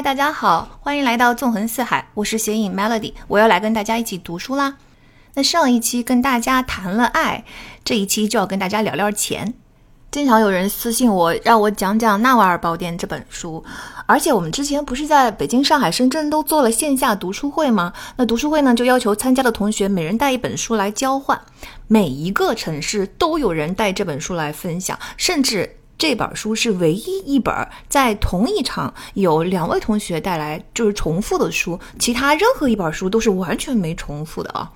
[0.00, 4.78] 嗨，大家好，欢迎来到纵横四海，我是写影 Melody，我要来跟大家一起读书啦。
[5.34, 7.44] 那上一期跟大家谈了爱，
[7.84, 9.52] 这一期就要跟大家聊聊钱。
[10.10, 13.62] 经常有人私信我，让我讲讲《纳瓦尔宝典》这本书，
[14.06, 17.92] 而且我们之前不是在北京、上海、深圳都做了线下读书会吗？
[18.16, 21.38] 那读书会呢，就要求参加的同学每人带一本书来交换，
[21.88, 25.76] 每一个城市都有人带这本书来分享，甚至。
[26.00, 27.54] 这本书是唯一一本
[27.86, 34.72] 在同一场有两位同学带来就是重复的书，其他任何一本书都是完全没重复的啊。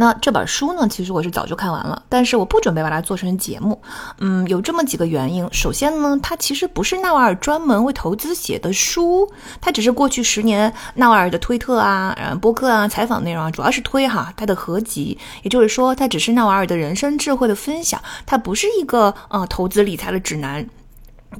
[0.00, 3.78] 那这本书呢，其实我是早就看完了，但是我不准备把它做成节目。
[4.18, 5.46] 嗯，有这么几个原因。
[5.52, 15.18] 首先呢，它其实不是纳瓦尔专门为投资写的书，它只是过去十年纳瓦尔的推特啊、呃播客啊、采访内容啊，主要是推哈他的合集。
[15.42, 20.66] 也就是说，它只是纳瓦尔的人生智慧的分享，它不是一个呃投资理财的指南。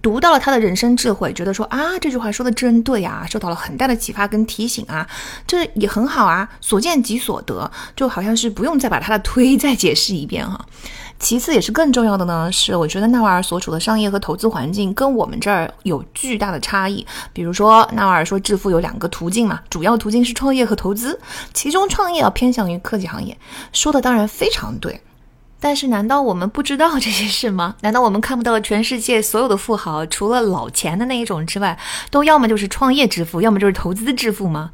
[0.02, 5.06] 读到了他的人生智慧，觉得说啊，这句话说的真对啊，受到了很大的启发跟提醒啊，
[5.47, 10.64] 这也很好啊，所见即所得，就好像是不用再把他的推再解释一遍哈。
[11.19, 17.06] 其次也是更重要的呢，是我觉得纳瓦尔所处的商业和投资环境跟我们这儿有巨大的差异。
[17.32, 21.20] 比如说，纳瓦尔说致富有两个途径嘛，主要途径是创业和投资，
[21.52, 23.36] 其中创业要偏向于科技行业，
[23.72, 24.98] 说的当然非常对。
[25.61, 27.77] 但是，难道我们不知道这些事吗？
[27.83, 31.78] 难道我们看不到全世界所有的富豪，除了老钱的那一种之外，
[32.11, 34.70] 都要么就是创业致富，要么就是投资致富吗？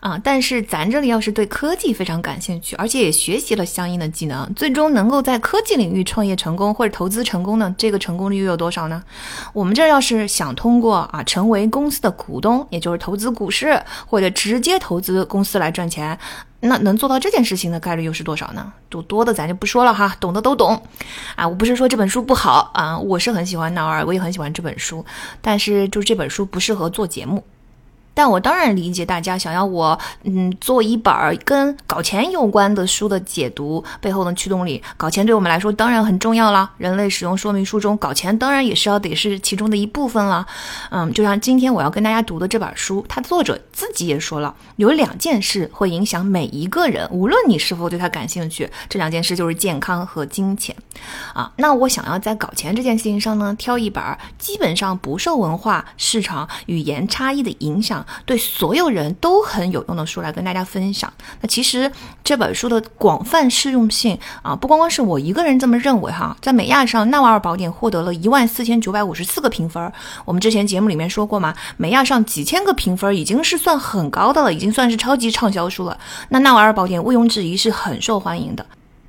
[0.00, 0.20] 啊！
[0.22, 7.74] 但是咱这里要是对科技非常感兴趣，而且也学习了相应的技能，最终能够在科技领域创业成功或者投资成功呢？
[7.76, 9.02] 这个成功率又有多少呢？
[9.52, 16.16] 我们这要是想通过啊成为公司的股东，也就是投资股市或者直接投资公司来赚钱。
[16.60, 18.72] 那能做到这件事情的概率又是多少呢？
[18.90, 20.82] 就多的咱就不说了哈，懂的都懂。
[21.34, 25.04] 啊，我不是说这本书不好啊，我是很喜欢纳尔，我也很喜欢这本书，
[25.42, 27.44] 但是就是这本书不适合做节目。
[28.16, 34.82] 但我当然理解大家想要我，嗯，做一本跟搞钱有关的书的解读背后的驱动力。
[34.96, 40.46] 搞钱对我们来说当然很重要了，人类使用说明书中搞钱当然也是要得是其中的一部分了。
[40.90, 48.70] 嗯，就像今天我要跟大家读的这本书，它作者自己也说了，有两件事会影响每一个人，无论你是否对它感兴趣。
[48.88, 50.74] 这两件事就是健康和金钱。
[51.34, 54.02] 啊，那我想要在搞钱这件事情上呢，挑一本
[54.38, 58.05] 基本上不受文化、市场、语言差异的影响。
[58.24, 61.12] 对所有人都很有用的书来跟大家分享。
[61.40, 61.90] 那其实
[62.22, 66.36] 这本书的广泛适用性啊，不光光是我一个人这么认为哈。
[66.40, 69.92] 在美亚上，《纳瓦尔宝典》获得了一万四千九百五十四个评分。
[70.24, 75.98] 我们之前节目里面说过嘛，美亚上几千个评分已经是算很高的了，已经算是超级畅销书了。
[76.28, 78.64] 那《纳瓦尔宝典》毋庸置疑是很受欢迎的。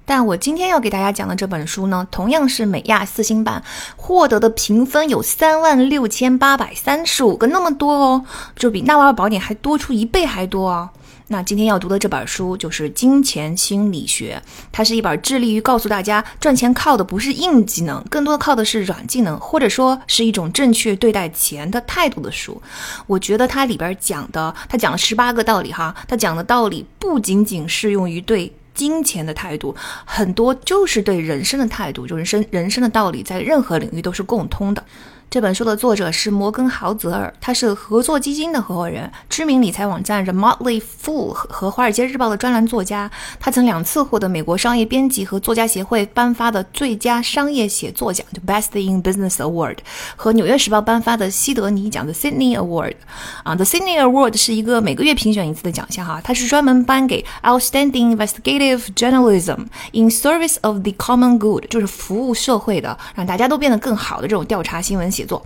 [0.07, 3.62] 但我今天要给大家讲的这本书呢，同样是美亚四星版，
[3.97, 8.23] 获得的评分有三万六千八百三十五个，那么多哦，
[8.56, 10.90] 就比《纳瓦尔宝典》还多出一倍还多啊！
[11.28, 14.41] 那今天要读的这本书就是《金钱心理学》，
[14.72, 22.62] 它是一本致力于告诉大家赚钱靠的不是硬技能，更多靠的是软技能，或者说是一种正确对待钱的态度的书。
[23.07, 28.53] 我觉得它里边讲的，它讲了十八个道理哈，它讲的道理不仅仅适用于对。
[28.78, 34.82] 金钱的态度很多，就是对人生的态度，就人生人生的道理，在任何领域都是共通的。
[35.30, 43.12] 这本书的作者是摩根豪泽尔，他是合作基金的合伙人，知名理财网站 The Motley Fool 和华尔街日报的专栏作家。
[43.38, 49.80] 他曾两次获得美国商业编辑和作家协会颁发的最佳商业写作奖，就 Best in Business Award，
[50.16, 52.96] 和纽约时报颁发的西德尼奖的 Sydney Award。
[53.44, 65.12] 啊，The Sydney Award 是一个每个月评选一次的奖项哈，它是专门颁给 Outstanding Investigative Journalism in Service of the Common Good，就是服务社会的，让大家都变得更好的这种调查新闻。
[65.18, 65.44] 写作，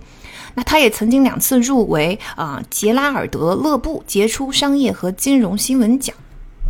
[0.54, 6.14] 那他也曾经两次入围啊杰拉尔德勒布杰出商业和金融新闻奖。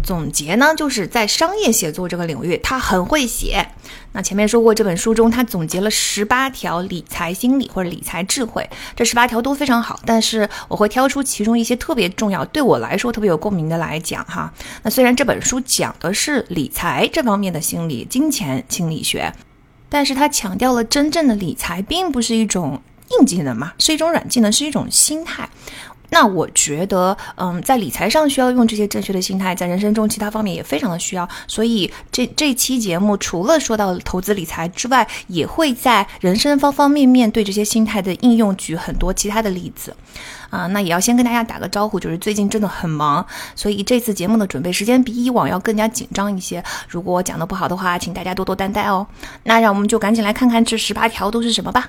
[0.05, 3.69] 总结呢，就是在商业写作这个领域，他很会写。
[4.11, 10.01] 那前面说过，这本书中他总结了十八条理财心理或者理财智慧，这十八条都非常好。
[10.05, 14.53] 但是我会挑出其中一些特别重要，对我来说特别有共鸣的来讲哈。
[14.83, 19.33] 那虽然这本书讲的是理财这方面的心理、金钱心理学，
[19.89, 22.83] 但是他强调了真正的理财并不是一种。
[23.19, 25.49] 硬技能嘛，是一种软技能，是一种心态。
[26.15, 31.27] 那我觉得，嗯，在理财上需要用这些正确的心态，在人生中其他方面也非常的需要。
[31.49, 39.97] 所以这这期节目除了说到投资理财之外，也会在人生方方面面对这些心态的应用举很多其他的例子。
[40.51, 43.25] 啊，那也要先跟大家打个招呼，就是最近真的很忙，
[43.55, 46.63] 所以这次节目的准备时间比以往要更加紧张一些。
[46.87, 49.07] 如果我讲的不好的话，请大家多多担待哦。
[49.45, 51.89] 那让我们就赶紧来看看这十八条都是什么吧。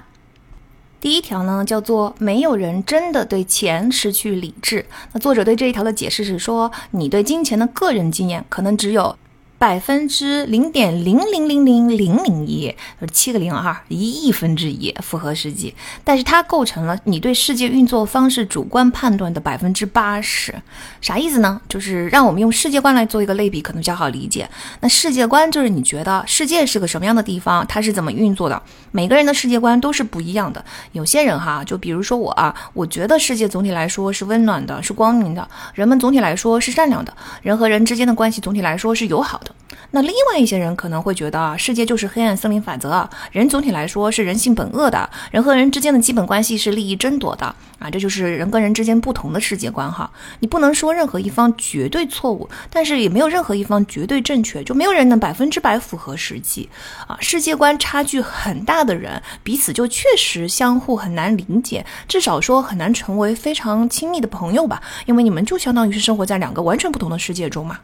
[1.04, 4.86] 第一条呢，叫做没有人真的对钱失去理智。
[5.12, 9.18] 那作者对这一条的解释是说，你对金钱的个人经验可能只有。
[9.64, 12.76] 百分之零点零零零零零零一，
[13.14, 15.74] 七个零二，一亿分之一符合实际，
[16.04, 20.54] 但是它构成了你对世界运作方式主观判断的百分之八十。
[21.00, 21.62] 啥意思呢？
[21.70, 24.50] 就是让我们用世界观来做一个类比，可能比较好理解。
[24.82, 28.62] 那世界观就是你觉得世界是个什么样的地方，它是怎么运作的？
[28.92, 30.66] 每个人的世界观都是不一样的。
[30.92, 39.53] 有些人哈，就比如说我啊，我觉得世界总体来说是温暖的，是光明的，人们总体来说是善良的，人和人之间的关系总体来说是友好的。
[39.92, 47.46] 那另外一些人可能会觉得啊，世界就是黑暗森林法则，人总体来说是人性本恶的，人和人之间的基本关系是利益争夺的
[47.78, 50.10] 啊，这就是人跟人之间不同的世界观哈。
[50.40, 56.68] 你不能说任何一方绝对错误，但是也没有任何一方绝对正确，就没有人能百分之百符合实际
[57.08, 57.16] 啊。
[57.20, 67.80] 世界观差距很大的人，彼此就确实相互很难理解，至少说很难成为非常亲密的朋友吧，因为你们就相当于是生活在两个完全不同的世界中嘛。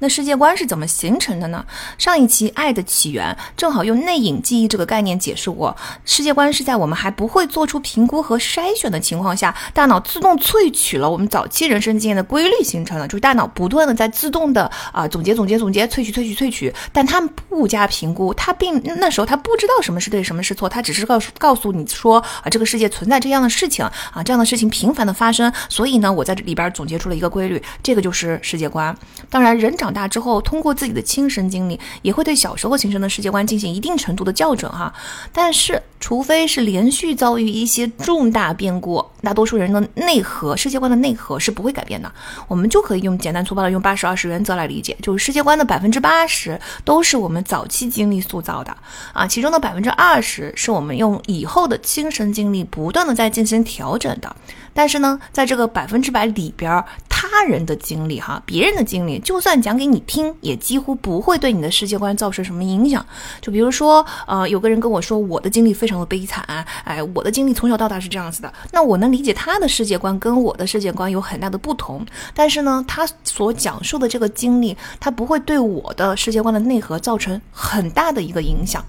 [0.00, 1.64] 那世界观是怎么形成的呢？
[1.96, 5.74] 上一期《爱的起源》正好用内隐记忆这个概念解释过，
[6.04, 28.94] 世界观是在我们还不会做出评估和筛选的情况下，大脑自动萃取了我们早期人生经验的规律形成的，就是大脑不断的在自动的啊总结总结总结萃取萃取萃取，但他们不加评估，他并那时候他不知道什么是对什么是错，他只是告诉告诉你说啊这个世界存在这样的事情啊这样的事情频繁的发生，所以呢我在这里边总结出了一个规律，这个就是世界观。
[29.30, 29.93] 当然人长。
[29.94, 34.92] 大之后，通过自己的亲身经历，也会对小时候形成的世界观进行一定程度的校准哈。
[35.32, 42.12] 但是，除非是连续遭遇一些重大变故，大多数人的内核世界观的内核是不会改变的。
[42.48, 48.76] 我们就可以用简单粗暴的用八十二十原则来理解，就是世界观的百分之八十都是我们早期经历塑造的
[49.12, 54.34] 啊，其中的百分之二十是我们用以后的亲身经历不断的在进行调整的。
[54.74, 56.84] 但是呢，在这个百分之百里边，
[57.30, 63.04] 他人的经历哈，别人的经历，就算讲给你听，也几乎不会对你的世界观造成什么影响。
[63.40, 66.44] 就比如说，呃，有个人跟我说，我的经历非常的悲惨，
[66.84, 68.52] 哎，我的经历从小到大是这样子的。
[68.72, 72.04] 那我能理解他的世界观跟我的世界观有很大的不同，
[72.34, 78.84] 但是呢，他所讲述的这个经历，他不会对我的世界观的内核造成很大的一个影响。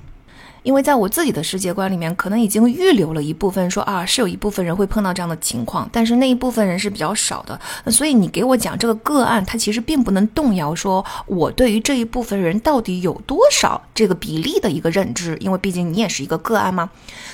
[0.66, 7.60] 因为在我自己的世界观里面，可能已经预留了一部分，说啊是有一部分人会碰到这样的情况，但是那一部分人是比较少的，
[7.92, 16.90] 所以你给我讲这个个案，它其实并不能动摇说我对于这一部分人到底有多少这个比例的一个认知，因为毕竟你也是一个个案嘛。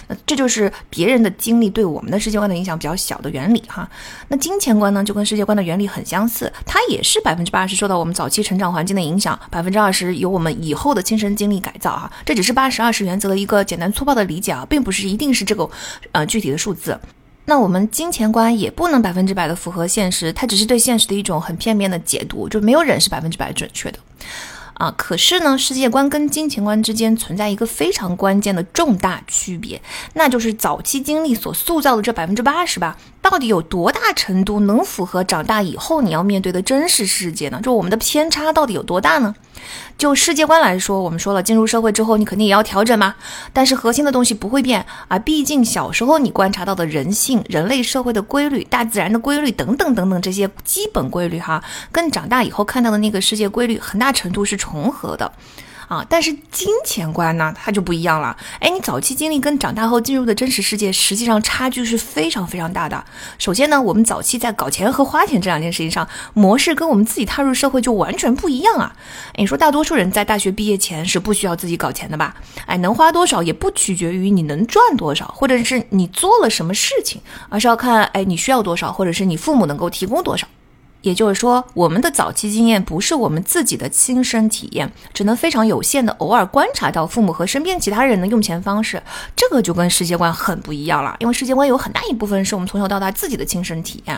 [0.10, 3.89] 那这就是别人的经历对我们的世界观的影响比较小的原理哈。
[4.27, 12.12] 那金钱观呢，就跟世界观的原理很相似，它也是百分之八十受到我们早期成长环境的影响，百分之二十由我们以后的亲身经历改造哈。
[12.25, 13.31] 这只是八十二十元。
[13.31, 15.69] 的一个简单粗暴的理解啊，并不是一定是这个
[16.12, 17.00] 呃具体的数字。
[17.45, 24.00] 那我们金钱观也不能百分之百的符合现实，它只是对现实的一种很片面的解读，就没有人是百分之百准确的
[24.74, 24.93] 啊。
[24.98, 29.81] 可是呢，世界观跟金钱观之间存在一个非常关键的重大区别，
[30.15, 32.98] 那就是早期经历所塑造的这百分之八十吧。
[33.22, 37.62] 到底有多大程度能符合长大以后你要面对的真实世界呢？
[37.63, 39.34] 就我们的偏差到底有多大呢？
[39.98, 43.15] 就世界观来说，我们说了，进入社会之后你肯定也要调整嘛。
[43.53, 55.32] 但是核心的东西不会变啊，毕竟小时候你观察到的人性、人类社会的规律、大自然的规律等等等等这些基本规律哈，跟长大以后看到的那个世界规律很大程度是重合的。
[55.91, 58.38] 啊，但是金钱观呢，它就不一样了。
[58.62, 63.03] 哎，你早期经历跟长大后进入的真实世界，实际上差距是非常非常大的。
[63.38, 68.95] 首先呢，我们早期在搞钱和花钱这两件事情上，模式跟我们自己踏入社会就完全不一样啊。
[69.36, 72.33] 你说大多数人在大学毕业前是不需要自己搞钱的吧？
[72.67, 80.48] 哎，能花多少也不取决于你能赚多少，或者是你做了什么事情，而是要看哎你需要多少，或者是你父母能够提供多少。
[81.01, 89.01] 也就是说，我们的早期经验不是我们自己的亲身体验，只能非常有限的偶尔观察到父母和身边其他人的用钱方式，
[89.36, 91.15] 这个就跟世界观很不一样了。
[91.20, 94.15] 因为世界观有很大一部分是我们从小到大自己的亲身体验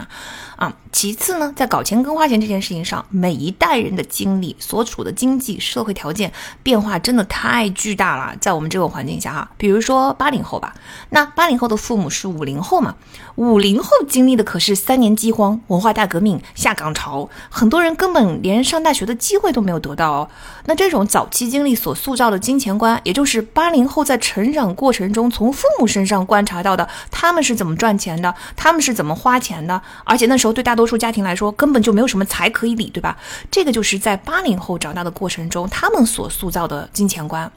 [0.57, 0.75] 啊。
[0.91, 8.35] 其次呢，在搞钱跟花钱这件事情上，每一代人的经历、所处的经济社会条件变化真的太巨大了。
[8.41, 10.75] 在我们这个环境下哈，比如说八零后吧，
[11.11, 12.95] 那八零后的父母是五零后嘛，
[13.35, 16.72] 五零后经历的可是三年饥荒、文化大革命、下。
[16.73, 20.29] 下岗潮，很多人根本连上大学的机会都没有得到哦。
[20.65, 33.17] 那这种早期经历所塑造的金钱观，也就是八零后在成长过程中从父母身上观察到的，他们是怎么赚钱的，他们是怎么花钱的，而且那时候对大多数家庭来说，根本就没有什么财可以理，对吧？
[33.51, 37.51] 这个就是在八零后长大的过程中，他们所塑造的金钱观。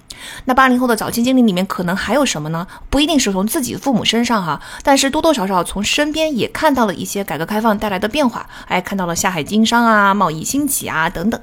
[0.46, 2.66] 那八零后的早期经历里面，可能还有什么呢？
[2.90, 11.40] 不一定是从自己的父母身上哈，但是多多少少从身边也看到了一些改革开放带来的变化，哎，看到了下海经商啊、贸易兴起啊等等。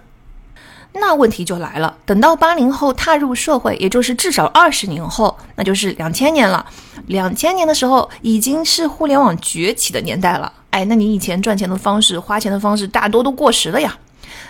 [0.95, 6.63] 那问题就来了，等到八零后踏入社会，也就是至少二十年后，那就是两千年了。
[7.07, 10.53] 两千年的时候，已经是互联网崛起的年代了。
[10.69, 13.97] 哎，那你以前赚钱的方式、花钱的方式，大多都过时了呀。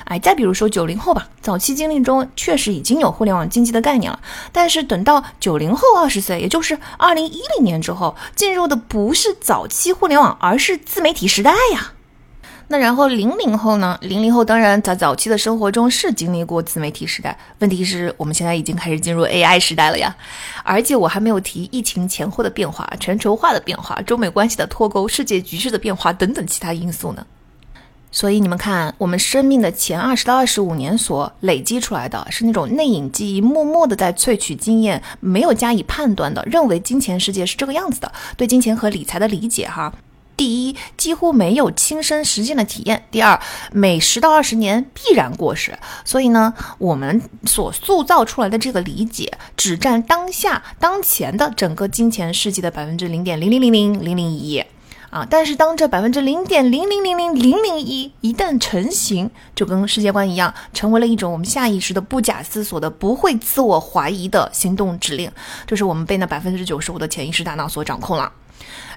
[0.04, 4.20] 哎，再比如说九零后吧，早期经历中确实已经有互联网经济的概念了，
[4.52, 11.94] 但是等到九零后二十岁，也就是二零一零年之后，进入的不是早期互联网，而是自媒体时代呀。
[12.70, 13.98] 那然后零零后呢？
[14.02, 20.16] 零零后当然在早期的生活中是经历过自媒体时代，问题是我们现在已经开始进入 AI 时代了呀。
[20.64, 27.26] 而且我还没有提疫情前后的变化、全球化的变化、中美关系的脱钩、世界局势的变化等等其他因素呢。
[28.12, 39.92] 所以你们看，我们生命的前二十到二十五年所累积出来的是那种内隐记忆，默默的在萃取经验，没有加以判断的，认为金钱世界是这个样子的，对金钱和理财的理解哈。
[40.36, 43.40] 第一，几乎没有亲身实践的体验；第二，
[43.72, 45.78] 每十到二十年必然过时。
[46.04, 54.64] 所以呢，我们所塑造出来的这个理解，只占当下当前的整个金钱世界的百分之零点零零零零零零一。
[55.10, 55.28] 啊！
[55.30, 65.32] 但是当这百分之零点零零零零零零一一旦成型，就跟世界观一样，成为了一种我们下意识的、不假思索的、不会自我怀疑的行动指令，
[65.68, 68.32] 就是我们被那百分之九十五的潜意识大脑所掌控了。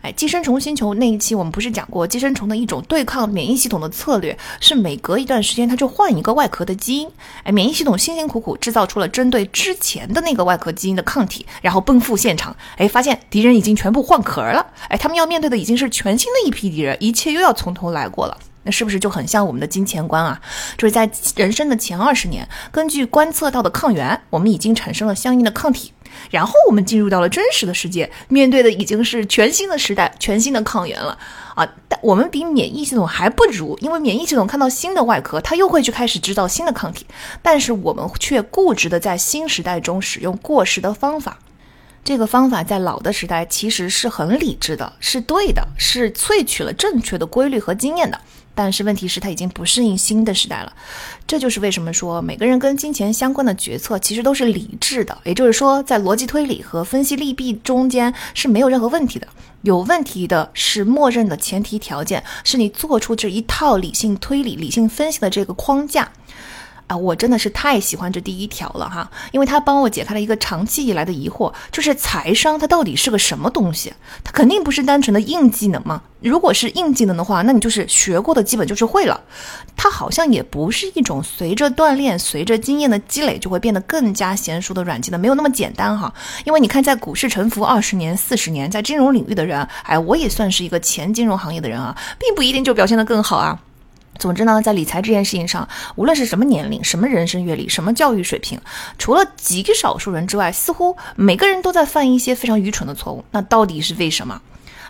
[0.03, 7.11] 哎，寄生虫星球那一期我们不是讲过，寄生虫的一种对抗免疫系统的策略是每隔一段时间它就换一个外壳的基因。
[7.43, 14.65] 哎，免疫系统辛辛苦苦制造出了针对之前的那个外壳基因的抗体，然后奔赴现场，哎，发现敌人已经全部换壳了。
[14.89, 18.37] 哎，他们要面对的已经是全新的一批敌人，一切又要从头来过了。
[18.63, 20.41] 那是不是就很像我们的金钱观啊？
[20.77, 25.93] 就是在人生的前二十年，根据观测到的抗原，我们已经产生了相应的抗体。
[26.31, 31.19] 然后我们进入到了真实的世界，面对的已经是全新的时代，全新的抗原了
[31.55, 31.67] 啊！
[31.89, 37.07] 但我们比免疫系统还不如，因为免疫系统看到新的外壳，它又会去开始制造新的抗体，
[37.43, 41.39] 但是我们却固执的在新时代中使用过时的方法。
[42.07, 48.21] 这个方法在老的时代其实是很理智的，是对的，是萃取了正确的规律和经验的。
[48.55, 50.73] 但是问题是，它已经不适应新的时代了。
[51.27, 59.27] 这就是为什么说每个人跟金钱相关的决策其实都是理智的，也就是说，在逻辑推理和分析利弊中间是没有任何问题的。
[59.63, 66.13] 有问题的是默认的前提条件，是你做出这一套理性推理、理性分析的这个框架。
[66.87, 73.93] 啊，我真的是太喜欢这第一条了哈，因为它帮我解开了一个长期以来的疑惑，就是财商它到底是个什么东西？
[74.23, 76.01] 它肯定不是单纯的硬技能嘛。
[76.21, 79.21] 如果是硬技能的话，那你就是学过的基本就是会了。
[79.77, 86.13] 它好像也不是一种随着锻炼、随着经验的积累就会变得更加娴熟的软技能，没有那么简单哈。
[86.45, 93.61] 因为你看，在股市沉浮二十年、四十年，在金融领域的人，哎，我也算是一个前金融行业的人啊，并不一定就表现得更好啊。
[94.19, 98.61] 总之呢，在理财这件事情上，无论是什么年龄、什么人生阅历、什么教育水平，
[98.99, 103.25] 除了极少数人之外，似乎每个人都在犯一些非常愚蠢的错误。
[103.31, 104.41] 那到底是为什么？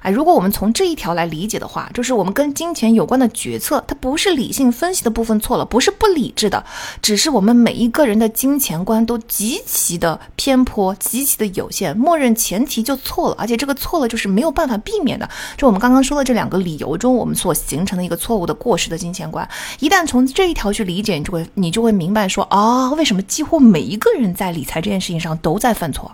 [0.07, 6.65] 哎，如果我们从这一条来理解的话，就是我们跟金钱有关的决策，它不是理性分析的部分错了，不是不理智的，
[7.03, 15.29] 只是我们每一个人的金钱观都极其的偏颇，极其的有限，默认前提就错了，而且这个错了就是没有办法避免的。
[15.57, 19.49] 就我们刚刚说的这两个理由中，我们所形成的一个错误的过时的金钱观，
[19.81, 26.13] 一旦从这一条去理解，你就会你就会明白说啊，为什么几乎每一个人在理财这件事情上都在犯错。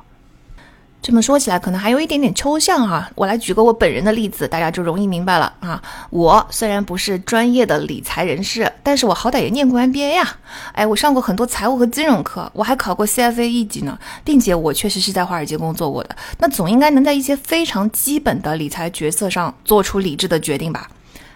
[1.02, 3.10] 这么说起来，可能还有一点点抽象哈。
[3.16, 5.82] 我来举个我本人的例子，大家就容易明白了啊。
[6.10, 10.36] 我虽然不是专业的理财人士，但是我好歹也念过 MBA 呀。
[10.72, 16.14] 哎，我上过很多财务和金融课，我还考过 CFA 一级呢，并且我确实是在华尔街工作过的。
[16.38, 20.88] 那总应该能在一些非常基本的理财决策上做出理智的决定吧。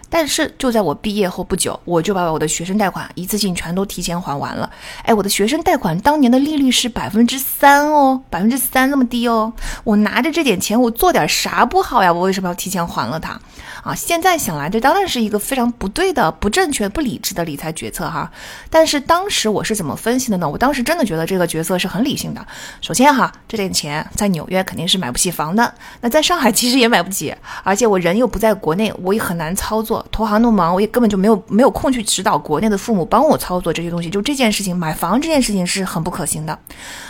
[0.09, 4.69] 但是就在我毕业后不久，我就把我的学生贷款一次性全都提前还完了。
[5.03, 9.51] 哎，我的学生贷款当年的利率是百分之三哦，百分之三那么低哦。
[9.83, 12.11] 我拿着这点钱，我做点啥不好呀？
[12.11, 13.39] 我为什么要提前还了它？
[13.83, 18.29] 啊，现在想来，这当然是一个非常不对的、不正确、不理智的理财决策哈。
[18.69, 20.49] 但是当时我是怎么分析的呢？
[20.49, 22.45] 我当时真的觉得这个决策是很理性的。
[22.81, 27.33] 首先哈，这点钱在纽约肯定是买不起房的，那在上海其实也买不起，
[27.63, 29.96] 而且我人又不在国内，我也很难操作。
[30.11, 34.09] 投行那么忙，我也根本就没有没有空去指导国内的父母帮我操作这些东西。
[34.09, 36.57] 就这件事情，买房这件事情是很不可行的。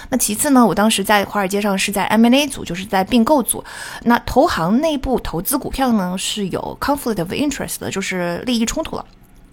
[0.09, 3.63] 那其次呢，我当时在华尔街上是在 M&A 组，就是在并购组。
[4.03, 9.05] 那投行内部投资股票呢是有 conflict of interest 的，就是利益冲突了。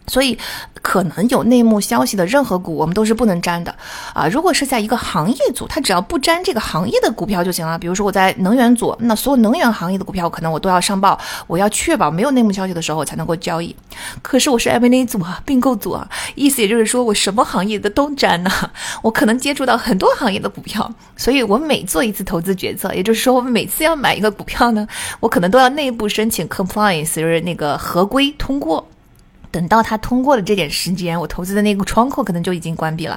[0.07, 0.39] 所以，
[0.83, 3.75] 可能有内幕消息的任何股，我们都是不能沾的
[4.13, 4.29] 啊！
[4.29, 7.79] 如果是在一个行业组，它只要不沾这个行业的股票就行了。
[7.79, 13.75] 比如说我在能源组，那所有能源行业的股票，可能我都要上报，我要确保没有内幕消息的时候才能够交易。
[14.21, 18.51] 可是我是 M&A 组啊，并购组啊，意思也就是说我什么行业的都沾呢，
[19.01, 24.87] 我可能接触到很多行业的股票，所以我每做一次投资决策，也就是说我每次要买一个股票呢，
[25.21, 28.87] 我可能都要内部申请 compliance，就是那个合规通过。
[29.55, 33.17] 等到他通过了这点时间，我投资的那个窗口可能就已经关闭了，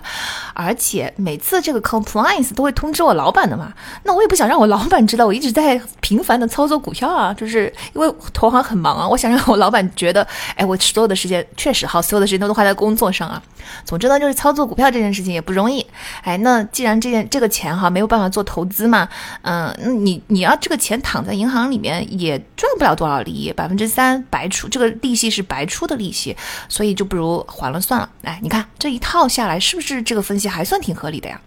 [0.54, 13.42] 而且每次这个 compliance 都会通知我老板的嘛，那我也不想让我老板知道我一直在频繁的操作股票啊，就是因为投行很忙啊，我想让我老板觉得，哎，我所有的时间确实好，所有的时间都花在工作上啊。
[13.84, 15.84] 总之呢，就是操作股票这件事情也不容易，
[16.22, 19.10] 哎，那既然这件这个钱哈没有办法做投资嘛，
[19.42, 26.27] 嗯，那你你要这个钱躺在银行里面也赚不了多少利益，百分之三白出，这个利息是白出的利息。
[26.68, 28.10] 所以就不如还了算了。
[28.24, 31.40] 哎，你看这一套下来，是不是这个分析还算挺合理的呀？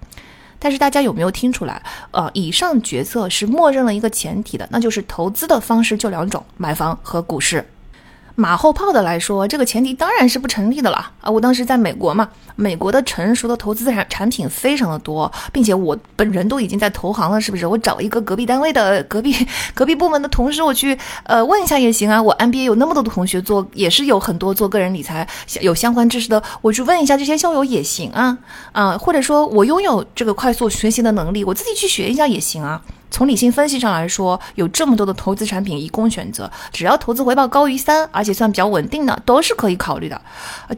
[0.58, 1.82] 但是大家有没有听出来？
[2.10, 7.66] 呃，以上决策是默认了一个前提的，那就是投资的方式就两种：买房和股市。
[8.40, 11.30] 马后炮的来说，这个前提当然是不成立的了啊！
[11.30, 17.66] 我当时在美国嘛，美国的成熟的投资产产品非常的多，并且我本人都已经在投行了，是不是？
[17.66, 22.22] 我找一个隔壁单位的隔壁 隔壁部门的同事，我去呃问一下也行啊。
[22.22, 25.28] 我 MBA 有那么多的同学做，也是有很多做个人理财
[25.60, 28.38] 有相关知识的，我去问一下这些校友也行啊
[28.72, 32.80] 啊，或者说我拥有这个快速学习的能力，我自己去学一下也行啊。
[33.10, 40.20] 从理性分析上来说，有这么多的投资产品以供选择，只要投资回报高于三，而且算比较稳定的，都是可以考虑的。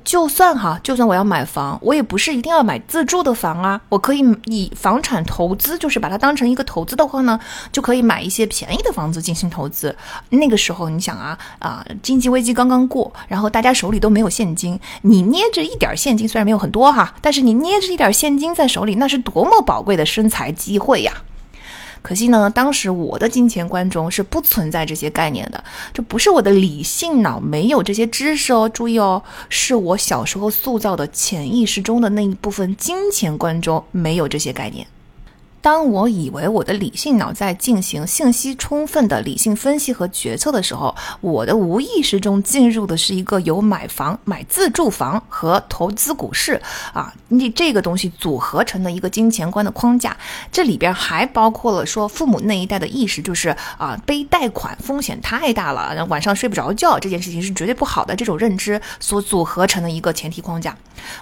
[0.02, 7.38] 就算哈，就算我要买房，我也不是一定要买自住的房啊，我可以以房产投资，就是把它当成一个投资的话呢，
[7.70, 9.94] 就可以买一些便宜的房子进行投资。
[10.30, 21.12] 那个时候你想啊啊，经济危机刚刚过，然后大家手里都没有现金，你捏着一点现金，虽然没有很多哈，但是你捏着一点现金在手里，那是多么宝贵的生财机会呀！
[22.02, 34.86] 可惜呢，当时我的金钱观中是不存在这些概念的，这不是我的理性脑没有这些知识哦，注意哦，是我小时候塑造的潜意识中的那一部分金钱观中没有这些概念。
[35.62, 46.60] 当我以为我的理性脑在进行信息充分的理性分析和决策的时候，我的无意识中进入的是一个由买房、买自住房和投资股市
[46.92, 50.16] 啊，你这个东西组合成的一个金钱观的框架。
[50.50, 60.76] 这里边还包括了说父母那一代的意识，就是啊，背贷款风险太大了，晚上睡不着觉这件事情是绝对不好的这种认知所组合成的一个前提框架。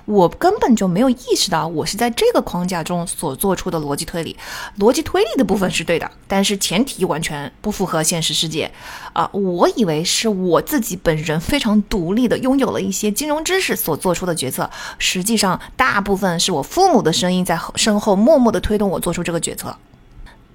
[0.06, 4.29] 我根本就没有意识到我是在这个框架中所做出的逻辑推理。
[4.78, 8.70] 逻辑推理的部分是对的，但是前提完全不符合现实世界
[9.12, 9.28] 啊！
[9.32, 19.76] 我以为是我自己本人非常独立的，拥有了一些金融知识所做出的决策，实际上大部分是我父母的声音在身后默默的推动我做出这个决策。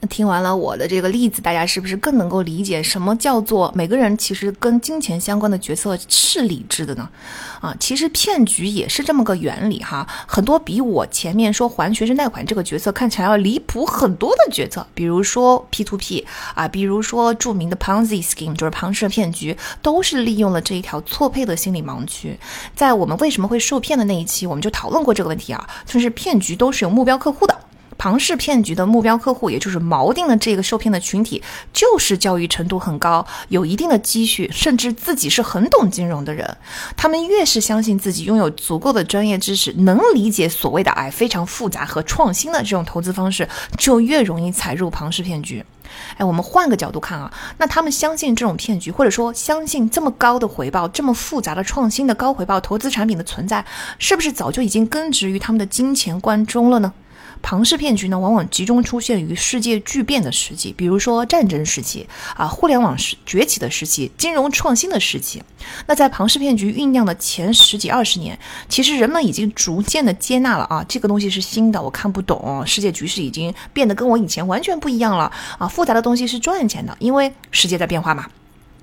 [0.07, 7.09] 听完了我的这个例子，大家是不是更能够理解什么叫做每个人其实跟金钱相关的决策是理智的呢？
[7.61, 10.07] 啊，其实骗局也是这么个原理哈。
[10.27, 22.37] 很多比我前面说还学生贷款这个决策看起来要离谱很多的决策，比如说 P to P 啊，比如说著名的 Ponzi scheme，就是庞氏骗局，都是利用了这一条错配的心理盲区。
[22.75, 27.64] 在我们为什么会受骗的那一期，我们就讨论过这个问题啊，就是骗局都是有目标客户的。
[27.97, 31.41] 庞氏骗局的目标客户，也就是锚定的这个受骗的群体，
[31.73, 36.57] 就是教育程度很高、有一定的积蓄，甚至自己是很懂金融的人。
[36.95, 45.63] 他们越是相信自己拥有足够的专业知识，能理解所谓的“哎非常复杂和创新的这种投资方式”，就越容易踩入庞氏骗局。
[46.17, 53.63] 哎，我们换个角度看啊，那他们相信这种骗局，或者说相信这么高的回报、这么复杂的创新的高回报投资产品的存在，
[53.97, 56.91] 是不是早就已经根植于他们的金钱观中了呢？
[57.41, 65.43] 庞氏骗局呢，往往集中出现于世界巨变的时期，比如说战争时期啊，互联网时崛起的时期，金融创新的时期。
[65.87, 78.27] 那在庞氏骗局酝酿的前十几二十年，其实人们已经逐渐的接纳了啊，这个东西是新的，我看不懂，世界局势已经变得跟我以前完全不一样了啊，复杂的东西是赚钱的，因为世界在变化嘛。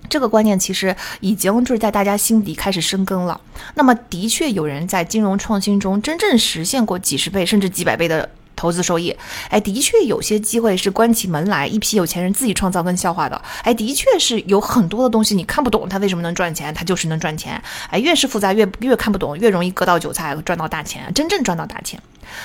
[0.08, 3.40] 这个观念其实已经就是在大家心底开始生根了。
[3.74, 8.28] 那么，的确有人在金融创新中真正实现过几十倍甚至几百倍的。
[8.62, 9.12] 投资收益。
[9.48, 13.42] 哎，的确有些机会是关起门来，一批有钱人自己创造跟消化的。
[13.64, 17.60] 哎，的确是有很多的东西你看不懂，它为什么能赚钱，它就是能赚钱。
[17.90, 22.00] 哎，越是复杂越越看不懂，越容易割到韭菜，赚到大钱，真正赚到大钱。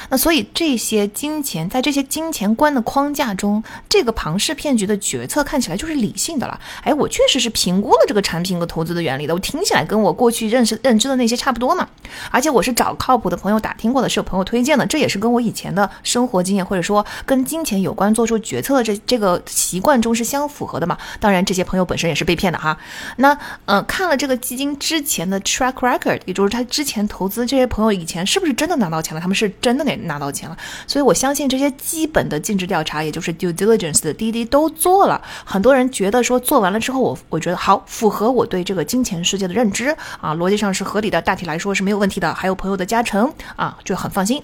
[0.09, 6.59] 那所以这些金钱在这些金钱观的框架中，这个庞氏骗局的决策看起来就是理性的了。
[6.83, 11.87] 哎，我确实是评估了这个产品和投资的原理的，我听起来跟我过去认识认知的那些差不多嘛。
[12.31, 20.97] 而且我是找靠谱的朋友打听过的，是有朋友推荐的，这也是跟我以前的生活经验或者说跟金钱有关做出决策的这这个习惯中是相符合的嘛。
[21.19, 22.77] 当然，这些朋友本身也是被骗的哈。
[23.17, 29.21] 那呃，看了这个基金之前的 track record，也就是他之前投资这些朋友以前是不是真的拿到钱了？
[29.21, 29.51] 他们是。
[29.67, 30.55] 真的得拿到钱了，
[30.87, 35.21] 所以我相信这些基本的尽职调查，也就是 due diligence 的滴滴都做了。
[35.43, 39.89] 很多人觉得说做完了之后，我我觉得好符合我对这个金钱世界的认知
[40.21, 42.33] 啊，逻辑上是合理的，大体来说是没有问题的。
[42.33, 44.41] 还有朋友的加成啊，就很放心。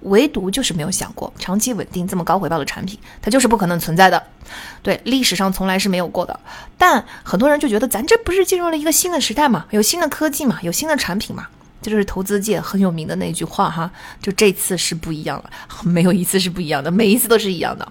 [0.00, 4.20] 唯独就是没有想过长期稳定这么高回报的产品，它就是不可能存在的。
[4.82, 6.40] 对，历史上从来是没有过的。
[6.76, 11.46] 但很多人就觉得咱这不是进入了一个新的时代嘛，有新的科技嘛，有新的产品嘛。
[11.82, 13.90] 就是投资界很有名的那句话哈，
[14.22, 15.50] 就这次是不一样了，
[15.84, 17.88] 没有一次是不一样的，每一次都是一样的，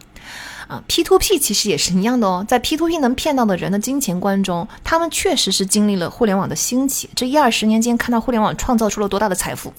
[0.67, 9.73] 啊，P to P 其实也是一样的哦，在 P to P 能骗到的人的金钱观中，他们确实是经历了互联网的兴起，这一二十年间看到互联网创造出了多大的财富，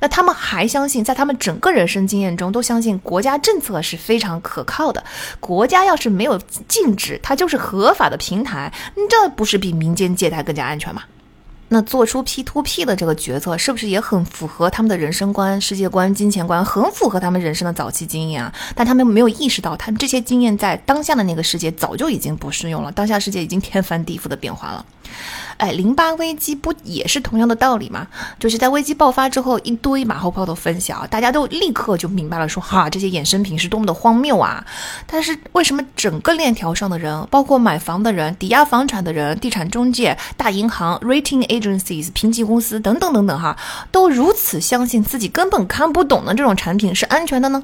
[0.00, 5.02] 那他们还相信，在他们整个人生经验中都相信国家政策是非常可靠的，
[5.40, 8.70] 国家要是没有禁止，它就是合法的平台，
[9.08, 11.02] 这不是比民间借贷更加安全吗？
[11.68, 18.52] 那做出 P to P 的这个决策，是不是也很符合他们的人生观、世界观、金钱观，很符合他们人生的早期经验啊？
[18.74, 24.84] 但他们没有意识到，他们这些经验在当下的那个世界早就已经不适用了，当下世界已经天翻地覆的变化了。
[25.56, 28.06] 哎，零八危机不也是同样的道理吗？
[28.40, 34.64] 就是在危机爆发之后，一堆马后炮的分享，大家都立刻就明白了，说哈，这些衍生品是多么的荒谬啊！
[35.06, 43.56] 但是为什么整个链条上的人，包括买房的人、抵押房产的人、地产中介、大银行、rating agencies、评级公司等等等等哈，
[43.92, 47.62] 都如此相信自己根本看不懂的这种产品是安全的呢？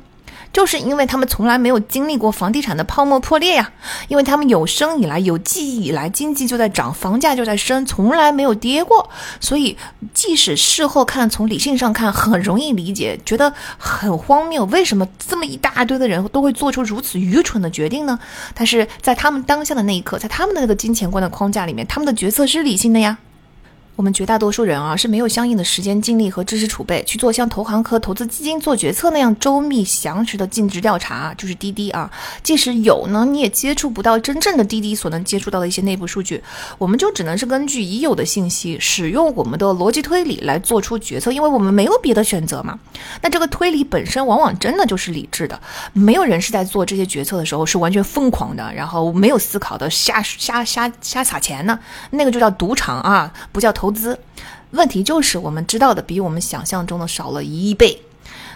[0.52, 3.70] 就是因为他们从来没有经历过房地产的泡沫破裂呀，
[4.08, 9.08] 因为他们有生以来、有记忆以来，经济就在涨，房价就在升，从来没有跌过。
[9.40, 9.76] 所以，
[10.12, 14.64] 即使事后看，从理性上看，很容易理解，觉得很荒谬。
[14.66, 18.18] 为什么这么一大堆的人都会做出如此愚蠢的决定呢？
[18.54, 23.18] 但是在他们当下的那一刻，在他们的那个金钱观的框架里面，他们的决策是理性的呀。
[23.96, 32.11] 我们绝大多数人啊是没有相应的时间、精力和知识储备去做像投行和投资基金做决策那样周密详实的尽职调查，就是滴滴啊。
[32.42, 36.42] 即使有呢，你也接触不到真正的滴滴所能接触到的一些内部数据。
[36.79, 42.79] 我们就只能是根据已有的信息，使用我们的逻辑推理来做出决策，因为我们没有别的选择嘛。
[43.20, 45.61] 那这个推理本身往往真的就是理智的，
[45.92, 51.79] 没有人是在做这些决策的时候是完全疯狂的，然后没有思考的瞎瞎瞎瞎撒钱呢。
[52.11, 53.90] 那个就叫赌场啊，不叫投。
[53.90, 54.19] 资
[54.71, 58.01] 问题就是我们知道的比我们想象中的少了一亿倍，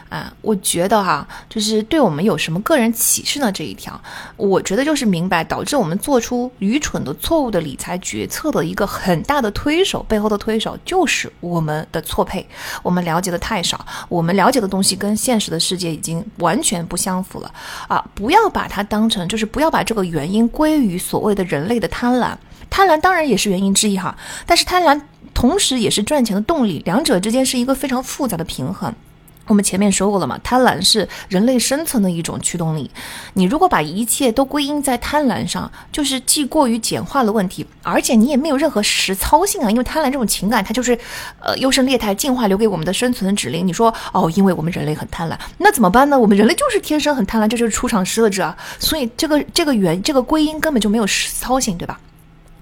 [0.08, 3.50] 啊，我觉得哈，就是对我们有什么个人启示呢？
[3.50, 4.00] 这一条，
[4.36, 12.46] 我觉得就是明白导致我们做出愚蠢的、错误的理财决策的一个很大的推手，背后的推手就是我们的错配，
[12.82, 17.52] 我们了解的太少，我们了解的东西跟现实的世界已经完全不相符了
[17.88, 18.04] 啊！
[18.14, 22.36] 不要把它当成，就是不要把这个原因归于所谓的人类的贪婪，
[22.70, 25.00] 贪婪当然也是原因之一哈，但是贪婪。
[25.34, 28.94] 同时，也是赚钱的动力，两者之间是一个非常复杂的平衡。
[29.46, 32.90] 我们前面说过了嘛，贪婪是人类生存的一种驱动力。
[33.34, 39.70] 你如果把一切都归因在贪婪上，就是既过于简化了问题，而且你也没有任何实操性啊。
[39.70, 40.98] 因为贪婪这种情感，它就是
[41.40, 43.68] 呃优胜劣汰，进化留给我们的生存指令。
[43.68, 46.18] 你说哦，因为我们人类很贪婪，那怎么办呢？
[46.18, 48.56] 我们人类就是天生很贪婪，这就是出厂设置啊。
[48.78, 52.00] 所以这个这个原这个归因根本就没有实操性，对吧？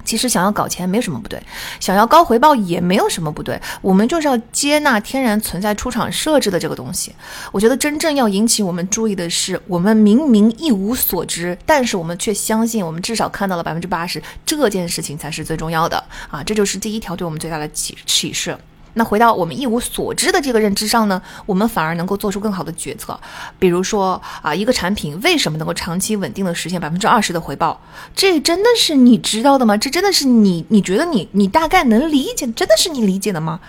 [0.05, 1.43] 其实想要搞钱没有什么不对，
[1.81, 3.61] 想要高回报也没有什么不对。
[3.81, 7.13] 我们就是要接纳天然存在出厂设置的这个东西。
[7.51, 16.43] 我觉得真正要引起我们注意的是，我们明明一无所知，但是我们却相信我们至少看到了百分之八十，这件事情才是最重要的啊！
[16.43, 18.57] 这就是第一条对我们最大的启启示。
[18.95, 23.19] 那回到我们一无所知的这个认知上呢，我们反而能够做出更好的决策。
[23.59, 27.81] 比如说啊，一个产品为什么能够长期稳定的实现百分之二十的回报？
[28.15, 29.77] 这真的是你知道的吗？
[29.77, 32.47] 这真的是你你觉得你你大概能理解？
[32.53, 33.61] 真的是你理解的吗？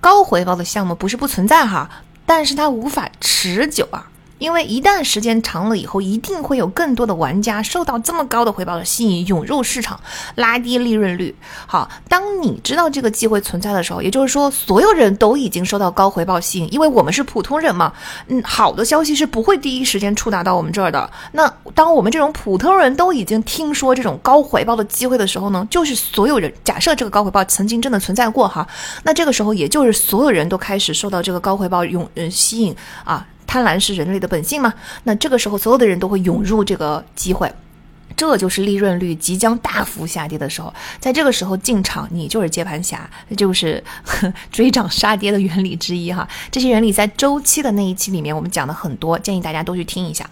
[0.00, 1.88] 高回报的项目不是不存在哈，
[2.26, 4.08] 但是它无法持久啊。
[4.42, 10.00] 因为一旦时间长了以后，一定会有更多的玩家受到这么高的回报的吸引，涌入市场，
[10.34, 11.32] 拉低利润率。
[11.68, 17.92] 好，当你知道这个机会存在的时候，也就是说，所有人都已经受到高回报吸引，因为我们是普通人嘛。
[18.26, 21.08] 嗯，好的消息是不会第一时间触达到我们这儿的。
[21.30, 28.66] 那当我们这种普通人都已经听说这种高回报的机会的时候呢，就是所有人假设这个高回报曾经真的存在过哈，
[29.04, 32.74] 那这个时候也就是所有人都开始受到这个高回报涌嗯吸引
[33.04, 33.24] 啊。
[33.52, 34.72] 贪婪是人类的本性吗？
[35.04, 37.52] 那这个时候，所有的人都会涌入这个机会，
[38.16, 40.72] 这就是利润率即将大幅下跌的时候。
[40.98, 43.84] 在这个时候进场，你就是接盘侠，就是
[44.50, 46.26] 追涨杀跌的原理之一哈。
[46.50, 50.26] 这些原理在周期的那一期里面我们讲的很多，建议大家都去听一下。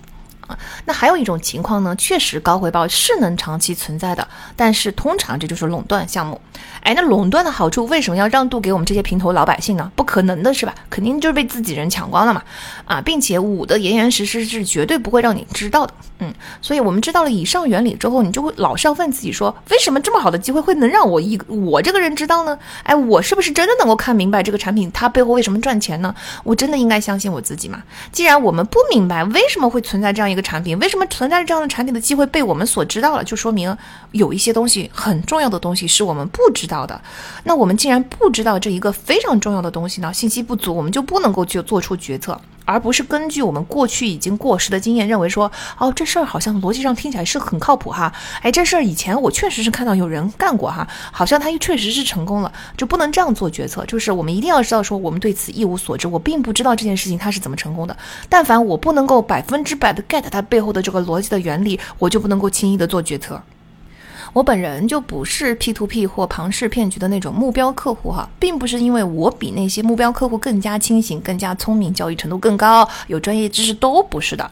[0.84, 6.40] 那还有一种情况呢，确实高回报是能长期存在的，但是通常这就是垄断项目。
[6.82, 9.90] 哎，那垄断的好处为什么要让渡给我们这些平头老百姓呢？
[9.94, 10.74] 不可能的是吧？
[10.88, 12.42] 肯定就是被自己人抢光了嘛！
[12.86, 15.92] 啊，并且捂得严严实实是绝对不会让你知道的。
[16.20, 22.58] 嗯，所以我们知道了以上原理之后，你就会老是要问自己说，为什么这么好的机会会能让我一我这个人知道呢？
[22.82, 26.14] 哎，我是不是真的能够看明白这个产品它背后为什么赚钱呢？
[26.44, 27.82] 我真的应该相信我自己吗？
[28.10, 33.76] 既然我们不明白为什么会存在这样一个产品，为什么存在着这样的产品的机会被我们所知道了，就说明
[34.12, 37.00] 有一些东西很重要的东西是我们不知道的。
[37.44, 53.84] 那我们既然不知道这一个非常重要的东西呢，信息不足，我们就不能够去做出决策，而不是根据我们过去已经过时的经验，认为说，哦，这事儿好像逻辑上听起来是很靠谱哈，哎，这事儿以前我确实是看到有人干过哈，好像他又确实是成功了，就不能这样做决策。
[53.86, 57.96] 就是我们一定要知道说，我们对此一无所知，我并不知道这件事情它是怎么成功的。
[58.28, 63.40] 但凡我不能够百分之百的 get 它背后的这个逻辑的原理，我就不能够轻易的做决策。
[64.32, 74.48] 我本人就不是 P to P 或庞氏骗局的那种目标客户哈，并不是因为我比那些目标客户更加清醒、更加聪明、交易程度更高、有专业知识，都不是的。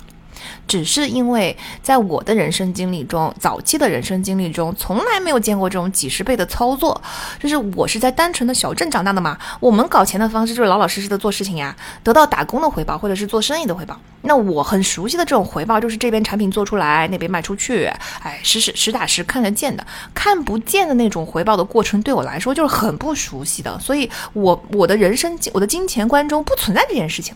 [0.67, 7.01] 只是因为在我的人生经历中，早期的人生经历中，从来没有见过这种几十倍的操作。
[7.41, 13.99] 就是我是在单纯的小镇长大的嘛，我们搞钱的方式就是老老实实的做事情呀，得到打工的回报或者是做生意的回报。
[14.23, 17.85] 那我很熟悉的这种回报，就是这边产品做出来，那边卖出去，
[18.21, 23.79] 哎，实实实打实看得见的，看不见的那种回报的过程，对我来说就是很不熟悉的。
[23.79, 27.35] 所以，我我的人生我的金钱观中不存在这件事情。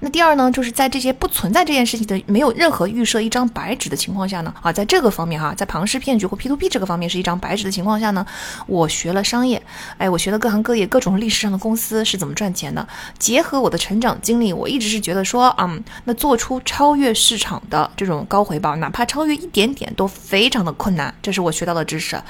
[0.00, 8.24] 那第二呢，就是在这些不存在这件事情的没有任何预设一张白纸的情况下呢，啊，在这个方面哈，在庞氏骗局或 P to P 这个方面是一张白纸的情况下呢，
[8.66, 9.62] 我学了商业，
[9.96, 12.86] 哎，我学了各行各业各种历史上的公司是怎么赚钱的，
[13.18, 22.20] 结合我的成长经历，我一直是觉得说，嗯，那做出超越市场的这种高回报，哪怕超越一点点都非常的困难，这是我学到的知识，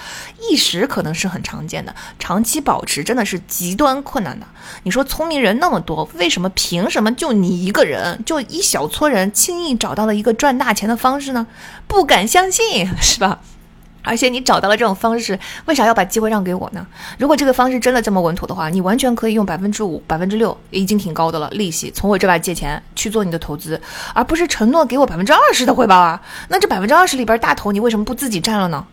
[0.51, 4.47] 一时可能是很常见的，长期保持真的是极端困难的。
[4.83, 11.47] 你说聪明人那么多，为什么凭什么就就你一个人，就一小撮人轻易找到了一个赚大钱的方式呢？
[11.87, 13.41] 不敢相信，是吧？
[14.03, 16.87] 而且你找到了这种方式，为啥要把机会让给我呢？
[17.19, 23.79] 如果这个方式真的这么稳妥的话，你完全可以用百分之五、百分之六，已经挺高的了，利息从我这边借钱去做你的投资，
[24.15, 26.19] 而不是承诺给我百分之二十的回报啊！
[26.49, 28.87] 那这百分之二十里边大头，你为什么不自己占了呢？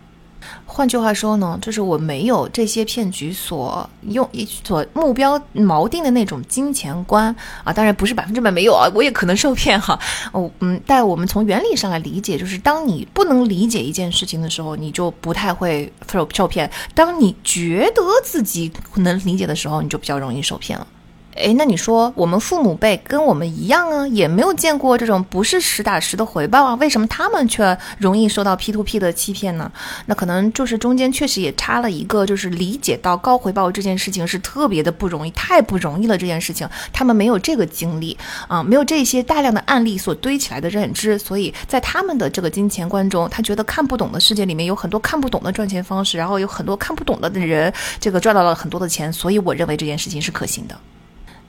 [0.66, 4.30] 换句话说呢，就是我没有这些骗局所用
[4.64, 9.98] 所目标锚定的那种金钱观啊，当然不是百分之百没有啊，我也可能受骗哈。
[10.32, 20.88] 哦，嗯，但我们从原理上来理解，就是当你不能理解一件事情的时候，你就不太会受受骗；当你觉得自己能理解的时候，你就比较容易受骗了。
[21.36, 29.70] 哎，那你说我们父母辈跟我们一样啊，也没有见过这种不是实打实的回报啊，为什么他们却容易受到 P to P 的欺骗呢？
[30.06, 38.18] 那可能就是中间确实也差了一个，就是理解到高回报这件事情是特别的不容易，太不容易了这件事情，他们没有这个经历
[38.48, 50.80] 啊，没有这些大量的案例所堆起来的认知，所以在他们的这个金钱观中，他觉得看不懂的世界里面有很多看不懂的赚钱方式，然后有很多看不懂的人，这个赚到了很多的钱，所以我认为这件事情是可行的。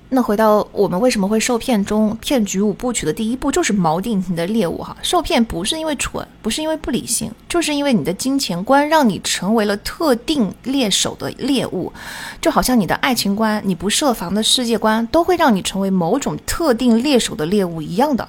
[0.09, 4.97] 那回到我们为什么会受骗中，骗局五部曲的第一步就是锚定你的猎物哈。
[5.03, 11.93] 受骗不是因为蠢，不是因为不理性，就是因为你的金钱观让你成为了特定猎手的猎物，
[12.41, 18.29] 就好像你的爱情观、你不设防的世界观都会让你成为某种特定猎手的猎物一样的。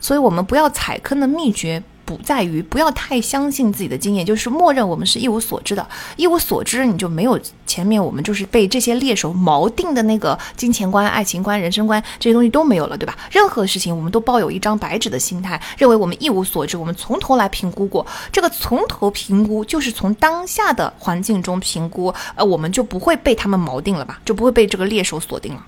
[0.00, 1.82] 所以，我们不要踩坑的秘诀。
[2.06, 13.18] 不在于不要太相信自己的经验，就是默认我们是一无所知的，一无所知，你就没有前面我们就是被这些猎手锚定的那个金钱观、爱情观、人生观这些东西都没有了，对吧？
[13.30, 25.60] 任何事情我们都抱有一张白纸的心态，认为我们一无所知，我们从头来评估过，这个从头评估就是从当下的环境中评估，呃，我们就不会被他们锚定了吧，就不会被这个猎手锁定了。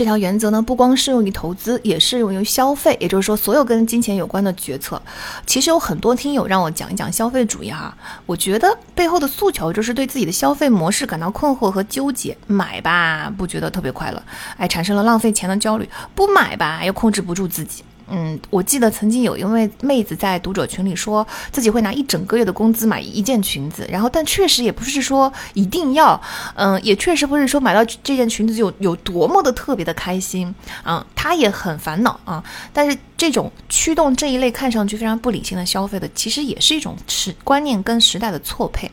[0.00, 2.96] 这条原则呢，不光适用于投资，也适用于消费。
[2.98, 4.98] 也就是说，所有跟金钱有关的决策。
[5.44, 12.34] 其实有很多听友让我讲一讲消费主义哈，我觉得背后的诉求就是对自己的消费模式感到困惑和纠结。
[12.46, 14.22] 买吧，不觉得特别快乐，
[14.56, 15.84] 哎，产生了浪费钱的焦虑；
[16.14, 17.84] 不买吧，又控制不住自己。
[18.10, 26.20] 嗯，我记得曾经有一位妹子在读者群里说自己会拿一整个月的工资买一件裙子，然后但确实也不是说一定要，
[26.54, 32.42] 嗯，也确实不是说买到这件裙子就有多么的特别的开心啊，她也很烦恼啊。
[32.72, 38.90] 但是这种驱动这一类看上去非常不理性的消费的，其实也是一种时观念跟时代的错配。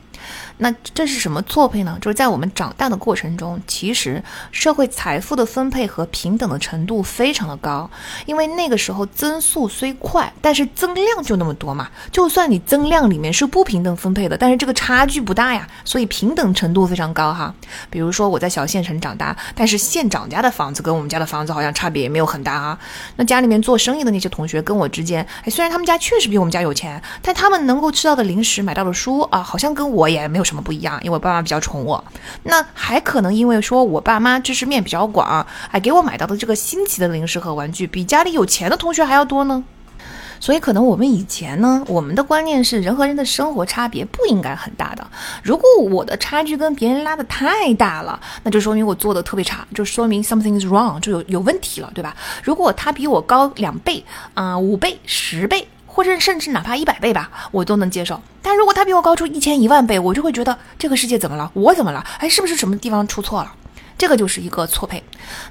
[0.60, 1.98] 那这是什么错配呢？
[2.02, 7.88] 就是在我们长大的过程中，其实社会财富的分配和平等的程度非常的高，
[8.26, 11.88] 因为那个时候增速虽快，但是增量就那么多嘛。
[12.12, 17.54] 就算你增量里面是不平等分配的，但是这个差距不大呀，所以平等程度非常高哈。
[17.92, 22.80] 比如说我在小县城长大，但是县长家的房子跟我们家的房子好像差别也没有很大啊。
[23.18, 30.47] 那家里面做生意的那些同学跟我之间，哎，虽然他们家确实比我们家有钱，但他们能够吃到的零食、买到的书啊，好像跟我也没有。
[30.48, 30.98] 什么不一样？
[31.04, 32.04] 因为我爸妈比较宠我，
[32.44, 39.64] 那还可能因为说我爸妈知识面比较广，哎，给我买到的这个新奇的零食和玩具比家里有钱的同学还要多呢。
[40.40, 45.06] 所以可能我们以前呢，我们的观念是人和人的生活差别不应该很大的。
[45.42, 52.16] 如果我的差距跟别人拉的太大了，那就说明我做的特别差，就说明 something is wrong，就有有问题了，对吧？
[52.44, 54.06] 如果他比我高两倍，
[54.36, 55.68] 啊，五倍、十倍。
[55.98, 58.22] 或者甚至哪怕一百倍吧，我都能接受。
[58.44, 61.50] 但如果他比我高出一千一万倍，我就会觉得这个世界怎么了？
[61.56, 62.06] 我怎么了？
[62.20, 63.52] 哎，是不是什么地方出错了？
[63.98, 65.04] 这个就是一个错配。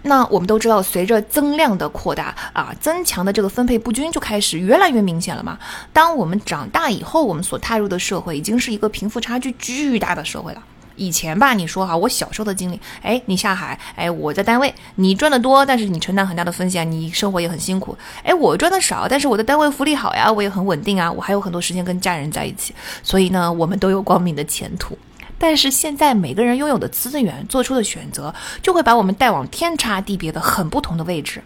[0.02, 5.58] 那我们都知道，随着增量的扩大啊，增强的这个分配不均就开始越来越明显了嘛。
[5.92, 10.62] 当我们长大以后，我们所踏入的社会已经是一个贫富差距巨大的社会了。
[10.96, 24.98] 以前吧，你说哈，我小时候的经历，哎，你下海，哎，我在单位，你赚的多，但是你承担很大的风险，你生活也很辛苦，哎，我赚的少，但是我的单位福利好呀，我也很稳定啊，我还有很多时间跟家人在一起，所以呢，我们都有光明的前途。
[25.38, 31.42] 但是现在每个人拥有的资源，做出的选择，就会把我们带往天差地别的很不同的位置。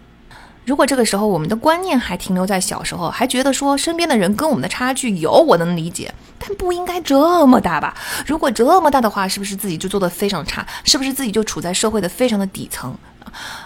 [0.71, 7.93] 如果这个时候我们的观念还停留在小时候，还觉得说身边的人跟我们的差距有，我能理解，但不应该这么大吧？
[8.25, 10.65] 如果这么大的话，是不是自己就做的非常差？
[10.85, 12.97] 是不是自己就处在社会的非常的底层？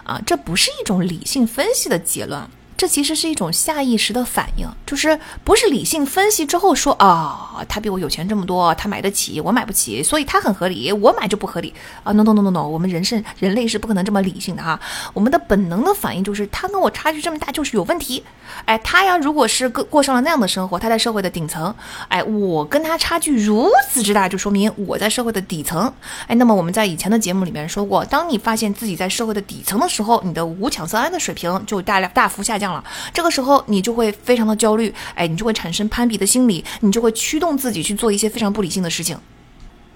[0.05, 2.41] 啊，这不是一种理性分析的结论。
[2.77, 14.79] 这其实是一种下意识的反应，就是不是理性分析之后说啊，他比我有钱这么多，他买得起，我买不起，所以他很合理，我买就不合理啊！no no no no no，我们人是人类是不可能这么理性的哈，
[15.13, 18.25] 我们的本能的反应就是他跟我差距这么大就是有问题，
[18.65, 21.73] 哎，他呀如果是过过上了那样的生活，他在社会的顶层，
[22.09, 25.93] 哎，我跟他差距如此之大，就说明我在社会的底层，
[26.27, 32.64] 哎，那么我们在以前的节目里面说过，当你发现自己在社会的底层的时候，你的五羟色胺的水平就大量大幅下降。
[32.73, 39.19] 了，这个时候你就会非常的焦虑，哎，你就会产生攀比的心理，你就会驱动自己去做一些非常不理性的事情。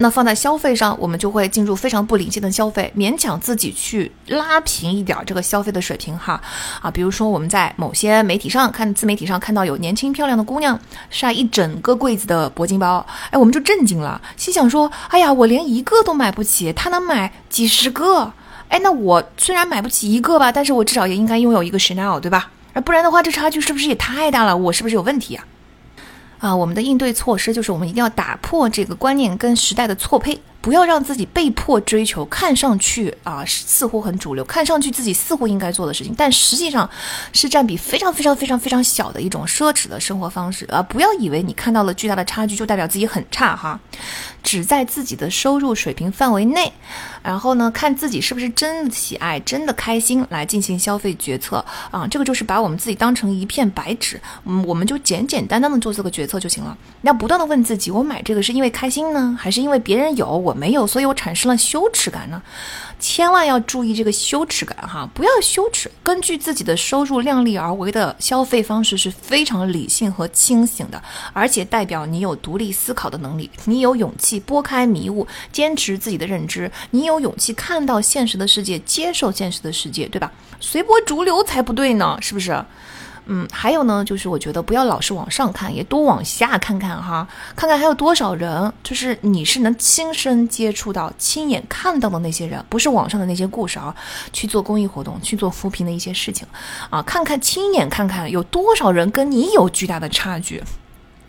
[0.00, 6.40] 那放在消费上，我们就会进入非常不理性的消费，勉强自己去拉平一点这个消费的水平哈
[6.80, 10.78] 啊，比如说我们在某些媒体上看自媒体上看到有年轻漂亮的姑娘
[11.10, 18.32] 晒一整个柜子的铂金包，哎，我们就震惊了，心想说，哎呀，我连一个都买不起，她能买几十个。
[18.68, 22.50] 哎，那我虽然买不起一个吧，但是我至少也应该拥有一个 Chanel，对吧？
[22.80, 24.56] 不然的话，这差距是不是也太大了？
[24.56, 25.46] 我是不是有问题啊？
[26.38, 30.40] 啊，我们的应对措施就是，我们一定要打破这个观念跟时代的错配。
[30.60, 36.88] 不要让自己被迫追求看上去啊似乎很主流，看上去自己似乎应该做的事情，但实际上
[37.32, 40.82] 是占比非常非常非常非常小的一种奢侈的生活方式啊！
[40.82, 43.78] 不要以为你看到了巨大的差距就代表自己很差哈，
[44.42, 46.72] 只在自己的收入水平范围内，
[47.22, 52.06] 然后呢，看自己是不是真的喜爱、真的开心来进行消费决策啊！
[52.08, 56.76] 这个就是把我们自己当成一片白纸，嗯，我们就简简单单的做这个决策就行了。
[57.02, 60.47] 要不断的问自己，我买这个是因为开心呢，还是因为别人有？
[60.48, 62.42] 我没有，所以我产生了羞耻感呢。
[62.98, 65.88] 千万要注意这个羞耻感哈，不要羞耻。
[66.02, 71.00] 根据自己的收入量力而为的消费方式是非常理性和清醒的，
[71.32, 80.32] 而且代表你有独立思考的能力，你有勇气拨开迷雾，坚持自己的认知，你有勇气看到现实的世界，接受现实的世界，对吧？
[80.58, 82.64] 随波逐流才不对呢，是不是？
[83.30, 93.94] 嗯，还有呢，就是我觉得不要老是往上看，也多往下看看哈，看看还有多少人，就是你是能亲身接触到、亲眼看到的那些人，不是网上的那些故事啊，
[94.32, 96.48] 去做公益活动、去做扶贫的一些事情
[96.88, 100.64] 啊，看看亲眼看看有多少人跟你有巨大的差距。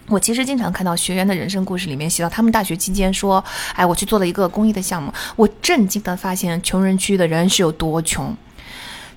[0.07, 3.43] 我其实经常看到学员的人生故事里面写到他们大学期间说，
[3.75, 8.35] 哎，我去做了一个公益的项目，我震惊的发现穷人区的人是有多穷。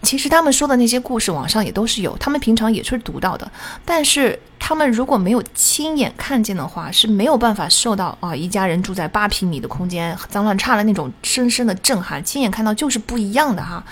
[0.02, 3.50] 其实他们说的那些故事，网上也都是有，他们平常也是读到的。
[3.84, 12.22] 但是他们如果没有亲眼看见的话，是没有办法受到啊一家人住在八平米的空间脏乱差的那种深深的震撼。
[12.22, 13.82] 亲眼看到就是不一样的哈。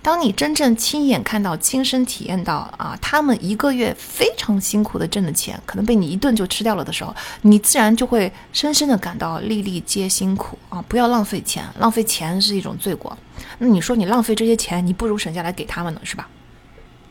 [0.00, 10.82] 当你真正亲眼看到、亲身体验到啊，他们一个月非常辛苦的挣的钱，可能被你一顿就吃掉了的时候，你自然就会深深的感到粒粒皆辛苦啊！
[10.88, 13.16] 不要浪费钱，浪费钱是一种罪过。
[13.58, 16.28] 那你说你浪费这些钱，你不如省下来给他们呢，是吧？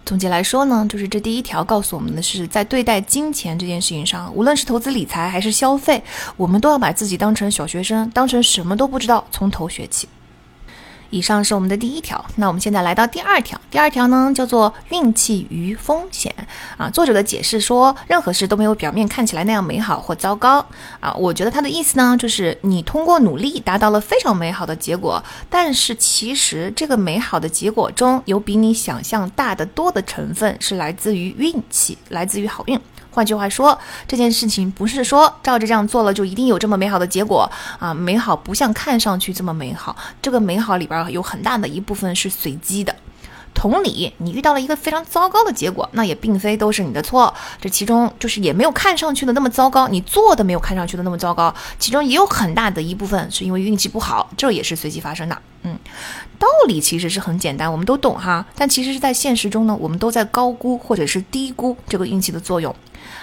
[0.05, 6.01] 总结来说呢，就是这第一条告诉我们的是，在对待金钱这件事情上，无论是投资理财还是消费，
[6.37, 10.07] 我们都要把自己当成小学生，当成什么都不知道，从头学起。
[11.09, 13.59] 以上是我们的第一条，那我们现在来到第二条。
[13.69, 16.33] 第二条呢，叫做运气与风险
[16.77, 16.89] 啊。
[16.89, 20.65] 作者的解释说，任何事都没有表面看起来那样美好或糟糕
[20.99, 21.13] 啊。
[21.13, 32.79] 我觉得他的意思呢，就是你通过努力达到了非常美好的结果，但是其实这个美好的结果中有比你想象大得多的成分是来自于运气，来自于好运。
[33.17, 33.75] 换句话说，
[34.07, 37.49] 这件事情不是说照着这样做了就一定有这么美好的结果
[37.79, 37.91] 啊！
[37.91, 42.95] 美好不像看上去这么美好，这个美好里边有很大的一部分是随机的。
[43.55, 55.41] 同理，你遇到了一个非常糟糕的结果，那也并非都是你的错，这其中就是也没有看上去的那么糟糕，你做的没有看上去的那么糟糕，其中也有很大的一部分是因为运气不好，这也是随机发生的。
[55.63, 55.75] 嗯，
[56.37, 62.75] 道理其实是很简单，我们都懂哈，但其实是在现实中呢，我们都在高估或者是低估这个运气的作用。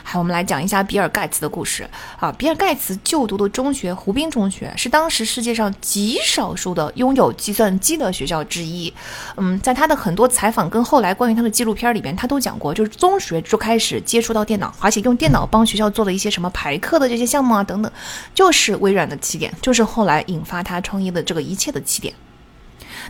[0.07, 1.89] 好，我们来讲一下比尔盖茨的故事
[2.21, 2.31] 啊。
[2.39, 8.93] 比尔盖茨就读的中学湖滨中学是当时世界上极少数的拥有计算机的学校之一。
[9.37, 17.91] 嗯，在他的很多采访跟后来关于他的纪录片里边，他都讲过，就是中学就开始接触到电脑，而且用电脑帮学校做了一些什么排课的这些项目啊等等，
[18.35, 22.15] 就是微软的起点，就是后来引发他创业的这个一切的起点。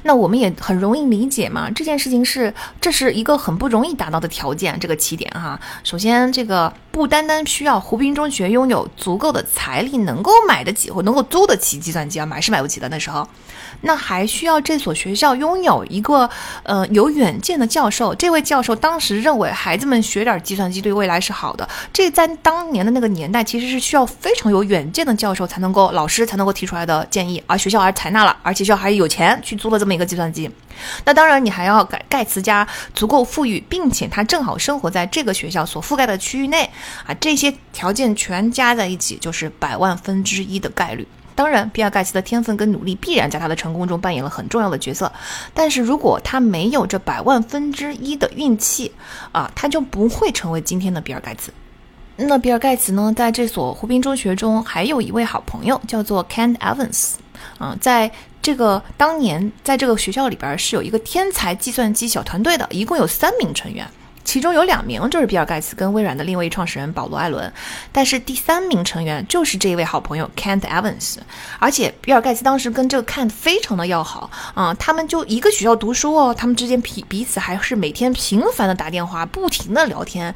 [0.04, 5.58] 那我们也很容易理解嘛，这件事情是这是一个很不容易达到的条件，这个起点哈。
[5.82, 13.26] 首先，这个不单单需要湖滨中学拥有足够的财力，能够买得起或能够租得起计算机啊，买是买不起的那时候。
[13.80, 16.28] 那还需要这所学校拥有一个
[16.62, 18.14] 呃有远见的教授。
[18.14, 21.68] 这位教授当时认为孩子们学点计算机对未来是好的。
[21.92, 30.50] 这在当年的那个年代，其实是需要非常有远见的教授才能够老师才能够提出来的建议，而学校还采纳了，而且学校还有钱去租了这么一个计算机。
[31.04, 36.68] 那当然，你还要盖盖茨家足够富裕，并且他正好生活在这个学校所覆盖的区域内
[37.06, 41.06] 啊，这些条件全加在一起，就是百万分之一的概率。
[41.36, 45.10] 当然，比尔盖茨的天分跟努力必然在他的成功中扮演了很重要的角色。
[45.52, 48.92] 但是如果他没有这百万分之一的运气
[49.32, 51.52] 啊，他就不会成为今天的比尔盖茨。
[52.16, 57.14] 那比尔盖茨呢，在这所湖滨中学中还有一位好朋友，叫做 Ken Evans。
[57.60, 58.10] 嗯，在
[58.42, 63.88] 这个当年，在这个学校里边是有一个天才计算机小团队的，一共有三名成员。
[64.24, 67.52] 其中有两名就是比尔盖茨跟微软的另一位创始人保罗艾伦，
[67.92, 71.16] 但是第三名成员就是这一位好朋友 Kent Evans，
[71.58, 80.34] 而且比尔盖茨当时跟这个 Kent 非常的要好啊，他们就一个学校读书哦，他们之间彼彼此还是每天频繁的打电话，不停的聊天。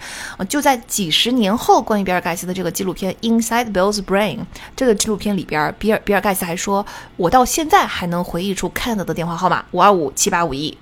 [0.49, 4.41] 就在几十年后，关于比尔盖茨的这个纪录片 Inside Bill's Brain
[4.77, 6.85] 这个纪录片里边，比尔比尔盖茨还说，
[7.17, 10.77] 我到现在还能回忆出 Kent 的电话号码五二五七八五一。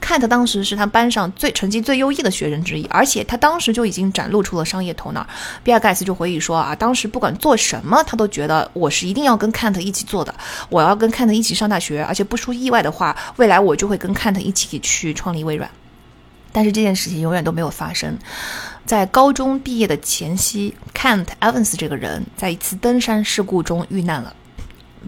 [0.00, 5.26] Kent 当时是他班上最成绩最优异的学生之一，而且他当时就已经展露出了商业头脑。
[5.62, 10.34] 比尔盖茨就回忆说啊，当时不管做什么，他都觉得我是一定要跟 kant 一起做的，
[10.68, 15.70] 我要跟 kant 一起上大学，而且不出意外的话，未来我就会跟 kant 一起去创立微软。
[16.54, 18.18] 但是这件事情永远都没有发生。
[18.84, 24.34] 在高中毕业的前夕，Kent Evans 这个人在一次登山事故中遇难了。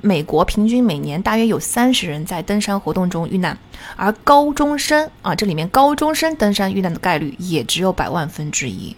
[0.03, 3.57] 美国平均每年大约有三十人在登山活动中遇难，
[3.97, 8.95] 而高中生啊，这里面高中生登山遇难的概率也只有百万分之一，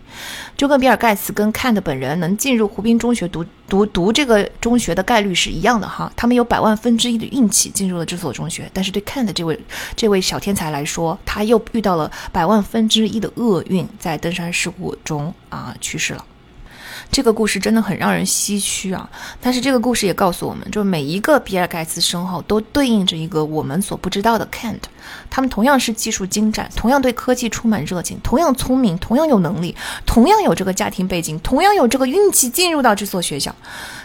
[0.57, 9.59] 就跟比尔盖茨跟 Kent 本人能进入湖滨中学读读读这个中学的概率是一样的哈，他们有百万分之一的运气进入了这所中学，但是对 Kent 这位
[9.94, 16.24] 这位小天才来说，他又遇到了百万分之一的厄运，在登山事故中啊去世了。
[17.11, 19.09] 这个故事真的很让人唏嘘啊！
[19.40, 24.80] 但是这个故事也告诉我们，就是每一个比尔盖茨身后都对应着一个我们所不知道的 Kent。
[25.30, 33.54] 他们同样是技术精湛，同样对科技充满热情，同样聪明，同样有能力，同样有这个家庭背景，同样有这个运气进入到这所学校。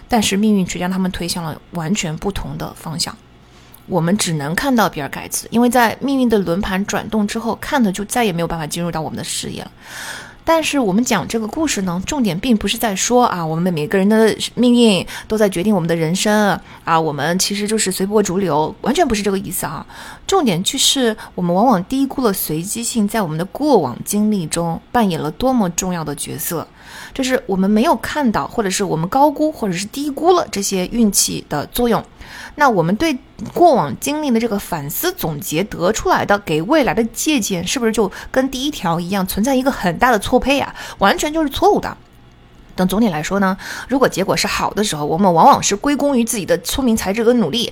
[0.08, 3.16] 但是命运却将他们推向了完全不同的方向。
[3.88, 9.72] 我们只能看到比尔盖茨，因为在命运的轮盘转动之后，看的就再也没有办法进入到我们的视野了。
[10.44, 19.86] 但是我们讲这个故事呢，重点并不是在说啊，我们每个人的命运都在决定我们的人生啊，我们其实就是随波逐流，完全不是这个意思啊。
[20.26, 26.68] 重点就是我们往往低估了随机性在我们的过往经历中扮演了多么重要的角色，
[27.14, 32.04] 就是我们没有看到，或者是我们高估或者是低估了这些运气的作用。
[32.56, 33.18] 那我们对
[33.54, 40.74] 过往经历的这个反思总结得出来的给未来的借鉴，是不是就跟第一条一样，存在一个很大的错配啊？
[41.00, 41.96] 完全就是错误的。
[42.88, 43.58] 总体来说呢，
[43.88, 47.72] 如果结果是好的时候，我们往往是归功于自己的聪明才智和努力。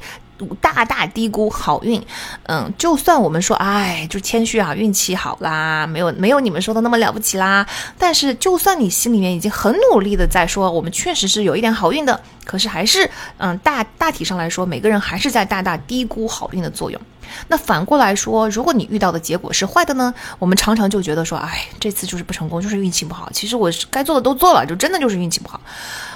[0.62, 2.02] 大大低估好运，
[2.44, 7.68] 嗯，就算我们说，哎，就谦虚啊，运气好啦，没有没有你们说的那么了不起啦。
[7.98, 17.02] 但是，就算你心里面已经很努力的在说，我们确实是有一点好运的，可是还是，嗯，大大体上来说，每个人还是在大大低估好运的作用。
[17.48, 20.14] 那反过来说，如果你遇到的结果是坏的呢？
[20.38, 23.30] 我们常常就觉得说，哎，这次就是不成功，就是运气不好。
[23.34, 25.60] 其实我该做的都做了，就真的就是运气不好。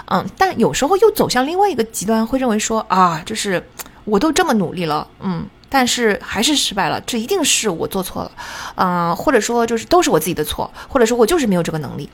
[0.05, 3.63] 嗯，但有时候又走向另外一个极端，会认为说，啊，就是。
[4.05, 8.31] 我都这么努力了，嗯，但是还是失败了，这一定是我做错了，
[8.75, 12.09] 嗯，或者说就是都是我自己的错，或者说我就是没有这个能力。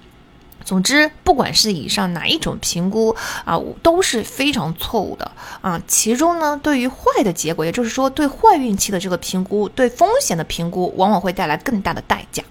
[0.70, 5.82] 总之，不管是以上哪一种评估啊，都是非常错误的啊。
[5.88, 12.44] 其中呢，对于坏的结果，也就是说对坏运气的这个评估，对风险的评估，往往会带来更大的代价。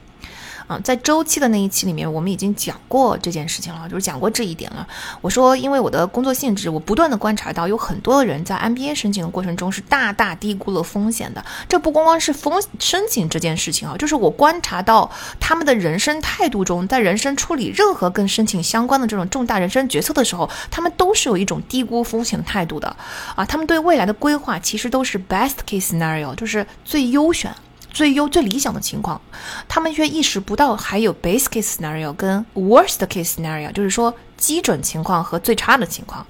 [0.68, 4.86] 啊，在周期的那一期里面，我们已经讲过这件事情了，就是讲过这一点了。
[5.22, 11.42] 我说，因为我的工作性质，我不断的观察到，有很多的人在 MBA 申请的过程中是大大低估了风险的。
[11.66, 15.10] 这不光光是风申请这件事情啊，就是我观察到
[15.40, 22.94] 他们的人生态度中，在人生处理任何跟申请相关的这种重大人生决策的时候，他们都是有一种低估风险的态度的。
[23.34, 27.50] 啊，他们对未来的规划其实都是 best case scenario，就是最优选。
[27.90, 29.20] 最优、最理想的情况，
[29.68, 36.26] 他们却意识不到还有 base case scenario 跟 worst case scenario，就是说基准情况和最差的情况。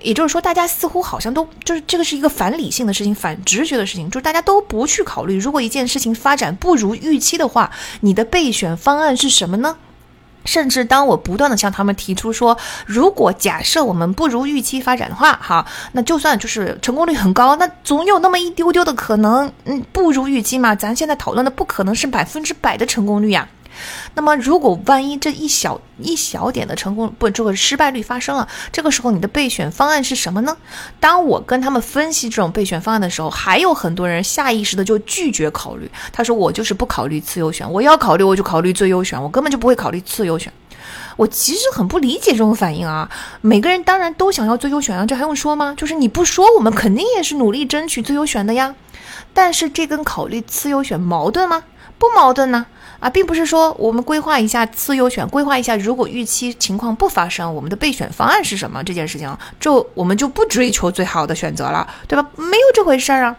[0.00, 9.76] 也就是说，大家似乎好像都就是这个是一个反理性的事情、反直觉的事情，就是大家都不去考虑，如果一件事情发展不如预期的话，你的备选方案是什么呢？
[10.44, 20.74] 甚至当我不断的向他们提出说，如果假设我们不如预期发展的话，哈，那就算就是成功率很高，那总有那么一丢丢的可能，嗯，不如预期嘛。
[20.74, 23.48] 咱现在讨论的不可能是百分之百的成功率呀。
[24.14, 30.56] 那么，如果万一这一小一小点的成功不这个失败率发生了，这个时候你的备选方案是什么呢？
[31.00, 35.90] 当我跟他们分析这种备选方案的时候，还有很多人下意识的就拒绝考虑。
[36.12, 40.52] 他说：“我就是不考虑次优选，我要考虑我就考虑最优选，我根本就不会考虑次优选。”
[41.16, 43.08] 我其实很不理解这种反应啊！
[43.42, 45.74] 每个人当然都想要最优选啊，这还用说吗？
[45.76, 48.74] 就是你不说，我们肯定也是努力争取最优选的呀。
[49.34, 51.62] 但是这跟考虑次优选矛盾吗？
[51.98, 52.66] 不矛盾呢。
[53.02, 62.30] 啊并不是说我们规划一下次优选，规划一下如果预期情况不发生，我们的备选方案是什么这件事情，就我们就不追求最好的选择了，对吧？
[62.36, 63.36] 没有这回事儿啊。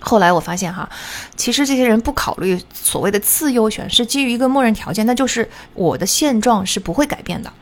[0.00, 0.88] 后来我发现哈，
[1.36, 7.52] 其实这些人不考虑所谓的次优选，是基于一个默认条件，那就是我的现状是不会改变的。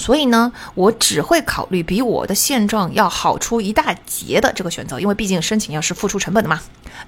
[0.00, 6.58] 所以呢，我只会考虑比我的现状要好出一大截的这个选择，因为毕竟申请要是付出成本的嘛。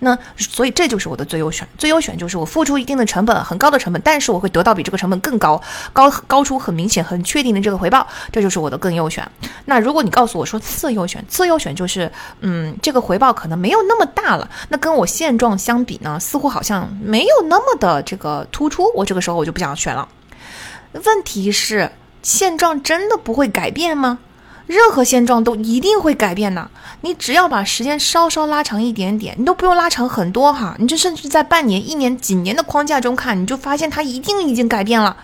[0.01, 5.59] 那所以这就是我的最优选，最优选就是我付出一定的成本，很高的成本，但是我会得到比这个成本更高、
[5.95, 9.27] 高高出很明显、很确定的这个回报，这就是我的更优选。
[9.65, 20.07] 那如果你告诉我说次优选，次优选就是，嗯，这个回报可能没有那么大了，那跟我现状相比呢，似乎好像没有那么的这个突出，我这个时候我就不想选了。
[20.93, 21.91] 问题是。
[22.23, 24.19] 现状真的不会改变吗？
[24.69, 26.71] 任何现状都一定会改变的。
[27.03, 30.77] 你只要把时间稍稍拉长一点点，你都不用拉长很多哈。
[30.79, 35.17] 你就甚至在半年、一年、几年的框架中看，你就发现它一定已经改变了。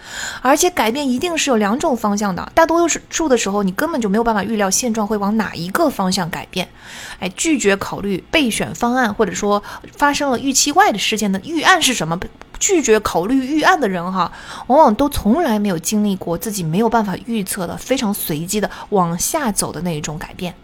[0.42, 2.50] 而且改变一定是有两种方向的。
[2.52, 6.68] 大多数的时候，你根本就没有办法预料现状会往哪一个方向改变。
[7.20, 9.62] 哎，拒绝考虑备选方案，或者说
[9.96, 12.18] 发生了预期外的事件的预案是什么？
[12.58, 14.30] 拒绝考虑预案的人，哈，
[14.66, 20.54] 往往都从来没有经历过自己没有办法预测的、非常随机的往下走的那一种改变。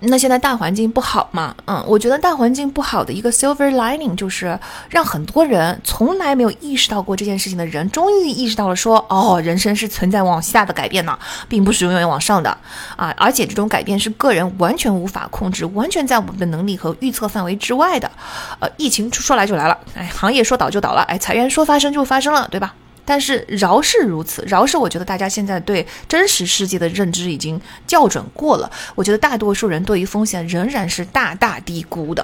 [0.00, 1.54] 那现在大环境不好嘛？
[1.66, 12.56] 嗯，我觉得大环境不好的一个 silver lining 就是让很多人从来没有意识到过这件事情的人，终于意识到了说，哦，人生是存在往下的改变呢，并不是永远往上的
[12.96, 13.14] 啊！
[13.18, 18.10] 而且这种改变是个人完全无法控制，完全在我们的能力和预测范围之外的。
[18.58, 22.74] 呃，疫情说来就来了，哎，行业说倒就倒了，哎，裁员说发生就发生了，对吧？
[23.10, 32.22] 但是饶是如此，饶是我觉得大家现在对真实世界的认知已经校准过了，我觉得大多数人对于风险仍然是大大低估的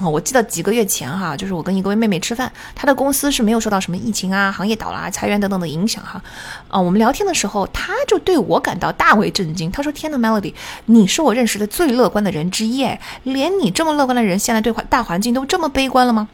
[0.00, 6.22] 啊，我记得几个月前哈，就是我跟一个妹妹吃饭，她的公司是没有受到什么疫情啊、行业倒啦、裁员等等的影响哈。
[6.68, 9.70] 啊，我们聊天的时候，她就对我感到大为震惊。
[9.70, 10.54] 她说：“天呐 m e l o d y
[10.86, 16.26] 你是我认识的最乐观的人之一哎，连你这么乐观的人，现在对环大环境都这么悲观了吗？”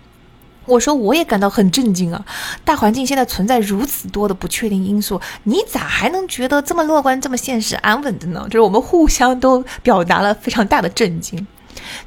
[0.69, 2.25] 我说：“我也感到很震惊啊，
[2.65, 11.47] 大环境现在存在如此多的不确定因素，你咋还能觉得这么乐观、这么现实、安稳的呢？”就是我们互相都表达了非常大的震惊。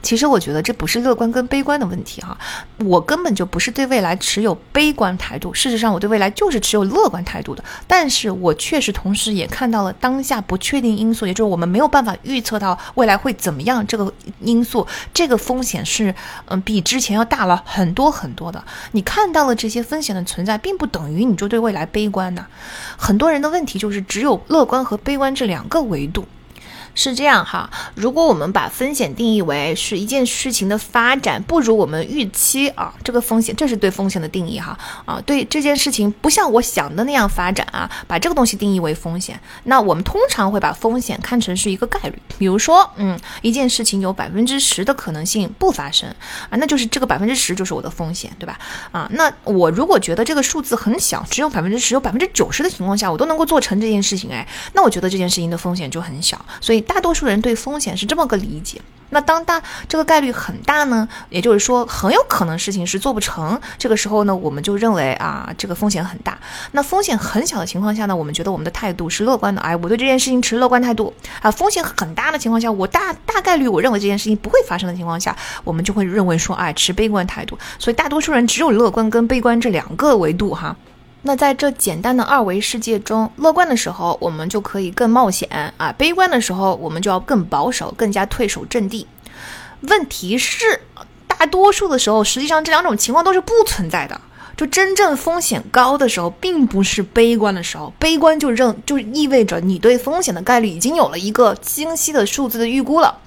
[0.02, 2.38] 其实我觉得这不是乐观跟悲观的问题哈，
[2.80, 7.64] 我根本就不是对未来持有悲观态度，事实上我对未来就是持有乐观态度的。
[7.88, 16.14] 但是我确实同时也看到了当下不确定因素，也就是我们没有办法预测到未来会怎么样这个因素，这个风险是
[16.46, 18.64] 嗯比之前要大了很多很多的。
[18.92, 22.46] 你看到了这些风险的存在，并不等于你就对未来悲观呐。
[22.98, 26.26] 很多人的问题就是只有乐观和悲观这两个维度。
[26.94, 46.10] 是这样哈，如果我们把风险定义为是一件事情的发展不如我们预期啊，这个风险，这是对风险的定义哈啊，对这件事情不像我想的那样发展啊，把这个东西定义为风险，那我们通常会把风险看成是一个概率，比如说，嗯，一件事情有百分之十的可能性不发生
[46.50, 48.60] 啊，那就是这个百分之十就是我的风险，对吧？
[48.92, 56.81] 啊，那我如果觉得这个数字很小，只有百分之十，有百分之九十的情况下我都能够做成这件事情，哎，那我觉得这件事情的风险就很小，所以。
[56.82, 63.60] 大多数人对风险是这么个理解，那当大这个概率很大呢，也就是说很有可能事情是做不成。
[63.78, 66.38] 这个时候呢，我们就认为啊，这个风险很大。
[66.72, 69.62] 那风险很小的情况下呢，我们觉得我们的态度是乐观的。
[69.62, 71.52] 哎，我对这件事情持乐观态度啊。
[71.52, 77.58] 风险很大的情况下，我大大概率我认为这件事情不会发生的情况下，我们就会认为说，哎，持悲观态度。
[77.78, 80.76] 所以大多数人只有乐观跟悲观这两个维度哈。
[81.24, 85.48] 那在这简单的二维世界中，乐观的时候我们就可以更冒险
[85.78, 89.06] 啊，悲观的时候我们就要更保守，更加退守阵地。
[89.82, 90.82] 问题是，
[91.28, 94.20] 大多数的时候，实际上这两种情况都是不存在的。
[94.58, 103.18] 就真正风险高的时候，并不是悲观的时候，悲观就认就意味着你对风险的概率已经有了一个清晰的数字的预估了。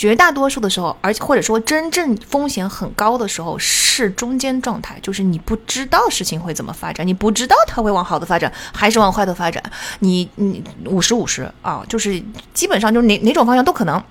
[0.00, 9.62] 绝大多数的时候，而且或者说真正风险很高的时候，是中间状态，就是你不知道事情会怎么发展，你不知道它会往好的发展还是往坏的发展，
[9.98, 12.18] 你你五十五十啊，就是
[12.54, 14.02] 基本上就是哪哪种方向都可能。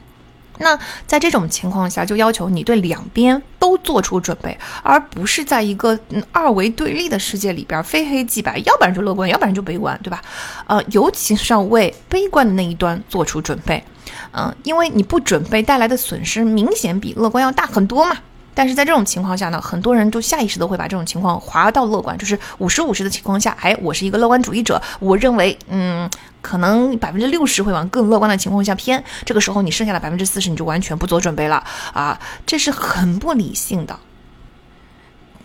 [0.59, 10.21] 那在这种情况下，就要求你对两边都做出准备，而不是在一个嗯二维对立的世界里边非黑即白，要不然就乐观，要不然就悲观，对吧？
[10.67, 13.83] 呃，尤其是要为悲观的那一端做出准备，
[14.31, 18.17] 嗯，因为你不准备带来的损失明显比乐观要大很多嘛。
[18.53, 26.09] 但是在这种情况下呢，很多人都下意识的会把这种情况划到乐观，就是五十五十的情况下，哎，我是一个乐观主义者，我认为，嗯，
[26.41, 33.97] 可能百分之六十会往更乐观的情况下偏，这个时候你剩下的百分之四十你就完全不做准备了啊，这是很不理性的。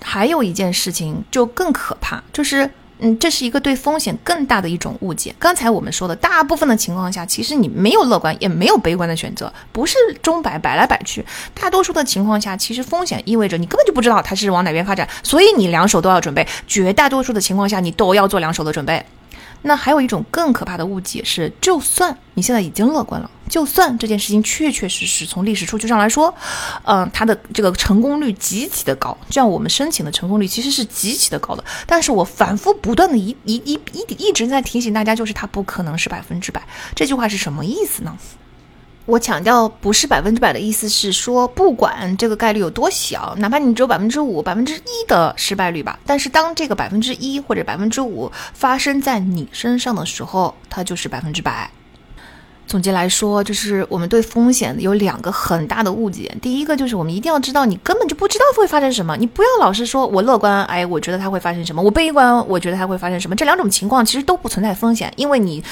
[0.03, 2.71] 还有一件事情就更可怕，就是。
[3.01, 5.35] 嗯，这是一个对风险更大的一种误解。
[5.39, 11.25] 刚才我们说的，大部分的情况下，其实你没有乐观，也没有悲观的选择，不是钟摆摆来摆去。
[11.53, 16.47] 大多数的情况下，其实风险意味着你根本就不知道它是往哪边发展，所以你两手都要准备。
[16.67, 19.05] 绝大多数的情况下，你都要做两手的准备。
[19.67, 26.33] 那还有一种更可怕的误解是，就算你现在已经乐观了，就算这件事情确确实实从历史数据上来说，
[26.85, 31.65] 嗯，它的这个成功率极其的高，这样我们申请的成功率其实是极其的高的。
[31.87, 36.63] 但是我反复不断的一一一一一直在提醒大家，就是它不可能是百分之百。
[36.95, 38.15] 这句话是什么意思呢？
[39.07, 51.71] 我强调不是百分之百的意思是说，不管这个概率有多小，哪怕你只有百分之五、百分之一的失败率吧，但是当这个百分之一或者百分之五发生在你身上的时候，它就是百分之百。
[52.67, 56.35] 总结来说，就是我们对风险有两个很大的误解。
[56.41, 63.37] 第一个就是我们一定要知道，你根本就不知道会发生什么，你不要老是说我乐观，哎，我觉得它会发生什么；我悲观，我觉得它会发生什么。
[63.37, 65.63] 这两种情况其实都不存在风险，因为你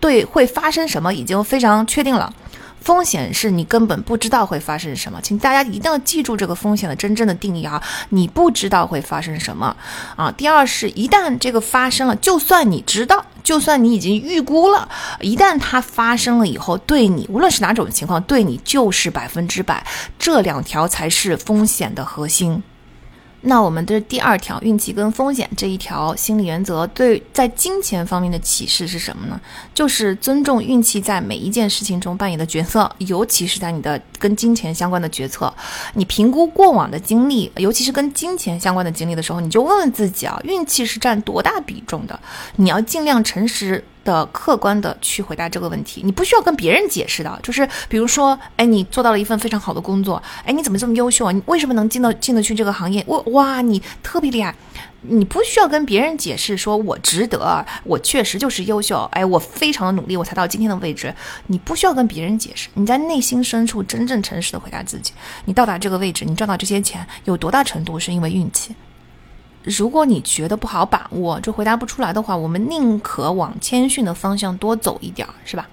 [0.00, 2.34] 对会发生什么已经非常确定了。
[2.80, 7.82] 风险是你根本不知道会发生什么，请大家一定要记住这个风险的真正的定义啊！
[8.08, 9.76] 你不知道会发生什么
[10.16, 10.32] 啊。
[10.32, 14.88] 第二是，一旦这个发生了，就算你知道，就算你已经预估了，
[15.20, 19.86] 一旦它发生了以后，对你无论是哪种情况，对你就是百分之百。
[20.18, 22.62] 这两条才是风险的核心。
[23.42, 29.40] 那我们的第二条运气跟风险这一条心理原则，对在金钱方面的启示是什么呢？
[29.74, 35.52] 就是尊重运气在每一件事情中扮演的角色，尤其是在你的跟金钱相关的决策。
[35.94, 42.18] 你评估过往的经历，尤其是跟金钱相关的经历的时候，你就问问自己啊，运气是占多大比重的？
[42.56, 43.82] 你要尽量诚实。
[44.04, 47.38] 的客观的去回答这个问题，你不需要跟别人解释的。
[47.42, 51.32] 就是比如说，哎，你做到了一份非常好的工作，哎，你怎么这么优秀啊？
[51.32, 53.04] 你为什么能进到进得去这个行业？
[53.08, 54.54] 哇哇，你特别厉害，
[55.02, 61.14] 你不需要跟别人解释，说我值得，我确实就是优秀，哎，我非常的努力，我才到今天的位置。
[61.48, 65.12] 你不需要跟别人解释，你在内心深处真正诚实的回答自己，
[65.44, 68.74] 你到达这个位置，你赚到这些钱，有多大程度是因为运气？
[69.76, 75.66] 如果你觉得不好把握，就回答不出来的话，我们宁可往谦逊的方向多走一点儿，是吧？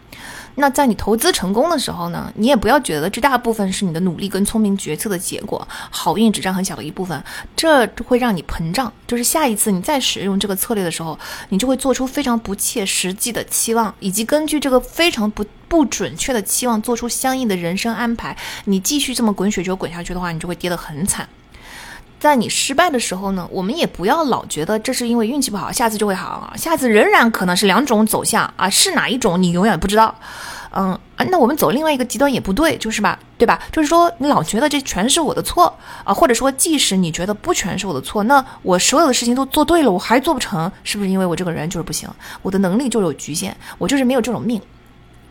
[0.59, 7.23] 那在你投资成功的时候呢，你也不要觉得这大部分是你的努力跟聪明决策的结果，好运只占很小的一部分，
[7.55, 8.91] 这会让你膨胀。
[9.05, 11.17] 就是下一次你再使用这个策略的时候，
[11.49, 18.35] 你就会做出非常不切实际的期望，以及根据这个非常不不准确的期望做出相应的人生安排。
[18.65, 21.29] 你继续这么滚雪球滚下去的话，你就会跌得很惨。
[22.20, 30.13] 在你失败的时候呢，我们也不要老觉得这是因为运气不好，下次就会好啊，下次仍然可能是两种走向啊，是哪一种你永远不知道。
[30.72, 33.59] 嗯啊，那我们走另外一个极端也不对，就是吧，对吧？
[33.72, 42.07] 就是说你老觉得这全是我的错啊，或者说即使你觉得不全是我的错，那我所有的事情都做对了，我还做不成，是不是因为我这个人就是不行，
[42.41, 44.61] 我的能力就有局限，我就是没有这种命。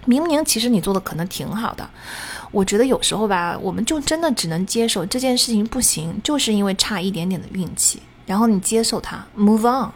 [0.04, 1.88] 明明其实你做的可能挺好的。
[2.50, 9.90] 我觉得有时候吧，我们就真的只能接受这件事情不行，就是因为差一点点的运气，然后你接受它，move on。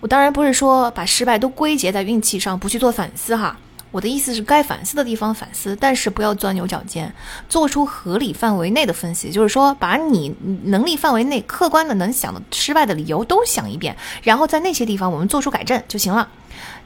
[0.00, 3.56] 我当然不是说把失败都归结在运气上，不去做反思哈。
[3.90, 7.12] 我的意思是该反思的地方反思，但是不要钻牛角尖，
[7.48, 10.32] 做出合理范围内的分析，就是说把你
[10.66, 16.28] 能力范围内客观的能想的失败的理由都想一遍，然后在那些地方我们做出改正就行了。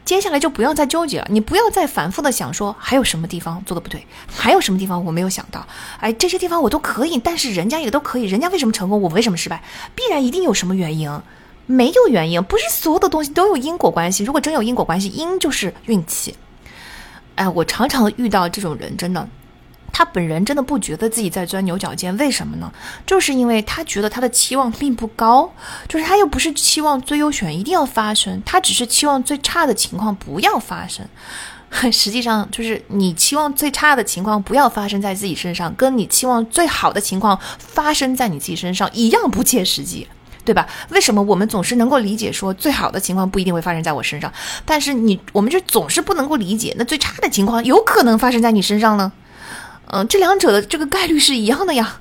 [0.05, 5.67] 接下来就不要再纠结了，你不要再反复的想说还有什么地方做的不对，还有什么地方我没有想到，
[5.99, 9.63] 哎，这些地方我都可以，但是人家也都可以，人家为什么成功，我为什么失败？
[9.95, 11.11] 必然一定有什么原因，
[11.67, 14.25] 没有原因，不是所有的东西都有因果关系。
[14.25, 16.37] 如果真有因果关系，因就是运气。
[17.37, 19.27] 哎，我常常遇到这种人，真的。
[19.97, 22.71] 他本人真的不觉得自己在钻牛角尖，为什么呢？
[23.07, 25.49] 就是因为他觉得他的期望并不高，
[25.89, 31.07] 就是他又不是期望最优选一定要发生，他只是期望最差的情况不要发生。
[31.93, 40.07] 实际上，就是你期望最差的情况不要发生在自己身上，跟你期望最好的情况发生在你自己身上一样不切实际，
[40.45, 40.67] 对吧？
[40.91, 44.33] 为什么我们总是能够理解说最好的情况不一定会发生在我身上，
[44.65, 49.13] 但是你我们就总是不能够理解那最差的情况有可能发生在你身上呢？
[49.95, 52.01] 嗯，这两者的这个概率是一样的呀。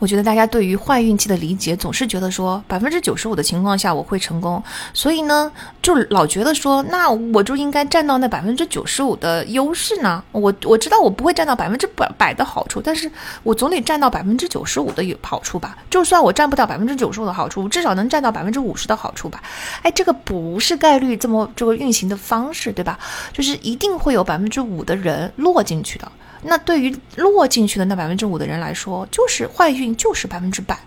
[0.00, 4.60] 我觉得大家对于坏运气的理解，总是觉得说百分之九十五的情况下我会成功，
[4.92, 5.50] 所以呢，
[5.80, 10.22] 就老觉得说那我就应该占到那百分之九十五的优势呢。
[10.32, 13.08] 我我知道我不会占到百分之百百的好处，但是
[13.44, 15.78] 我总得占到百分之九十五的有好处吧。
[15.88, 19.40] 就算我占不到百分之九十五的好处，我至少能占到百分之五十的好处吧。
[19.82, 22.98] 哎，这个不是概率这么这个运行的方式，对吧？
[23.32, 26.10] 就是一定会有百分之五的人落进去的。
[26.44, 30.78] 那对于落进去的那百分之五的人来说，就是坏运就是百分之百。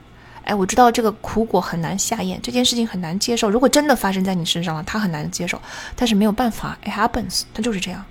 [0.43, 3.49] 哎，我知道这个苦果很难下咽，这件事情很难接受。
[3.49, 5.61] 如果真的发生在你身上了，他很难接受，
[5.95, 8.05] 但是没有办法，it happens，它就是这样。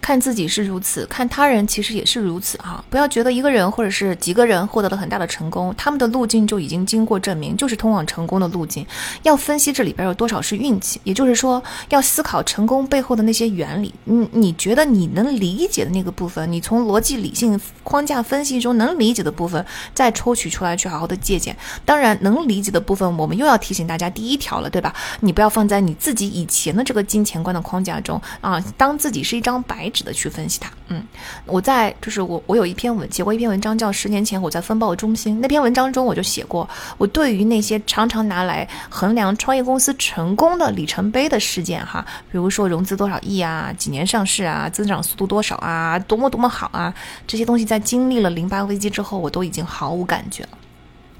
[0.00, 2.84] 看自己是如此，看他人其实也是如此啊！
[2.88, 8.86] 不要觉得一个人或者是几个人获得了很大的成功，他们的路径就已经经过证明，就是通往成功的路径。
[9.24, 13.92] 要分析这里边有多少是运气，也就是说，要思考成功背后的那些原理。
[14.04, 21.56] 嗯，你觉得你能理解的那个部分，你从逻辑理性框架分析中能理解的部分，再抽取出来去好好的借鉴。
[21.84, 24.94] 当然，能理解的部分，我们又要提醒大家第一条了，对吧？
[25.20, 29.85] 你不要放在你自己以前的这个金钱观的框架中啊，当自己是一张白。
[30.04, 31.02] 的去分析它，嗯，
[31.44, 36.68] 我在就是我我有一篇文写过一篇文章，叫十年前我在风暴中心那篇文章中我就写过，
[36.98, 46.92] 我对于那些常常拿来衡量创业公司成功的里程碑的事件哈，比如说融资多少亿啊，几年上市啊，增长速度多少啊，多么多么好啊，
[47.26, 50.50] 这些东西在经历了零八危机之后，我都已经毫无感觉了。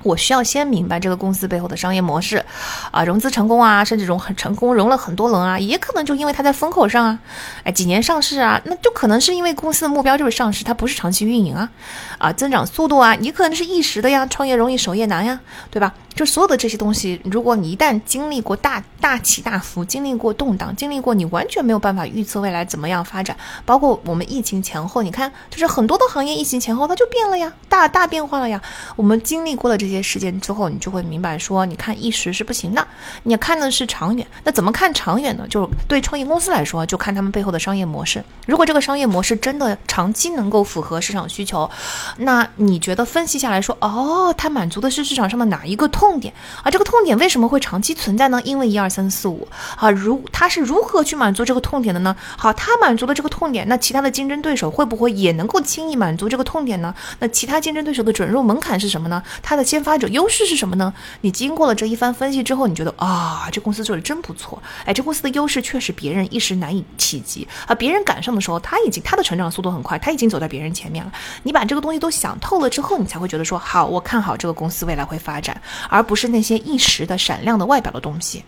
[0.07, 2.45] 我需要先明白这个公司背后的商业模式，
[2.93, 7.19] 啊，融资成功啊，甚至融很成功，融了很多轮啊，也可能就因为它在风口上啊，
[7.65, 11.69] 哎，几年上市啊，那就可能是因为公司的目标就是上市，它不是长期运营啊，
[12.19, 15.41] 啊，增长速度啊，也可能是一时的呀，创业容易守业难呀，
[15.71, 15.93] 对吧？
[16.15, 23.37] 就所有的这些东西，如果你一旦经历过大大起大伏，经历过动荡，经历过你完全没有办法预测未来怎么样发展，
[23.67, 28.63] 包括我们疫情前后，你看，就是很多的行业疫情前后它就变了呀，大大变化了呀。
[28.97, 32.87] 我们经历过了这些事件之后，你就会明白说，你看一时是不行的，
[33.23, 34.27] 你看的是长远。
[34.45, 35.47] 那怎么看长远呢？
[35.49, 38.25] 就是对创业公司来说，就看他们背后的商业模式。
[38.47, 41.71] 如果这个商业模式真的长期能够符合市场需求，
[42.19, 46.19] 那你觉得分析下来说，哦，它满足的是市场上的哪一个痛？
[46.21, 46.33] 点
[46.63, 46.71] 啊。
[46.71, 48.41] 这个痛点为什么会长期存在呢？
[48.45, 52.17] 因为一二三四五啊，如他是如何去满足这个痛点的呢？
[52.37, 56.95] 好，他满足了这个痛点，那其他的竞争对手会不会也能够轻易满足这个痛点呢？
[57.19, 59.23] 那其他竞争对手的准入门槛是什么呢？
[59.43, 60.93] 它的先发者优势是什么呢？
[61.21, 71.13] 你经过了这一番分析之后，你觉得啊，这公司做的真不错，哎，这公司的优势确实别人一时难以企及啊，别人赶上的时候，他已经他的成长速度很快，他已经走在别人前面了。
[71.45, 78.43] 你把这个东西都想透了之后，你才会觉得说好，我看好这个公司未来会发展，而不是那些一时的闪亮的外表的东西。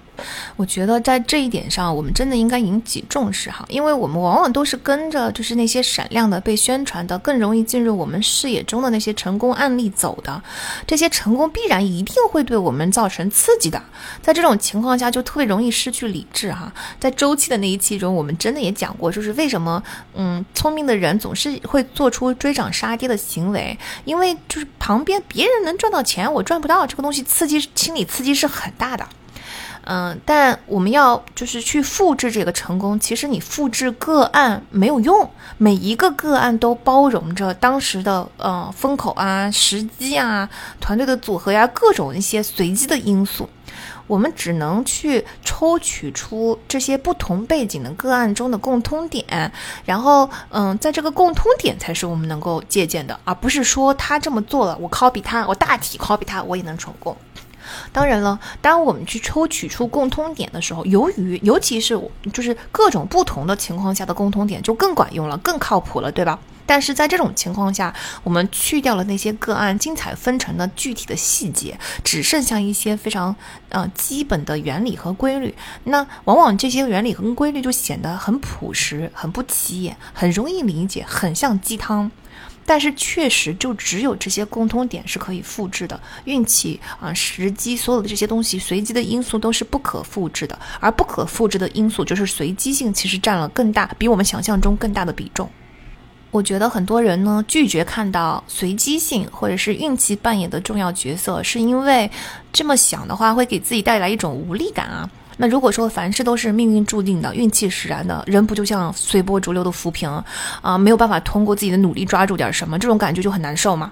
[0.57, 10.43] 我觉得在这一点上，我们真的应该引起重视哈，因为我们往往都是跟着就是那些闪亮的、被宣传的、更容易进入我们视野中的那些成功案例走的。
[10.89, 13.83] 这些成成功必然一定会对我们造成刺激的，
[14.23, 16.73] 在这种情况下就特别容易失去理智哈。
[16.99, 19.83] 在周期的那一期中，我们真的也讲过，就是为什么
[20.15, 29.07] 嗯，聪明的人总是会做出追涨杀跌的行为，因为就是旁边别人能赚到钱，我赚不到，这个东西刺激心理刺激是很大的。
[29.91, 40.47] 嗯，但我们要就是去复制这个成功，其实你复制个案没有用，每一个个案都包容着当时的呃风口啊、时机啊、
[40.79, 43.49] 团队的组合呀，各种一些随机的因素，
[44.07, 49.51] 我们只能去抽取出这些不同背景的个案中的共通点，
[49.87, 57.17] 然后嗯，在这个共通点才是我们能够借鉴的，而不是说他这么做了，我 copy 他，我大体 copy 他，我也能成功。
[57.93, 62.01] 当然了，当我们去抽取出共通点的时候，由于尤其是
[62.33, 66.39] 就是各种不同的情况下的共通点就更管用了，更靠谱了，对吧？
[66.67, 73.35] 但是在这种情况下，我们去掉了那些个案精彩纷呈的具体的细节，只剩下一些非常
[73.71, 75.55] 呃基本的原理和规律。
[75.85, 82.11] 那往往这些原理和规律就显得很朴实、很不起眼、很容易理解、很像鸡汤。
[82.69, 85.99] 但是确实，就只有这些共通点是可以复制的。
[86.27, 90.59] 运气啊，时机，所有的这些东西，随机的因素都是不可复制的。
[90.79, 95.49] 而不可复制的因素就是随机性，其实占了更大，比我们想象中更大的比重。
[96.31, 102.11] 我觉得很多人呢拒绝看到随机性或者是运气扮演的重要角色，是因为
[102.53, 105.09] 这么想的话会给自己带来一种无力感啊。
[105.39, 110.11] 那如果说凡事都是命运注定的、运气使然的，人不就像随波逐流的浮萍
[110.61, 110.77] 啊？
[110.77, 113.91] 没有办法通过自己的努力抓住点什么，这种感觉就很难受吗？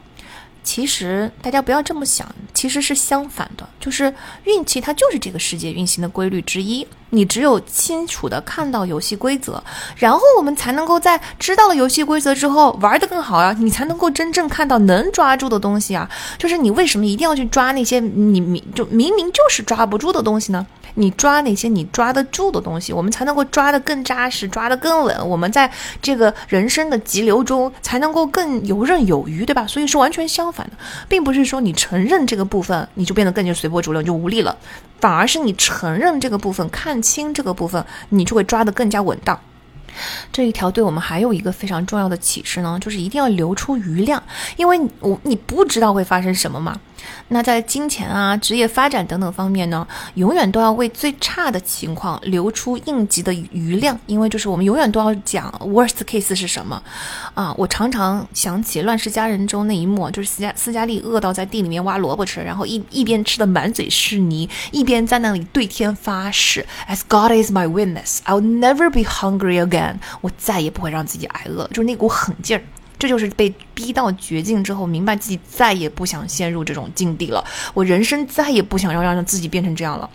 [0.64, 6.84] 其实大家不要这么想，其实是相反的，就是运气它就是这个世界运行的规律之一。
[7.10, 9.62] 你只有清楚的看到游戏规则，
[9.94, 13.54] 然后我们才能够在知道了游戏规则之后玩得更好啊！
[13.60, 16.10] 你才能够真正看到能抓住的东西啊！
[16.36, 20.66] 就是你为什么一定要去抓那些你明就明明就是抓不住的东西呢？
[20.96, 25.28] 你抓哪些你抓得住的东西，我们才能够抓得更扎实，抓得更稳。
[25.28, 25.70] 我们在
[26.02, 29.66] 这个人生的急流中才能够更游刃有余，对吧？
[29.66, 30.72] 所以是完全相反的，
[31.08, 34.56] 并不是说你承认这个部分，你就变得更加随波逐流，就无力了，
[35.00, 39.38] 反而是你承认这个部分，看清这个部分，你就会抓得更加稳当。
[40.30, 44.22] 这一条对我们还有一个非常重要的启示呢，就是一定要留出余量，
[44.56, 46.78] 因为我你不知道会发生什么嘛。
[47.28, 56.82] 那在金钱啊、职业发展等等方面呢，永远都要为最差的情况留出应急的余量，因为就是我们永远都要讲 worst case 是什么
[57.34, 57.54] 啊。
[57.56, 69.96] 我常常想起《乱世佳人》中那一幕，就是斯嘉斯嘉丽饿到在地里面挖萝卜吃，然后一一边吃的满嘴是泥，一边在那里对天发誓，As God is my witness, I'll never be hungry again。
[70.20, 72.62] 我再也不会让自己挨饿，就是那股狠劲儿。
[72.98, 77.44] 这就是被逼到绝境之后，明白自己再也不想陷入这种境地了。
[77.74, 80.08] 我人生再也不想要让自己变成这样了。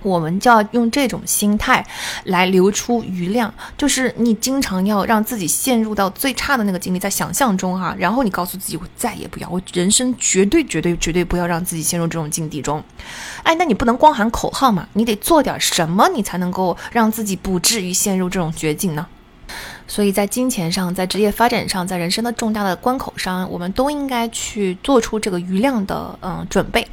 [0.00, 1.84] 我们就要用这种心态
[2.22, 12.80] 来留出余量，就是你经常要让自己陷入到最差的那个境地，在想象中哈，然后你告诉自己，我再也不要，我人生绝对绝对绝对不要让自己陷入这种境地中。
[13.42, 19.04] 哎，那你不能光喊口号嘛，你得做点什么，你才能够让自己不至于陷入这种绝境呢？
[19.88, 26.86] 所以在金钱上，在职业发展上，在人生的重大的关口上，我们都应该去做出这个余量的嗯准备。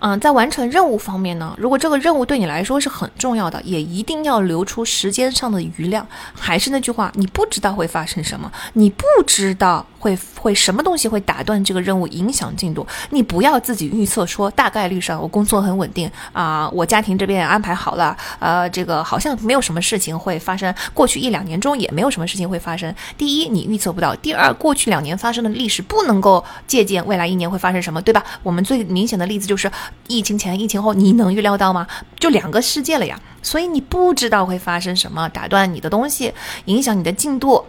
[0.00, 6.06] 嗯，在完成任务方面呢，如果这个任务对你来说是很重要的，也一定要留出时间上的余量。
[6.34, 12.86] 还是那句话，你不知道会发生什么，你不知道会会什么东西会打断这个任务，影响进度。
[13.10, 20.74] 你不要自己预测说大概率上我工作很稳定啊，我家庭这边安排好了，呃，这个好像没有什么事情会发生。
[20.92, 22.94] 过去一两年中也没有什么事情会发生。
[23.16, 28.24] 第一，你预测不到；第二，过去两年发生的历史不能够借鉴未来一年会发生什么，对吧？
[28.42, 29.59] 我们最明显的例子就是。
[29.60, 29.70] 是
[30.08, 31.86] 疫情前、疫情后，你能预料到吗？
[32.18, 36.32] 就两个世界了呀，所以你不知道会发生什么，打断你的东西，
[36.64, 37.64] 影响你的进度，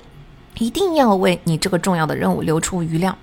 [0.58, 3.16] 一定要为你这个重要的任务留出余量。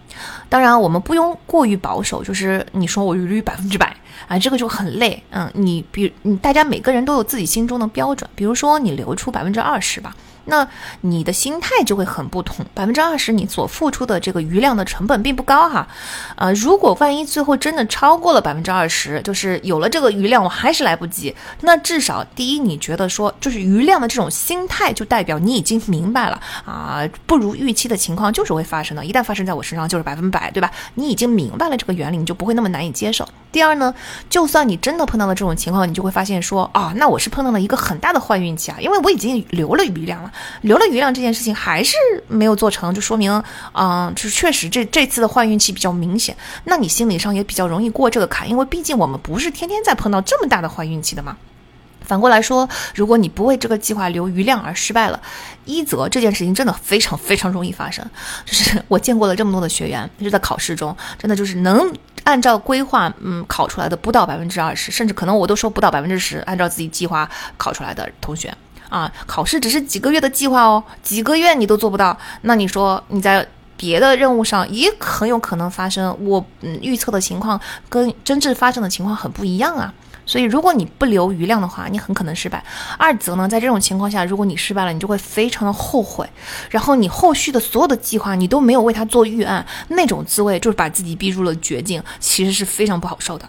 [0.49, 3.97] 当然，我们不用过于保守，就是你说我余率百分之百
[4.27, 5.23] 啊，这个就很累。
[5.31, 10.14] 嗯，你比你大家每个人都有自己心中的标准，比如说你留出百分之二十吧。
[10.49, 10.66] 那
[11.03, 15.86] 你的心态就会很不同，百分之二十你所付出的这个余量的成本并不高哈，
[16.36, 30.70] 呃，如果万一最后真的超过了百分之二十，就是有了这个余量我还是来不及，那至少第一你觉得说就是余量的这种心态就代表你已经明白了啊，不如预期的情况就是会发生的，一旦发生在我身上就是百分百，对吧？
[30.94, 33.28] 你已经明白了这个原理，你就不会那么难以接受。
[33.51, 33.94] 第二呢，
[34.28, 40.32] 就算你真的碰到了这种情况，你就会发现说啊，那我是碰到了一个很大的坏运气啊，因为我已经留了余量了。
[40.62, 41.97] 留了余量这件事情还是
[42.28, 46.36] 没有做成就说明，嗯，就是确实这这次的坏运气比较明显。
[46.64, 51.36] 那你心理上也比较容易过这个坎，因为毕竟我们不是天天在碰到这么大的坏运气的嘛。
[52.01, 55.20] 反过来说，如果你不为这个计划留余量而失败了，
[55.66, 58.03] 一则这件事情真的非常非常容易发生。
[58.47, 61.93] 就是我见过了这么多的学员，就在考试中，真的就是能
[62.24, 67.28] 按照规划，嗯，考出来的不到百分之二十，甚至可能我都说不到百分之十，按照自己计划
[67.59, 68.57] 考出来的同学。
[68.89, 79.93] 啊，考试只是几个月的计划哦，几个月你都做不到，那你说你在别的任务上也很有可能发生，我嗯预测的情况跟真正发生的情况很不一样啊。
[80.26, 82.62] 所以如果你不留余量的话，你很可能失败。
[82.99, 86.28] 二则呢，在这种情况下，如果你失败了，你就会非常的后悔，
[86.68, 93.49] 然后你后续的所有的计划你都没有为他做预案，那种滋味就是把自己逼入了绝境，其实是非常不好受的。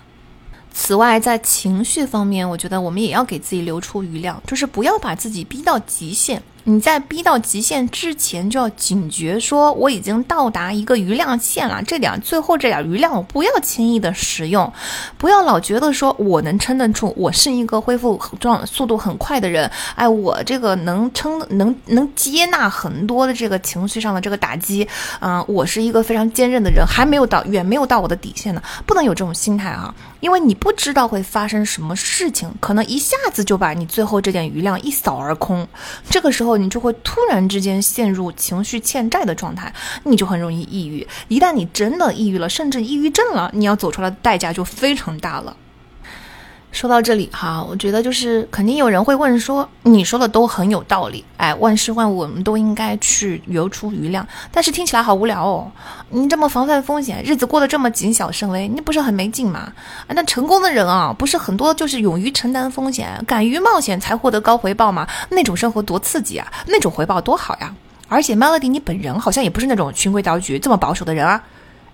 [0.73, 6.41] 此外，在情绪方面，我觉得我们也要给自己留出余量，就是不要把自己逼到极限。
[6.65, 14.71] 你在逼到极限之前，就要警觉，说我已经到达一个余量线了，这点最后这点余量，我不要轻易的使用，
[15.17, 24.87] 不要老觉得说我能撑得住，我是一个恢复状速度很快的人，哎，我这个能撑，能能接纳很多的这个情绪上的这个打击，
[25.21, 35.65] 嗯，我是一个非常坚韧的人，还没有到远没有到我的底线呢，不能有这种心态啊，因为你不知道会发生什么事情，可能一下子就把你最后这点余量一扫而空，
[36.09, 36.48] 这个时候。
[36.57, 39.73] 你就会突然之间陷入情绪欠债的状态，
[40.03, 41.07] 你就很容易抑郁。
[41.27, 45.55] 一旦你真的抑郁了，甚至抑郁症了，你要走出来的代价就非常大了。
[46.71, 55.69] 说到这里哈，我觉得就是肯定有人会问说，你说的都很有道理，哎，万事万物我们都应该去留出余量，但是听起来好无聊哦。
[56.09, 59.71] 你这么防范风险，日子过得这么谨小慎微，你不是很没劲吗？
[60.07, 65.07] 那成功的人啊，不是很多就是勇于承担风险、敢于冒险才获得高回报吗？
[65.29, 67.73] 那种生活多刺激啊，那种回报多好呀！
[68.07, 71.43] 而且 Melody，你本人好像也不是那种循规蹈矩这么保守的人啊。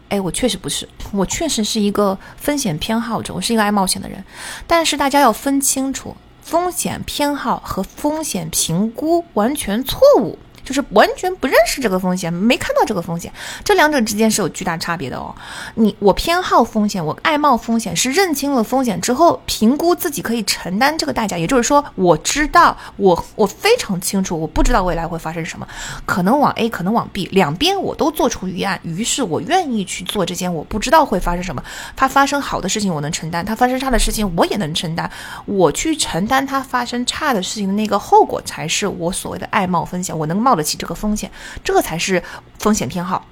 [0.10, 4.24] 哎，我确实不是，我确实是一个风险偏好者，我是一个爱冒险的人。
[4.68, 10.38] 但是大家要分清楚，风险偏好和风险评估完全错误。
[10.66, 13.32] 就是完全不认识这个风险，没看到这个风险，
[13.64, 15.34] 这两者之间是有巨大差别的哦。
[15.76, 21.38] 你我偏好风险，我爱冒风险，是认清了风险之后，评估自己可以承担这个代价。
[21.38, 25.68] 也就是说，我知道我我非常清楚，我不知道未来会发生什么，
[26.04, 31.64] 可能往 A，可能往 B，两边我都做出预案，于是我愿意去做这件我不知道会发生什么。
[31.96, 35.08] 它发生好的事情我能承担，它发生差的事情我也能承担。
[35.46, 40.55] 我去承担它发生差的事情的那个后果，才是我所谓的爱冒风险，我能冒。
[40.56, 41.32] 得起这个风险，
[41.64, 42.24] 这才是
[42.60, 43.26] 风险偏好。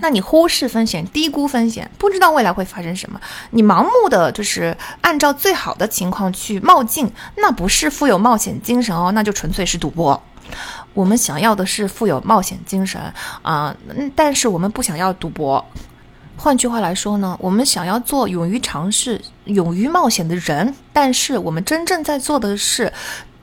[0.00, 3.18] 那你忽视风险，低估风险，不知道未来会发生什么，
[3.52, 10.22] 你盲目的就是按照最好的情况去冒进，那不是富有冒险精神哦，那就纯粹是赌博。
[10.92, 13.00] 我们想要的是富有冒险精神
[13.40, 13.74] 啊，
[14.14, 15.64] 但是我们不想要赌博。
[16.36, 22.92] 换句话来说呢，我们想要做勇于尝试、勇于冒险的人，但是我们真正在做的是。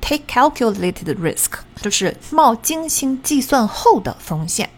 [0.06, 4.70] Take calculated risk，就是冒精心计算后的风险。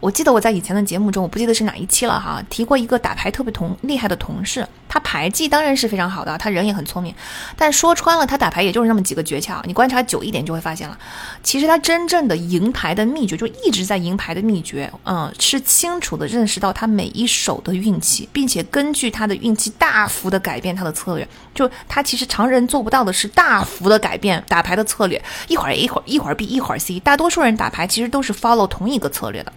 [0.00, 7.14] 我记得我在以前的节目中，我不记得是哪一期了哈，提过一个打牌特别同厉害的同事，他牌技当然是非常好的，他人也很聪明，
[7.56, 9.60] 但说穿了，他打牌也就是那么几个诀窍。
[9.64, 10.98] 你观察久一点就会发现了，
[11.42, 21.26] 其实他真正的赢牌的秘诀，就一直在赢牌的秘诀，嗯，是清楚的认识到他每一手的运气，并且根据他的运气大幅的改变他的策略。
[21.54, 29.50] 就他其实常人做不到的是大幅的改变打牌的策略，一会儿 A 一会儿一会儿 B 一会儿 C，大多数人打牌其实都是 follow 同一个策略的。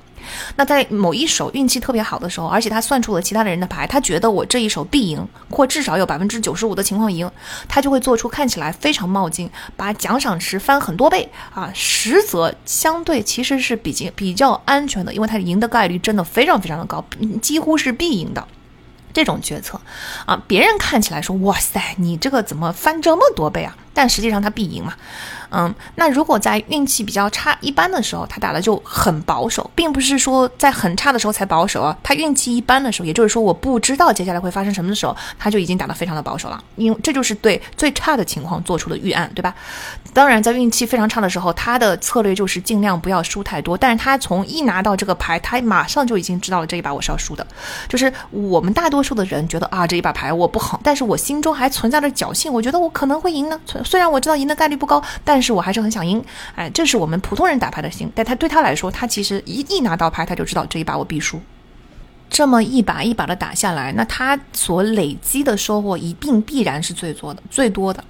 [0.55, 7.30] 那在某一手运气特别好的时候，而且他算出了其他的人的牌，他觉得我这一手必赢，或至少有百分之九十五的情况赢，
[7.67, 17.03] 他就会做出看起来非常冒进，把奖赏池翻很多倍啊，实则相对其实是比较比较安全的，因为他赢的概率真的非常非常的高，
[17.41, 18.47] 几乎是必赢的。
[19.11, 19.82] 这种决策
[20.28, 23.76] 啊，别人看起来说哇塞，你这个怎么翻这么多倍啊？
[24.00, 24.93] 但实际上他必赢嘛。
[25.52, 31.97] 嗯，那如果在运气比较差、一般的时候，他打的就很保守，并不是说在很差的时候才保守啊。
[32.02, 39.54] 他运气一般的时候，也就是说我不知道接下来会发生什么的时候，他就已经打得非常的保守了，因为这就是对最差的情况做出的预案，对吧？
[40.14, 43.76] 当然，在运气非常差的时候，他的策略就是尽量不要输太多。
[43.76, 47.45] 但是他从一拿到这个牌，他马上就已经知道了这一把我是要输的。
[47.88, 53.60] 就是我们大多数的人觉得啊，这一把牌我不好，但是我心中还存在着侥幸，我觉得我可能会赢呢。
[53.90, 56.24] 虽然我知道赢的概率不高，但是我还是很想赢，
[56.54, 58.08] 哎，这是我们普通人打牌的心。
[58.14, 61.42] 但他对他来说，他其实一一拿到牌，他就知道这一把我必输。
[62.30, 68.04] 这么一把一把的打下来，那他所累积的收获一定必然是最多的、最多的。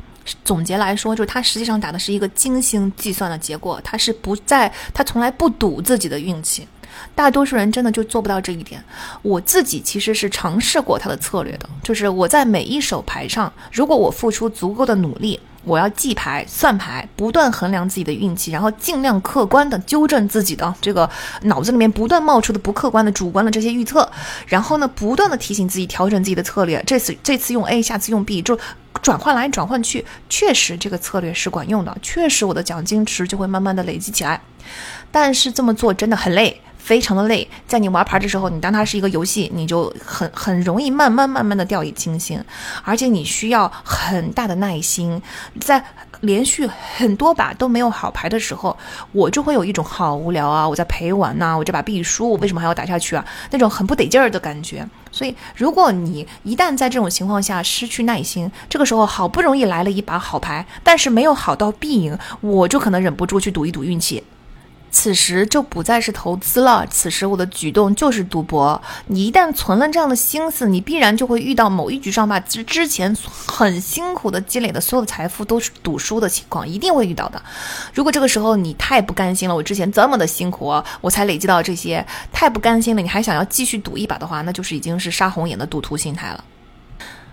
[0.44, 6.68] 总结来说，就是他实际上打的是一个精心计算的结果，他是不在，他从来不赌自己的运气。
[7.16, 8.84] 大多数人真的就做不到这一点。
[9.22, 15.40] 我自己其实是尝试过他的策略的，就是我在每一手牌上，如果我付出足够的努力。
[15.64, 21.10] 我要记牌、算牌，不断衡量自己的运气，然后尽量客观的纠正自己的这个
[21.44, 24.10] 脑子里面不断冒出的不客观的、主观的这些预测，
[24.48, 26.82] 然后呢，不断的提醒自己调整自己的策略。
[26.88, 28.58] 这次这次用 A，下次用 B，就
[29.02, 34.42] 转换来转换去，确实这个策略是管用的，确实我的奖金池就会慢慢的累积起来。
[35.12, 36.62] 但是这么做真的很累。
[36.80, 42.44] 非常的累，在你玩牌的时候，你当它是一个游戏，你就很很容易慢慢慢慢的掉以轻心，
[42.84, 45.22] 而且你需要很大的耐心，
[45.60, 45.84] 在
[46.22, 46.68] 连续
[46.98, 48.76] 很多把都没有好牌的时候，
[49.12, 53.24] 我就会有一种好无聊啊，我在陪玩呐，我这把必输，我为什么还要打下去啊？
[53.52, 54.88] 那种很不得劲儿的感觉。
[55.12, 64.24] 所以，如果你一旦在这种情况下失去耐心，这个时候好不容易来了一把好牌，但是没有好到必赢，我就可能忍不住去赌一赌运气。
[64.92, 68.82] 此时就不再是投资了，此时我的举动就是赌博。
[69.08, 73.16] 你一旦存了这样的心思，你必然就会遇到某一局上把之之前
[73.46, 77.42] 很辛苦的积累的所有的财富都是赌输的情况，一定会遇到的。
[77.94, 86.44] 如果这个时候你太不甘心了，我之前这么的辛苦，我才累积到这些，太不甘心了，你还想要继续赌一把的话，那就是已经是杀红眼的赌徒心态了。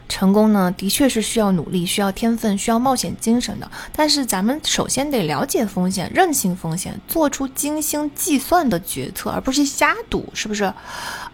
[0.09, 3.70] 成功呢，的确是需要努力、需要天分、需要冒险精神的。
[3.92, 10.72] 但是咱们首先得了解风险、认清风险，做出精心计算的决策，而不是瞎赌，是不是？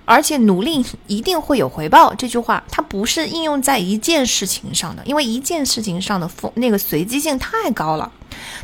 [0.04, 8.10] 而且努力一定会有回报，这句话它不是应用在一件事情上的，因为一件事情上的风那个随机性太高了，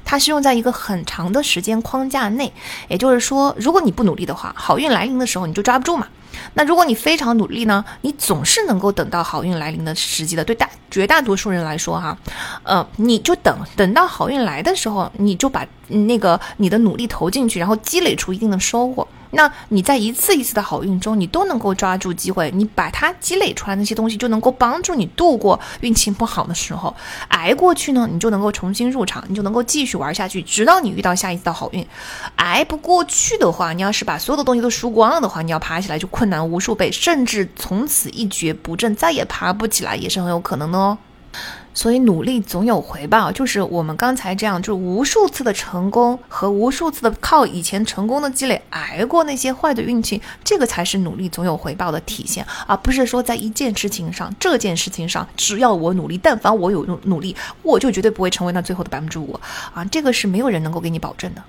[0.05, 2.53] 它是用在一个很长的时间框架内。
[2.89, 6.09] 也就是说，如果你不努力的话，好运来临的时候你就抓不住嘛。
[6.55, 10.45] 那如果你非常努力呢，你总是能够等到好运来临的时机的。
[10.45, 12.17] 对大绝大多数人来说，哈，
[12.63, 19.07] 呃，你就等等到好运来的时候，你就把那个你的努力投进去，然后积累出一定的收获。
[19.31, 26.95] 那你在一次一次的好运中，你都能够抓住机会，你把它积累出来那些东西，就能够帮助你度过运气不好的时候，
[27.29, 31.87] 挨过去呢，你就能够重新入场，你就能够继续玩下去，直到你遇到下一次的好运。
[32.37, 40.97] 挨不过去的话，你要是把所有的东西都输光了的话，你要爬起来就困难无数倍，甚至从此一蹶不振，再也爬不起来，也是很有可能的哦。
[41.79, 59.39] 所以努力总有回报，就是我们刚才这样，就是无数次的成功和无数次的靠以前成功的积累挨过那些坏的运气，这个才是努力总有回报的体现，而不是说在一件事情上，这件事情上，只要我努力，但凡我有努努力，我就绝对不会成为那最后的百分之五
[59.73, 61.43] 啊，这个是没有人能够给你保证的。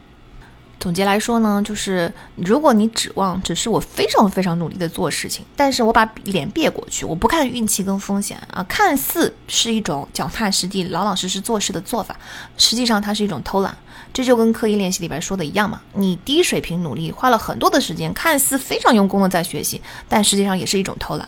[0.80, 12.18] 总结来说呢，就是如果你指望只是我非常非常努力的做事情，但是我把脸别过去，我不看运气跟风险啊，看似是一种脚踏实地、老老实实做事的做法，
[12.58, 13.78] 实际上它是一种偷懒。
[14.12, 21.28] 这就跟刻意练习里边说的一样嘛，你低水平努力，花了很多的时间，看似非常用功的在学习，但实际上也是一种偷懒。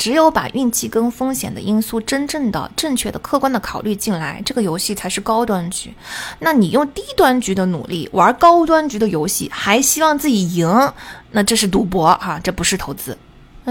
[0.00, 5.92] 只有把运气跟风险的因素真正的、正确的、客观的考虑进来，这个游戏才是高端局。
[6.38, 10.92] 那你用低端局的努力玩高端局的游戏，还希望自己赢，
[11.32, 13.18] 那这是赌博哈，这不是投资。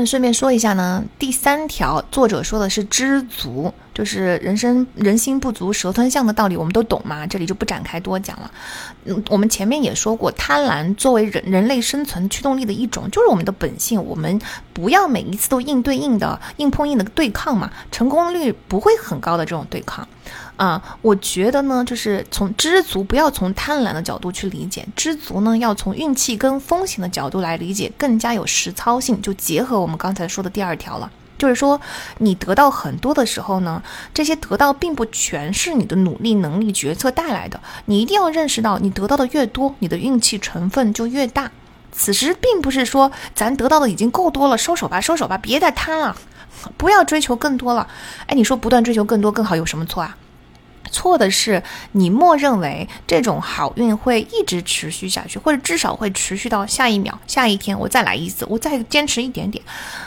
[0.06, 8.52] 顺便说一下呢，第三条作者说的是知足，就是人生人心不足蛇吞象的道理，我们都懂嘛，这里就不展开多讲了。
[9.06, 14.40] 嗯，我们前面也说过，贪婪作为人人类生存驱动力的一种，就是我们的本性，我们
[14.74, 20.08] 不要每一次都硬对应的硬碰硬的对抗嘛，成功率不会很高的这种对抗。
[20.60, 29.22] 啊，我觉得呢，就是从知足，不要从贪婪的角度去理解知足呢，要从运气跟风险的角度来理解，更加有实操性。
[29.22, 31.80] 就结合我们刚才说的第二条了，就是说
[32.18, 33.82] 你得到很多的时候呢，
[34.14, 37.58] 这些得到并不全是你的努力、能力、决策带来的。
[37.86, 41.50] 你一定要认识到，你得到的越多，你的运气成分就越大。
[41.94, 46.14] 此时并不是说咱得到的已经够多了，收手吧，收手吧，别再贪了，
[46.76, 47.88] 不要追求更多了。
[48.26, 50.18] 哎，你说不断追求更多更好有什么错啊？
[50.92, 51.62] 错的是
[51.92, 59.64] 你默认为这种好运会一直持续下去，或者至少会持续到下一秒、下一天，我再来一次，我再坚持一点点，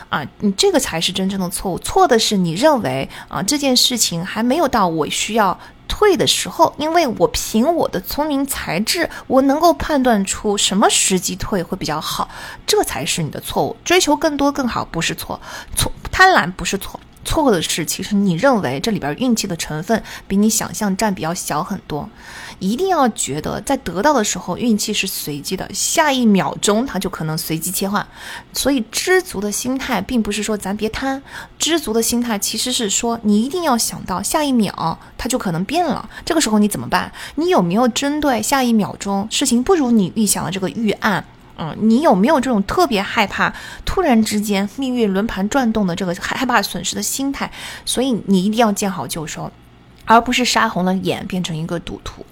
[0.08, 1.78] 啊，你这个才是真正的错误。
[1.78, 12.28] 错的是你认为啊这件事情还没有到我需要退的时候，因为我凭我的聪明才智，我能够判断出什么时机退会比较好，
[12.66, 13.76] 这才是你的错误。
[13.84, 15.40] 追求更多更好不是错，
[15.76, 16.98] 错贪婪不是错。
[17.24, 22.08] 错的是，其实你认为这里边运气的成分比你想象占比要小很多。
[22.58, 28.06] 一定要觉得在得到的时候运气是随机的，下一秒钟它就可能随机切换。
[28.52, 31.20] 所以知足的心态并不是说咱别贪，
[31.58, 36.08] 知足的心态其实是说你一定要想到下一秒它就可能变了。
[36.24, 37.12] 这个时候你怎么办？
[37.34, 41.24] 你有没有针对下一秒钟事情不如你预想的这个预案？
[41.62, 47.48] 嗯，你有没有这种特别害怕突然之间命运轮盘转动的这个害怕损失的心态？
[47.84, 49.48] 所以你一定要见好就收，
[50.04, 52.26] 而不是杀红了眼变成一个赌徒。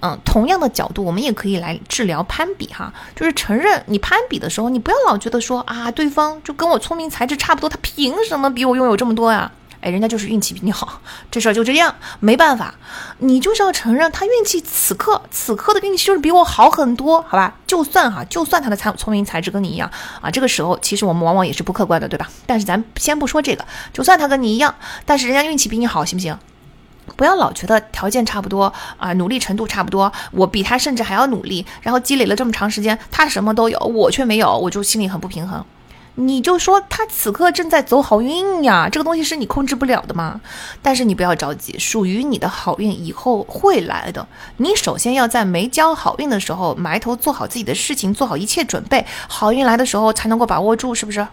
[0.00, 9.50] 嗯，同样的角度，我们也可以来治疗攀比哈，就是承认你攀比的时候，你不要老觉得说啊，对方就跟我聪明才智差不多，他凭什么比我拥有这么多呀？
[9.84, 10.98] 哎，人家就是运气比你好，
[11.30, 12.74] 这事儿就这样，没办法，
[13.18, 17.54] 你就是要承认他运气此刻此刻的运气就是比我好很多，好吧？
[17.66, 19.90] 就算哈，就算他的才聪明才智跟你一样
[20.22, 22.30] 啊，这个时候其实我们往往也是不客观的，对吧？
[22.46, 23.62] 但是咱先不说这个，
[23.92, 24.74] 就算他跟你一样，
[25.04, 26.38] 但是人家运气比你好，行不行？
[27.16, 35.62] 不要老觉得条件差不多啊，努力程度差不多，我比他甚至还要努力，然后积累了这么长时间，他什么都有，我却没有，我就心里很不平衡。
[36.16, 40.40] 你就说他此刻正在走好运呀，这个东西是你控制不了的嘛。
[40.80, 44.24] 但是你不要着急，属于你的好运以后会来的。
[44.58, 51.26] 你首先要在没交好运的时候埋头做好自己的事情，做好一切准备，好运来的时候才能够把握住，是不是？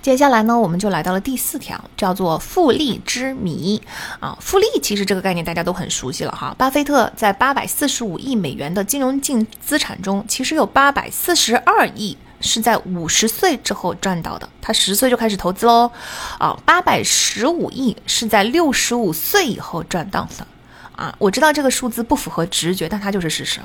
[0.00, 3.82] 接下来呢，我们就来到了第四条，叫做复利之谜
[4.20, 4.38] 啊。
[4.40, 6.54] 复利其实这个概念大家都很熟悉了哈。
[6.56, 12.16] 巴菲特在八百四十五亿美元的金融净资产中，其实有八百四十二亿。
[12.40, 15.90] 是在五十岁之后赚到的，他十岁就开始投资喽，
[16.38, 20.46] 啊，八百十五亿是在六十五岁以后赚到的，
[20.94, 23.60] 啊，我知道这个数字不符合直觉，但它就是事实。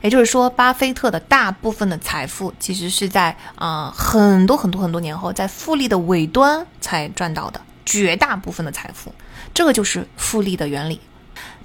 [0.00, 9.12] 也就是说，巴菲特的大部分的财富其实是在啊很多很多很多年后，在复利的尾端才赚到的，绝大部分的财富，
[9.52, 11.00] 这个就是复利的原理。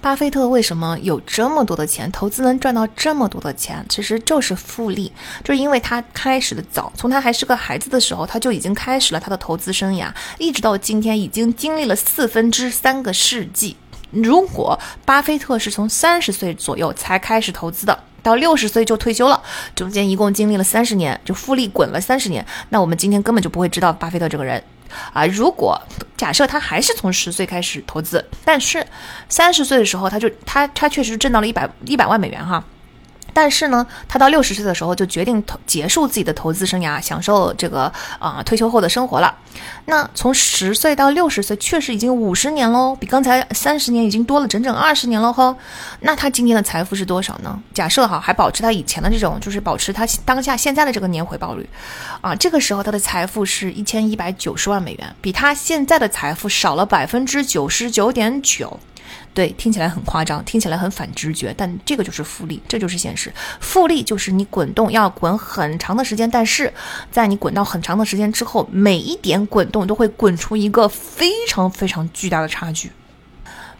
[0.01, 3.85] 巴菲特为什么有这么多的钱，投资能赚到这么多的钱？
[3.89, 5.11] 其实就是复利，
[5.43, 13.75] 就是因为他开始的早，从他还是个孩子的时候，他就已经开始了他的投资生涯，一直到今天，已经经历了四分之三个世纪。
[14.11, 19.41] 如果巴菲特是从三十岁左右才开始投资的，到六十岁就退休了，
[19.75, 24.61] 中间一共经历了三十年，就复利滚了三十年，那我们今天根本就不会知道巴菲特这个人。
[25.11, 25.81] 啊，如果
[26.15, 28.85] 假设他还是从十岁开始投资，但是
[29.27, 32.63] 三十岁的时候他就他他确实挣到了一百一百万美元哈。
[33.33, 39.35] 但是呢，他到六十岁的时候就决定投结束自己的投资生涯，享受这个啊退休后的生活了。
[39.85, 45.55] 那从十岁到六十岁，确实已经五十年喽，比刚才三十年已经多了整整二十年了哈。
[46.01, 47.59] 那他今天的财富是多少呢？
[47.73, 51.67] 假设哈还保持他以前的这种，就是保持他当下现在的这个年回报率，
[52.21, 58.79] 啊，这个时候他的财富是一千一百九十万美元，比他现在的财富少了百分之九十九点九。
[59.33, 63.31] 对，听起来很夸张，听起来很反直觉，但这个就是复利，这就是现实。
[63.59, 66.73] 复利就是你滚动要滚很长的时间，但是
[67.11, 72.91] 在你滚到很长的时间之后，每一点滚动都会滚出一个非常非常巨大的差距。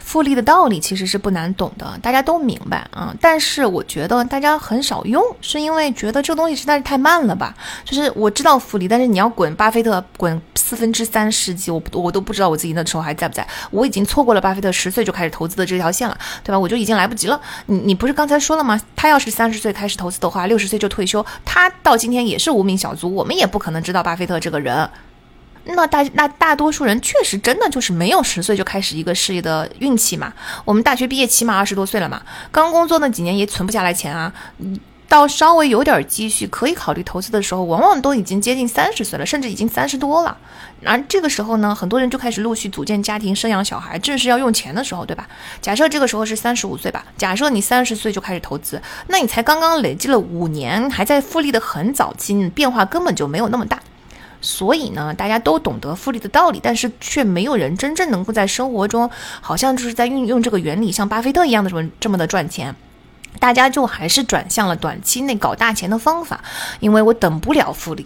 [0.07, 3.13] 复利的道理其实是不难懂的，大家都明白啊。
[3.19, 7.53] 但是我觉得大家很少用，是因为觉得这东西实在是太慢了吧？
[7.83, 13.45] 就是我知道复利，但是你要滚巴菲特滚四分之三世纪，我我都不知道我自己那时候还在不在。
[13.69, 16.57] 我已经错过了巴菲特十岁就开始投资的这条线了，对吧？
[16.57, 17.41] 我就已经来不及了。
[17.65, 18.79] 你你不是刚才说了吗？
[18.95, 24.89] 他要是三十岁开始投资的话，六十岁就退休，他到今天也是无名小卒，我们也不可能知道巴菲特这个人。
[25.75, 30.33] 那大那大多数人确实真的就是没有十岁就开始一个事业的运气嘛。
[30.65, 32.21] 我们大学毕业起码二十多岁了嘛，
[32.51, 34.33] 刚工作那几年也存不下来钱啊。
[35.09, 40.37] 到稍微有点积蓄可以考虑投资的时候，往往都已经接近三十岁了，甚至已经三十多了。
[40.83, 45.25] 而这个时候呢，很多人就开始陆续组建家庭、生养小孩，正是要用钱的时候，对吧？
[45.61, 53.79] 假设这个时候是三十五岁吧，假设你三十岁就开始投资，那你才刚刚累积了五年，还在复利的很早期，变化根本就没有那么大。
[54.41, 59.09] 所以呢，大家都懂得复利的道理，但是却没有人真正能够在生活中，
[59.41, 62.75] 好像就是在运用这个原理，像巴菲特一样的这么这么的赚钱。
[63.39, 66.43] 大家就还是转向了短期内搞大钱的方法，
[66.79, 68.05] 因为我等不了复利。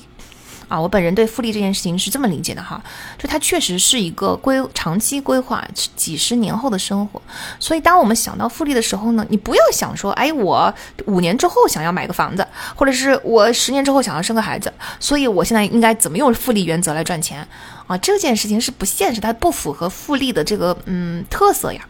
[0.72, 2.82] 啊，我本人对复利这件事情是这么理解的哈，
[3.18, 5.62] 就它确实是一个规长期规划
[5.98, 7.22] 几十年后的生活。
[7.60, 10.74] 所以当我们想到复利的时候呢，你不要想说，哎，我
[11.08, 17.46] 五年之后想要买个房子，或者是我十年之后想要生个孩子，所以我现在应该怎么用复利原则来赚钱
[17.88, 17.98] 啊？
[17.98, 21.86] 这件事情是不现实，它不符合复利的这个嗯特色呀。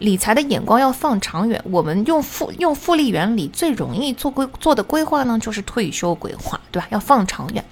[0.00, 6.88] 理财的眼光要放长远，我们用复用复利原理最容易做规做的规划呢，就是退休规划，对吧？
[6.90, 7.64] 要放长远。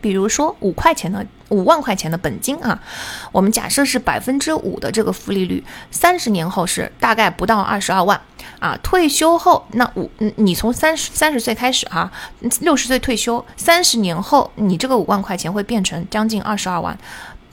[0.00, 2.80] 比如说五块钱的五万块钱的本金啊，
[3.32, 8.20] 我们假设是百分之五的这个复利率，三十年后是大概不到二十二万
[8.58, 8.78] 啊。
[8.82, 12.10] 退休后那五，你从三十三十岁开始哈，
[12.60, 16.98] 六十岁退休，三十年后你这个五万块钱会变成将近二十二万，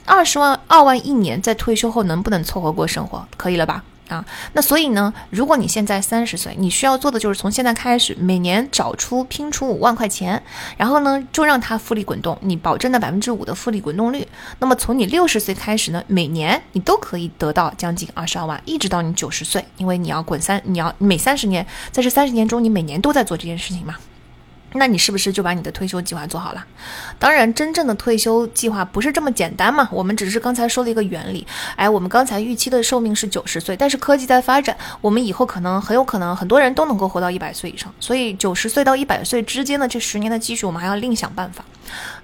[0.04, 3.26] 二十万二万一年，在退休后能不能凑合过生活？
[3.36, 3.84] 可以了吧？
[4.08, 10.42] 啊，那所以呢，如果你现在三十岁，你需要做的就是从现在开始，每年找出拼出五万块钱，
[10.76, 14.26] 然后呢，就让它复利滚动，你保证的百分之五的复利滚动率。
[14.58, 23.96] 那么从你六十岁开始呢，每年你都可以得到将近二十二万，一直到你九十岁，因为你要滚三，你要每三十年，在这三十年中，你每年都在做这件事情嘛。
[24.76, 26.64] 那你是不是就把你的退休计划做好了？
[27.18, 29.88] 当然，真正的退休计划不是这么简单嘛。
[29.92, 31.46] 我们只是刚才说了一个原理。
[31.76, 37.92] 哎，我们刚才预期的寿命是九十岁，但是科技在发展，我们以后可能很有可能很多人都能够活到一百岁以上。
[38.00, 41.64] 所以九十岁到一百岁之间的这十年的积蓄，我们还要另想办法。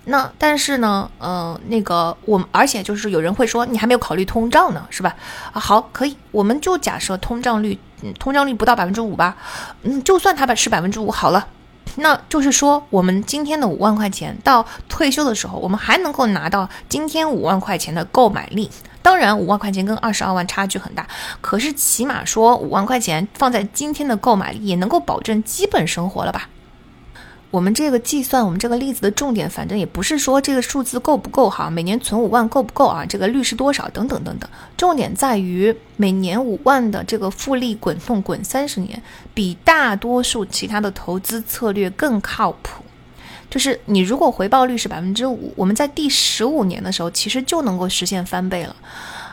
[0.07, 5.15] 那但是呢，呃，那个我们而且就是有人会说，你还没有考虑通胀呢，是吧？
[5.53, 9.37] 啊，好，可以，我们就假设通胀率，嗯，通胀率不到百分之五吧。
[9.83, 11.47] 嗯，就算它百是百分之五好了。
[11.97, 18.71] 那就是说，我们今天的五万块钱到退休的时候，我们还能够拿到今天五万块钱的购买力。
[19.03, 21.07] 当然，五万块钱跟二十二万差距很大，
[21.41, 26.49] 可是起码说五万块钱放在今天的购买力，也能够保证基本生活了吧。
[27.51, 33.05] 我们这个计算，我们这个例子的重点，反正也不是说这个数字够不够哈，每年存五万够不够啊？
[33.05, 33.89] 这个率是多少？
[33.89, 34.49] 等等等等。
[34.77, 39.03] 重点在于每年五万的这个复利滚动滚三十年，
[39.35, 42.85] 比大多数其他的投资策略更靠谱。
[43.51, 48.77] 就是你如果回报率是百分之五，我们在第十五年的时候，其实就能够实现翻倍了。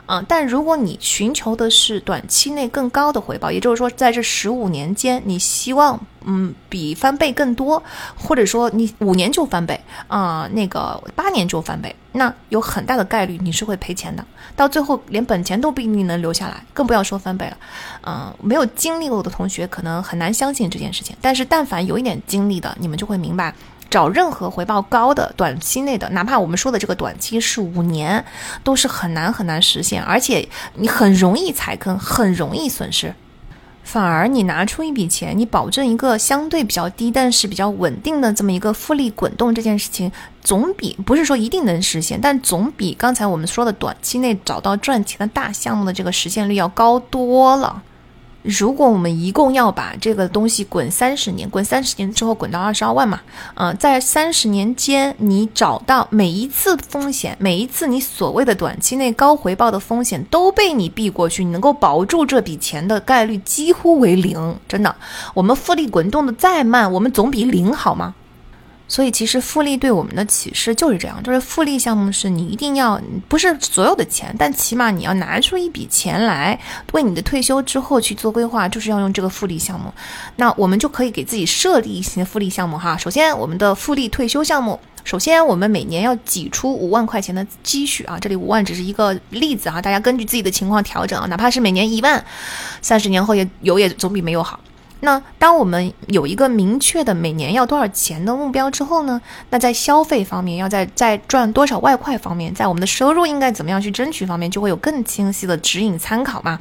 [0.08, 7.84] 啊，但如果你寻求的是短期内更高的回报，也就是说，在这十五年间，你希望嗯比翻倍更多，
[8.18, 14.26] 或者说你五年就翻倍啊，那个八年就翻倍，那有很大的概率你是会赔钱的，
[14.56, 17.58] 到最后连本钱都不一定能留下来，更不要说翻倍了。
[18.06, 23.54] 嗯，没有经历过的同学可能很难相信这件事情，但是但凡有一点经历的，你们就会明白。
[23.90, 28.24] 找任何回报高的短期内的，哪怕我们说的这个短期是五年，
[28.64, 33.14] 都是很难很难实现，而且你很容易踩坑，很容易损失。
[33.84, 40.12] 反而你拿出一笔钱，你保证一个相对比较低，但是比较稳定的这么一个复利滚动，这件事情
[40.42, 47.82] 总比不是说一定能实现，但总比刚才我们说的短期内找到赚钱的大项目的这个实现率要高多了。
[48.48, 53.20] 如果我们一共要把这个东西滚三十年，滚三十年之后滚到二十二万嘛，
[53.56, 64.96] 嗯，在三十年间，你找到每一次风险，每一次你所谓的短期内高回报的风险都被你避过去，你能够保住这笔钱的概率几乎为零，真的。
[65.34, 68.16] 我们复利滚动的再慢，我们总比零好吗？
[68.88, 76.58] 所以，其实复利对我们的启示就是这样：，就是复利项目是你一定要不是所有的钱，但起码你要拿出一笔钱来
[76.94, 79.94] 为你的退休之后去做规划，就是要用这个复利项目。
[80.38, 82.96] 那我们就可以给自己设立一些复利项目哈。
[82.96, 92.24] 首先，我们的复利退休项目，首先我们每年要挤出五万块钱的积蓄啊，这里五万只是一个例子哈，大家根据自己的情况调整啊，哪怕是每年一万，
[92.82, 94.58] 三十年后也有也总比没有好。
[95.00, 99.22] 那当我们有一个明确的每年要多少钱的目标之后呢？
[99.50, 106.60] 那在消费方面，要在在赚多少外快方面，在我们的收入应该怎么样去争取方面，就会有更清晰的指引参考嘛。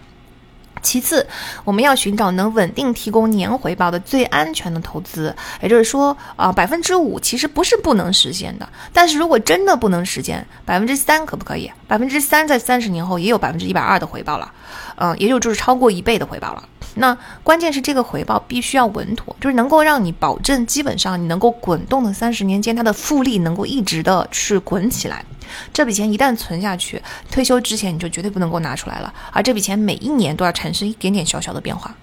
[0.83, 1.27] 其次，
[1.65, 11.69] 我们要寻找能稳定提供年回报的最安全的投资，也就是说，啊，百分之五其实不是不能实现的，但是如果真的不能实现，百分之三可不可以？
[11.89, 14.53] 百分之三在三十年后也有百分之一百二的回报了，
[14.97, 16.63] 嗯，也有就是超过一倍的回报了。
[16.97, 25.24] 那关键是这个回报必须要稳妥，就是能够让你保证，基本上你能够滚动的三十年间，它的复利能够一直的去滚起来。
[25.73, 27.01] 这笔钱一旦存下去，
[27.31, 29.12] 退休之前你就绝对不能够拿出来了。
[29.32, 31.94] 而这笔钱每一年都要产生一点点小小的变化。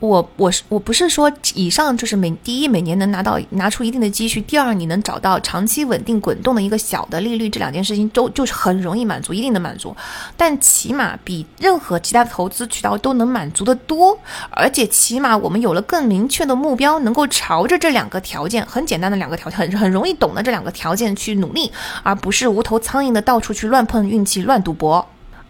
[0.00, 9.96] 我我是我不是说以上就是每第一每年能拿到拿出一定的积蓄，第二你能找到长期稳定滚动的一个小的利率，这两件事情都就是很容易满足，一定的满足。
[10.36, 14.16] 但起码比任何其他投资渠道都能满足的多，
[14.50, 21.72] 而且起码我们有了更明确的目标，能够朝着这两个条件，很简单的两个条件，很很容易懂的这两个条件去努力，
[22.04, 25.04] 而不是无头苍蝇的到处去乱碰运气、乱赌博。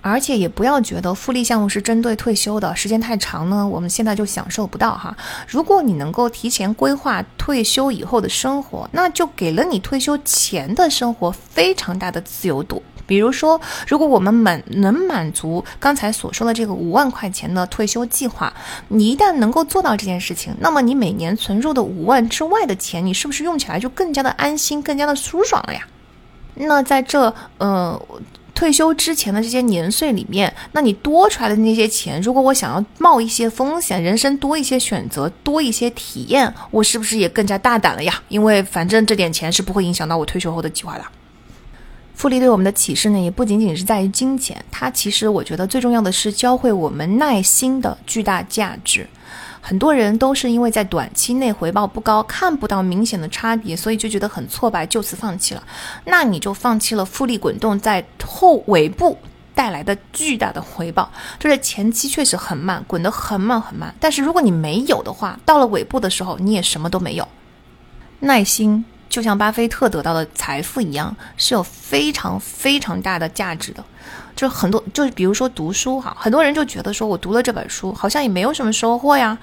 [0.09, 5.16] 而且也不要觉得复利项目是针对退休的，时间太长呢，我们现在就享受不到哈。
[5.47, 12.82] 如果你能够提前规划退休以后的生活，那就给了你退休前的生活非常大的自由度。
[13.06, 18.52] 比如说，如果我们满能满足刚才所说的这个五万块钱的退休计划，
[18.89, 25.86] 你一旦能够做到这件事情，那么你每年存入的五万之外的钱，你是不是用起来就更加的安心，更加的舒爽了呀？
[26.55, 28.01] 那在这，呃。
[28.59, 38.20] 退休之前的这些年岁里面，那你多出来的那些钱，如果我想要冒一些风险，人生多一些选择，多一些体验，我是不是也更加大胆了呀？
[38.26, 41.05] 因为反正这点钱是不会影响到我退休后的计划的。
[42.16, 49.06] 复利对我们的启示呢，也不仅仅是在于金钱，它其实我觉得最重要的是教会我们耐心的巨大价值。
[49.69, 55.62] 很多人都是因为在短期内回报不高，看不到明显的差别，所以就觉得很挫败，就此放弃了。
[56.07, 59.19] 那你就放弃了复利滚动在后尾部
[59.55, 61.12] 带来的巨大的回报。
[61.39, 63.95] 就是前期确实很慢，滚得很慢很慢。
[64.01, 67.28] 但是如果你没有的话，到了尾部的时候，你也什么都没有。
[68.20, 73.85] 耐心就像巴菲特得到的财富一样，是有非常非常大的价值的。
[74.36, 79.36] 就很多，就是比如说读书哈，很多人就觉得说我读了这本书，好像也没有什么收获呀，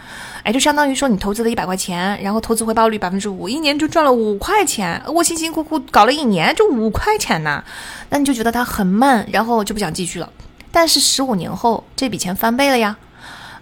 [0.44, 7.64] 哎，就相当于说你投资了一百块钱，然后投资回报率百分之五，一年就赚了五块钱，我辛辛苦苦搞了一年就五块钱呐，
[8.10, 10.30] 那你就觉得它很慢，然后就不想继续了。
[10.72, 12.96] 但是十五年后这笔钱翻倍了呀。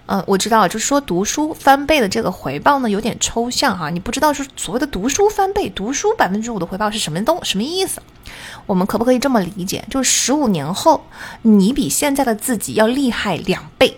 [0.06, 3.90] 嗯，我知道，就是说读书翻倍的这个回报呢，有点抽象哈。
[3.90, 8.02] 你不知道是所谓的读书翻倍，读书百分之五的回报是什么东什么意思？
[8.66, 9.86] 我们可不可以这么理解？
[9.90, 11.06] 就是十五年后，
[11.44, 13.98] 你比现在的自己要厉害两倍，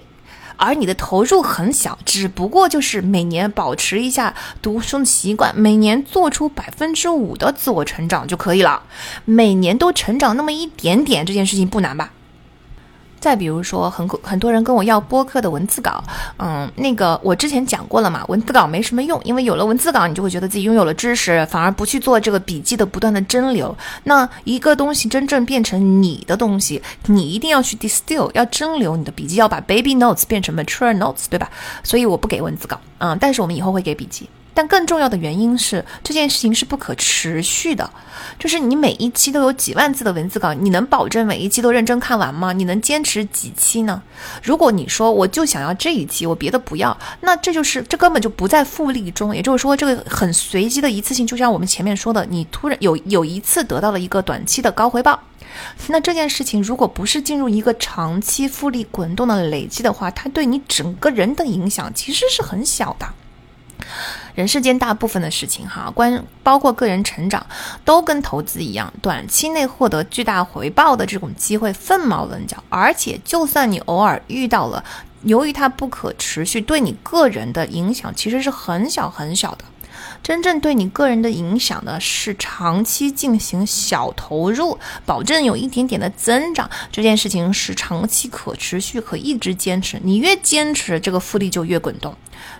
[0.58, 8.84] 而你的投入很小，只不过就是每年保持一下读书的习惯，每年做出百分之五的自我成长就可以了。
[9.26, 12.12] 每年都成长那么一点点，这件事情不难吧？
[13.26, 16.04] 再比如说，很很多人跟我要播客的文字稿，
[16.38, 23.74] 嗯，那个我之前讲过了嘛，文字稿没什么用，因为有了文字稿，你就会觉得自己拥有了知识，反而不去做这个笔记的不断的蒸馏。
[24.04, 31.50] 那一个东西真正变成你的东西，你一定要去 distill，要蒸馏你的笔记，要把 baby notes 变成 mature notes，对吧？
[31.82, 34.30] 所以我不给文字稿，嗯，但是我们以后会给笔记。
[34.56, 37.88] 但更重要的原因是，这件事情是不可持续的。
[38.40, 42.54] 就是你每一期都有几万字的文字稿，你能保证每一期都认真看完吗？
[42.54, 44.02] 你能坚持几期呢？
[44.42, 49.36] 如果你说我就想要这一期，我别的不要，那这就是这根本就不在复利中。
[49.36, 55.20] 也就是说，这个很随机的一次性，就像我们前面说的，你突然有有一次得到了一个短期的高回报，
[55.88, 63.06] 那这件事情如果不是进入一个长期复利滚动的累积的话，它对你整个人的影响其实是很小的。
[64.34, 67.46] 人世间大部分的事情，哈，关包括个人成长，
[67.84, 72.62] 都跟投资一样，短期内获得巨大回报的这种机会凤毛麟角。
[72.70, 74.84] 而且，就算你偶尔遇到了，
[75.24, 79.66] 由于它不可持续，对你个人的影响其实是很小很小的。
[80.22, 86.68] 真正对你个人的影响呢，是长期进行小投入，保证有一点点的增长。
[86.92, 90.00] 这件事情是长期可持续，可一直坚持。
[90.04, 92.16] 你越坚持，这个复利就越滚动。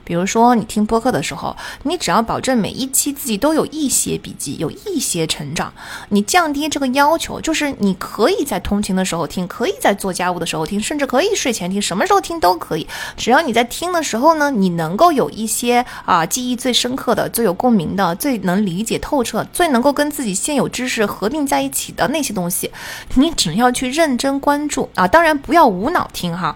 [0.06, 1.54] 比如说，你听播客的时候，
[1.84, 5.74] 你只要保证每一期自己都有一些笔记，有一些成长，
[6.10, 12.88] 你降低这个要求，就是你可以在通勤的时候听，可以在做家务的时候听，甚至可以睡前听，什么时候听都可以。
[13.18, 22.72] 只要你在听的时候呢，你能够有一些啊记忆最深刻的、最有共鸣的、最能理解透彻、最能够跟自己现有知识合并在一起的那些东西，
[23.16, 26.56] 你只要去认真关注啊，当然不要无脑听哈。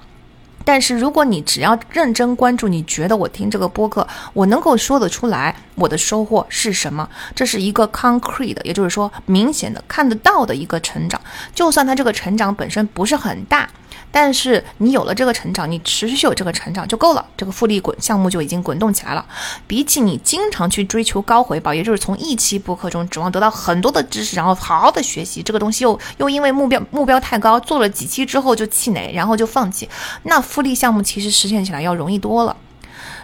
[0.65, 7.09] 但是如果你只要认真关注，你觉得我听这个播客，我能够说得出来我的收获是什么？
[7.33, 11.19] 这是一个 concrete 的，也就是说明显的看得到的一个成长，
[11.55, 13.67] 就算它这个成长本身不是很大。
[14.11, 19.25] 但是你有了这个成长，你持续有这个成长就够了，这个复利滚项目就已经滚动起来了。
[19.67, 29.87] 比起你经常去追求高回报，也就是从一期播客中指望得到很多的知识，然后好好的学习这个东西，又又因为目标目标太高，做了几期之后就气馁，然后就放弃，
[30.23, 32.55] 那复利项目其实实现起来要容易多了。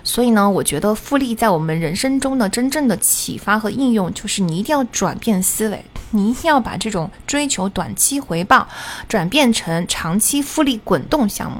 [0.07, 8.67] 所以呢，我觉得复利在我们人生中的真正的启发和应用，就是你一定要转变思维，你一定要把这种追求短期回报
[9.09, 11.57] 转变成长期复利滚动项目。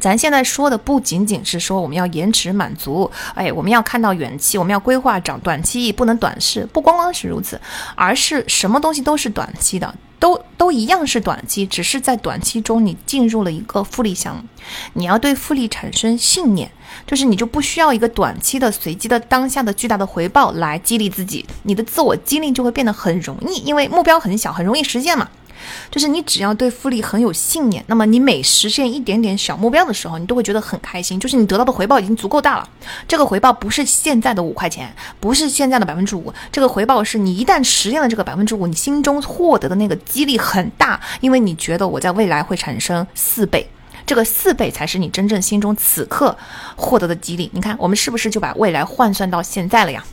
[0.00, 6.66] 咱现在说的不仅仅是说我们要延迟满足，哎，我们要看到远期，我们要规划长短期，不能短视。
[6.72, 7.60] 不光光是如此，
[7.94, 14.42] 而是什么东西都是短期的，都都一样是短期，只是在短期中你进入了一个复利项目，
[14.94, 16.70] 你要对复利产生信念，
[17.06, 25.28] 就是你就不需要一个短期的随机的当下的巨大的回报来激励自己，你的自我激励就会变得很容易，因为目标很小，很容易实现嘛。
[25.90, 31.18] 就是你只要对复利很有信念，那么你每实现一点点小目标的时候，你都会觉得很开心。
[31.18, 32.68] 就是你得到的回报已经足够大了。
[33.06, 43.68] 这个回报不是现在的五块钱，不是现在的百分之五，这个回报是你一旦实现了这个百分之五，你心中获得的那个激励很大，因为你觉得我在未来会产生四倍，
[44.06, 46.36] 这个四倍才是你真正心中此刻
[46.76, 47.50] 获得的激励。
[47.52, 50.04] 你看，我们是不是就把未来换算到现在了呀？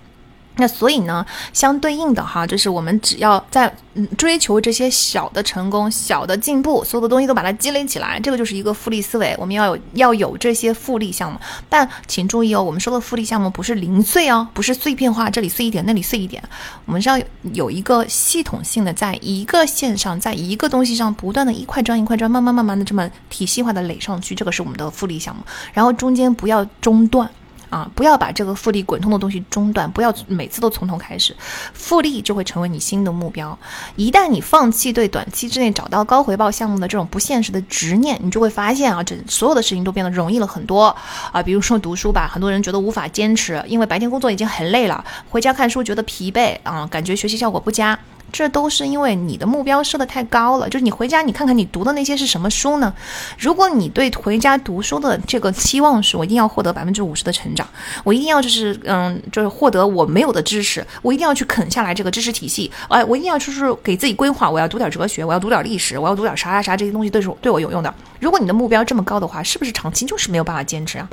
[0.58, 9.36] 那所以呢，相对应的哈，就是我们只要在嗯追求这些小的成功、小的进步，所有的东西都把它积累起来，这个就是一个复利思维。
[9.38, 16.42] 我们要有要有这些复利项目，但请注意哦，我们说的复利项目不是零碎哦，不是碎片化，这里碎一点，那里碎一点，
[16.86, 17.20] 我们是要
[17.54, 27.30] 有一个系统性的，在一个线上，在一个东西上不断的一块砖一块砖，慢慢慢慢的这么体系化的垒上去，这个是我们的复利项目，然后中间不要中断。
[27.76, 31.36] 啊，不要把这个复利滚动的东西中断，不要每次都从头开始，
[31.74, 33.58] 复利就会成为你新的目标。
[33.98, 40.96] 一旦你放弃对短期之内找到高回报项目的这种不现实的执念，你就会发现啊，这所有的事情都变得容易了很多
[41.34, 41.44] 啊。
[41.44, 48.00] 比如说读书吧，很多人觉得无法坚持，因为白天工作已经很累了，回家看书觉得疲惫啊，感觉学习效果不佳。
[48.32, 52.94] 这都是因为你的目标设的太高了，就是你回家你看看你读的那些是什么书呢？
[53.38, 57.68] 如果你对回家读书的这个期望是，我一定要获得百分之五十的成长，
[58.04, 67.94] 我一定要就是嗯，就是获得我没有的知识，我一定要去啃下来这个知识体系，哎，我一定要就是给自己规划，我要读点哲学，我要读点历史，我要读点啥啥啥这些东西都是对我有用的。
[68.20, 71.08] 如果你的目标这么高的话，是不是长期就是没有办法坚持啊？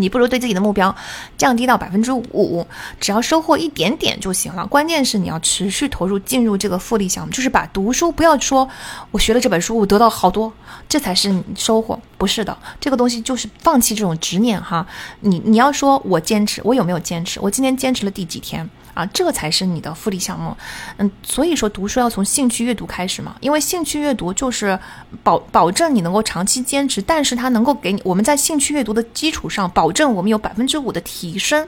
[0.00, 0.94] 你不如对自己的目标
[1.36, 2.66] 降低到百分之五，
[2.98, 4.66] 只要收获一点点就行了。
[4.66, 8.68] 关键是你要持续投入进入这个复利项目，就是把读书不要说
[9.10, 10.52] 我学了这本书我得到好多，
[10.88, 11.98] 这才是收获。
[12.16, 14.86] 不是的，这个东西就是放弃这种执念哈。
[15.20, 17.40] 你你要说我坚持，我有没有坚持？
[17.40, 18.68] 我今天坚持了第几天？
[18.94, 20.56] 啊，这个才是你的复利项目，
[20.98, 24.78] 嗯，所以说读书要从兴趣阅读开始嘛，因为兴趣阅读就是
[25.22, 31.66] 保保证你能够长期坚持，但是它能够给你我们在兴趣阅读的基础上，保证我们有百分之五的提升。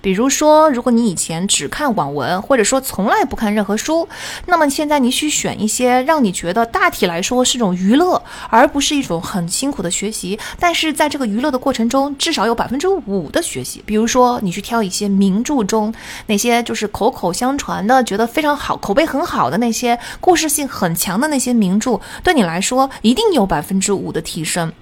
[0.00, 4.08] 比如说，如果你以前只看网文，或者说从来不看任何书，
[4.46, 8.20] 那么现在你去选一些让你觉得大体来说是种娱乐，
[8.50, 13.80] 而不是一种很辛苦的学习，但是在这个娱乐的过程中，至少有百分之五的学习。
[13.86, 15.94] 比如说，你去挑一些名著中
[16.26, 16.63] 那些。
[16.64, 24.72] 就是口口相传的，觉得非常好，口碑很好的那些故事性很强的那些名著，对你来说一定有百分之五的提升。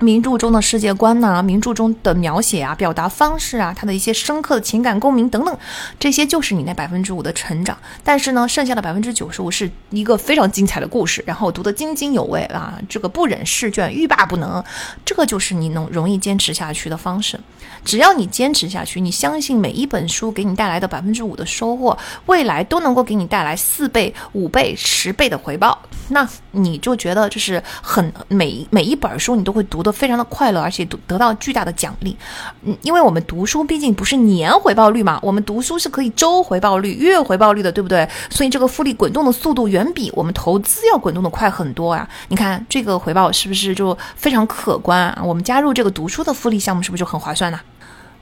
[0.00, 5.56] 名著中的世界观呐，名著中的描写啊，表达方式啊，它的一些深刻的情感共鸣等等，
[5.98, 7.76] 这些就是你那百分之五的成长。
[8.02, 14.64] 但是呢，剩下的百分之九十五是一个非常精彩的故事，然后读得津津有味啊，这个不忍释卷，欲罢不能，
[15.04, 17.38] 这个就是你能容易坚持下去的方式。
[17.84, 21.96] 只要你坚持下去，你相信每一本书给你带来的百分之五的收获，
[22.26, 25.78] 未来都能够给你带来四倍、五倍、十倍的回报，
[26.08, 32.16] 那你就觉得就是很每每一本书你都会读的非常的快乐，而且得得到巨大的奖励。
[32.62, 38.08] 嗯，因为我们读书毕竟不是年回报率嘛，我们读书是可以周回报率、月回报率的，对不对？
[38.28, 42.08] 所以这个复利滚动的速度远比我们投资要滚动的快很多啊。
[42.28, 45.22] 你看这个回报是不是就非常可观啊？
[45.24, 47.60] 我们加入这个读书的复利项目是不是就很划算呢？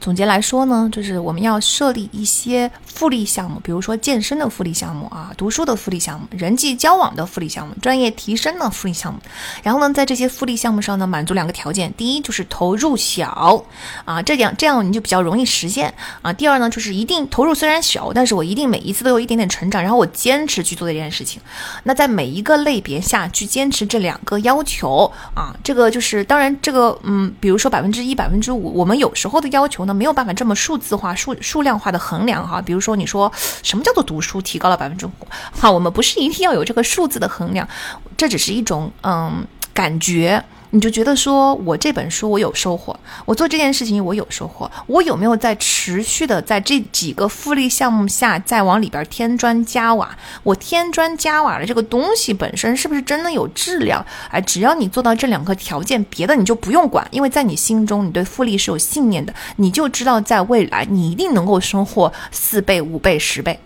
[0.00, 9.18] 总结来说呢，就是我们要设立一些复利项目，比如说健身的复利项目啊，读书的复利项目，人际交往的复利项目，专业提升的复利项目。
[9.62, 13.64] 然后呢，在这些复利项目上呢，满足两个条件：第一就是投入小
[14.04, 15.92] 啊，这样这样你就比较容易实现
[16.22, 21.42] 啊；第二呢，就是一定投入虽然小，但是我一定每一次都有一点点成长，然后我坚持去做这件事情。
[21.82, 29.87] 那在每一个类别下去坚持这两个要求啊，这个就是当然这个嗯，比如说百分之一、百分之五，我们有时候的要求。
[29.88, 32.62] 那没有办法这么数字化、数数量化的衡量哈。
[32.62, 33.32] 比如说，你说
[33.64, 35.10] 什么叫做读书提高了百分之五？
[35.58, 37.66] 好，我们不是一定要有这个数字的衡量，
[38.16, 39.44] 这只是一种嗯
[39.74, 40.44] 感觉。
[40.70, 50.14] 你就觉得说，我这本书我有收获，我做这件事情我有收获，我有没有在持续的在这几个复利项目下再往里边添砖加瓦？
[50.42, 54.04] 我添砖加瓦的这个东西本身是不是真的有质量？
[54.30, 63.58] 哎，只要你做到这两个条件，别的你就不用管，因为在你心中你对复利是有信念的，你就知道在未来你一定能够收获四倍、五倍、十倍。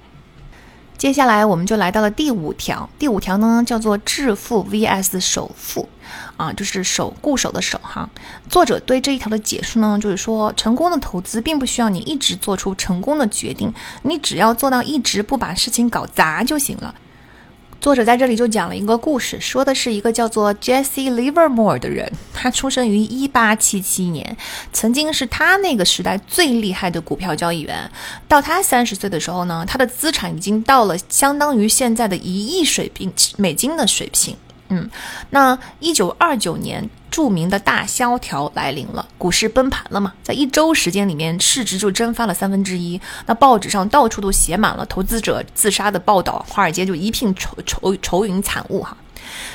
[0.97, 5.89] 接下来我们就来到了第五条，第五条呢叫做致富 vs 首富。
[6.37, 8.09] 啊，就是守固守的守哈。
[8.49, 13.73] 作者对这一条的解释呢，就是说，成功的投资并不需要你一直做出成功的决定，
[14.03, 16.95] 你只要做到一直不把事情搞砸就行了。
[17.81, 24.37] 作者在这里就讲了一个故事，说的是一个叫做 Jesse Livermore 的人，他出生于一八七七年，
[24.73, 27.91] 曾经是他那个时代最厉害的股票交易员。
[28.29, 34.37] 到他三十岁的时候呢，他的资产已经到了相当于现在的一亿水平美金的水平。
[34.73, 34.91] 嗯，
[35.31, 36.89] 那一九二九年。
[37.13, 40.15] 著名的大萧条来临了，股市崩盘了嘛？
[40.23, 42.99] 在一周时间里面，市值就蒸发了三分之一。
[43.27, 48.97] 那报纸上到处都写满了投资者自杀的报道，华尔街就一片愁愁愁云惨雾哈。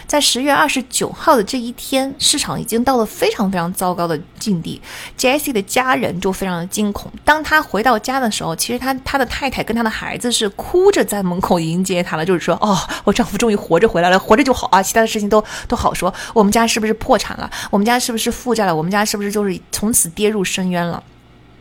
[0.06, 4.82] 在十月二十九号的这一天，市场已经到了非常非常糟糕的境地。
[5.18, 7.12] Jesse 的家人就非常的惊恐。
[7.24, 16.14] 当他回到家的时候，其实他他的太太跟他的孩子是哭着在门口迎接他了，就是说，哦，我丈夫终于活着回来了，活着就好啊，其他的事情都都好说。
[16.34, 17.50] 我们家是不是破产了？
[17.70, 18.76] 我们家是不是负债了？
[18.76, 21.04] 我们家是不是就是从此跌入深渊了？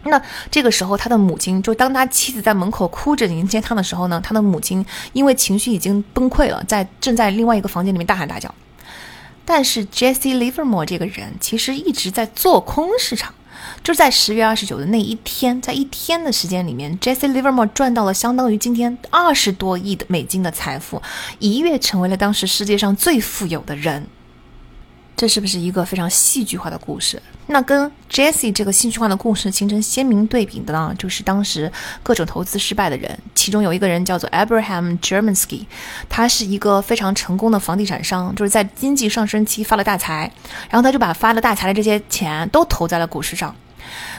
[0.08, 0.20] 那
[0.50, 8.54] 这个时候，他的母亲就当他妻子在门口哭着迎接他的时候呢，他的母亲因为情绪已经崩溃了，在正在另外一个房间里面大喊大叫。
[9.44, 13.32] 但是 Jesse Livermore 这个人其实一直在做空市场，
[13.84, 21.00] 就在十月二十九的那一天，在一天的时间里面，Jesse Livermore 赚到了相当于今天二十多亿的美金的财富，
[21.38, 24.08] 一跃成为了当时世界上最富有的人。
[25.16, 27.20] 这是不是一个非常戏剧化的故事？
[27.46, 31.72] 那跟 Jesse 这个戏剧化的故事形成鲜明对比的呢，就是当时
[32.02, 35.64] 各种投资失败的人，其中有一个人叫做 Abraham Germansky，
[36.08, 40.30] 他是一个非常成功的房地产商，就是在经济上升期发了大财，
[40.68, 43.54] 然后他就把发了大财的这些钱都投在了股市上。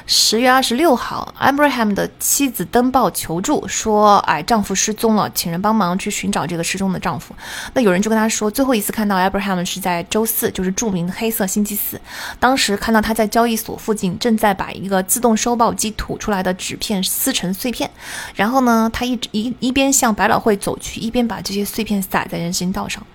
[0.10, 7.36] 十月二十六号，Abraham 的妻子登报求助，说：“哎，丈夫失踪了，请人帮忙去寻找这个失踪的丈夫。”
[7.76, 12.00] 那有人就跟他说，最后一次看到 Abraham 是在周四，就是著名的黑色星期四。
[12.40, 17.92] 当时看到他在交易所附近，正在把一个自动收报机吐出来的纸片撕成碎片。
[18.34, 23.06] 然后呢，他一直一一边向百老汇走去，一边把这些碎片撒在人行道上。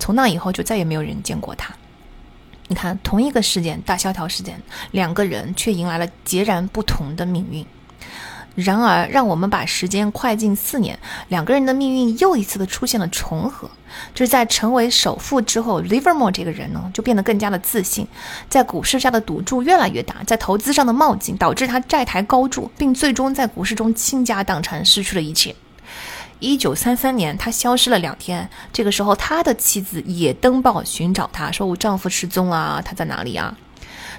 [0.00, 1.72] 从那以后，就再也没有人见过他。
[2.72, 4.58] 你看，同一个事件——大萧条事件，
[4.92, 7.66] 两个人却迎来了截然不同的命运。
[8.54, 13.70] 然而，让我们把时间快进四年，两个人的命运又一次的出现了重合。
[14.14, 18.08] 就是在成为首富之后，Livermore 这个人呢，就变得更加的自信，
[18.48, 25.54] 在股市上的赌注越来越大，在投资上的冒进，导致他债台高筑，并最终在股市中倾家荡产，失去了一切。
[26.42, 28.50] 一九三三年，他消失了两天。
[28.72, 33.56] 这个时候，他的妻子也登报寻找他，说：“我丈夫失踪了，他在哪里啊？”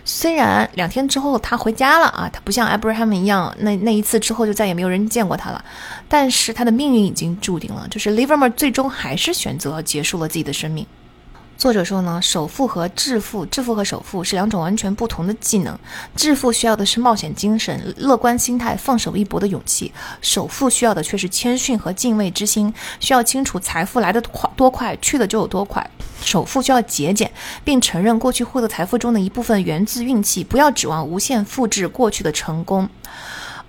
[0.06, 5.64] 虽然两天之后他回家了啊，他不像 Abraham 一样，那那一次之后就再也没有人见过他了。
[6.08, 10.86] 但是他的命运已经注定了，就是 Livermore 最终还是选择结束了自己的生命。
[11.58, 15.78] 作者说呢，首富和致富，致富和首富是两种完全不同的技能。
[16.16, 19.90] 致富需要的是冒险精神、乐观心态、放手一搏的勇气；
[20.22, 25.90] 首富需要的却是谦逊和敬畏之心，需要清楚财富来的快多快，去的就有多快。
[26.22, 27.32] 首富需要节俭，
[27.64, 32.90] 并承认过去获得财富中的一部分源自运气，不要指望无限复制过去的成功。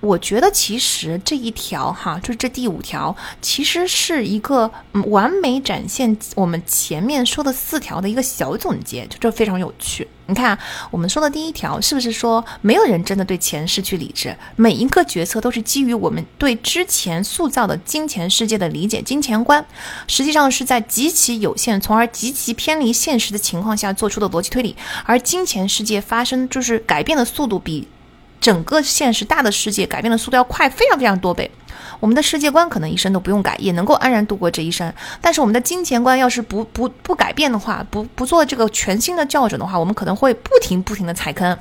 [0.04, 4.70] 我觉得其实这一条哈，就是这第五条，其实是一个
[5.06, 10.06] 完美展现我们前面说的四条的一个小总结，就这非常有趣。
[10.26, 10.58] 你看，
[10.90, 14.36] 我们说的第一条是不是说没有人真的对钱失去理智？
[14.56, 19.64] 每一个决策都是基于我们对之前塑造的金钱世界的理解，金钱观
[20.06, 27.88] 实际上是在极其有限，从而极其偏离现实的情况下做出的逻辑推理，而金钱世界发生就是改变的速度比。
[28.44, 31.50] 整个现实大的世界改变的速度要快非常非常多倍，
[31.98, 34.92] 我们的世界观可能一生都不用改，也能够安然度过这一生。
[35.22, 41.56] 但是我们的金钱观要是不不不改变的话，不不做这个全新的校准的话，我们可能会不停不停的踩坑。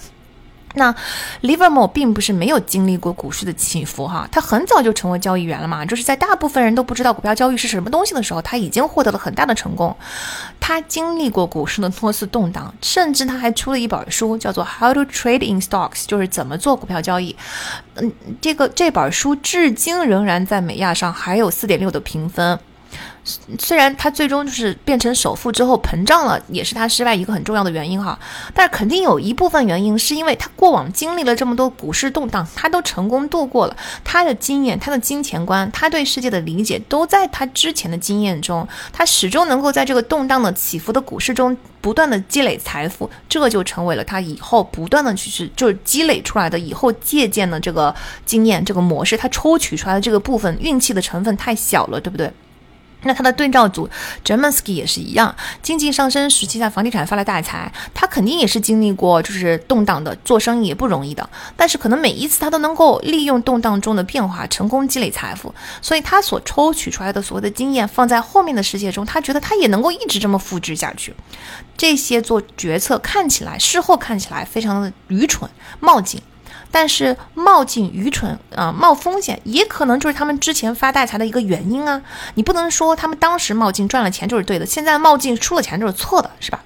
[0.73, 0.93] 那
[1.41, 9.95] Livermore 并不是没有经历过股市的起伏哈，他很早就成为交易员了嘛，就是在大部分人都不知道股票交易是什么东西的时候，他已经获得了很大的成功。
[10.59, 17.35] 他经历过股市的多次动荡，甚至他还出了一本书，叫做《How to Trade in Stocks》，就是怎么做股票交易。
[17.95, 22.57] 嗯，这个这本书至今仍然在美亚上还有四点六的评分。
[23.57, 28.19] 虽然他最终就是变成首富之后膨胀了，也是他失败一个很重要的原因哈。
[28.53, 33.77] 但是肯定有一部分原因是因为他过往经历了这么多股市动荡，他都成功度过了。
[34.03, 47.95] 他的经验、他的金钱观、他对世界的理解都在他之前的经验中，他始终能够在这个动荡的起伏的股市中不断的积累财富，这就成为了他以后不断的去是就是积累出来的以后借鉴的这个
[48.25, 52.29] 经验这个模式，他抽取出来的这个部分运气的成分太小了，对不对？
[53.03, 53.89] 那它的对照组
[54.23, 61.27] g e m a n s k y 也是一样，经济上升时期在房地产发了大财，他肯定也是经历过就是动荡的，做生意也不容易的。
[61.55, 71.13] 但是可能每一次他都能够利用动荡中的变化，成功积累财富，所以他所抽取出来的所谓的经验，放在后面的世界中，他觉得他也能够一直这么复制下去。
[71.75, 75.49] 这些做决策看起来，事后看起来非常的愚蠢
[75.80, 76.21] 冒进。
[76.75, 82.01] 但是冒进、愚蠢啊，冒风险也可能就是他们之前发大财的一个原因啊！
[82.33, 86.63] 你不能说他们当时冒进赚了钱就是对的，现在冒进输了钱就是错的，是吧？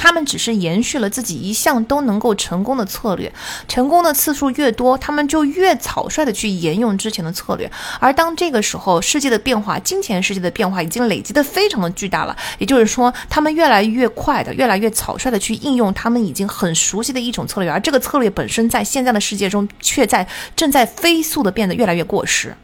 [0.00, 3.32] 他们只是延续了自己一向都能够成功的策略，
[3.66, 7.68] 成功的次数越多，他们就越草率的去沿用之前的策略。
[7.98, 22.56] 而当这个时候，世界的变化，金钱世界的变化已经累积的非常的巨大了，也就是说，他们越来越快的，越来越草率的去应用他们已经很熟悉的一种策略，而这个策略本身在现在的世界中，却在正在飞速的变得越来越过时。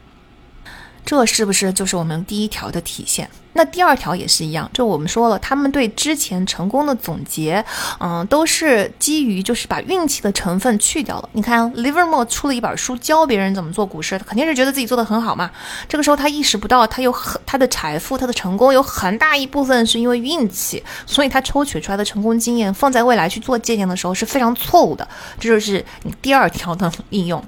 [1.05, 3.29] 这是不是就是我们第一条的体现？
[3.57, 7.63] 那第二条也是一样，就我们说了，他们对之前成功的总结，
[8.01, 11.29] 嗯，都是基于就是把运气的成分去掉了。
[11.31, 15.49] 你看，Livermore 出了一本书，教别人怎么做股市，肯定是觉得自己做的很好嘛。
[15.87, 25.07] 这个时候他意识不到，他有很他的财富，他的成功有很大一部分是因为运气，所以他抽取出来的成功经验放在未来去做借鉴的时候是非常错误的。
[25.39, 27.41] 这就是你第二条的应用，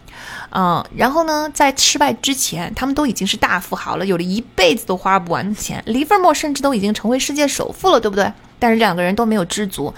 [0.51, 5.83] 嗯，然后呢，在失败之前，他们都已经是大富豪了，有了一辈子都花不完的钱。
[5.97, 8.31] 李沃莫甚至都已经成为世界首富了，对不对？
[8.59, 9.91] 但是两个人都没有知足，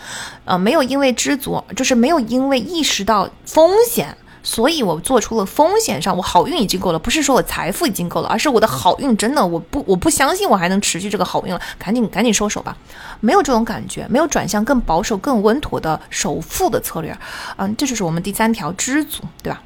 [0.45, 12.75] 呃，没有因为知足，就是没有因为意识到风险，所以我做出了风险上，我好运已经够了，不是说我财富已经够了，而是我的好运真的，我不，我不相信我还能持续这个好运了，赶紧赶紧收手吧，
[13.19, 17.17] 没有这种感觉，没有转向更保守、更稳妥的首富的策略，
[17.57, 19.61] 嗯，这就是我们第三条知足，对吧？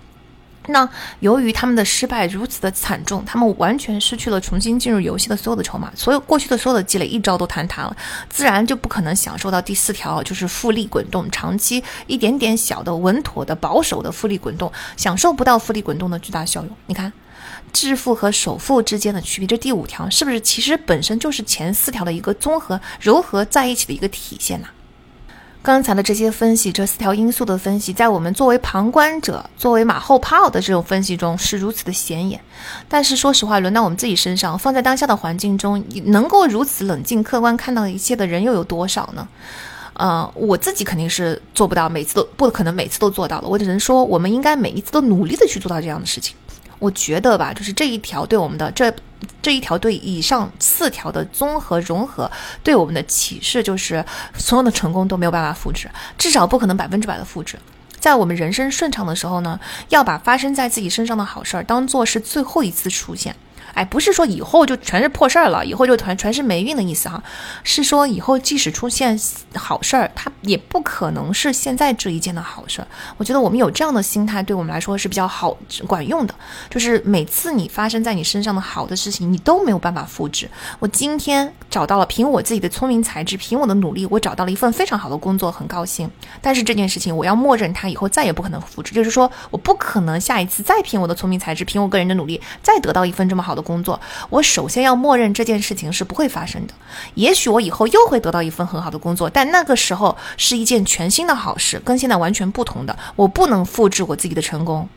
[0.67, 0.87] 那
[1.19, 7.95] 由于他们的失败如此的惨重，他们完全失去了重新进入游戏的所有的筹码，所有过去的所有的积累一招都坍塌了，
[8.29, 16.77] 自然就不可能享受到第四条，就是复利滚动，长期一点点小的稳妥的保守的复利滚动，享受不到复利滚动的巨大效用。
[16.85, 17.11] 你看，
[17.73, 24.67] 致富和首富之间的区别，这第五条是不是其实本身就是前四条的一个综合糅合在一起的一个体现呢？
[25.63, 32.37] 刚才的这些分析，这四条因素的分析，在我们作为旁观者、作为马后炮的这种分析中是如此的显眼。
[32.89, 39.25] 但是说实话，轮到我们自己身上，放在当下的环境中，能够如此冷静客观看到一切的人又有多少呢？
[39.93, 43.47] 呃，我自己肯定是做不到，每次都不可能每次都做到了。
[43.47, 46.35] 我只能说，我们应该每一次都努力的去做到这样的事情。
[46.79, 48.93] 我觉得吧，就是这一条对我们的这
[49.41, 52.29] 这一条对以上四条的综合融合，
[52.63, 54.03] 对我们的启示就是，
[54.37, 57.57] 所有的成功都没有办法复制，至少不可能百分之百的复制。
[57.99, 59.59] 在我们人生顺畅的时候呢，
[59.89, 63.35] 要把发生在自己身上的好事儿当做是最后一次出现。
[63.73, 67.21] 哎，不是说以后就全是破事儿了，以后就全全是霉运的意思哈，
[67.63, 69.19] 是说以后即使出现
[69.55, 72.87] 好事儿，它也不可能是现在这一件的好事儿。
[73.17, 76.35] 我觉得我们有这样的心态，对我们来说是比较好管用的。
[76.69, 80.49] 就是每次你发生在你身上的好的事情，你都没有办法复制。
[80.79, 86.09] 我今天找到了，凭我自己的聪明才智，凭我的努力，我找到了一份非常好的工作，很高兴。
[86.41, 88.93] 但是这件事情，我要默认它以后再也不可能复制。
[88.93, 93.62] 就是说，我不可能下一次再凭我的聪明才智，凭我个人的努力，再得到一份这么好的。
[93.63, 93.99] 工作，
[94.29, 96.73] 我首先要默认这件事情是不会发生的。
[97.15, 102.95] 也许我以后又会得到一份很好的工作，但那个时候是一件全新的好事，跟现在完全不同的。
[103.15, 104.87] 我不能复制我自己的成功。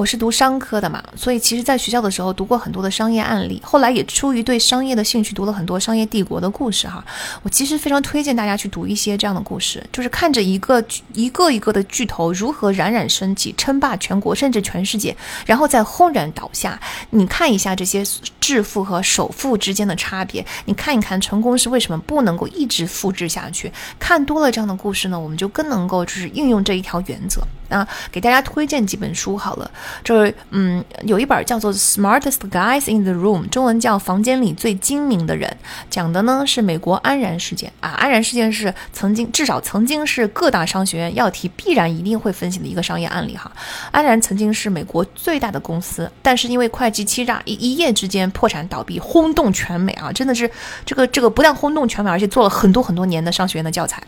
[0.00, 7.04] 我是读商科的嘛，所以其实在学校的时候读过很多的商业案例，后来也出于对商业的兴趣，读了很多商业帝国的故事哈。
[7.42, 10.82] 我其实非常推荐大家去读一些这样的故事，就是看着一个
[11.12, 15.14] 一个一个的巨头如何冉冉升起，称霸全国甚至全世界，
[15.44, 16.80] 然后再轰然倒下。
[17.10, 18.02] 你看一下这些
[18.40, 23.70] 致富和首富之间的差别，你看一看成功是为什么不能够一直复制下去。
[23.98, 27.42] 看多了这样的故事呢，我们就更能够就是应用这一条原则。
[27.70, 29.70] 啊，给大家推荐几本书好了，
[30.04, 35.48] 就是嗯，有一本叫做《Smartest Guys in the Room》，中文叫《房间里最精明的人》，
[35.88, 37.90] 讲的呢是美国安然事件啊。
[37.90, 43.50] 安然事件是曾经至少曾经是各大商学院要题必然一定会分析的一个商业案例哈。
[43.90, 50.10] 安然曾经是美国最大的公司，但是因为会计欺诈，一一夜之间破产倒闭，轰动全美啊！
[50.12, 50.50] 真的是
[50.84, 54.02] 这个这个不但轰动全美，而且做了很多很多年的商学院的教材。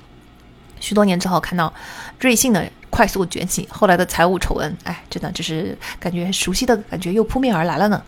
[0.82, 1.72] 许多年之后看到
[2.20, 2.62] 瑞幸的。
[2.92, 8.02] 快速崛起，后来的财务丑闻，哎，真的就是感觉熟悉的感觉又扑面而来了呢。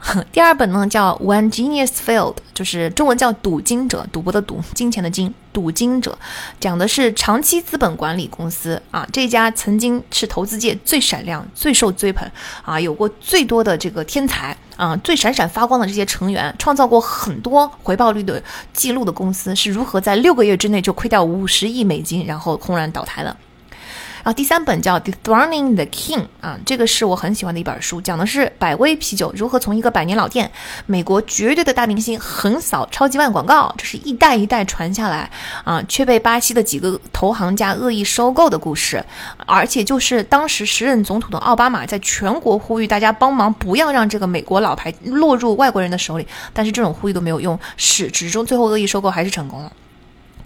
[0.30, 6.16] 第二本呢叫 When Genius Failed，就是中文叫赌金者，赌博的赌，金钱的金，赌金者，
[6.60, 12.30] 讲的是长期资本管理公司啊，这家曾经是投资界最闪亮、最受追捧
[12.62, 18.42] 啊，有过最多的这个天才啊，最闪闪发光的这些成员，创造过很多回报率的
[18.72, 23.36] 记录的公司，是如何在六个月之内就亏掉五十亿美金，然后轰然倒台的？
[24.26, 30.50] 然后第三本叫《Dethroning the King》啊，这个是我很喜欢的一本书，讲的是百威啤酒如何从一个百年老店、
[30.86, 35.30] 美国绝对的大明星横扫超级万广告，这是一代一代传下来
[35.62, 39.00] 啊，却被巴西的几个投行家恶意收购的故事。
[39.46, 49.70] 而且就是当时时任总统的奥巴马在全国呼吁大家帮忙，不要让这个美国老牌落入外国人的手里，但是这种呼吁都没有用，始至终最后恶意收购还是成功了。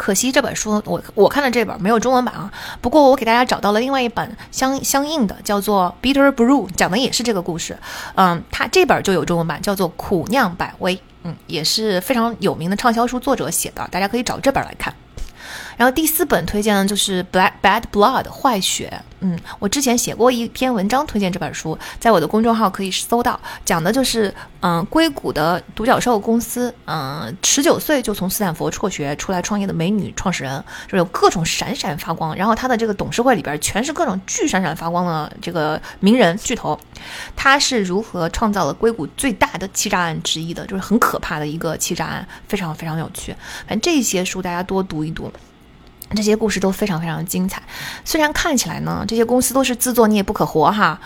[0.01, 2.51] 可惜这本书我我看了这本没有中文版啊，
[2.81, 7.79] 不过我给大家找到了另外一本相相应的，叫做《Bitter Brew》，讲的也是这个故事。
[8.15, 14.95] 嗯，它这本就有中文版，叫做《苦酿百威》，嗯，也是非常有名的畅销书作者写的，大家可以找这本来看。
[15.77, 19.03] 然后第四本推荐呢就是《Black Bad Blood》坏血。
[19.23, 32.35] 嗯，我之前写过一篇文章推荐这本书，在我的公众号可以搜到，讲的就是嗯，硅谷的独角兽公司，嗯，十九岁就从斯坦福辍学出来创业的美女创始人，就有各种闪闪发光。
[32.35, 36.79] 然后她的这个董事会里边全是各种巨闪闪发光的这个名人巨头。
[37.37, 43.37] 她是如何创造了硅谷最大的欺诈案之一的，就是很可怕的一个欺诈案，非常非常有趣。
[43.67, 45.31] 反正这些书大家多读一读。
[46.17, 47.63] 这些故事都非常非常精彩，
[48.05, 51.01] 虽然看起来呢，这些公司都是自作孽不可活哈。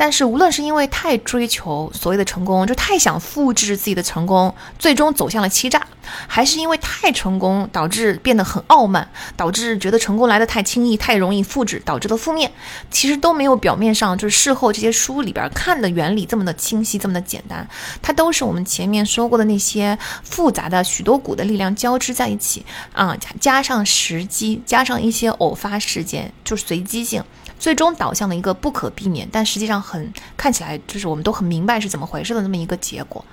[0.00, 5.84] 但是，无论是因为太追求所谓的成功，就太想复制自己的成功，最终走向了欺诈，
[6.28, 12.52] 还是因为太成功导致变得很傲慢，导致觉得成功来得太轻易、太容易复制，导致的负面，
[12.92, 17.68] 其实都没有表面上就是事后这些书里边看的原理这么的清晰、这么的简单。
[18.00, 27.20] 它都是我们前面说过的那些复杂的许多股的力量交织在一起啊，加上时机，加上一些偶发事件，就是随机性。
[27.58, 33.24] 最终导向的一个不可避免，但实际上很看起来就是我们都很明白是怎么回事的那么一个结果，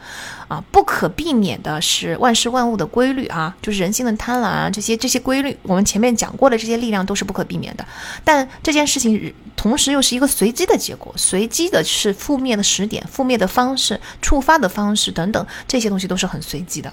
[0.47, 7.85] 啊，不可避免的是万事万物的规律啊，就是人性的贪婪啊，这些这些规律，我们前面讲过的这些力量都是不可避免的，
[8.23, 16.91] 但这件事情同时又是一个随机的结果，随机的是覆灭的时点、覆灭的方式、触发的方式等等，这些东西都是很随机的。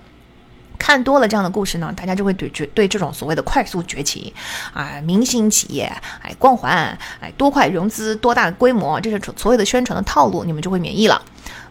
[0.82, 4.34] 看多了这样的故事呢，大家就会对觉对这种所谓的快速崛起，
[4.74, 5.84] 啊，明星企业，
[6.20, 11.22] 哎，光环，哎，多快融资，多大规模，这是所有的宣传的套路，你们就会免疫了。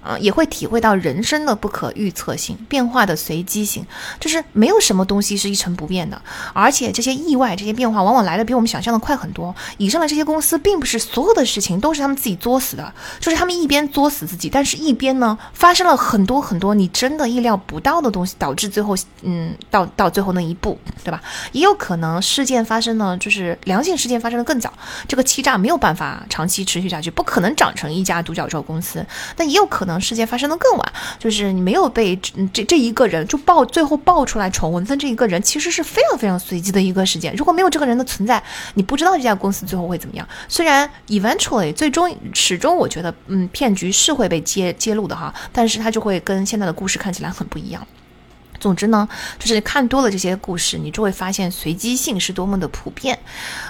[0.01, 3.85] 啊，也会体会到人生的不可预测性、变化的随机性，
[4.19, 6.19] 就是没有什么东西是一成不变的，
[6.53, 9.55] 而且这些意外、这些变化往往来的比我们想象的快很多。
[9.77, 21.21] 以上的这些公司，并不是所有的事情都是他们自己作死的，就是他们一边作死自己，但是一边呢，发生了很多很多你真的意料不到的东西，导致最后，嗯，到到最后那一步，对吧？
[21.51, 24.73] 也有可能事件发生呢，就是良性事件发生的更早，
[25.07, 29.05] 这个欺诈没有办法长期持续下去，不可能长成一家独角兽公司，
[29.35, 29.90] 但也有可能。
[29.91, 32.15] 能事件发生的更晚，就是你没有被
[32.51, 37.35] 这这一个人就爆，最后爆出来丑闻的这一个人，其实是非常非常随机的一个事件。
[37.35, 38.41] 如果没有这个人的存在，
[38.75, 40.27] 你不知道这家公司最后会怎么样。
[40.47, 47.85] 虽然 eventually 最终始终，我觉得嗯，骗局是会被揭揭露的哈，但是它就会跟现在的故事看起来很不一样。
[48.61, 49.09] 总之呢，
[49.39, 53.17] 就是看多了这些故事，你就会发现随机性是多么的普遍，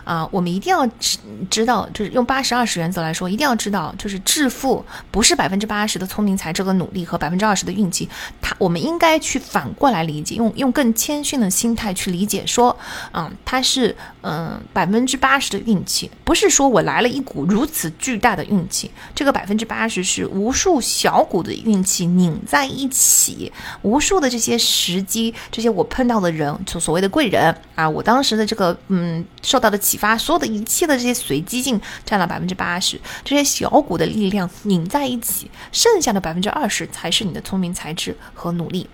[0.03, 1.17] 啊，我们一定要知
[1.49, 8.09] 知道，就是用八十二十原则来说，一定要知道，就是致富不是百分之八十的聪明才智和努力和百分之二十的运气，
[8.41, 12.77] 它我们应该去反过来理解，用用更谦逊的心态去理解，说，
[13.13, 23.51] 嗯，它是嗯百分之八十的运气，不是说我来了一股如此巨大的运气，这个百分之八十是无数小股的运气拧在一起，
[23.83, 24.57] 无数的这些。
[24.81, 38.89] 时机，这些我碰到的人，所所谓的贵人啊，我当时的这个嗯受到的启发，所有的一切的这些随机性占了百分之八十，这些小股的力量拧在一起，剩下的百分之二十才是你的聪明才智和努力。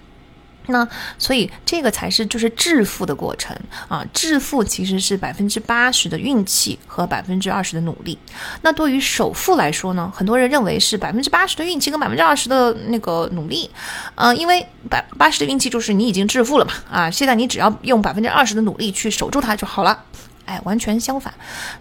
[0.68, 0.88] 那
[1.18, 3.56] 所以这个才是就是致富的过程
[3.88, 4.06] 啊！
[4.14, 8.18] 致富其实是百分之八十的运气和百分之二十的努力。
[8.62, 13.70] 那对于首富来说呢，很多人认为是百分之八十的运气跟百分之二十的那个努力，
[14.16, 17.10] 呃，因为百八十的运气就是你已经致富了嘛啊！
[17.10, 20.04] 现在你只要用百分之二十的努力去守住它就好了。
[20.48, 21.32] 哎，完全相反，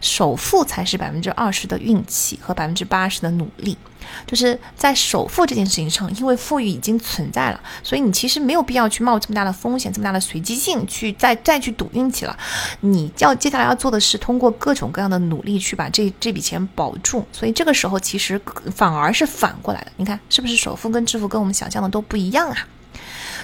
[0.03, 3.79] 首付才是百分之二十的运气和百分之八十的努力。
[4.25, 12.37] 就是在首付这件事情上，因为富裕已经存在了，所以你其实没有必要去冒这么大的风险、这么大的随机性去再再去赌运气了。
[12.81, 17.27] 你要接下来要做的是通过各种各样的努力去把这这笔钱保住。
[17.33, 18.41] 所以这个时候其实
[18.75, 19.93] 反而是反过来的。
[19.97, 22.57] 你看是不是首付跟致富跟我们想象的都不一样啊？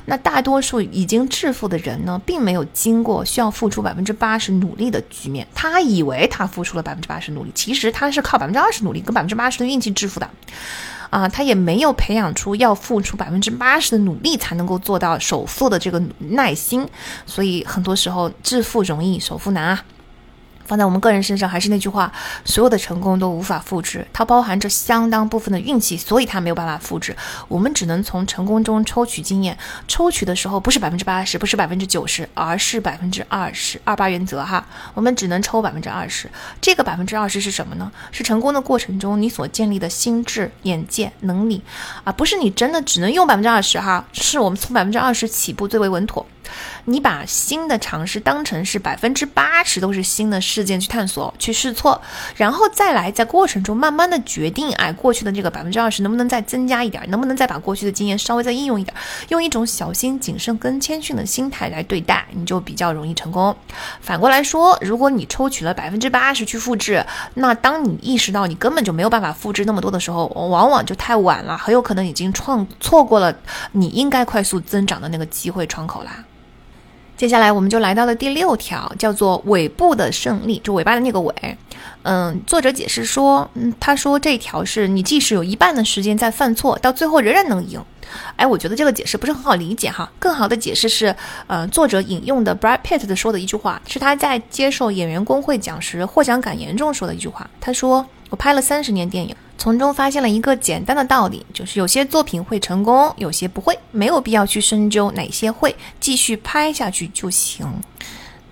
[0.05, 5.47] 那大多数已经致富的人呢，并没有经过需要付出百分之八十努力的局面。
[5.55, 10.29] 他以为他付出了百分之八十努力，其实他是靠百分之二十努力跟百分之八十的运气致富的。
[11.11, 16.89] 啊，他也没有培养出要付出百分之八十的努力才能够做到首付的这个耐心。
[17.27, 19.85] 所以很多时候致富容易，首付难啊。
[20.65, 22.13] 放在我们个人身上，还是那句话，
[22.45, 27.17] 所有的成功都无法复制，它包含着相当部分的运气，所以它没有办法复制。
[27.49, 29.57] 我们只能从成功中抽取经验，
[29.87, 34.67] 抽取的时候不是百分之八十，不是百分之九十，而是百分之二十二八原则哈。
[34.95, 36.31] 我们只能抽百分之二十，
[36.61, 37.91] 这个百分之二十是什么呢？
[38.11, 41.63] 是成功的过程中你所建立的心智、眼界、能力
[42.05, 46.27] 啊，不是你真的只能用百分之二十哈，是我们从百分之二十起步最为稳妥。
[46.85, 52.01] 你把新的尝试当成是百分之八十都是新的事件去探索、去试错，
[52.37, 58.95] 然后再来在过程中慢慢的决定，哎，过去的这个百分之二十能不能再增加一点，能不能再把过去的经验稍微再应用一点，
[59.29, 63.55] 用一种小心谨慎跟谦逊的心态来对待，你就比较容易成功。
[64.01, 67.05] 反过来说，如果你抽取了百分之八十去复制，
[67.35, 73.35] 那当你意识到你根本就没有办法复制那么多的时候，往往就太晚了，很有可能已经创错过了
[73.73, 76.25] 你应该快速增长的那个机会窗口啦。
[77.17, 81.35] 接下来我们就来到了第六条，叫做尾部的胜利，就尾巴的那个尾。
[82.03, 87.81] 嗯，作者解释说，嗯，他说这条是你即使有一半的时间在犯错，到最后仍然能赢。
[88.37, 90.11] 哎，我觉得这个解释不是很好理解哈。
[90.19, 91.15] 更好的解释是，
[91.47, 97.49] 呃，作者引用的 Brad Pitt 的说的一句话，是他在接受演员工会讲时获奖感言中说的一句话。
[97.61, 107.65] 他说：“我拍了三十年电影。”从中发现了一个简单的道理，就是有些作品会成功，有些不会，没有必要去深究哪些会，继续拍下去就行。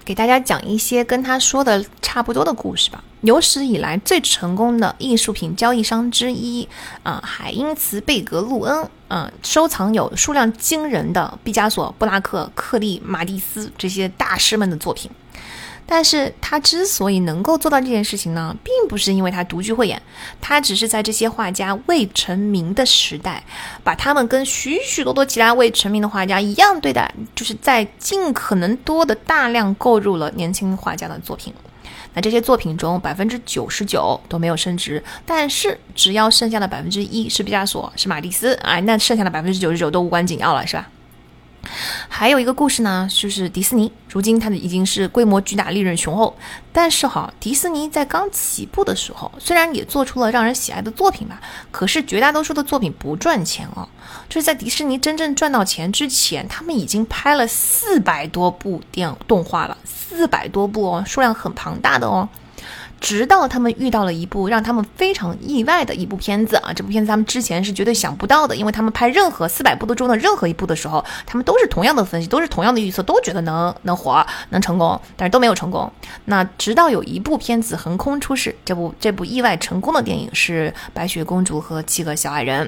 [0.05, 3.03] 给大家讲一些跟他说的差不多的故事吧。
[3.23, 6.69] 有史以来最成功的艺术品交易商之一
[7.03, 15.11] 啊，海因茨贝格路恩，嗯，收藏有数量惊人的毕加索、布拉克、克利、马蒂斯这些大师们的作品。
[15.93, 20.01] 但是他之所以能够做到这件事情呢，并不是因为他独具慧眼，
[20.41, 23.43] 他只是在这些画家未成名的时代，
[23.83, 31.53] 把他们跟许许多多其他未成名的画家一样对待，就是在尽可能多的大量购入了年轻画家的作品。
[32.15, 40.89] 那这些作品中百分之九十九都没有升值，但是只要剩下的百分之一是毕加索，是马蒂斯，哎，那剩下的百分之九十九都无关紧要了，是吧？
[42.09, 46.37] 还有一个故事呢，就是迪士尼，如今它的已经是规模巨大、利润雄厚。
[46.73, 53.89] 但是哈，迪士尼在刚起步的时候，虽然也做出了让人喜爱的作品吧，可是绝大多数的作品不赚钱哦。
[54.29, 62.29] 就是在迪士尼真正赚到钱之前，他们已经拍了四百多部电动画了，四百多部哦，数量很庞大的哦。
[63.01, 66.73] 直到他们遇到了一部让他们非常意外的一部片子啊！
[66.73, 75.91] 这部片子他们之前是绝对想不到的，因为他们拍任何四百部的中的任何一部的时候，他们都是同样的分析，都是同样的预测，都觉得能能火，能成功，但是都没有成功。
[76.27, 82.67] 那直到有一部片子横空出世，这部这部意外成功的电影是《白雪公主和七个小矮人》。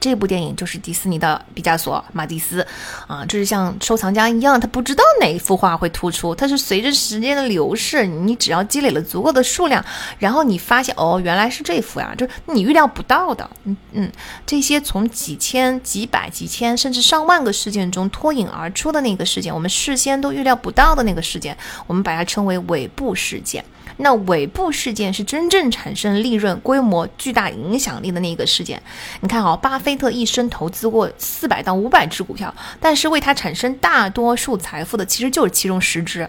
[0.00, 2.66] 这部电影就是迪士尼的毕加索、马蒂斯，
[3.06, 9.84] 啊，就是像收藏家一样，他不知道哪一幅画会突出，它是随着时间的流逝，你只要积累了足够的数量，
[10.18, 14.12] 然后你发现哦，原来是这幅呀，就是你预料不到的，嗯嗯，
[14.46, 21.54] 这些从几千、几百、几千甚至上万个事件中脱颖而出的那个事件，我们事先都预料不到的那个事件，
[21.86, 23.62] 我们把它称为尾部事件。
[24.00, 28.82] 那尾部事件是真正产生利润、规模巨大、影响力的那个事件。
[29.20, 36.28] 你看啊，巴菲特一生投资过四百到五百只股票，但是为他产生大多数财富的其实就是其中十只。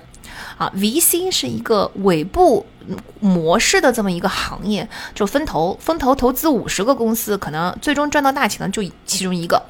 [0.58, 2.66] 啊，VC 是一个尾部
[3.20, 9.62] 模式的这么一个行业，就分投，分投投资五十个公司，可能最终赚到大钱的就其中一个。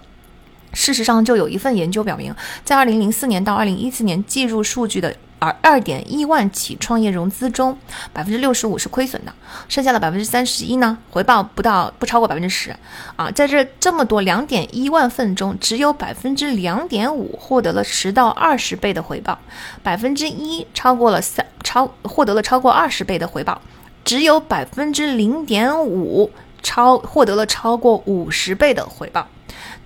[0.74, 2.34] 事实上，就有一份研究表明，
[2.64, 5.16] 在二零零四年到二零一四年计入数据的。
[5.42, 7.76] 而二点一万起创业融资中，
[8.14, 9.34] 百分之六十五是亏损的，
[9.68, 12.76] 剩下的百分之三十一呢，回报不到不超过百分之十
[13.16, 19.40] 啊，在这这么多两点一万份中，只有百分之两点五获得了十到二十倍的回报，
[19.82, 23.60] 百分之一超过了三超获得了超过二十倍的回报，
[24.06, 26.30] 只有百分之零点五
[26.62, 29.28] 超获得了超过五十倍的回报，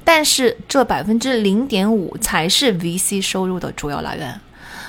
[0.04, 4.42] 但是这百分之零点五才是 VC 收入的主要来源。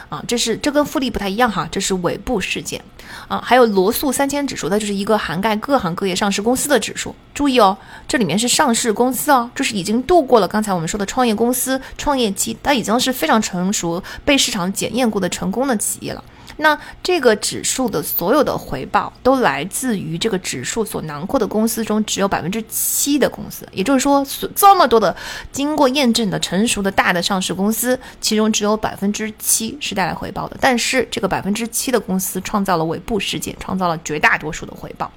[0.09, 2.81] 啊，这是这跟复利不太一样哈，这是尾部事件
[3.29, 3.43] 啊。
[3.45, 7.15] 还有罗素三千指数，它就是一个涵盖各行各业上市公司的指数。
[7.35, 7.77] 注意哦，
[8.07, 16.23] 这里面是上市公司哦，就是已经度过了刚才我们说的创业公司创业期，它已经是非常成熟、被市场检验过的成功的企业了。
[16.59, 25.15] 那这个指数的所有的回报都来自于这个指数所囊括的公司中只有百分之七的公司，也就是说，所这么多的
[25.53, 30.57] 经过验证的成熟的大的上市公司，其中只有百分之七是带来回报的。
[30.61, 35.11] 但是这个百分之七的公司创造了尾部事件，创造了绝大多数的回报。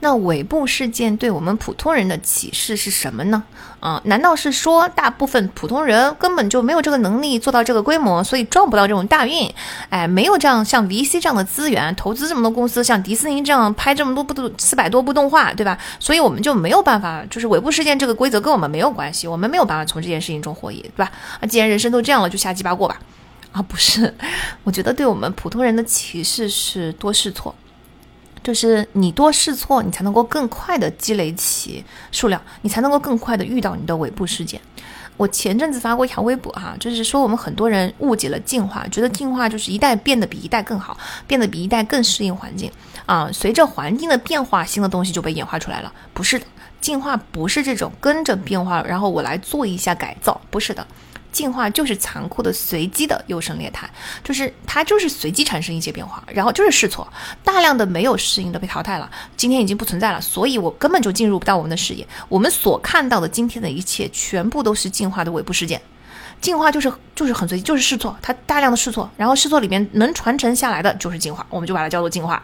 [0.00, 3.42] 那尾部事件对我们普通人的启示是什么呢？
[3.80, 9.52] 啊，难道是说大部分普通人根本就没有这个能力做到这个规模，所以赚不到这种大运？
[9.90, 15.78] 哎，没有这样像 VC 这样的资源，投资这么多公司，像迪士尼这样拍这么多部动四百多部动画，对吧？
[16.00, 21.10] 所以我们就没有办法，就是尾部事件这个规则跟我们没有关系，我们没有办法从这件事情中获益，对吧？
[21.40, 22.98] 啊，既然人生都这样了，就瞎鸡巴过吧。
[23.52, 24.14] 啊，不是，
[24.64, 27.54] 我觉得对我们普通人的启示是多试错。
[28.46, 34.60] 就是你多试错，你才能够更快的积累起数量，你才能够更快的遇到你的尾部事件。
[35.16, 40.96] 我前阵子发过一条微博哈，就是说我们很多人误解了进化，觉得进化就是一代变得比一代更好，
[41.26, 42.70] 变得比一代更适应环境
[43.04, 43.28] 啊。
[43.32, 45.92] 随着环境的变化，新的东西就被演化出来了。
[46.14, 46.46] 不是的，
[46.80, 50.86] 进化不是这种跟着变化，然后我来做一下改造，不是的。
[51.36, 53.86] 进化就是残酷的、随机的优胜劣汰，
[54.24, 57.06] 就是它就是随机产生一些变化，然后就是试错，
[57.44, 62.08] 大量的没有适应的被淘汰了，今天已经不存在了，所以我根本就进入不到我们的视野。
[62.30, 65.78] 我们所看到的今天的一切，全部都是进化的尾部事件。
[66.40, 72.42] 进化就是就是很随机，就是试错，它大量的试错，然后试错里面能传承下来的就是进化，我们就把它叫做进化。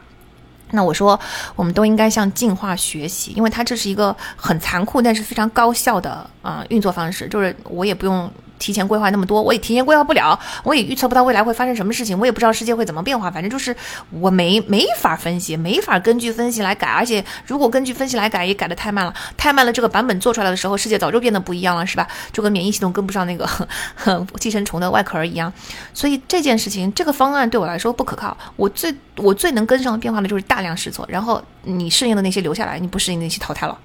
[0.72, 1.18] 那我说，
[1.56, 8.30] 我们都应该向进化学习，因为它这是一个很残酷但是非常高效的啊运作方式，就是我也不用。
[8.62, 13.28] 提前规划那么多，我也提前规划不了，我也预测不到未来会发生什么事情，我也不知道世界会怎么变化。
[13.28, 13.74] 反正就是
[14.10, 16.86] 我没没法分析，没法根据分析来改。
[16.86, 19.72] 而且如果根据分析来改，也改得太慢了，太慢了。
[19.72, 22.06] 这个版本做出来的时候，世界早就变得不一样了，是吧？
[22.32, 23.48] 就跟免疫系统跟不上那个
[24.38, 25.52] 寄生虫的外壳一样。
[25.92, 28.36] 所以这件事情，这个方案对我来说不可靠。
[28.54, 33.76] 我最我最能跟上变化的就是大量试错，然后你适应的那些留下来，你不适应那些淘汰了。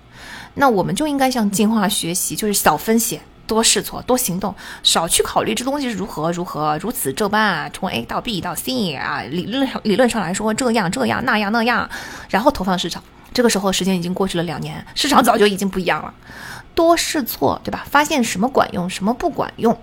[0.59, 3.19] 那我们就应该向进化学习，就是小分析。
[3.47, 4.53] 多试错，多行动，
[4.83, 11.89] 少去考虑这东西如何如何如此这般啊，从 A 到 B 到 C 啊，理论上理论上来说这样这样那样那样，
[12.29, 13.01] 然后投放市场。
[13.33, 16.13] 这个时候时间已经过去了两年，市场早就已经不一样了。
[16.75, 17.85] 多试错，对吧？
[17.89, 19.77] 发现什么管用，什么不管用。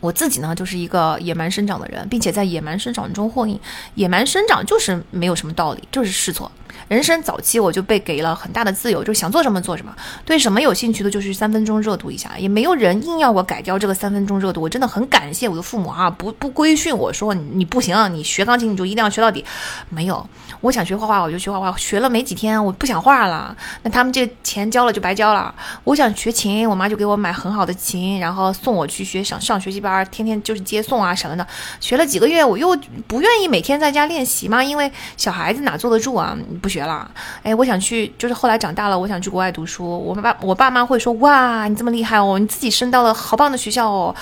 [0.00, 3.58] 我自己呢，就是一个野蛮生长的人，并且在野蛮生长中获益。
[3.94, 6.52] 野蛮生长就是没有什么道理，就是试错。
[6.88, 9.92] 人生早期我就被给了很大的自由，就想做什么做什么，
[10.24, 14.62] 对什么有兴趣的就去三分钟热度一下，也没有人硬要我改掉这个三分钟热度。
[14.62, 19.44] 我真的很感谢我的父母啊，不不规训我说你不行，你学钢琴你就一定要学到底。
[19.88, 20.24] 没有，
[20.60, 25.52] 我想学画画我就学画画，学了没几天我不想画了，那他们这钱交了就白交了。
[25.82, 31.44] 我想学琴，我妈就给我买很好的琴，然后送我去学上上学习班，天天就是接送啊什么的。
[31.80, 36.75] 学了几个月，我又不愿意每天在家练习嘛，因为小孩子哪坐得住啊，不学。
[36.76, 37.10] 学了，
[37.42, 39.98] 哎，我想去，就是后来长大了，我想去国外读书。
[39.98, 44.14] 我爸我爸妈会说，哇，你这么厉害哦，你自己升到了好棒的学校哦。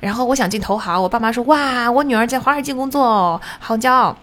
[0.00, 4.14] 然后我想进投行，我爸妈说，哇，我女儿在华尔街工作，好骄傲。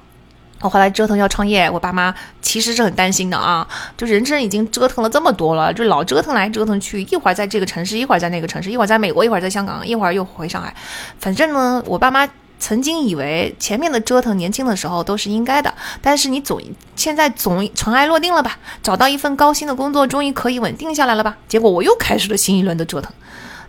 [0.62, 3.68] 我后来折腾要创业，我爸妈其实是很担心的啊，
[3.98, 10.72] 就人生已经折腾了这么多了，就老折腾来折腾去，一会儿在这个城市，一会儿在那个城市，一会儿在美国，一会儿在香港，一会儿又回上海。
[11.18, 12.28] 反正呢，我爸妈。
[12.60, 16.62] 曾经以为前面的折腾，年轻的时候都是应该的，但是你总
[16.96, 18.60] 现在总尘埃落定了吧？
[18.84, 21.38] 找到一份高薪的工作，终于可以稳定下来了吧？
[21.48, 23.12] 结果我又开始了新一轮的折腾，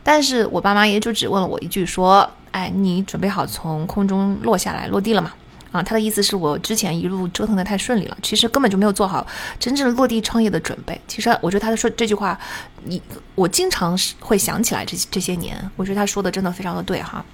[0.02, 5.32] 但是我爸妈也就只问了我一句，说：“哎，你准备好从空中落下来落地了吗？”
[5.72, 9.24] 啊，他的意思是我之前一路折腾的太顺利了，其实根本就没有做好
[9.60, 11.00] 真正落地创业的准备。
[11.06, 12.36] 其实我觉得他说这句话，
[12.82, 13.00] 你
[13.36, 17.24] 我经常是会想起来这这些年，我觉得他说的真的非常的对哈。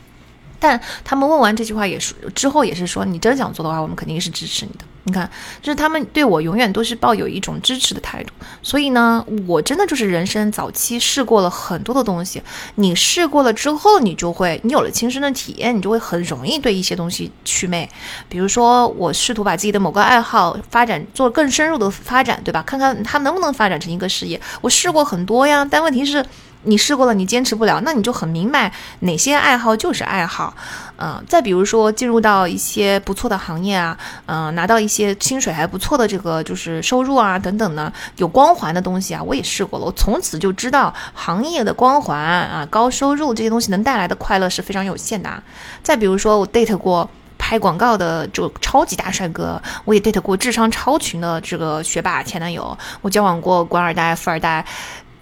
[0.58, 4.84] 但他们问完这句话也是之后也是说，你真想做的话，我们肯定是支持你的。
[5.08, 5.30] 你看，
[5.62, 8.32] 就是他们对我永远都是抱有一种支持的态度。
[8.60, 12.42] 所以呢，我真的就是人生早期试过了很多的东西。
[12.74, 17.88] 你试过了之后，你就会你有了亲身的体验，你就会很容易对一些东西祛魅。
[18.28, 22.60] 比如说，我试图把自己的某个爱好发展做更深入的发展，对吧？
[22.66, 24.40] 看看它能不能发展成一个事业。
[24.60, 26.26] 我试过很多呀，但问题是。
[26.66, 28.70] 你试过了，你坚持不了，那你就很明白
[29.00, 30.54] 哪些爱好就是爱好。
[30.98, 45.42] 嗯，再比如说进入到一些不错的行业啊，嗯，拿到一些薪水还不错的这个就是收入啊等等呢，有光环的东西啊，我也试过了，我从此就知道行业的光环啊、高收入这些东西能带来的快乐是非常有限的。
[45.82, 47.08] 再比如说我 date 过。
[47.38, 54.64] 拍广告的这个超级大帅哥，我也 date 过智商超群的这个学霸前男友，我交往过官二代、富二代，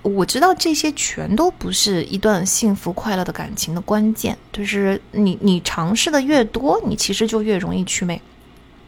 [0.04, 8.20] 我知道这些全都不是一段幸福快乐的感情的关键，就是你你尝试的越多，你其实就越容易祛魅。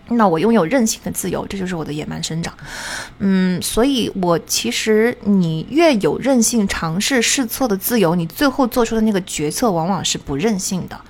[0.09, 2.55] 那我拥有任性的自由，这就是我的野蛮生长。
[3.19, 11.01] 嗯，所以我其实你越有任性尝试试错的自由，你最后做出的那个决策往往是不任性的。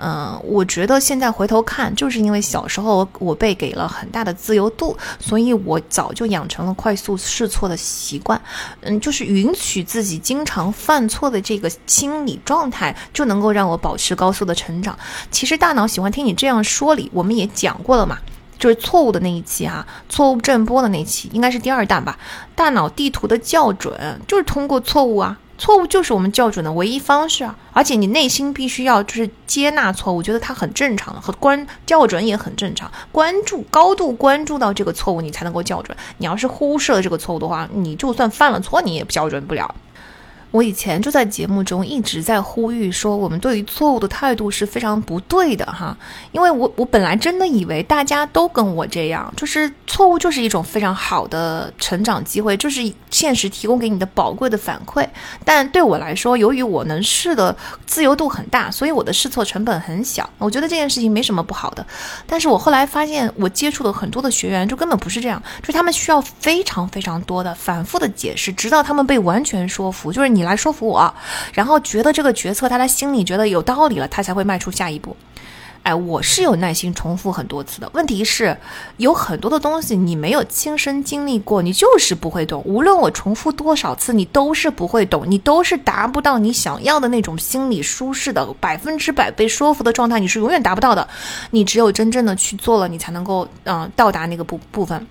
[0.00, 8.40] 嗯，我觉得现在回头看，就是因为小时候我被给了很大的自由度，所以我早就养成了快速试错的习惯。
[8.82, 14.96] 嗯，就是允许自己经常犯错的这个心理状态，就能够让我保持高速的成长。
[15.30, 18.18] 其实大脑喜欢听你这样说理，我们也讲过了嘛，
[18.58, 22.16] 就是错误的那一期哈，错误震波的那期，应该是第二弹吧。
[22.54, 25.36] 大脑地图的校准就是通过错误啊。
[25.58, 27.54] 错误就是我们校准的唯一方式啊！
[27.72, 32.90] 而且你内心必须要就是接纳错误，觉得它很正常，和关校准也很正常。
[33.10, 35.96] 关注高度关注到这个错误，你才能够校准。
[36.18, 39.74] 你要是忽视了这个错误的话，你就算犯了错，你也校准不了。
[40.50, 45.94] 我以前就在节目中一直在呼吁说，我们对于错误的态度是非常不对的哈，
[46.32, 52.80] 因为我我本来真的以为大家都跟我这样，就是错误就是一种非常好的成长机会，就是
[53.10, 55.06] 现实提供给你的宝贵的反馈。
[55.44, 57.54] 但对我来说，由于我能试的
[57.84, 60.28] 自由度很大，所以我的试错成本很小。
[60.38, 61.86] 我觉得这件事情没什么不好的。
[62.26, 70.37] 但是我后来发现，我接触的很多的学员就根本不是这样，就是他们需要非常非常多的反复的解释，直到他们被完全说服，就是你。
[70.38, 71.12] 你来说服我，
[71.52, 75.16] 然后觉得这个决策他的心里觉得有道理了，他才会迈出下一步。
[75.84, 77.90] 哎，我是有耐心重复很多次的。
[77.94, 78.56] 问题是，
[78.98, 82.62] 有很多的东西你没有亲身经历过，你就是不会懂。
[82.66, 91.08] 无论我重复多少次，你都是不会懂，你都是达不到你想要的那种心理舒适的百分之百被说服的状态，你是永远达不到的。
[91.50, 95.06] 你只有真正的去做了，你才能够嗯到达那个部部分。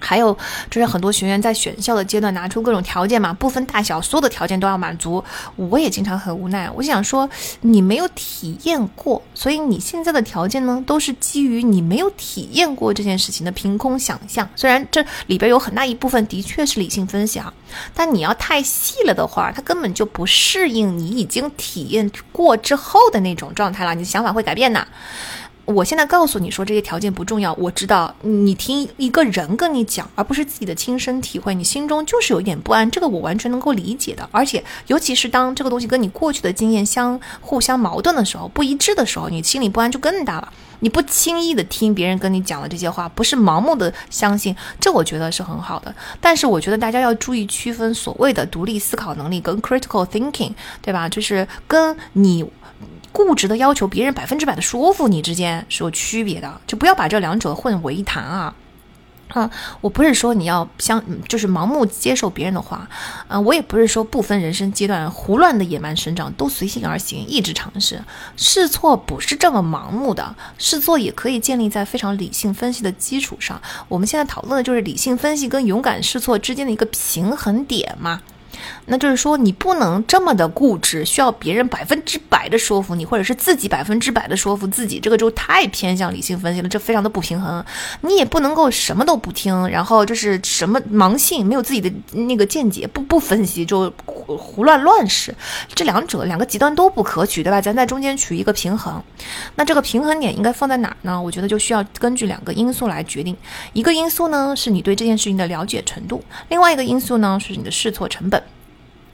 [0.00, 0.36] 还有
[0.70, 5.22] 就是很多学员在选校的阶段拿出各种条件嘛，不分大小，所有的条件都要满足。
[5.56, 7.28] 我也经常很无奈，我想说
[7.60, 14.48] 你没有体验过，所以你现在的条件呢，都是基于你没有体验过这件事情的凭空想象。
[14.56, 17.52] 虽然这里边有很大一部分的确是理性分析啊，
[17.94, 24.86] 但你要太细了的话，它根本就不适应你已经体验过之后的那种状态了，你的想法会改变的。
[25.70, 34.28] 我现在告诉你说这些条件不重要，我知道你听一个人跟你讲，而不是自己的亲身体会，你心中就是有一点不安，这个我完全能够理解的。
[34.32, 40.52] 而且，尤其是当这个东西跟你过去的经验相互相矛盾的时候，不一致的时候，你心里不安就更大了。
[40.82, 45.94] 你不轻易的听别人跟你讲的这些话，不是盲目的相信，这我觉得是很好的。
[46.22, 51.08] 但是我觉得大家要注意区分所谓的独立思考能力跟 critical thinking，对吧？
[51.08, 52.44] 就是跟你。
[53.12, 58.54] 固执的要求别人百分之百的说服你之间是有区别的，就不要把这两者混为一谈啊！
[59.28, 59.48] 啊，
[59.80, 62.88] 我不是说你要相，就是盲目接受别人的话，
[63.28, 68.02] 啊，我也不是说不分人生阶段胡乱的野蛮生长，都随性而行，一直尝试
[68.36, 73.62] 试错，不是这么盲目的试错，也可以建立在非常理性分析的基础上。
[73.88, 78.20] 我们现在讨论的就是理性分析跟勇敢试错之间的一个平衡点嘛。
[78.90, 87.64] 那就是说，你不能这么的固执，需要别人百分之百的说服你，或者是自己百分之百的说服自己，这个就太偏向理性分析了，这非常的不平衡。
[88.00, 95.32] 你也不能够什么都不听，然后就是什么盲信，没有自己的那个见解，不不分析就胡胡乱乱试，
[95.72, 97.60] 这两者两个极端都不可取，对吧？
[97.60, 99.00] 咱在中间取一个平衡。
[99.54, 101.22] 那这个平衡点应该放在哪儿呢？
[101.22, 103.36] 我觉得就需要根据两个因素来决定。
[103.72, 108.42] 一个因素呢是你对这件事情的了解程度，另外一个因素呢是你的试错成本。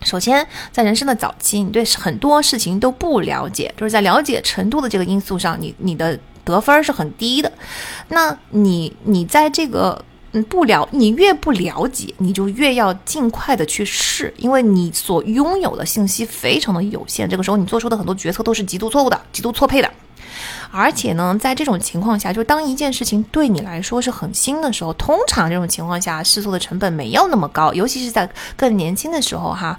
[0.03, 7.51] 首先，在人生的早期，你对很多事情都不了解，就是在了解程度的这个因素上，你你的得分是很低的。
[8.09, 17.29] 那你你在这个嗯不了，你越不了解，你就越要尽快的去试，因为你所拥有的信息非常的有限。
[17.29, 19.91] 这个时候，你做出的很多决策都是极度错误的，极度错配的。
[20.71, 29.79] 而且呢，在这种情况下，就当一件事情对你来说是很新的时候，通常这种情况下试错的成本没有那么高，尤其是在更年轻的时候哈。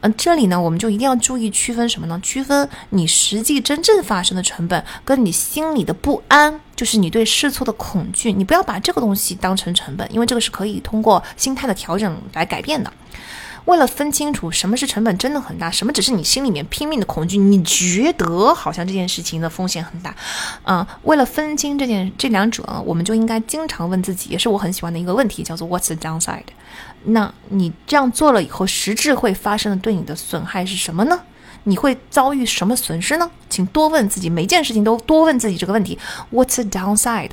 [0.00, 2.20] 嗯，这里呢，我们就一定要注意区分什么呢？
[2.22, 8.30] 区分你实际真正发生的成本，跟你心里的不安，就是你对试错的恐惧。
[8.32, 12.92] 你不要把这个东西当成成本，因为这个是可以通过心态的调整来改变的。
[13.66, 20.14] 为了分清楚什么是成本真的很大，什么只是你心里面拼命的恐惧，你觉得好像这件事情的风险很大，
[20.64, 26.44] 嗯，为了分清这件这两者，我们就应该经常问自己，也是我很喜欢的一个问题，叫做 What's the downside？
[27.04, 31.20] 那你这样做了以后，实质会发生的对你的损害是什么呢？
[31.64, 33.28] 你会遭遇什么损失呢？
[33.50, 35.98] 请多问自己，每件事情都多问自己这个问题
[36.32, 37.32] ：What's the downside？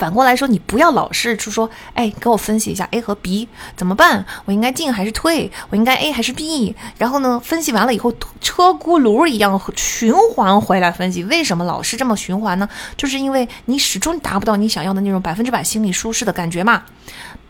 [0.00, 3.46] 反过来说，你不要老是去说，哎，给我分析一下 A 和 B
[3.76, 4.24] 怎么办？
[4.46, 5.52] 我应该进还是退？
[5.68, 6.74] 我应该 A 还是 B？
[6.96, 8.10] 然后呢，分析完了以后，
[8.40, 11.22] 车轱辘一样循环回来分析。
[11.24, 12.66] 为什么老是这么循环呢？
[12.96, 16.82] 就是因为你始终达不到你想要的那种百分之百心理舒适的感觉嘛。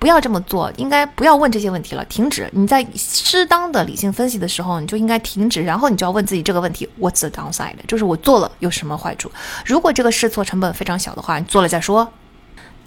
[0.01, 2.49] 不要这么做，应该不要问这些问题了，停止。
[2.53, 7.75] 你在适当的理性分析的时候，你就应该停止，然后你就要问自己这个问题：What's the downside？
[7.87, 9.31] 就是我做了有什么坏处？
[9.65, 12.11] 如果这个试错成本非常小的话，你做了再说。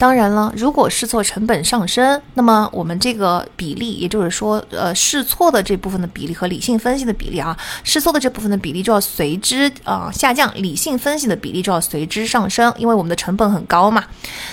[0.03, 14.03] 当然了，如果试错成本上升，那么我们这个比例，也就是说，呃，试错的这部分的比例和理性分析的比例啊，试错的这部分的比例就要随之啊下降，理性分析的比例就要随之上升，因为我们的成本很高嘛。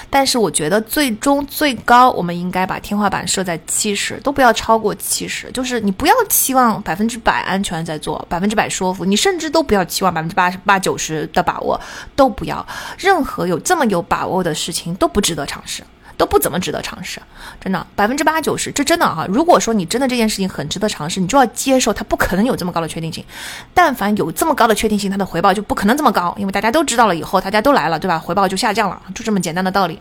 [0.09, 5.51] 但是我觉得最终最高，我们应该把天花板设在七十，都不要超过七十。
[5.51, 11.81] 就是你不要期望百分之百安全在做，百分之百说服，你甚至都不要期望百分之八十八九十的把握，
[12.15, 12.65] 都不要。
[12.97, 15.40] 任何有这么有把握的事情都不值得。
[15.41, 15.83] 得尝试
[16.17, 17.19] 都不怎么值得尝试，
[17.59, 19.27] 真的百分之八九十，这真的哈。
[19.27, 23.25] 如果说你真的这件事情很值得尝试，你就要接受它不可能有这么高的确定性。
[23.73, 28.19] 但凡有这么高的确定性，它的回报就不可能这么高，因为大家都知道了以后，大家都来了，对吧？
[28.19, 29.99] 回报就下降了，就这么简单的道理。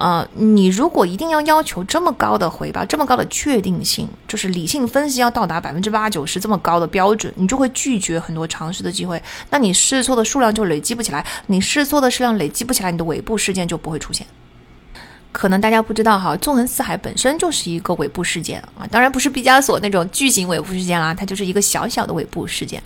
[0.00, 9.22] 呃，你如果一定要要求这么高的回报，这么高的确定性，就是理性分析要到达百分之八九十这么高的标准，你就会拒绝很多尝试的机会。
[9.50, 14.26] 那你试错的数量就累积不起来，你试错的数量累积不起来，你的尾部事件就不会出现。
[15.32, 22.82] 可能大家不知道哈，纵横四海本身就是一个尾部事件啊，当然不是毕加索那种巨型尾部事件啦，它就是一个小小的尾部事件。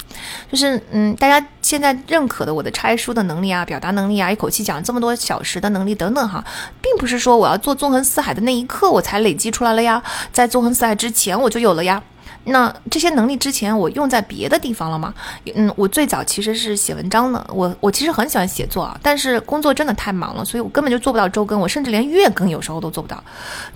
[0.51, 6.45] 就是嗯，大家现在认可的我的拆书的能力啊，表达能力啊，一口气讲这么多小时的能力等等哈，
[6.83, 10.03] 并不是说我要做纵横四海的那一刻我才累积出来了呀，
[10.33, 12.03] 在纵横四海之前我就有了呀。
[12.45, 15.15] 那这些能力之前我用在别的地方了吗？
[15.55, 23.23] 嗯，我最早其实是写文章的，我我其实很喜欢写作啊，但是工作真的太忙了，所以我根本就做不到周更，我甚至连月更有时候都做不到。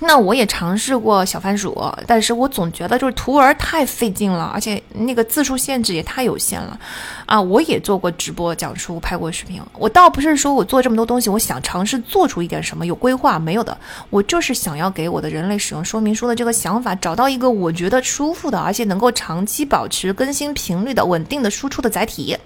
[0.00, 1.74] 那我也尝试过小番薯，
[2.06, 6.78] 但是我总觉得就是图文太费劲了，而且那个字数限制也太有限了。
[7.24, 13.76] 啊，我也做过直播讲书，拍过视频，我倒不是说我做这么多东西，我想尝试做出一点什么有规划没有的，
[14.10, 18.57] 我就是想要给我的人类使用说明书的这个想法找到一个我觉得舒服的。
[18.60, 22.36] 而且能够长期保持更新频率的稳定的输出的载体，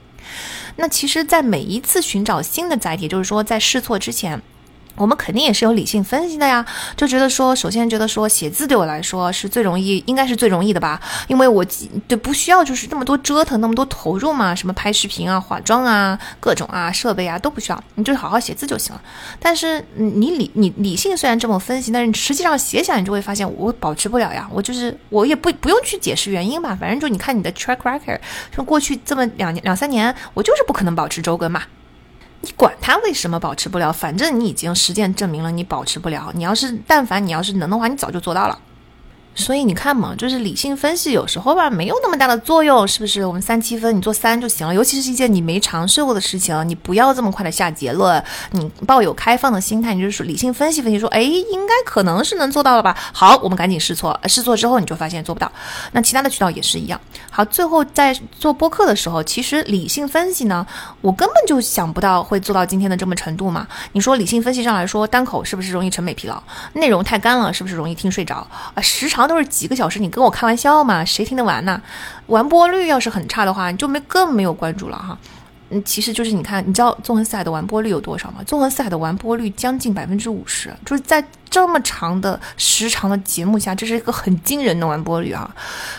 [0.76, 4.40] 那其实，在每一次寻找新的载体，就是说在试错之前。
[4.94, 6.64] 我们肯定也是有理性分析的呀，
[6.96, 11.64] 就觉得说，首先觉得说写字对我来说是最容易，应该是最容易的吧，因为我
[12.06, 19.00] 对不需要就是那么多折腾，那么多投入嘛，什么拍视频啊、化妆啊、各种啊设备啊都不需要，你就好好写字就行了。
[19.40, 28.18] 但是你理你理性虽然这么分析，但是实际上写起来你就会发现我保持不了呀，我就是我也不不用去解释原因吧，反正就你看你的 track record，
[28.54, 31.62] 就过去这么两年两三年，我就是不可能保持周更嘛。
[32.42, 36.30] 你管他为什么保持不了，反正你已经实践证明了你保持不了。
[36.34, 38.58] 你要是但凡你要是能的话，你早就做到了。
[39.34, 43.24] 所以你看嘛，就是理性分析有时候吧，没有那么大的作用，是不是？
[43.24, 44.74] 我们三七分，你做三就行了。
[44.74, 52.94] 尤其是一件你没尝试过的事情，你不要这么快的下结论，你抱有开放的心态，你就是理性分析分析，说，哎，应该可能是能做到了吧？
[53.12, 55.50] 好，我们赶紧试错，试错之后你就发现做不到。
[55.92, 57.00] 那其他的渠道也是一样。
[57.30, 60.66] 好，最后在做播客的时候，其实理性分析呢，
[61.00, 63.66] 我根本就想不到会做到今天的这么程度嘛。
[63.92, 66.42] 你说理性分析上来说，单口是不是容易审美疲劳？
[66.74, 68.46] 内容太干了，是不是容易听睡着？
[68.74, 69.21] 啊，时长。
[69.26, 71.04] 都是几个小时，你跟我开玩笑嘛？
[71.04, 71.80] 谁听得完呢？
[72.26, 75.18] 完播率要是很差的话，你就没更没有关注了哈。
[75.70, 78.42] 嗯，其实就是你看，你知道纵横四海的完播率有多少吗？
[78.46, 85.50] 纵横四海的完播率将近百分之五十，就是在这么长的时长的节目下，这是一个很惊人的完播率啊！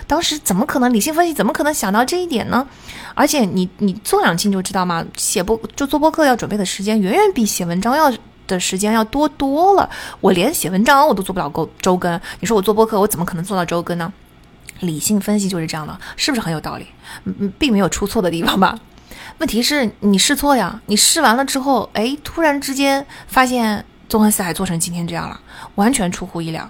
[0.06, 1.34] 当时怎么可能理性分析？
[1.34, 2.68] 怎么可能想到这一点呢？
[3.16, 5.04] 而且你你做两期你就知道吗？
[5.18, 8.14] 写播就做播客要准备的时间远远比写文章要。
[8.48, 9.90] 的时间要多多了，
[10.22, 14.12] 我连写文章我都做不了够周更，你说我做播客，我怎么可能做到周更呢？
[14.80, 16.88] 理性分析就是这样的，是不是很有道理？
[17.26, 18.78] 嗯，并没有出错的地方吧？
[19.38, 25.40] 问题是你试错呀，你试完了之后，哎，突然之间发现纵横四海做成今天这样了，
[25.76, 26.70] 完全出乎意料。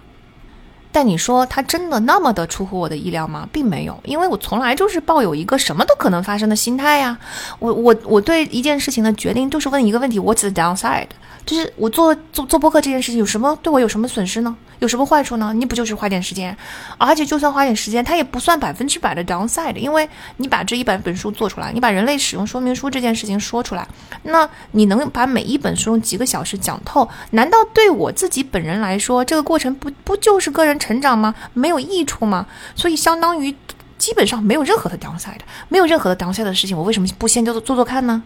[0.94, 3.50] 但你说他真的那么的出乎我的意料吗？
[3.52, 7.18] 并没有，因为我从来就是抱有一个什么都可能发生的心态呀。
[7.58, 11.08] 我我我对一件事情的决定就是问一个问题：What's the downside？
[11.46, 14.56] 就是我做做做播客这件事情有什么对我有什么损失呢？
[14.84, 15.54] 有什么坏处呢？
[15.56, 16.56] 你不就是花点时间，
[16.98, 20.08] 而且就算花点时间，它也不算百分之百的 downside，因为
[20.38, 23.88] 你把这一百本书做出来，你把人类使用说明书这件事情说出来，
[24.24, 27.10] 那你能把每一本书用几个小时讲透？
[27.32, 31.34] 难道对我自己本人来说，这个过程不不就是个人成长吗？
[31.54, 32.46] 没有益处吗？
[32.76, 33.56] 所以相当于
[33.98, 35.40] 基本上没有任何的 downside，
[35.70, 38.22] 没有任何的 downside 的事情，我为什么不先就做做看呢？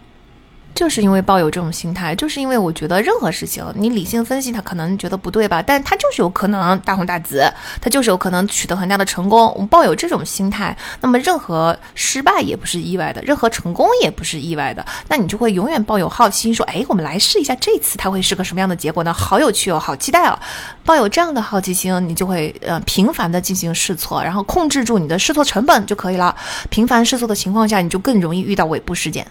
[0.77, 7.51] 就是因为抱有这种心态，就是因为我觉得任何事情你理性分析，他可能觉得不对吧，但他就是有可能大红大紫，
[7.81, 9.51] 他就是有可能取得很大的成功。
[9.55, 19.11] 我们抱有这种心态，那么任何失败也不是意外的，任何成功也不是意外的，那你就会永远抱有好奇心，说，哎，我们来试一下这次它会是个什么样的结果呢？
[19.11, 20.37] 好有趣哦，好期待哦！
[20.85, 26.35] 抱有这样的好奇心，你就会呃频繁的进行试错，然后控制住你的试错成本就可以了。
[26.69, 29.25] 频繁试错的情况下，你就更容易遇到尾部事件。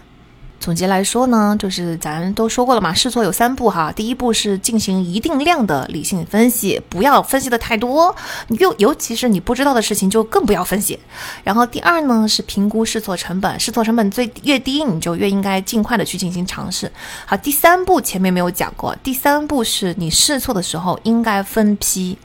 [0.59, 3.91] 总结来说呢，就是咱都说过了嘛，试错有三步哈。
[3.91, 8.13] 第一步是进行一定量的理性分析，不要分析的太多，
[8.49, 10.99] 尤尤其是你不知道的事情就更不要分析。
[11.43, 16.91] 然后第二呢是评估试错成本，试错成本最越低，你就越应该尽快的去进行尝试。
[17.25, 22.17] 好，第三步前面没有讲过，第三步是你试错的时候应该分批。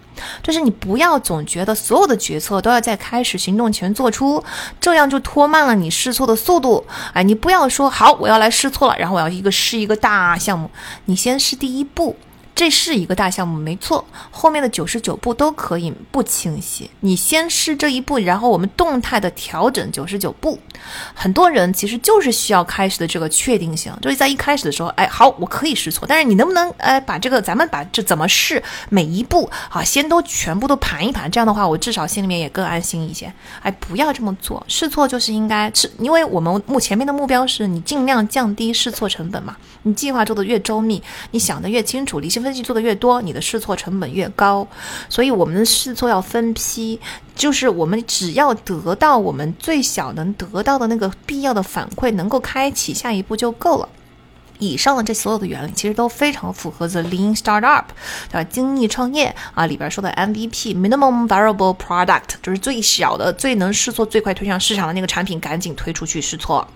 [0.43, 4.43] 就是你不要总觉得所有的决策都要在开始行动前做出，
[4.81, 6.85] 这样就拖慢了你试错的速度。
[7.13, 10.71] 哎，你不要说好我要来试错了，然后我要一个试一个大项目，
[11.07, 12.17] 你先试第一步。
[12.55, 14.05] 这是一个大项目，没错。
[14.31, 20.59] 后面的九十九步都可以不清晰，你先试这一步，然后我们动态的调整九十九步。
[21.15, 33.33] 很多人其实就是需要开始的这个确定性，就是在一开始的时候，哎，好，我可以试错，但是你能不能，哎，把这个咱们把这怎么试每一步啊，先都全部都盘一盘，这样的话，我至少心里面也更安心一些。
[33.63, 39.57] 哎，不要这么做，试错就是应该是，因为我们目前面的目标是你尽量降低试错成本嘛。
[39.85, 42.43] 你计划做的越周密，你想的越清楚，理性。
[42.43, 44.67] 分析做的越多，你的试错成本越高，
[45.09, 46.99] 所以我们的试错要分批，
[47.37, 53.89] 就是我们只要得到我们最小能得到的那个必要的反馈，能够开启下一步就够了。
[54.59, 57.85] 以上的这所有的原理其实都非常符合 The Lean Startup，
[58.29, 58.45] 对吧？
[58.45, 66.67] 精益创业啊里边说的 MVP（Minimum Viable Product） 就是最小的、最能试错、最快推向市场的那个产品，赶紧推出去试错。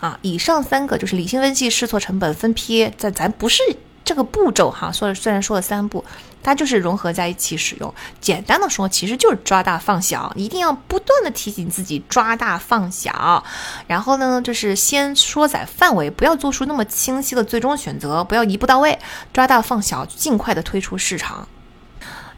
[0.00, 3.62] 啊，以上三个就是理性分析、试错成本分批，在咱不是。
[4.04, 6.02] 这个步骤哈，说虽然说了三步，
[6.42, 7.92] 它就是融合在一起使用。
[8.22, 13.44] 简单的说，其实就是抓大放小，一定要不断的提醒自己抓大放小。
[13.86, 18.98] 然后呢，就是先缩窄范围，不要做出那么清晰的最终选择，不要一步到位，
[19.34, 21.46] 抓大放小，尽快的推出市场。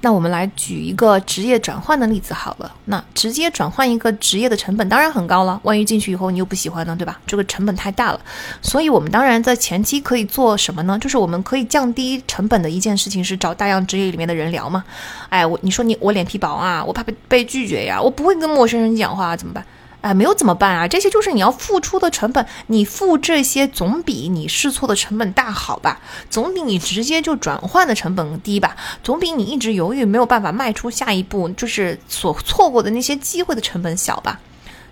[0.03, 2.75] 那我们来举一个职业转换的例子好了。
[2.87, 7.21] 那直接转换一个职业的成本当然很高了，万一进去以后你又不喜欢呢，对吧？
[7.27, 8.21] 这个成本太大了。
[8.63, 10.99] 所以我们当然在前期可以做什么呢？
[10.99, 14.83] 就是我们可以降低成本的一件事情是找大量职业里面的人聊嘛。
[15.29, 19.65] 哎，我你说你我脸皮薄啊，我怕被被拒绝呀，我不会跟陌生人讲话怎么办？
[20.01, 20.89] 哎，没有怎么办啊？
[20.89, 26.01] 这些就是你要付出的成本，你付这些总比你试错的成本大，好吧？
[26.31, 28.77] 总比你直接就转换的成本低吧？
[29.03, 34.41] 总比你一直犹豫没有办法迈出下一步，就是所错过的那些机会的成本小吧？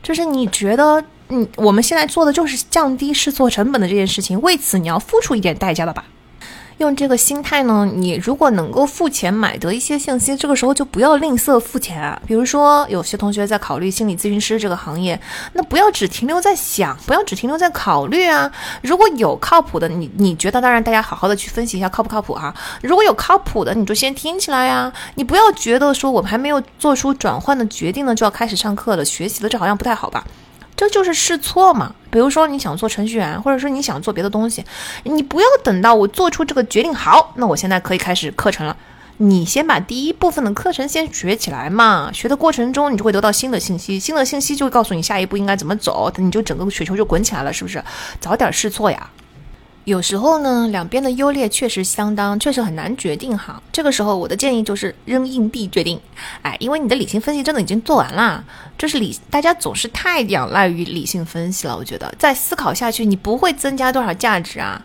[0.03, 6.05] 就是你觉得，嗯，我们现在做的就是降低试错成本的这件事情，为此你要付出一点代价的吧？
[6.79, 12.21] 用这个心态呢，你如果能够付钱买得一些信息，这个时候就不要吝啬付钱啊。
[12.25, 15.21] 比如说，有些同学在考虑心理咨询师这个行业，
[15.55, 18.51] 那不要只停留在想，不要只停留在考虑啊。
[18.81, 22.55] 如果有靠谱的，你你觉得，当然大家好好的去分析一下靠不靠谱啊。
[22.81, 24.93] 如果有靠谱的，你就先听起来呀。
[25.17, 30.25] 你不要觉得说我们还没有做出转换的决定呢，就要开始上课了、学习了，这好像不太好吧？
[30.79, 31.93] 这就是试错嘛。
[32.09, 34.65] 比如说你想做程序员，或者说你想做别的东西，
[35.03, 38.77] 你不要等到我做出这个决定，好，那我现在可以开始课程了。
[39.17, 42.13] 你先把第一部分的课程先学起来嘛。
[42.13, 47.83] 学的过程中，你就会得到新的信息，新的信息就会告诉你下一步应该怎么走，你就整个雪球就滚起来了，是不是？
[48.21, 49.11] 早点试错呀。
[49.89, 53.63] 有时候呢，两边的优劣确实相当，确实很难决定哈。
[53.73, 55.99] 这个时候，我的建议就是扔硬币决定。
[56.43, 58.45] 哎，因为你的理性分析真的已经做完了，
[58.77, 61.75] 就是理，大家总是太仰赖于理性分析了。
[61.75, 64.85] 我觉得再思考下去，你不会增加多少价值啊。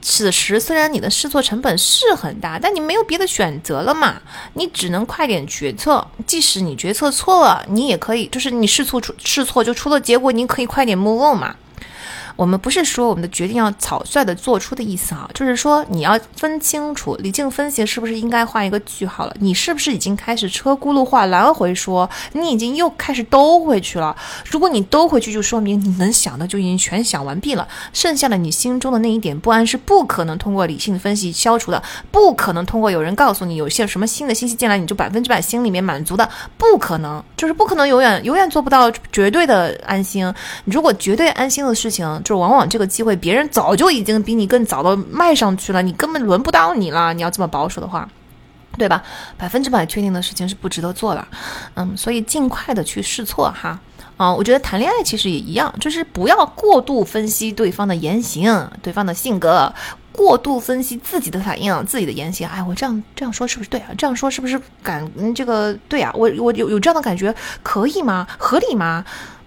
[0.00, 4.14] 此时虽然你的试错成本是很大，但你没有别的选择了嘛，
[4.54, 6.06] 你只能快点决策。
[6.24, 11.56] 即使你决策错了，你也可以，就是你试错出试错就出了结果，你可以快点 move on 嘛。
[12.36, 19.34] 我们不是说我们的决定要草率的做出的意思啊，就是说你要分清楚，理性分析是不是应该画一个句号了？
[19.40, 22.08] 你是不是已经开始车轱辘话来回说？
[22.32, 24.14] 你已经又开始兜回去了？
[24.44, 40.30] 如果你兜回去，就说明你能想的就已经全想完毕了，剩下的你心中的那一点不安是不可能通过理性分析消除的，不可能通过有人告诉你有些什么新的信息进来你就百分之百心里面满足的，不可能，就是不可能永远永远做不到绝对的安心。
[40.64, 47.14] 如果绝对安心的事情，就是往往这个机会别人早就已经比你更早的迈上去了，你根本轮不到你了。
[47.14, 48.08] 你要这么保守的话，
[48.76, 49.00] 对吧？
[49.38, 51.24] 百分之百确定的事情是不值得做的。
[51.74, 53.78] 嗯，所以尽快的去试错哈。
[54.16, 59.72] 啊，我觉得谈恋爱其实也一样，就是不要过度分析对方的言行、对方的性格，
[60.10, 62.48] 过度分析自己的反应、自己的言行。
[62.48, 63.90] 哎，我这样这样说是不是对啊？
[63.96, 66.10] 这样说是不是感这个对啊？
[66.14, 67.32] 我我有有这样的感觉，
[67.62, 68.26] 可以吗？
[68.36, 69.04] 合理吗？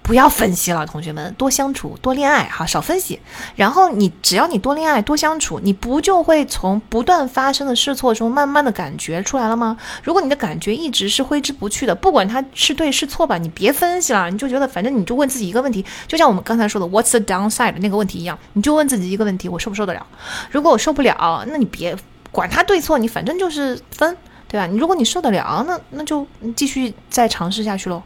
[0.10, 3.20] 不要分析了，同学们，多相处，多恋爱，哈，少分析。
[3.56, 9.78] 然后你只要你多恋爱，多相处，你不就会从不断发生的试错中慢慢的感觉出来了吗？
[10.04, 20.04] 如果你的感觉一直是挥之不去的，不管它是对是错吧，你别分析了，你就觉得反正你就问自己一个问题，就像我们刚才说的 What's the downside 那个问题一样，你就问自己一个问题：我受不受得了？
[20.50, 21.96] 如果我受不了，那你别
[22.32, 24.18] 管它对错，你反正就是分，
[24.48, 24.66] 对吧？
[24.66, 26.26] 你如果你受得了，那那就
[26.56, 28.02] 继续再尝试下去喽。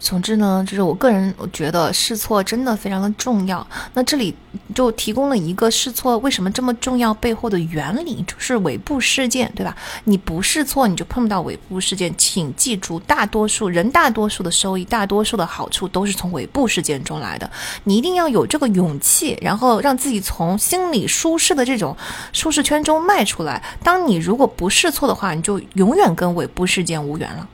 [0.00, 3.66] 总之呢，就是我个人我觉得试错真的非常的重要。
[3.94, 4.34] 那这里
[4.74, 9.76] 就提供了一个试错为什么这么重要背后的原理，就是尾部事件，对吧？
[10.04, 12.14] 你不试错，你就碰不到尾部事件。
[12.16, 17.50] 请记住，大多数人大多数的收益，大多数的好处都是从尾部事件中来的。
[17.84, 21.96] 你一定要有这个勇气，然后让自己从心理舒适的这种
[22.32, 23.62] 舒适圈中迈出来。
[23.82, 27.48] 当你如果不试错的话，你就永远跟尾部事件无缘了。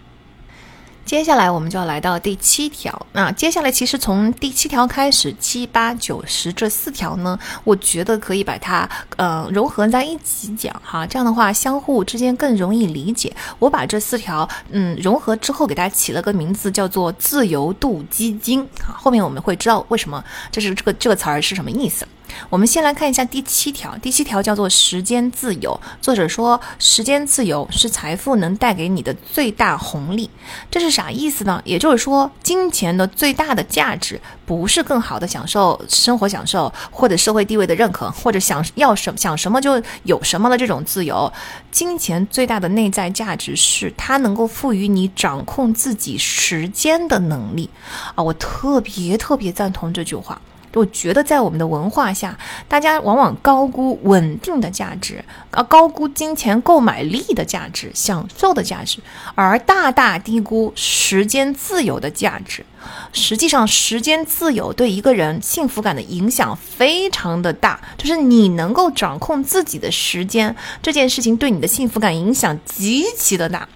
[1.04, 3.06] 接下来我们就要来到第七条。
[3.12, 11.06] 那接下来其实从第七条开始，七八九十这四条呢，我觉得可以把它呃融合在一起讲哈。
[11.06, 13.34] 这样的话，相互之间更容易理解。
[13.58, 18.66] 我把这四条嗯融合之后，给大家起了个名字，叫做自由度基金。
[18.82, 22.06] 好，后面我们会知道为什么这是这个这个词儿是什么意思。
[22.50, 25.80] 我们先来看一下第七条，第七条叫做时间自由。
[26.00, 30.28] 作者说，时间自由是财富能带给你的最大红利。
[30.70, 31.60] 这是啥意思呢？
[31.64, 41.32] 也就是说，金钱的最大的价值不是更好的享受生活、享受或者社会地位的认可，或者想要什想什么就有什么的这种自由。
[41.70, 47.70] 金钱最大的内在价值是它能够赋予你掌控自己时间的能力。
[48.14, 50.40] 啊，我特别特别赞同这句话。
[50.74, 52.36] 我觉得在我们的文化下，
[52.68, 58.98] 大家往往高估稳定的价值，啊，高估金钱购买力的价值、享受的价值，
[59.34, 62.64] 而大大低估时间自由的价值。
[63.12, 73.68] 实际上，时间自由对一个人幸福感的影响非常的大，就是你能够掌控自己的时间这件事情，对你的幸福感影响极其的大。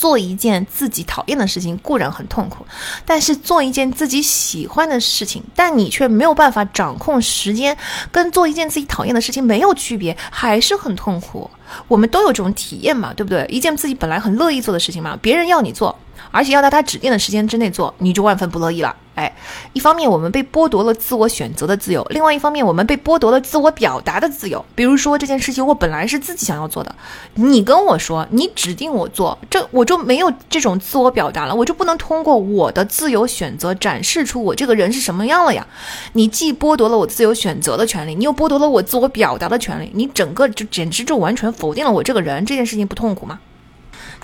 [0.00, 2.64] 做一件自己讨厌的事情固然很痛苦，
[3.04, 7.76] 但是做一件自己喜欢的事情，但你却没有办法掌控时间，
[8.10, 11.50] 跟做一件自己讨厌的事情没有区别，还是很痛苦。
[11.88, 13.46] 我们都有这种体验嘛，对不对？
[13.48, 15.96] 一件自己本来很乐意做的事情嘛，别人要你做。
[16.30, 18.94] 而且要在他指定的时间之内做，你就万分不乐意了。
[19.14, 19.34] 哎，
[19.72, 24.64] 一方面我们被剥夺了自我选择的自由，另外一方面我们被剥夺了自我表达的自由。
[24.74, 26.94] 比如说这件事情我本来是自己想要做的，
[27.34, 35.66] 你跟我说你指定我做，这我就没有这种自我表达了，我就不能通过我的自由选择展示出我这个人是什么样了呀？
[36.12, 42.46] 你既剥夺了我自由选择的权利，你又剥夺了我自我表达的权利，你整个就简直就完全否定了我这个人。
[42.46, 43.38] 这件事情不痛苦吗？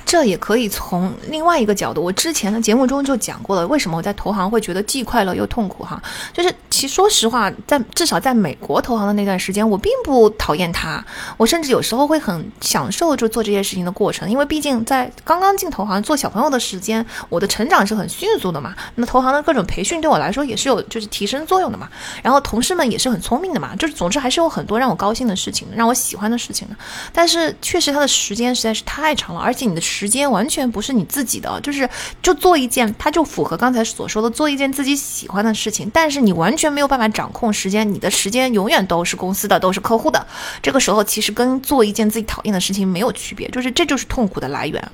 [0.07, 6.01] 这也可以从另外一个角度，我之前的节目中就讲过了，为什么我在投行会觉得既快乐又痛苦哈？
[6.33, 11.05] 就是其实说实话，在至少在美国投行的那段时间，我并不讨厌它，
[11.37, 18.77] 我甚至有时候会很享受就做这些事情的过程，因为毕竟在刚刚进投行做小朋友的时间，我的成长是很迅速的嘛。
[18.95, 21.89] 那投行的各种培训对我来说也是有就是提升作用的嘛。
[22.23, 26.77] 然后同事们也是很聪明的嘛，就是总之还是有很多让我高兴的事情，让我喜欢的事情的。
[27.13, 29.81] 但是确实它的时间实在是太长了，而且你的。
[29.97, 31.89] 时间完全不是你自己的，就是
[32.21, 40.27] 就做一件，它就符合刚才所说的做一件自己喜欢的事情，但是你完全没有办法掌控时间，你的时间永远都是公司的，都是客户的。
[40.61, 44.93] 这个时候其实跟做一件自己讨厌的事情没有区别，就是这就是痛苦的来源。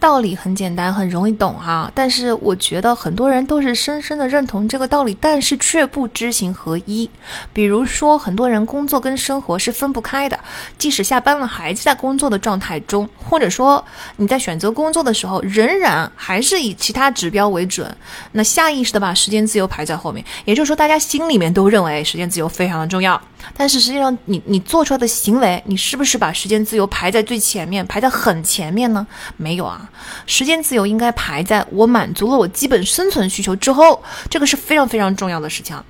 [0.00, 1.92] 道理很简单，很容易懂哈。
[1.94, 7.08] 但是我觉得很多人都是深深的认同这个道理，但是却不知行合一。
[7.52, 10.40] 比如说，很多人工作跟生活是分不开的，
[10.78, 13.84] 即使下班了，还在工作的状态中，或者说
[14.16, 17.94] 你在选择工作的时候，仍然还是以其他指标为准，
[18.32, 20.24] 那下意识的把时间自由排在后面。
[20.46, 23.20] 也就是说，大家心里面都认为时间自由非常的重要，
[23.56, 29.06] 但是实际上，你你做出来的行为，你是不是把时间自由排在最前面，排在很前面呢？
[29.36, 29.90] 没有啊。
[30.26, 35.82] 时间自由应该排在我满足了我基本生存需求之后，这个是非常非常重要的事情。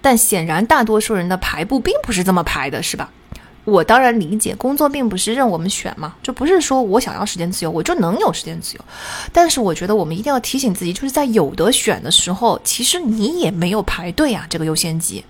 [0.00, 3.10] 但显然大多数人的排布并不是这么排的，是吧？
[3.64, 8.84] 我当然理解，工作并不是任我们选嘛，就不是说我想要时间自由我就能有时间自由。
[9.32, 15.24] 但是我觉得我们一定要提醒自己，就是在有得选的时候，其实你也没有排队啊，这个优先级。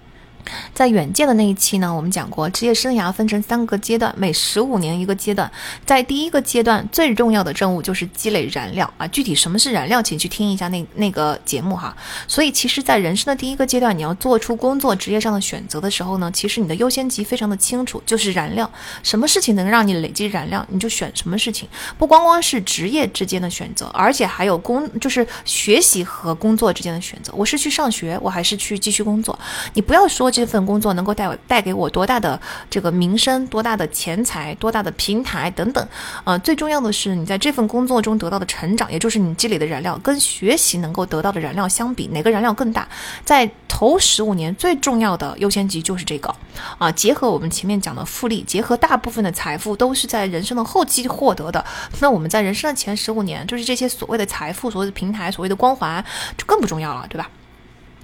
[0.74, 5.50] 在远见的那一期呢，我们讲过职业生涯分成三个阶段，每十五年一个阶段。
[5.84, 9.06] 在第一个阶段，最重要的任务就是积累燃料啊。
[9.08, 11.96] 具体什么是燃料，请去听一下那那个节目哈。
[12.28, 18.70] 所以，其实，在人生的第一个阶段，你要做出工作职业上的选择的时候呢，其实你的优先级非常的清楚，就是燃料。
[19.02, 21.68] 什么事情能让你累积燃料，你就选什么事情。
[21.96, 27.32] 不光光是职业之间的选择，而且还有工，就是学习和工作之间的选择。
[27.36, 29.38] 我是去上学，我还是去继续工作？
[29.72, 30.33] 你不要说。
[30.34, 35.88] 这份工作能够带带给我多大的这个名声、多大的钱财、多大的平台等等，
[36.24, 42.88] 呃，最重要的是你在这份工作中得到的成长，也就是你积累的燃料，跟学习能够得到的燃料相比，哪个燃料更大？
[43.24, 46.34] 在头十五年最重要的优先级就是这个
[46.78, 46.90] 啊！
[46.90, 51.64] 结合我们前面讲的复利，结合大部分的财富都是在人生的后期获得的，
[52.00, 56.04] 那我们在人生的前十五年，就是这些所谓的财富、所谓的平台、所谓的光环，
[56.36, 57.30] 就更不重要了，对吧？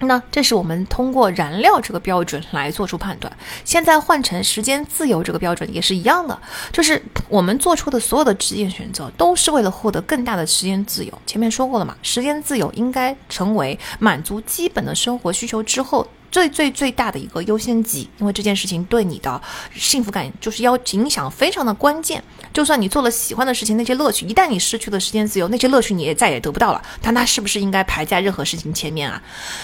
[0.01, 3.31] 那这是我们通过燃料这个标准来做出判断。
[3.65, 6.39] 现在换成时间自由这个标准也是一样的，
[6.73, 11.13] 就是我们做出的所有的职业选择都是为了获得更大的时间自由。
[11.27, 16.07] 前面说过了嘛，时间自由应该成为满足基本的生活需求之后。
[16.31, 19.41] 最最最大的一个优先级，因为这件事情对你的
[19.75, 22.23] 幸福感就是要影响非常的关键。
[22.53, 26.83] 就算你做了喜欢的事情，那些乐趣一旦你失去了时间自由，那些乐趣你也再也得不到了。
[27.01, 29.21] 但它是不是应该排在任何事情前面啊？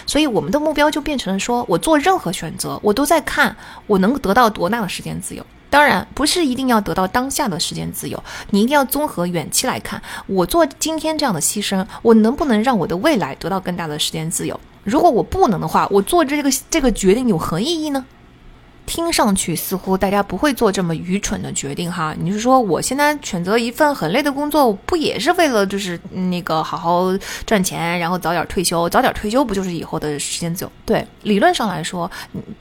[0.06, 3.56] 所以我们的目标就变成了说，我做任何选择，我都在看
[3.86, 5.44] 我能得到多大的时间自由。
[5.68, 14.58] 当然，不是一定要得到当下的时间自由，你一定要综合远期来看，我做今天这样的牺牲，我能不能让我的未来得到更大的时间自由？
[14.86, 18.06] 如果我不能的话，我做这个这个决定有何意义呢？
[18.86, 22.14] 听上去似乎大家不会做这么愚蠢的决定哈。
[22.18, 27.06] 你是说我现在选择一份很累的工作，不也是为了就是那个好好
[27.44, 28.88] 赚钱，然后早点退休？
[28.88, 30.70] 早点退休不就是以后的时间自由？
[30.84, 32.08] 对，理论上来说，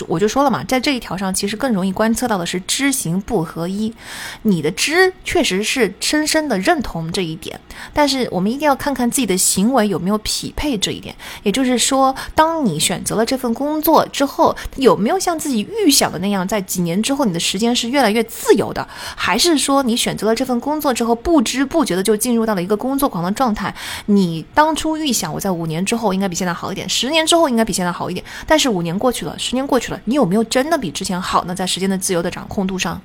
[0.08, 3.94] 我就说了嘛，在这一条上其实更容易观测到的是知行不合一。
[4.42, 7.60] 你的知确实是深深的认同这一点，
[7.94, 11.16] 但是我们一定要看看自己的行为有没有匹配这一点。
[11.44, 16.15] 也就是说，当你选择了这份工作之后，有没有像自己预想？
[16.20, 23.74] 那样，在几年之后，你的时间是越来越自由的，还是说你选择了这份工作之后，不知不觉的就进入到了一个工作狂的状态？
[24.08, 31.56] 你当初预想我在五年之后应该比现在好一点，十年之后应该比现在好一点，但是五年过去了，十年过去了，你有没有真的比之前好呢？
[31.56, 33.02] 在时间的自由的掌控度上？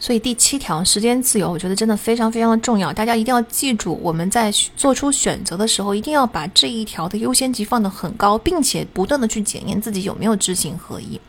[0.00, 11.20] 所以第七条时间自由，我觉得真的非常非常的重要，大家一定要记住，我们在做出选择的时候，一定要把这一条的优先级放得很高，并且不断的去检验自己有没有知行合一。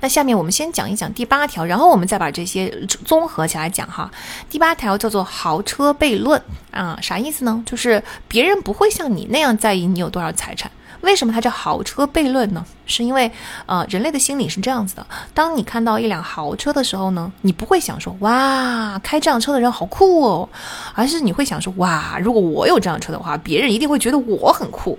[0.00, 2.68] 那下面我们先讲一讲第八条，然后我们再把这些
[3.04, 4.10] 综合起来讲哈。
[4.48, 6.40] 第八条叫做豪车悖论
[6.70, 7.62] 啊，啥意思呢？
[7.66, 10.70] 就是别人不会像你那样在意你有多少财产。
[11.02, 12.64] 为什么它叫豪车悖论呢？
[12.86, 13.30] 是因为，
[13.66, 20.48] 呃，人类的心理是这样子的：当你看到一辆豪车的时候呢，你不会想说“哇，开这辆车的人好酷哦”，
[20.94, 24.98] 而是你会想说“哇，如果我有这辆车的话，别人一定会觉得我很酷”。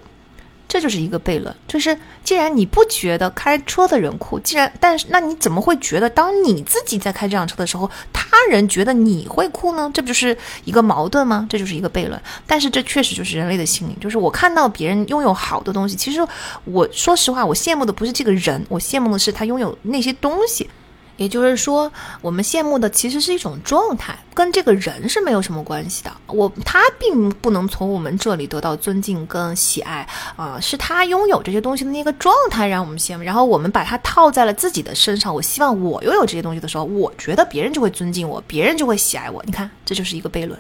[0.68, 9.89] 这就是一个悖论，就是既然你不觉得开车的人酷，既然但是那你怎么会觉得当你自己在开这辆车的时候，他人觉得你会酷呢？
[9.94, 11.48] 这不就是一个矛盾吗？
[11.49, 12.22] 这就是一个悖论。
[12.45, 16.19] 但是这确实就是人类的心理，就是我看到别人拥有好的东西，其实
[16.65, 20.69] 我说实话，我羡慕的不是这个人，我羡慕的是他拥有那些东西。
[21.18, 21.91] 也就是说，
[22.22, 26.11] 我们羡慕的其实是一种状态，跟这个人是没有什么关系的。
[26.27, 33.23] 我他并不能从我们这里得到尊敬跟喜爱啊，是他拥有这些东西的那个状态让我们羡慕。
[33.23, 35.34] 然后我们把它套在了自己的身上。
[35.34, 39.44] 我希望我拥有这些东西的时候，我觉得别人就会尊敬我，别人就会喜爱我。
[39.45, 40.57] 你看，这就是一个悖论。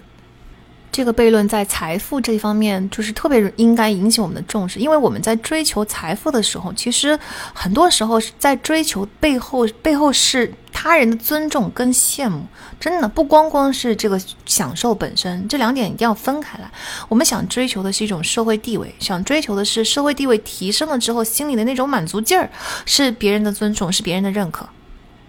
[0.91, 7.17] 这个悖论在财富这一方面，就是特别应该引起我们的重视，因为我们在追求财富的时候，其实
[7.53, 12.45] 很多时候是在追求背后，背后是他人的尊重跟羡慕。
[12.79, 16.71] 真的不光光是这个享受本身，这两点一定要分开来。
[17.07, 22.49] 我们想追求的是一种社会地位，想追求的是社会地位提升了之后心里的那种满足劲儿，
[22.85, 24.67] 是别人的尊重，是别人的认可。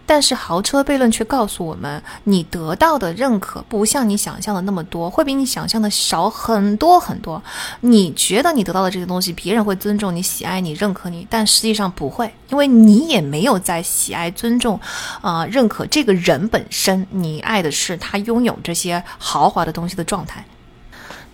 [0.08, 7.42] 但是豪车悖论却告诉我们，你得到的认可不像你想象的那么多，会比你想象的少很多很多。
[7.80, 14.80] 你觉得你得到的这些东西，别人会尊重你、喜爱你、认可你，但实际上不会，因为你也没有在喜爱、尊重、
[15.20, 20.42] 啊认可这个人本身，你爱的是他拥有这些豪华的东西的状态。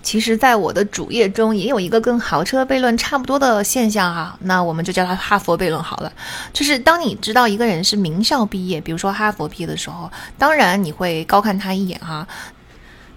[0.05, 6.13] 其实，在我的主页中也有一个跟豪车悖论差不多的现象哈，那我们就叫它哈佛悖论好了。
[6.53, 10.09] 就是当你知道一个人是名校毕业，比如说哈佛毕业的时候，
[10.39, 12.29] 当然你会高看他一眼哈。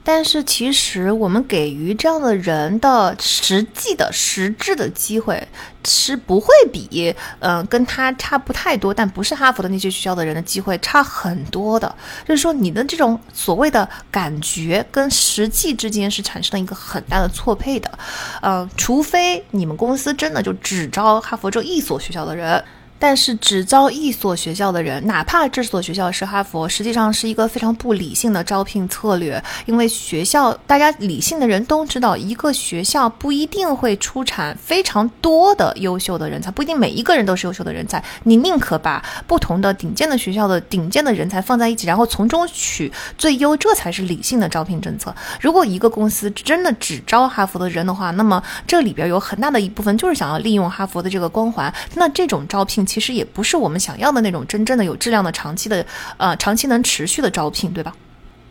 [0.09, 5.45] 但是其实我们给予这样的人的实际的实质的机会
[5.83, 11.93] 是不会比嗯跟他差不太多，但不是哈佛的那些学校的人的机会差很多的。
[12.25, 17.99] 就是说你的这种所谓的感觉跟实际之间是产生了一个很大的错配的，
[18.41, 22.63] 呃，除非你们公司真的就只招哈佛这一所学校的人。
[22.99, 29.41] 但是只招一所学校的人，哪怕这所学校是哈佛，实际上是一个非常不理性的招聘策略。
[29.65, 38.03] 因为学校，大家理性的人都知道，一个学校不一定会出产非常多的优秀的人才，不一定每一个人都是优秀的人才。
[38.23, 45.15] 你宁可把不同的顶尖的学校的顶尖的人才放在一起，然后从中取最优，这才是理性的招聘政策。
[45.39, 51.71] 如果一个公司真的只招哈佛的人的话，那么这里边有很大的一部分就是想要利用哈佛的这个光环。
[51.93, 52.86] 那这种招聘。
[52.87, 55.85] 其实也不是我们想要的那种真正的有质量的、长期的，
[56.17, 57.93] 呃，长期能持续的招聘，对吧？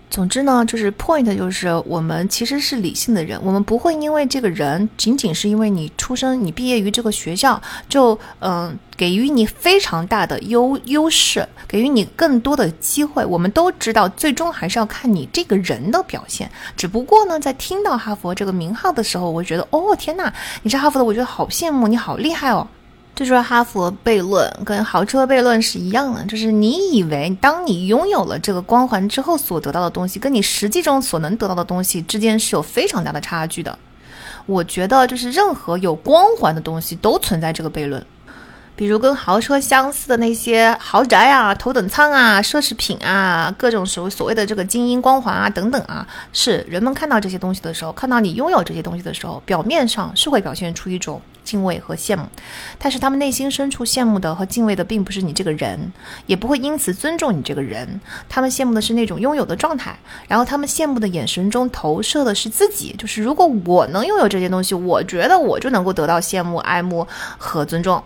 [0.08, 13.24] 总之呢，就是 point 就是我们其实是理性的人，我们不会因为这个人仅仅是因为你出生、你毕业于这个学校，就嗯给予你非常大的优优势，给予你更多的机会。
[13.24, 16.48] 我们都知道，最终还是要看你这个人的表现。
[16.76, 20.32] 只不过呢，在听到哈佛这个名号的时候，我觉得，哦天呐，
[20.62, 22.64] 你是哈佛的，我觉得好羡慕，你好厉害哦。
[23.16, 33.76] 这就是哈佛悖论，跟豪车悖论是一样的，就是你以为当你拥有了这个光环之后所得到的东西，跟你实际中所能得到的东西之间是有非常大的差距的。
[34.44, 38.04] 我觉得，就是任何有光环的东西都存在这个悖论。
[38.76, 52.24] 比如跟豪车相似的那些豪宅啊、头等舱啊、奢侈品啊、各种所所谓的这个精英光环啊等等啊，是人们看到这些东西的时候，看到你拥有这些东西的时候，表面上是会表现出一种敬畏和羡慕，
[52.78, 55.90] 但是他们内心深处羡慕的和敬畏的并不是你这个人，
[56.26, 59.98] 也不会因此尊重你这个人，他们羡慕的是那种拥有的状态，
[60.28, 67.06] 然后他们羡慕的眼神中投射的是自己，就是如果我能拥有这些东西，我觉得我就能够得到羡慕、爱慕
[67.38, 68.02] 和尊重。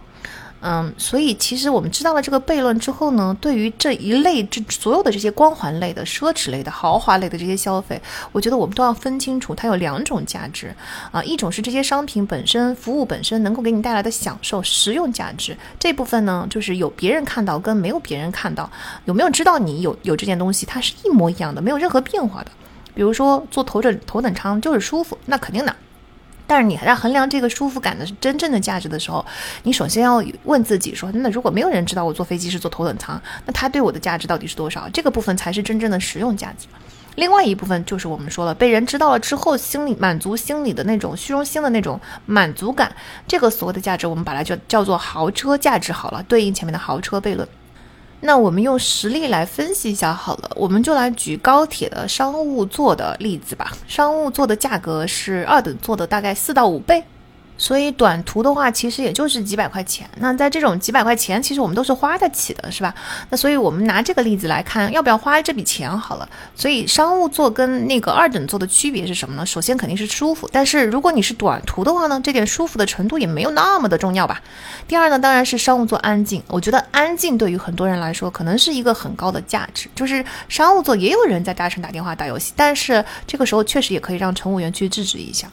[0.63, 10.75] 嗯，所以其实我们知道了这个悖论之后呢，对于这一类这所有的这些光环类的、奢侈类的、豪华类的这些消费，我觉得我们都要分清楚，它有两种价值
[11.11, 18.71] 啊，一种是这些商品本身、服务本身能够给你带来的享受、实用价值，这部分呢，就是有别人看到跟没有别人看到，
[19.07, 22.51] 有没有知道你有有这件东西，它是一模一样的，没有任何变化的。
[22.95, 25.75] 比如说坐头等头等舱就是舒服，那肯定的。
[26.51, 29.25] 但是你还在衡量这个舒服感的真正的价值的时候，
[29.62, 34.89] 你首先要问自己说：那如果没有人知道我坐飞机是坐头等舱，那它对我的价值到底是多少？
[34.89, 36.67] 这个部分才是真正的实用价值。
[37.15, 42.93] 另外一部分就是我们说了，被人知道了之后，心里满足心里的那种虚荣心的那种满足感，
[43.29, 47.47] 这个所谓的价值，我们把它叫叫做豪车价值好了，对应前面的豪车悖论。
[48.23, 53.73] 那我们用实例来分析一下好了，我们就来举高铁的商务座的例子吧。
[53.89, 57.03] 商务座的价格是二等座的大概四到五倍。
[57.61, 60.09] 所以短途的话，其实也就是几百块钱。
[60.17, 62.95] 那在这种几百块钱，其实我们都是花得起的，是吧？
[63.29, 66.27] 那所以我们拿这个例子来看，要不要花这笔钱好了。
[66.57, 69.45] 所以商务座跟那个二等座的区别是什么呢？
[69.45, 74.41] 首先肯定是舒服，但是如果你是短途的话呢，这点舒服的程度也没有那么的重要吧。
[74.89, 76.43] 第二呢，当然是商务座安静。
[76.49, 79.91] 我觉得安静对于很多人来说，可能是一个很高的价值。
[79.95, 85.47] 就是商务座也有人在大声打电话、打游戏，但是这个时候确实也可以让乘务员去制止一下。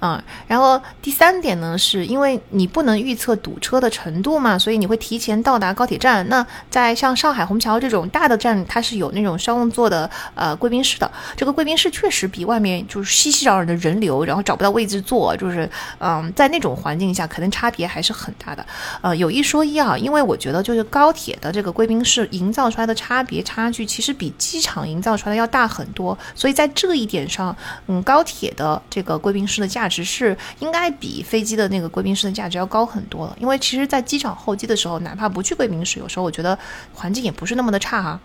[0.00, 1.58] 嗯，然后第三点。
[1.58, 6.24] 呢，是因为你不能预测堵车的程度嘛，所以你会提前到达高铁站。
[6.28, 11.10] 那在像上海虹桥这种大的站，它是有那种商务座的呃贵宾室的。
[11.36, 18.64] 这个贵宾室确实比外面就是熙熙攘攘的人流，然后找不到位置坐，就是嗯，在那种环境下，可能差别还是很大的。
[19.00, 26.16] 呃，有一说一啊，因为我觉得就是高铁的这个贵宾室营造出来的差别差距，其实比机场营造出来的要大很多。
[26.34, 27.54] 所以在这一点上，
[27.86, 33.36] 嗯，高铁的这个贵宾室的价值是应该比飞机的那个贵宾室的价值要高很多了。
[33.38, 36.58] 因为其实，在机场候机的时候，哪怕不去贵宾室，有时候我觉得
[36.94, 38.18] 环境也不是那么的差哈。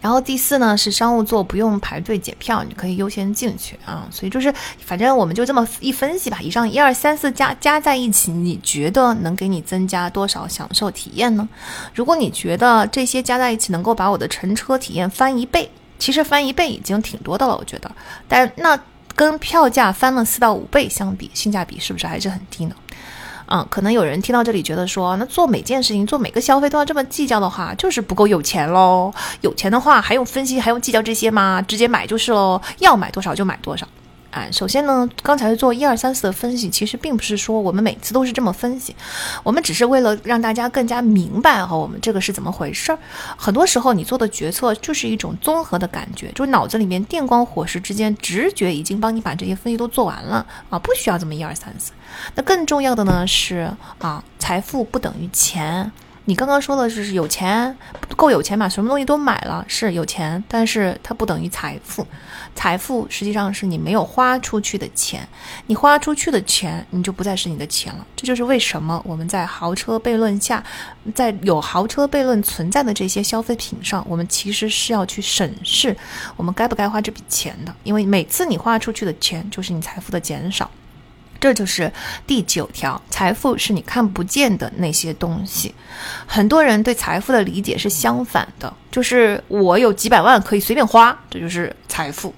[0.00, 4.08] 然后第四呢是商务座不用排队检票，你可以优先进去啊。
[4.10, 4.50] 所以就是
[4.82, 6.38] 反正我们就这么一分析吧。
[6.40, 11.46] 以上一二三四加加在一起，你觉得能给你增加多少享受体验呢？
[11.94, 17.90] 如果你觉得这些加在一起能够把我的乘车体验翻一倍，其实翻一倍已经挺多的了，我觉得。
[18.26, 18.80] 但那
[19.14, 22.74] 跟票价翻了四到五倍相比，性价比是不是还是很低呢？
[23.52, 29.12] 嗯，可能有人听到这里觉得说，那做每件事情、做每个消费都要这么计较的话，就是不够有钱喽。
[29.40, 31.60] 有钱的话还用分析、还用计较这些吗？
[31.60, 33.84] 直接买就是喽，要买多少就买多少。
[34.30, 38.94] 啊，首先呢，刚才做一二三四的分析，其实并不是说我们每次都是这么分析，
[39.42, 42.98] 我们只是为了让大家更加明白哈，我们这个是怎么回事儿。
[43.36, 51.92] 很多时候你做的决策就是一种综合的感觉，就是脑子里面电光火石之间，直觉已经帮你把这些分析都做完了啊，不需要这么一二三四。
[52.34, 55.90] 那更重要的呢是啊，财富不等于钱。
[56.30, 57.76] 你刚刚说的是有钱，
[58.14, 62.06] 够有钱把什么东西都买了，是有钱，但是它不等于财富。
[62.54, 65.28] 财富实际上是你没有花出去的钱，
[65.66, 68.06] 你花出去的钱，你就不再是你的钱了。
[68.14, 70.62] 这就是为什么我们在豪车悖论下，
[71.16, 75.96] 在有豪车悖论存在的这些消费品上，我们其实是要去审视
[76.36, 80.70] 我们该不该花这笔钱的，因为每次你花出去的钱，就是你财富的减少。
[81.40, 81.90] 这就是
[82.26, 85.74] 第九条，财富是你看不见的那些东西。
[86.26, 92.34] 很多人对财富的理解是相反的，就是我有几百万可以随便花，这就是财富。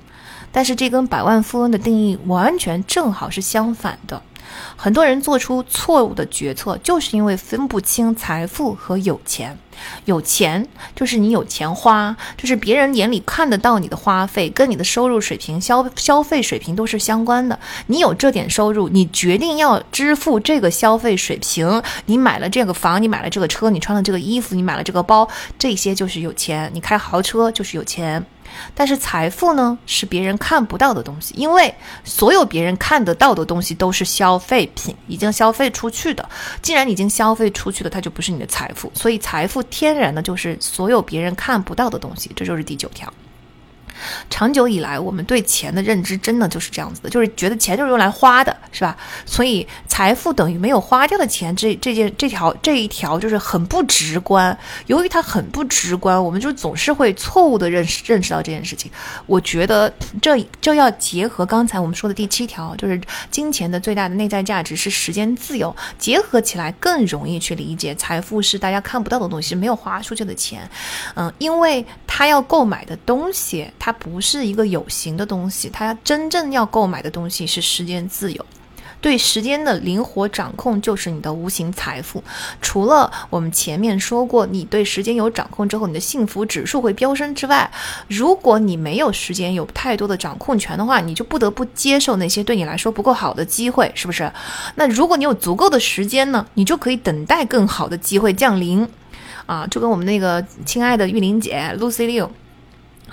[0.52, 4.22] 但是这跟百万富翁的定义完全正好是相反的。
[4.76, 9.58] 很多人做出错误的决策，就是因为分不清财富和有钱。
[10.04, 17.58] 有钱就是你有钱花，就是别人眼里看得到你的花费，跟你的收入水平、消消费水平都是相关的。
[17.86, 26.70] 你有这点收入，你决定要支付这个消费水平，你买了这个房，你买了这个车，你穿了这个衣服，你买了这个包，这些就是有钱。
[26.74, 28.24] 你开豪车就是有钱。
[28.74, 31.74] 但是财富呢，是别人看不到的东西，因为
[32.04, 36.28] 所有别人看得到的东西都是消费品，已经消费出去的。
[36.60, 38.90] 既然已经消费出去了，它就不是你的财富。
[38.94, 43.12] 所以财富天然的就是所有别人看不到的东西，这就是第九条。
[44.30, 48.96] 长久以来，我们对钱的认知真的就是这样子的，就是觉得钱就是用来花的，是吧？
[49.26, 54.56] 所以财富等于没有花掉的钱，这这件这条这一条就是很不直观。
[54.86, 58.90] 由于它很不直观，我们就总是会错误的认识认识到这件事情。
[59.26, 63.00] 我觉得这这要结合刚才我们说的第七条，就是
[63.30, 67.94] 金钱的最大的内在价值是时间自由，结合起来更容易去理解。
[67.94, 70.68] 财富是大家看不到的东西，没有花出去的钱。
[71.14, 78.46] 嗯，因为他要购买的东西，它不是一个有形的东西，它真正要购买的东西是时间自由。
[79.02, 82.24] 对时间的灵活掌控就是你的无形财富。
[82.62, 87.70] 除了我们前面说过，你对时间有掌控之后，你的幸福指数会飙升之外，
[88.08, 94.32] 如果你没有时间有太多的掌控权的话，你就不得不接受那些对你来说不够好的机会，是不是？
[94.76, 98.88] 那如果你有足够的时间呢，你就可以等待更好的机会降临。
[99.44, 102.28] 啊，就跟我们那个亲爱的玉玲姐 Lucy Liu。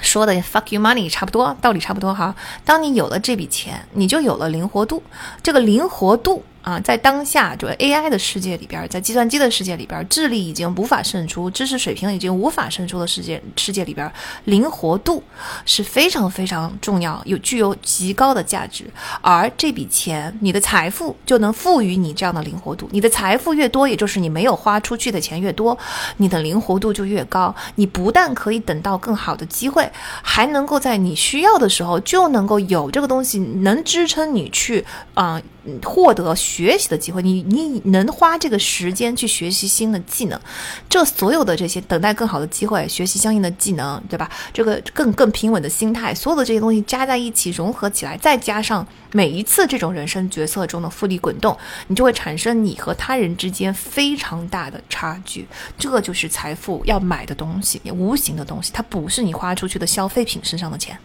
[0.01, 2.35] 说的 fuck you money 差不多，道理差不多哈。
[2.65, 5.03] 当你有了这笔钱，你就有了灵活度。
[5.43, 6.43] 这个灵活度。
[6.61, 14.11] 啊，在当下就 AI 的世界里边，在计算机的世界里边，智力已经无法胜出，知识水平已经无法胜出的世界世界里边，
[14.43, 15.23] 灵活度
[15.65, 18.85] 是非常非常重要，有具有极高的价值。
[19.21, 22.89] 而这笔钱，你的财富就能赋予你这样的灵活度。
[22.91, 25.77] 你的财富越多，也就是你没有花出去的钱越多，
[26.17, 27.55] 你的灵活度就越高。
[27.75, 29.89] 你不但可以等到更好的机会，
[30.21, 35.41] 还能够在你需要的时候就能够有这个东西，能支撑你去啊。
[35.83, 40.39] 获得学习的机会，你你能花这个时间去学习新的技能，
[40.89, 44.27] 这所有的这些等待更好的机会，学习相应的技能，对吧？
[44.51, 51.55] 这个更更平稳的心态，所有的这些东西加在一起融合起来，再加上每一次这种人生决策中的复利滚动，
[51.87, 55.47] 你就会产生你和他人之间非常大的差距。
[55.77, 60.97] 这就是财富要买的东西，无形的东西，它不是你花出去的消费品身上的钱。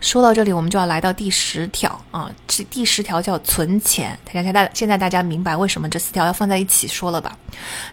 [0.00, 1.90] 说到这里，我们就要来到第十条。
[2.10, 4.18] 啊，这第十条叫存钱。
[4.24, 7.36] 大家现在现在大家明白为什么这四条要放在一起说了吧？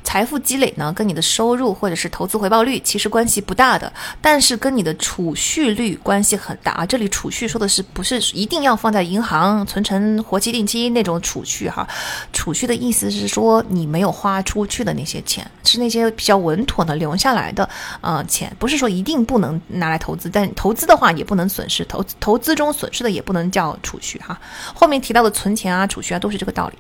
[0.03, 3.91] 财富积累呢，跟你的收入或者是投资回报率其实关系不大的，
[4.21, 6.85] 但是跟你的储蓄率关系很大啊。
[6.85, 11.87] 这里储蓄说的是不是一定要放在银行存成活期、定期那种储蓄哈？
[12.31, 17.67] 储蓄的意思是说你没有花出去的那些钱，是那些比较稳妥的留下来的
[18.01, 24.39] 呃钱，不是说一定不能拿来投资，但投资的话也不能损失，投投资中损失的也不能叫储蓄哈。
[24.73, 26.77] 后面提到的存钱啊、储蓄啊，都是这个道理。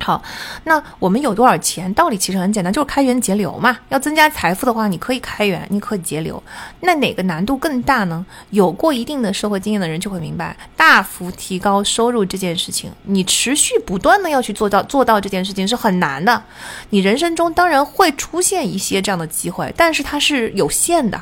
[0.00, 0.22] 好，
[0.62, 1.92] 那我们有多少钱？
[1.92, 3.76] 道理其实很简单，就是开源节流嘛。
[3.88, 6.40] 要增加财富的话，你可以开源，你可以节流。
[6.82, 8.24] 那哪个难度更大呢？
[8.50, 16.44] 有过一定的社会经验的人就会明白，大幅提高收入这件事情，你持续不断的要去做到做到这件事情是很难的。
[16.90, 21.20] 你人生中当然会出现一些这样的机会，但是它是有限的，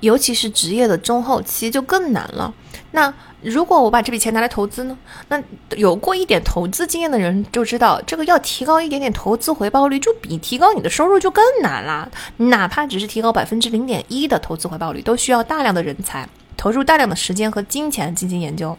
[0.00, 2.52] 尤其是职业的中后期就更难了。
[2.92, 3.12] 那
[3.42, 4.98] 如果我把这笔钱拿来投资呢？
[5.28, 5.40] 那
[5.76, 12.10] 有过一点投资经验的人就知道，这个要提高一点点投资回报率，就比提高你的收入就更难了。
[12.38, 18.76] 哪怕只是提高百分之零点一的投资回报率，都需要大量的人才投入大量的时间和金钱进行研究。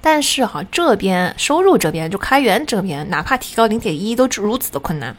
[0.00, 5.14] 但是哈，这边收入这边就开源这边，哪怕提高零点一都如此的困难。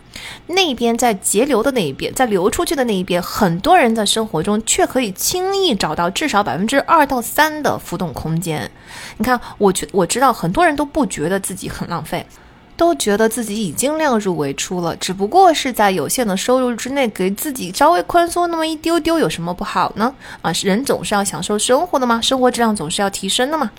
[0.47, 8.69] 那边在节流的那一边，在流出去的那一边，很多人在生活中却可以轻易找到至少百分之二到三的浮动空间。
[9.17, 12.25] 你看，我觉我知道很多人都不觉得自己很浪费，
[12.75, 20.13] 都觉得自己已经量入为出了，只不过是在有限的收入之内给自己稍微宽松那么一丢丢，有什么不好呢？
[20.41, 23.71] 啊，人总是要享受生活的嘛，生活质量总是要提升的嘛。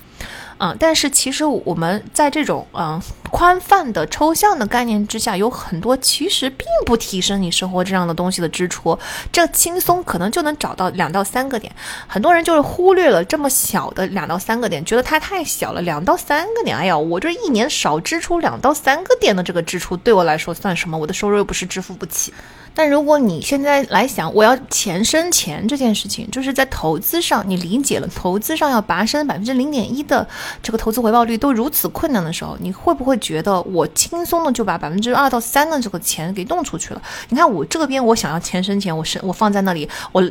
[0.64, 2.98] 啊，但是其实我们在这种嗯
[3.30, 8.98] 宽泛的抽象的概念之下，有很多其实并不提升你生活质量的东西的支出，
[9.30, 11.70] 这轻松可能就能找到两到三个点。
[12.06, 15.82] 很多人就是忽略了这么小的两到三个点，觉得它太小了。
[15.82, 20.96] 两到三个点，哎呀，我这一年少支出两到三个点的这个支出，对我来说算什么？
[20.96, 22.32] 我的收入又不是支付不起。
[22.76, 30.26] 但如果你现在来想，我要钱生钱这件事情，就是在投资上，你理解了投资上要拔升百分之零点一的
[30.62, 37.02] 这个投资回报率都如此困难的时候，你会不会觉得我轻松的就把百分之二到三的这个钱给弄出去了？
[37.28, 40.22] 你看我这边我想要钱生钱，我是我放在那里，我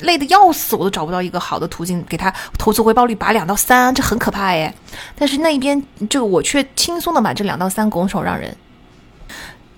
[0.00, 4.74] 累得要死，我都找不到一个好的途径给他投资回报率拔两到三，这很可怕哎。
[5.16, 8.54] 但是那一边就我却轻松的把这两到三拱手让人。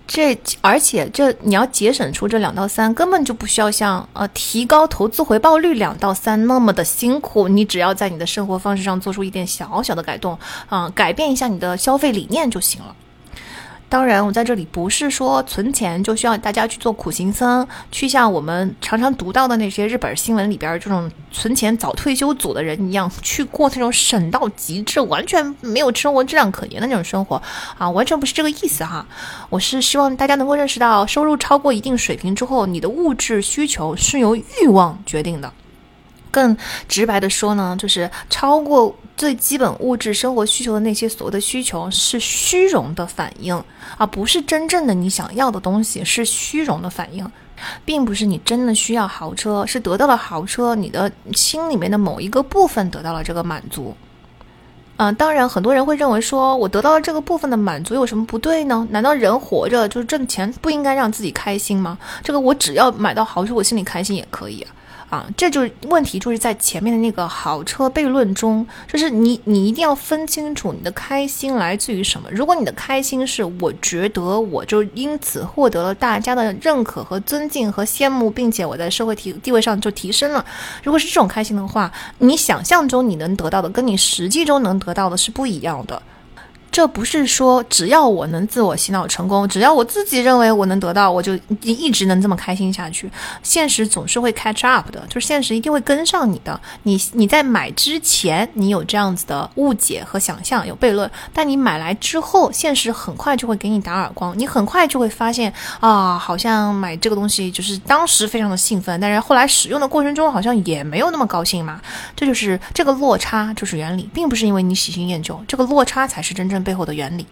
[0.06, 12.94] 这而且这你要节省出这两到三，根本就不需要像呃提高投资回报率两到三那么的辛苦，你只要在你的生活方式上做出一点小小的改动，啊，改变一下你的消费理念就行了。
[13.94, 27.40] 当然，我在这里不是说存钱就需要大家去做苦行僧，去像我们常常读到的那些日本新闻里边这种存钱早退休组的人一样，去过那种省到极致、完全没有生活质量可言的那种生活
[27.78, 29.06] 啊，完全不是这个意思哈。
[29.48, 35.52] 我是希望大家能够认识到，收入超过一定水平之后，你的物质需求是由欲望决定的。
[36.32, 36.56] 更
[36.88, 43.62] 直白的说呢，就是超过最基本物质生活需求的那些所谓的需求，是虚荣的反应，
[43.96, 47.30] 而不是真正的你想要的东西，是虚荣的反应，
[47.84, 53.94] 并不是你真的需要豪车，是得到了豪车，你的心里面的某一个部分得到了这个满足。
[54.96, 58.86] 嗯，当然，很多人会认为说，我得到了这个部分的满足有什么不对呢？
[58.90, 61.98] 难道人活着就是挣钱不应该让自己开心吗？
[62.22, 64.70] 这个我只要买到豪车，我心里开心也可以啊。
[65.14, 72.28] 啊，这就是问题，就是在前面的那个豪车悖论中，就是你你一定要分清楚你的开心来自于什么。
[72.32, 80.44] 如果你的开心是我觉得我就因此获得了大家的认可和尊敬和羡慕，并且我在社会提地位上就提升了，
[80.82, 86.02] 如果是这种开心的话，你想象中你能得到的跟你实际中能得到的是不一样的。
[86.74, 93.08] 这不是说只要我能自我洗脑成功，只要我自己认为我能得到，我就一直能这么开心下去。
[93.44, 96.60] 现实总是会 catch up 的，就是现实一定会跟上你的。
[96.82, 104.36] 你你在买之前，你有这样子的误解和想象，有悖论，但你买来之后，现实很快就会给你打耳光。
[104.36, 111.80] 你很快就会发现啊，好像买这个东西就是当时非常的兴奋，但是后来使用的过程中好像也没有那么高兴嘛。
[112.16, 116.63] 这就是这个落差，就是原理，并不是因为你喜新厌旧，这个落差才是真正。
[116.64, 117.26] 背后的原理。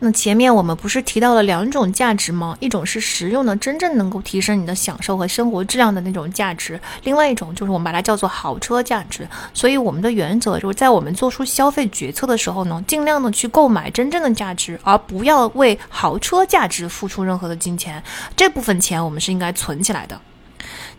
[0.00, 2.56] 那前面我们不是提到了两种价值吗？
[2.60, 9.26] 一种是实用的，真正能够提升你的享受和生活质量的那种价值；另外一种就是我们把它叫做豪车价值。
[9.52, 18.00] 所以我们的原则就是在我们做出消费决策的时候呢，尽量的去购买真正的价值，而不要为豪车价值付出任何的金钱。
[18.36, 20.20] 这部分钱我们是应该存起来的。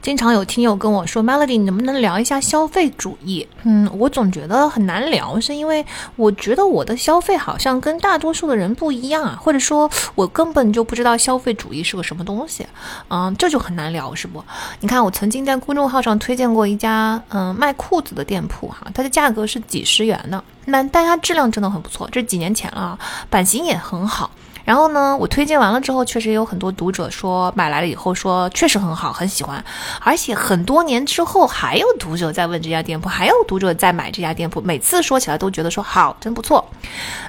[0.01, 3.45] 经常有听友跟我说，Melody，你能不能聊一下消费主义？
[3.63, 12.65] 嗯，我总觉得很难聊，是因为我觉得我的消费好像跟大多数的人不一样啊，或者说，我根本就不知道消费主义是个什么东西，
[13.09, 14.41] 嗯，这就很难聊，是不？
[14.79, 22.97] 你看，我曾经在公众号上推荐过一家嗯卖裤子的店铺哈，它的价格是几十元的，那但它质量真的很不错，这是几年前了，
[23.29, 24.31] 版型也很好。
[24.69, 29.65] 然后呢，我推荐完了之后，确实也有很多读者说买来了以后说确实很好，很喜欢。
[29.99, 34.61] 而且很多年之后，还有读者在问这家店铺，还有读者在买这家店铺。
[34.61, 36.63] 每次说起来都觉得说好，真不错。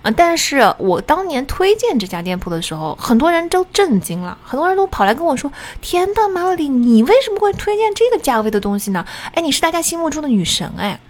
[0.03, 9.03] 啊，但是我当年推荐这家店铺的时候，很多人都震惊了，很多人都跑来跟我说：“天呐 m e l o d y 你为什么会推荐这个价位的东西呢？
[9.33, 11.01] 哎，你是大家心目中的女神哎。”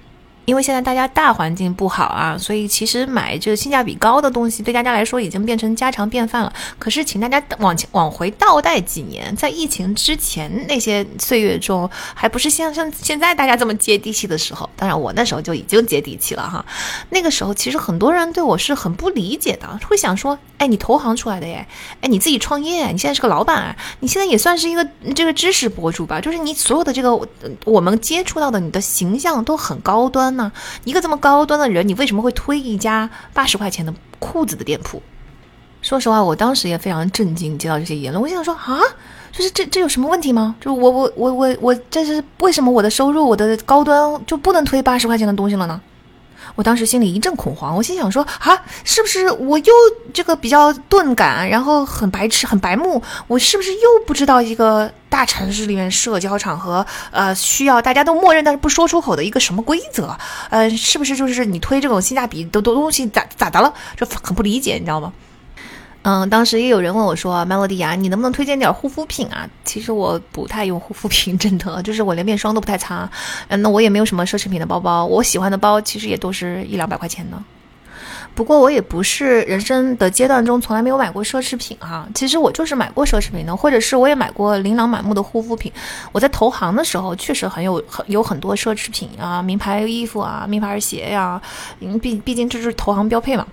[0.47, 6.53] 因为现在大家大环境不好啊，所以其实买这个性价比高的东西对大家来说已经变成家常便饭了。
[6.79, 14.69] 可是，请大家往前往回倒带几年，在疫情之前那些岁月中，还不是像像现在大家这么接地气的时候。
[14.77, 16.65] 当然，我那时候就已经接地气了哈。
[17.11, 21.65] 那个时候，其实很多人对我是很不理解的，会想说：“哎，你投行出来的耶？
[22.01, 26.21] 哎，你自己创业，你现在是个老板，你现在也算是一个这个知识博主吧？
[26.21, 27.15] 就是你所有的这个
[27.65, 30.31] 我们接触到的，你的形象都很高端。”
[30.85, 35.03] 一个这么高端的人，你为什么会推一家八十块钱的裤子的店铺？
[35.83, 38.79] 说实话，我当时也非常震惊，接到这些言论，我想说啊，
[39.33, 40.55] 就是这这有什么问题吗？
[40.61, 45.81] 就我我我我我这是为什么我的收入我的高端就不能推八十块钱的东西了呢？
[46.55, 49.73] 我当时心里一阵恐慌，我心想说啊，是不是我又
[50.13, 53.03] 这个比较钝感，然后很白痴、很白目？
[53.27, 60.17] 我是不是又不知道一个大城市里面社交场合，呃，需要大家都默认但是不说出口的一个什么规则？
[60.51, 63.73] 呃，是不是就是你推这种性价比的东东西咋咋的了？
[63.97, 65.13] 就很不理解，你知道吗？
[66.03, 73.09] 嗯，当时也有人问我说：“Melody 啊，你能不能推荐点护肤品啊？”其实我不太用护肤品， 真的，就是我连面霜都不太擦。
[73.49, 77.37] 嗯，那我也没有什么奢侈品的包包，我喜欢的包其实也都是一两百块钱的。
[78.35, 82.09] 不过我也不是人生的阶段中从来没有买过奢侈品哈。
[82.15, 85.71] 其实我就是买过奢侈品的，或者是我也买过琳琅满目的护肤品。
[86.13, 91.43] 我在投行的时候确实很有很有很多奢侈品啊，名牌衣服啊，名牌鞋呀，
[91.81, 93.47] 因为毕毕竟这是投行标配嘛。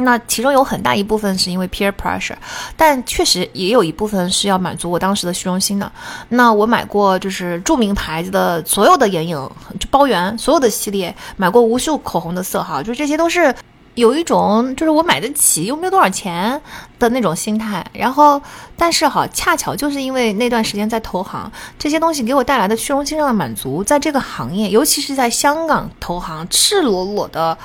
[0.00, 2.36] 那其中有很大一部分是因为 peer pressure，
[2.76, 5.90] 但确实也有一部分是要满足我当时的虚荣心的。
[6.28, 9.36] 那我买过就是著名牌子的所有的眼影，
[9.78, 13.54] 就包圆所有的系列，买过无数口红的色号，就这些都是。
[13.98, 16.60] 有一种就是我买得起又没有多少钱
[17.00, 18.40] 的那种心态，然后
[18.76, 27.58] 但是哈，恰巧就是因为那段时间在投行，这些东西给我带来的虚荣心上的满足，在这个行业，尤其是在香港投行，赤裸裸的，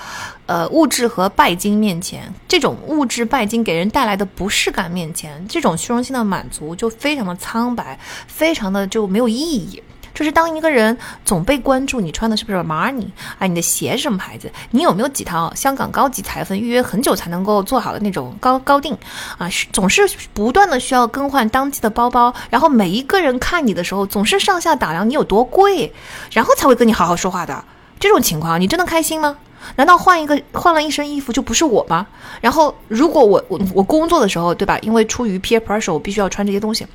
[0.47, 9.83] 呃，物质和拜金面前，这种物质拜金给人带来的不适感面前，这种虚荣心的满足就非常的苍白，非常的就没有意义。
[10.13, 13.07] 就是当一个人总被关注，你穿的是不是 Marni
[13.39, 13.47] 啊？
[13.47, 14.51] 你的鞋是什么牌子？
[14.71, 18.97] 你有没有几套香港高级裁缝预约很久才能够做好的那种高高定
[19.37, 19.49] 啊？
[19.71, 25.91] 总是不断的需要更换当季的包包，然后每一个人看你的时候总是上下打量你有多贵，
[26.31, 27.63] 然后才会跟你好好说话的。
[27.99, 29.35] 这种情况你真的开心吗？
[29.77, 32.05] 难道换一个换了一身衣服就不是我吗？
[32.41, 34.77] 然后如果我我我工作的时候，对吧？
[34.79, 36.85] 因为出于 peer pressure，我必须要穿这些东西。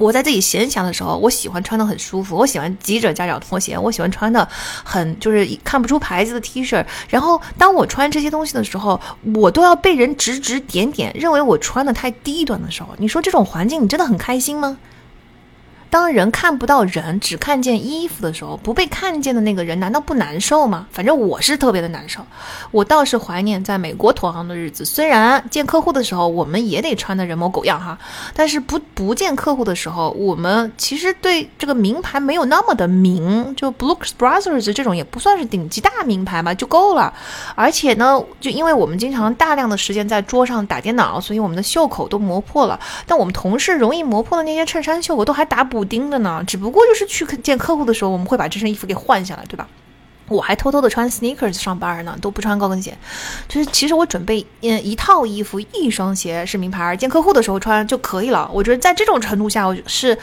[0.00, 4.48] 我在自己闲暇的时候，我喜欢穿的很舒服，我喜欢急着加脚拖鞋，我喜欢穿的
[4.82, 6.82] 很就是看不出牌子的 T 恤。
[7.10, 8.98] 然后当我穿这些东西的时候，
[9.34, 14.78] 我都要被人指指点点，认为我穿的太低端的时候，你说这种环境你真的很开心吗？
[15.90, 20.86] 当人看不到人，只看见衣服的时候，不被看见的那个人难道不难受吗？
[20.92, 22.24] 反正我是特别的难受。
[22.70, 27.98] 我倒是怀念在美国投行的日子，虽然见客户的时候我们也得穿的人模狗样哈，
[28.34, 37.12] 但是不不见客户的时候，我们其实对这个名牌没有那么的名，就 Brooks Brothers 这种也不算是顶级大名牌吧，就够了。
[37.56, 42.78] 而且呢，就因为我们经常大量的时间在桌上打电脑，所以我们的袖口都磨破了。
[43.06, 45.79] 但我们同事容易磨破的那些衬衫袖口都还打补。
[45.80, 49.66] 补丁的呢，只不过就是去见客户的时候，我们会把这身衣服给换下来，对吧？
[50.28, 52.94] 我还偷偷的穿 sneakers 上班呢，都不穿高跟鞋。
[53.48, 58.50] 就是其实我准备嗯一套衣服，一双鞋是名牌，见客户的时候穿就可以了。
[58.52, 60.18] 我觉得在这种程度下，我是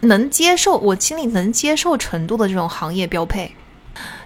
[0.00, 3.54] 能接受，我心里能接受程度的这种行业标配。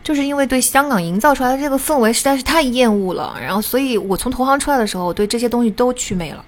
[0.03, 6.43] 就是因为对香港营造出来的这个氛围实在是太厌恶了，然后所以我从投行出来的时候，我对这些东西都祛魅了。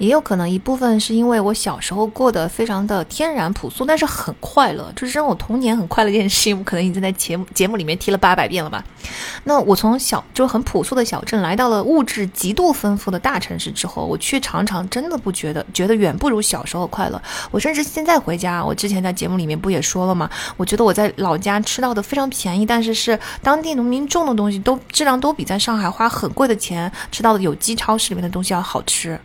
[0.00, 6.58] 也有可能一部分是因为我小时候过得非常的天然朴素，但是很快乐，就是让我童年很快乐这件事情。
[6.58, 8.82] 我可能已经在节目节目里面提了八百遍了吧。
[9.44, 17.20] 那我从小就很朴素的小镇来到了物质极度丰富的大城市之后，我却常常真的不觉得，觉得远不如小时候快乐。
[17.50, 20.30] 我甚至现在回家，我之前在节目里面不也说了吗？
[20.56, 29.20] 我觉得我在老家吃到的非常便宜，但是是当地农民种的东西，都质量都比在上海花很贵的钱吃到的有机超市里面的东西要好吃。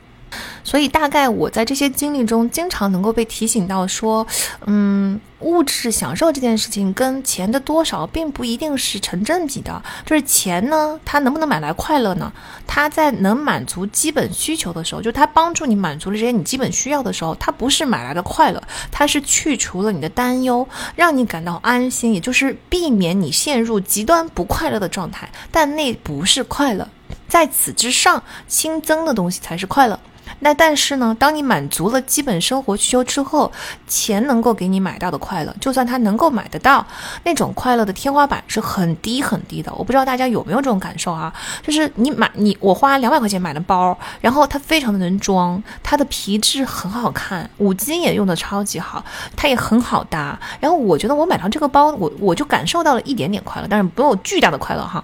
[0.65, 4.25] 所以，大概我在这些经历中，经常能够被提醒到说，
[4.65, 9.81] 嗯，物质享受这件事情跟钱的多少，并不一定是成正比的。
[10.05, 12.33] 就是钱呢，它能不能买来快乐呢？
[12.65, 18.61] 它在能满足基本需求的时候，就它帮助你满足了这些你基本需要的时候，它不是买来的快乐，
[18.91, 25.29] 它是去除了你的担忧，让你感到安心，也就是避免你陷入极端不快乐的状态。
[25.51, 26.89] 但那不是快乐，
[27.27, 29.99] 在此之上新增的东西才是快乐。
[30.45, 33.51] 那但是呢，当你满足了基本生活需求之后，
[33.87, 36.85] 钱能够给你买到的快乐，就算它能够买得到，
[37.23, 39.73] 那种快乐的天花板是很低很低的。
[39.73, 41.33] 我不知道大家有没有这种感受啊？
[41.63, 49.03] 就是你买你我花两百块钱买的包，然后它非常的能装，它的皮质很好看，五金也用的超级好，
[49.35, 50.39] 它也很好搭。
[50.59, 55.03] 然后我觉得我买到这个包，我我就感受到了一点点快乐，但是没有巨大的快乐哈。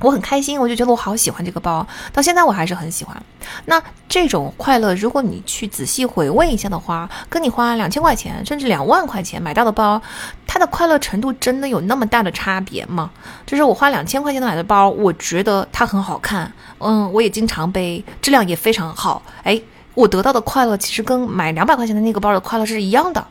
[0.00, 3.16] 我很开心，我就觉得我好喜欢这个包，到现在我还是很喜欢。
[3.66, 10.00] 那这种快乐，如果你去仔细回味一下的话，跟你花两千块钱甚至两万块钱买到的包，
[10.46, 13.10] 它的快乐程度真的有那么大的差别吗？
[13.46, 19.22] 就是我花两千块钱买的包，我觉得它很好看，嗯，我也经常背，质量也非常好。
[19.42, 19.60] 哎，
[19.94, 23.26] 我得到的快乐其实跟买两百块钱的那个包的快乐是一样的。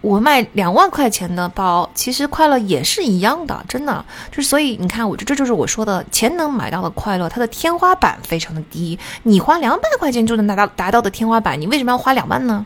[0.00, 4.48] 我卖两万块钱的包，其实快乐也是一样的，真的就是。
[4.48, 8.96] 所以你看，我这这就是我说的，钱能买到的快乐，它的天花板非常的低。
[9.24, 12.64] 你花两百块钱就能达到达到的天花板，你为什么要花两万呢？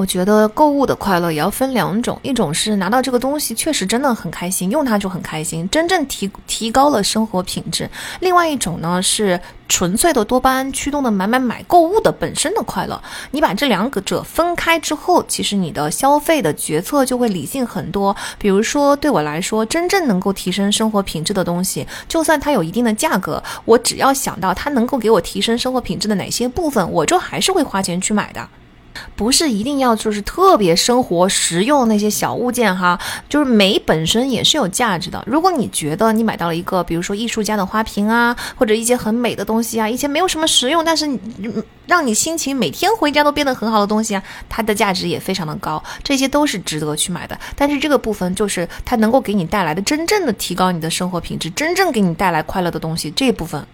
[0.00, 7.84] 我觉得购物的快乐也要分两种，一种是拿到这个东西确实真的很开心，用它就很开心，真正提提高了生活品质；
[8.20, 9.38] 另外一种呢是
[9.68, 12.98] 纯粹的多巴胺驱动的买买买购物的本身的快乐。
[13.32, 18.16] 你把这两个者分开之后，其实你的消费的决策就会理性很多。
[18.38, 28.48] 比如说对我来说，真正能够提升生活品质的东西，就算它有一定的价格，我只要想到它能够给我提升生活品质的哪些部分，我就还是会花钱去买的。
[29.16, 35.22] 不是一定要就是特别生活实用那些小物件哈，就是美本身也是有价值的。
[35.26, 41.08] 如果你觉得你买到了一个，比如说艺术家的花瓶啊，或者一些很美的东西啊，一些没有什么实用，但是
[41.86, 47.38] 让你心情每天回家都变得很好的东西啊，它的价值也非常的高，这些都是值得去买的。
[47.56, 53.66] 但是这个部分就是它能够给你带来的真正的提高你的生活品质，真正给你带来快乐的东西这一部分。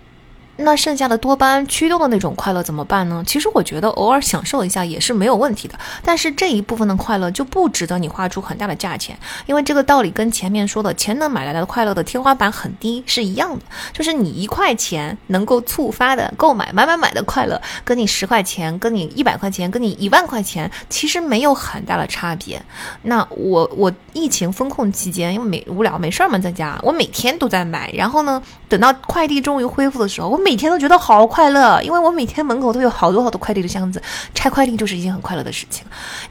[0.57, 3.23] 那剩下的多巴胺驱动的那种快乐怎么办呢？
[3.27, 22.61] 其实我觉得偶尔享受一下也是没有问题的，但是这一部分的快乐就不值得你花出很大的价钱，因为这个道理跟前面说的钱能买来的快乐的天花板很低是一样的，就是你一块钱能够触发的购买买买买的快乐，跟你十块钱、跟你一百块钱、跟你一万块钱其实没有很大的差别。
[23.03, 30.47] 那我我疫情封控期间，因为没无聊没事儿嘛，在家我每天都在买，然后呢，等到快递终于恢复的时候，我。
[30.47, 34.01] 每天都觉得好快乐，因为我每天门口都有好多好多快递的箱子，
[34.33, 35.85] 拆快递就是一件很快乐的事情。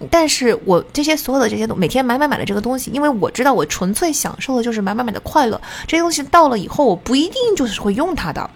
[0.09, 5.59] 但是我这些所有的这些东，每天买买买的这个东西，因为我知道我纯粹享受的就是买买买的快乐。
[5.85, 8.49] 这些东西到了以后，我不一定就是会用它的。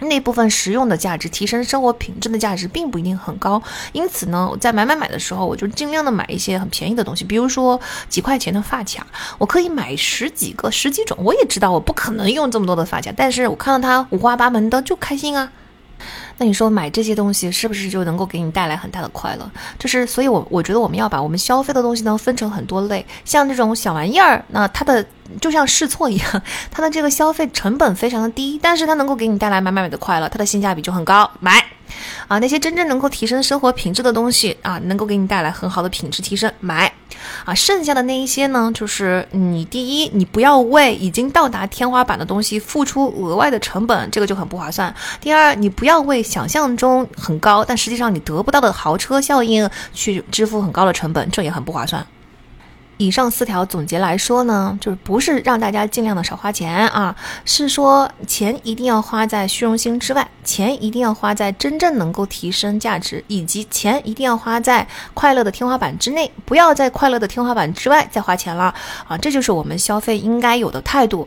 [0.00, 3.62] 那部分实用的价值、提升生活品质的价值并不一定很高，
[3.92, 9.06] 因此呢，在买买买的时候，我就尽量的买一些很便宜的东西，比如说几块钱的发卡，
[9.38, 11.16] 我可以买十几个、十几种。
[11.20, 15.50] 我也知道我不可能用这么多的发卡，但是我看到它五花八门的就开心啊。
[16.38, 19.50] 那你说买这些东西是不是就能够给你带来很大的快乐？
[19.78, 25.04] 就是，所以我我觉得我们要把我们消费的东西呢分成很多类，像这种小玩意儿，那它的
[25.40, 31.64] 就像试错一样，它的这个消费成本非常的低，但是它能够给你带来买买买的快乐，它的性价比就很高，买。
[32.28, 36.92] 啊，那些真正能够提升生活品质的东西啊，能够给你带来很好的品质提升，买。
[37.44, 44.94] 啊，剩下的那一些呢，就是你第一，你不要为已经到达天花板的东西付出额外的成本，这个就很不划算。
[45.20, 52.06] 第二，你不要为想象中很高，但实际上你得不到的豪车效应去支付很高的成本，这也很不划算。
[53.00, 68.74] 以上四条总结来说呢，就是不是让大家尽量的少花钱啊，是说钱一定要花在虚荣心之外，钱一定要花在真正能够提升价值，以及钱一定要花在快乐的天花板之内，不要在快乐的天花板之外再花钱了
[69.08, 71.26] 啊，这就是我们消费应该有的态度。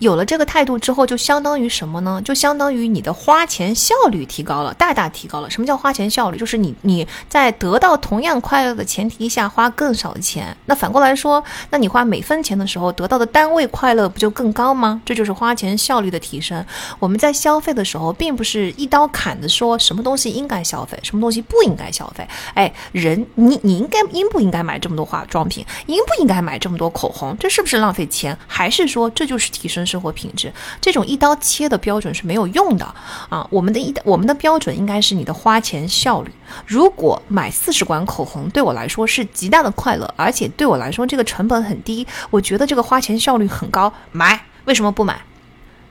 [0.00, 2.20] 有了这个态度之后，就相当于什么呢？
[2.24, 5.50] 就相当于你的花钱效率提高了，大大提高了。
[5.50, 6.38] 什么叫花钱效率？
[6.38, 10.56] 就是你你在得到同样快乐的前提下花更少的钱。
[10.64, 15.02] 那反过来说，那你花每分钱的时候得到的单位快乐不就更高吗？
[15.04, 16.64] 这就是花钱效率的提升。
[16.98, 22.26] 我们在消费的时候，并不是一刀砍的说什么东西应该消费，什么东西不应该消费。
[22.54, 25.62] 哎，人你你应该应不应该买这么多化妆品？
[25.84, 27.36] 应不应该买这么多口红？
[27.38, 28.34] 这是不是浪费钱？
[28.46, 29.86] 还是说这就是提升？
[29.90, 32.84] 生活品质这种一刀切的标准是没有用的
[33.28, 33.46] 啊！
[33.50, 36.30] 我们的一我们的标准应该是你的花钱效率。
[36.66, 45.20] 如果买四十管口红对我来说是极大的快乐，而且对我来说这个成本很低，我觉得这个花钱效率很高，买为什么不买？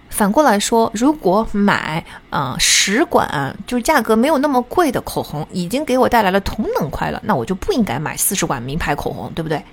[0.10, 9.64] 反过来说，如果买啊十管就是价格没有那么贵的口红，已经给我带来了同等快乐，那我就不应该买四十管名牌口红，对不对？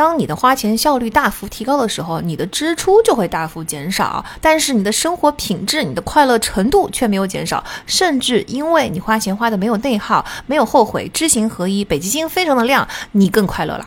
[0.00, 13.86] 当你的花钱效率大幅提高的时候，你的支出就会大幅减少，但是你的生活品质、你的快乐程度却没有减少，甚至因为你花钱花的没有内耗、没有后悔、知行合一、北极星非常的亮，你更快乐了。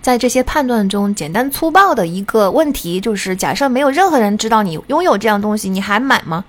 [0.00, 6.44] 在这些判断中，简单粗暴的一个问题就是：假设没有任何人知道你拥有这样东西，你还买吗？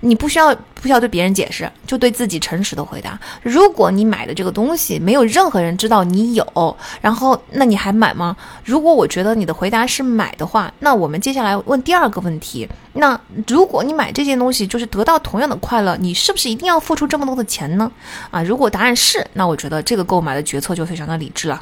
[0.00, 3.18] 你不需要不需要对别人解释，就对自己诚实的回答。
[3.42, 8.36] 如果你买的这个东西没有任何人知道你有，然后那你还买吗？
[8.64, 17.90] 如果我觉得你的回答是买的话，那我们接下来问第二个问题：那如果你买这件东西就是得到同样的快乐，你是不是一定要付出这么多的钱呢？
[18.30, 21.60] 啊，如果答案是，那我觉得这个购买的决策就非常的理智了。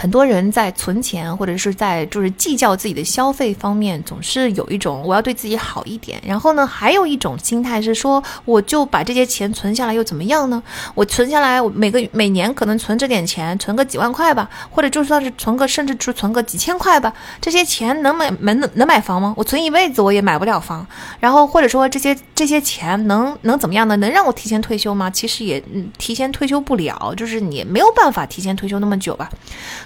[0.00, 6.18] 很多人在存钱或者是在就是计较自己的消费方面，总是有一种我要对自己好一点。
[6.24, 10.62] 然后呢，还有一种心态是说，我就把这些钱存下来又怎么样呢？
[10.94, 17.12] 我存下来，我每个每年可能存这点钱，存个几万块吧，或者就算是存个甚至就存个几千块吧。
[17.38, 19.34] 这些钱能买能能买房吗？
[19.36, 20.86] 我存一辈子我也买不了房。
[21.18, 23.94] 然后或者说这些这些钱能能怎么样呢？
[23.98, 25.10] 能让我提前退休吗？
[25.10, 25.62] 其实也
[25.98, 29.28] 提前退休不了，就是你没有办法提前退休那么久吧。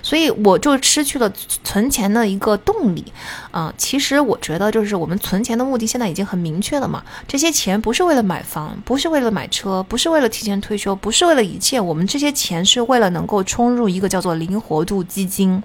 [0.05, 1.33] 所以我就失去了
[1.65, 3.02] 存钱的一个动力，
[3.50, 7.02] 啊，其实我觉得就是我们存钱的目的现在已经很明确了嘛。
[7.26, 11.81] 这些钱不是为了买房，不是为了买车，不是为了提前退休，不是为了一切。
[11.81, 15.62] 我们这些钱是为了能够充入一个叫做灵活度基金，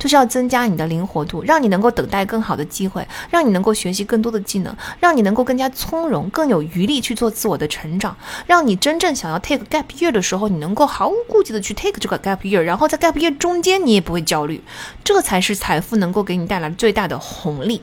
[0.00, 8.16] 就是要增加你的灵活度，让你能够等待更好的机会，让你能够学习更多的技能，让你能够更加从容，更有余力去做自我的成长，
[8.48, 13.75] 让你真正想要 take gap year 的时候，你能够毫无顾忌的去 take 这个 gap year，然后在 gap year 中间。
[13.78, 14.62] 你也不会焦虑，
[15.04, 17.82] 这才是财富能够给你带来最大的红利。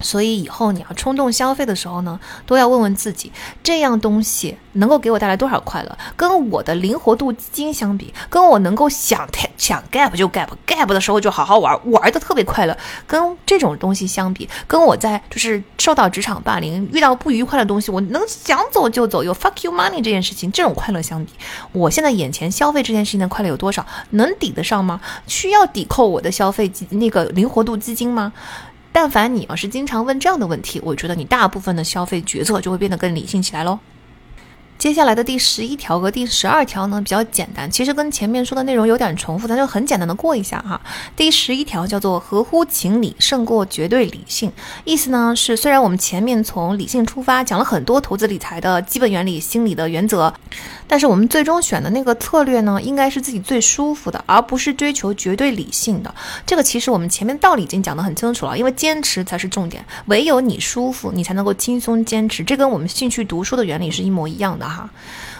[0.00, 3.32] 所以以后你要冲动消费的时候呢，都要问问自己，
[3.62, 5.98] 这样东西能够给我带来多少快乐？
[6.16, 12.76] 跟我的灵活度基金相比，跟我能够想太想 gap 就 gap，gap 的时候就好好玩，玩的特别快乐。
[13.06, 21.32] 跟这种东西相比，跟我在就是受到职场霸凌、遇到不愉快的东西，我能想走就走，有 fuck you money 这件事情，这种快乐相比，
[21.72, 23.84] 我现在眼前消费这件事情的快乐有多少？
[24.10, 25.00] 能抵得上吗？
[25.26, 28.32] 需要抵扣我的消费那个灵活度基金吗？
[28.94, 33.76] 但凡你要是经常问这样的问题，我觉得你大部分的消费决策就会变得更理性起来喽。
[34.76, 40.78] 接下来的第十一条和第十二条呢比较简单，其实跟前面说的内容有点重复，咱就很简单的过一下哈。
[41.16, 44.52] 第十一条叫做合乎情理胜过绝对理性，
[44.84, 50.34] 意思呢是虽然我们前面从理性出发讲了很多投资理财的基本原理、心理的原则，
[50.86, 56.14] 但是我们最终选的那个策略呢，应该是自己最舒服的，而不是追求绝对理性的。
[56.44, 62.44] 这个其实我们前面道理已经讲得很清楚了，因为坚持才是重点，唯有你舒服，你才能够轻松坚持。
[62.44, 64.63] 这跟我们兴趣读书的原理是一模一样的。
[64.68, 64.90] 哈，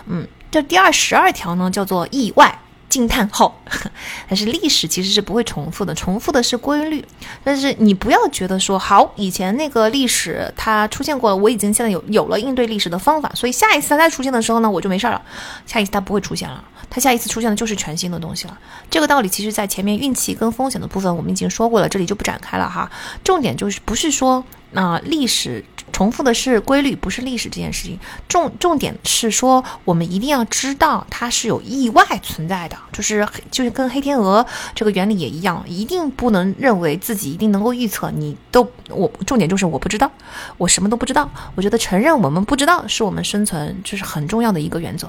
[0.06, 3.60] 嗯，这第二十二条呢，叫做意外惊叹号。
[4.28, 7.04] 但是历史其实是不会重复的，重复的是规律。
[7.42, 15.20] 但是你不要觉得说，好，以前那个历史它出现过了，我已经现在有有了应对历史的方法，所以下一次它再出现的时候呢，我就没事了。
[15.66, 18.58] 下一次它不会出现了，它下一次出现的就是全新的东西了。
[18.88, 22.90] 这个道理其实在前面运气跟风险的部分我们已经说过了，这里就不展开了哈。
[23.24, 24.44] 重点就是不是说。
[24.74, 27.98] 那历史重复的是规律，不是历史这件事情。
[28.28, 34.44] 重重点是说，我们一定要知道它是有意外存在的，就是就是跟黑天鹅
[34.74, 38.10] 这个原理也一样，一定不能认为自己一定能够预测。
[38.10, 40.10] 你都我重点就是我不知道，
[40.58, 41.30] 我什么都不知道。
[41.54, 45.08] 我觉得承认我们不知道是我们生存就是很重要的一个原则。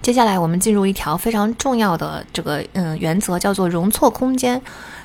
[0.00, 4.60] 接下来我们进入一条非常重要的这个嗯原则，叫做容错空间。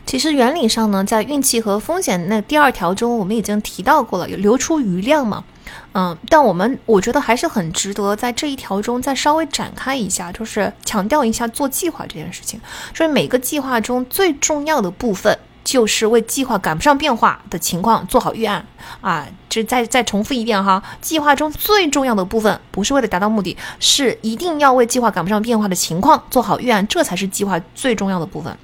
[0.06, 5.44] 其实原理上呢，在运气和风险那第二条中，我们已经提到过了，有留出余量嘛。
[5.94, 12.60] 嗯，但我们我觉得还是很值得在这一条中再稍微展开一下，就是强调一下做计划这件事情。
[12.94, 18.66] 所以每个计划中最重要的部分就是为计划赶不上变化的情况做好预案
[19.02, 19.28] 啊！
[19.50, 28.58] 这再再重复一遍哈，计划中最重要的部分不是为了达到目的，是一定要为计划赶不上变化的情况做好预案，这才是计划最重要的部分。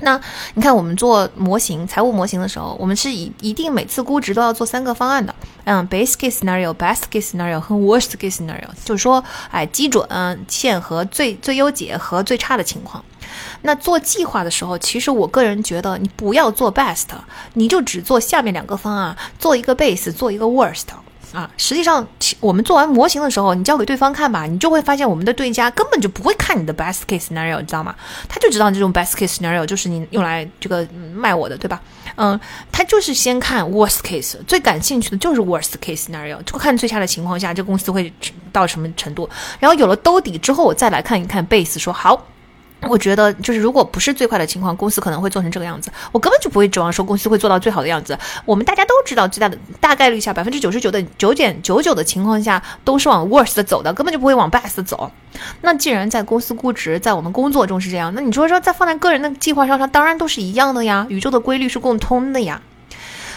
[0.00, 0.18] 那
[0.54, 5.32] 你看，我们做模型、财务模型的时候，我们是以一定每次估值都要做三个方案的，
[5.64, 10.08] 嗯，base case scenario、best case scenario 和 worst case scenario，就是说，哎，基准
[10.48, 13.04] 线和最最优解和最差的情况。
[13.62, 17.06] 那做计划的时候，其实我个人觉得，你不要做 best，
[17.54, 20.84] 你就只做下面两个方案，做一个 base，做一个 worst。
[21.32, 22.06] 啊，实际上
[22.40, 27.94] 我们做完模型的时候，你交给对方看吧，你就会发现我们的对家根本就不会看你的 best case scenario，你知道吗？
[28.28, 31.80] 他就知道这种 best case scenario 就是你用来这个卖我的，对吧？
[32.16, 32.38] 嗯，
[32.70, 38.12] 他就是先看 worst case，最感兴趣的就是 worst case scenario，就看最差的情况下，这公司会
[38.52, 39.26] 到什么程度。
[39.58, 42.26] 然后有了兜底之后，我再来看一看 base，说好。
[42.88, 45.90] 我觉得就是，如果不是最快的情况，公司可能会做成这个样子。
[46.10, 48.18] 我根本就不会指望说公司会做到最好的样子。
[48.44, 55.10] 我们大家都知道，最大的大概率下，百分之九十九的九点九九的情况下，都是往 worst 走的，根本就不会往 best 走。
[55.62, 61.06] 那既然在公司估值，在我们工作中是这样，那你说说，在放在个人的计划上，它当然都是一样的呀。
[61.08, 62.60] 宇宙的规律是共通的呀。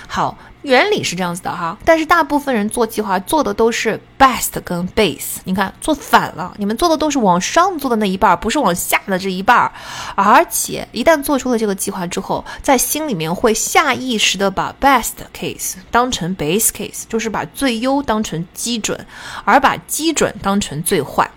[0.07, 0.37] 好。
[0.65, 9.71] 原理是这样子的哈，但是大部分人做计划做的都是 best 跟 base，你看做反了，你们做的都是往上做的那一半，不是往下的这一半。
[10.15, 19.05] 而且一旦做出了这个计划之后，在心里面会下意识的把 best case 当成 base case，就是把最优当成基准，
[19.43, 21.29] 而把基准当成最坏。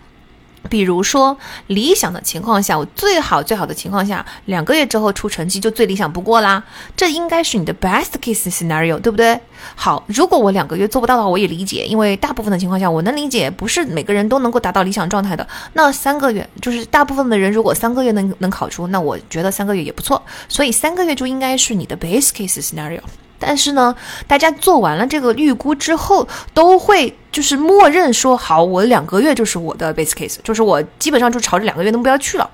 [0.68, 6.62] 比如说，理想的情况下，我最好最好的情况下，两个月之后出成绩就最理想不过啦。
[6.96, 9.38] 这应该是你的 best case scenario，对不对？
[9.74, 15.46] 好，如果我两个月做不到的话，我也理解，因为大部分的情况下，我能理解，不是每个人都能够达到理想状态的。
[15.72, 20.22] 那三个月，就是大部分的人如果三个月能能考出，那我觉得三个月也不错。
[20.48, 23.00] 所以三个月就应该是你的 best case scenario。
[23.38, 23.94] 但是呢，
[24.26, 32.50] 大家做完了这个预估之后，都会就是默认说好，我两个月就是我的 base case，就是我基本上就朝着两个月的目标去了。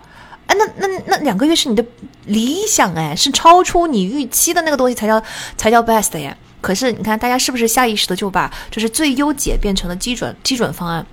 [0.46, 1.84] 哎，那那那两个月是你的
[2.26, 5.22] 理想哎，是超出你预期的那个东西才叫
[5.56, 6.36] 才叫 best 呀。
[6.60, 11.06] 可是你看，大家是不是下意识的就把就是最优解变成了基准基准方案？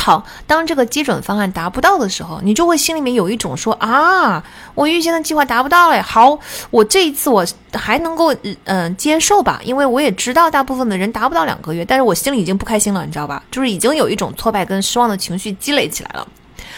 [0.00, 4.42] 好，当这个基准方案达不到的时候，你就会心里面有一种说啊，
[4.74, 6.02] 我预先的计划达不到了。
[6.02, 6.38] 好，
[6.70, 7.44] 我这一次我
[7.74, 13.42] 还能够嗯接受吧，因为我也知道大部分的人达不到两个月，但是我心里已经不开心了，你知道吧？
[13.50, 16.26] 就是已经有一种挫败跟失望的情绪积累起来了。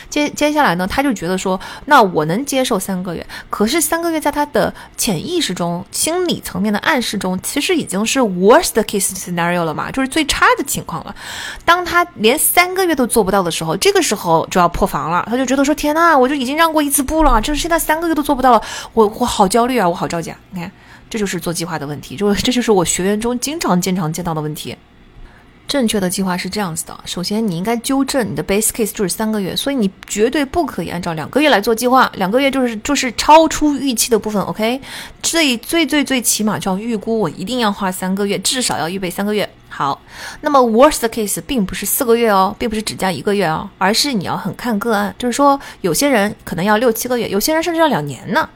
[0.09, 11.15] 接接下来呢，他就觉得说，那我能接受三个月，可是三个月在他的潜意识中、心理层面的暗示中，其实已经是 worst case scenario 了嘛，就是最差的情况了。
[11.65, 15.26] 当他连三个月都做不到的时候，这个时候就要破防了。
[15.31, 20.36] 他就觉得说，天呐，我就已经让过一次步了，就是现在三个月都做不到了，我我好焦虑啊，我好着急啊。
[20.50, 20.70] 你看，
[21.09, 24.76] 这就是做计划的问题，就这就是我学员中经常经常见到的问题。
[25.70, 32.10] 正确的计划是这样子的：首先，你应该纠正你的 base case 就是三个月，所以你绝对不可以按照两个月来做计划。
[32.16, 34.81] 两个月就是就是超出预期的部分，OK？
[35.23, 39.49] 最最最最起码就要预估，我一定要花三个月，至少要预备三个月。
[39.68, 40.02] 好，
[40.40, 48.50] 那么 worst case 并不是四个月哦，并不是只加一个月哦，而是你要很看个案，就是说有些人可能要六七个月，有些人甚至要两年呢。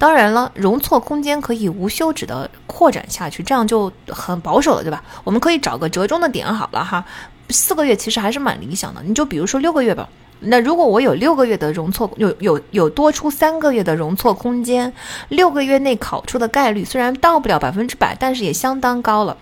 [0.00, 5.04] 当然了，容错空间可以无休止的扩展下去，这样就很保守了，对吧？
[5.24, 7.04] 我们可以找个折中的点好了哈。
[7.50, 10.08] 四个月其实还是蛮理想的，你就比如说六个月吧。
[10.40, 14.90] 那如果我有六个月的容错，有有有多出三个月的容错空间，
[15.28, 19.36] 六个月内考出的概率虽然到不了百分之百，但是也相当高了。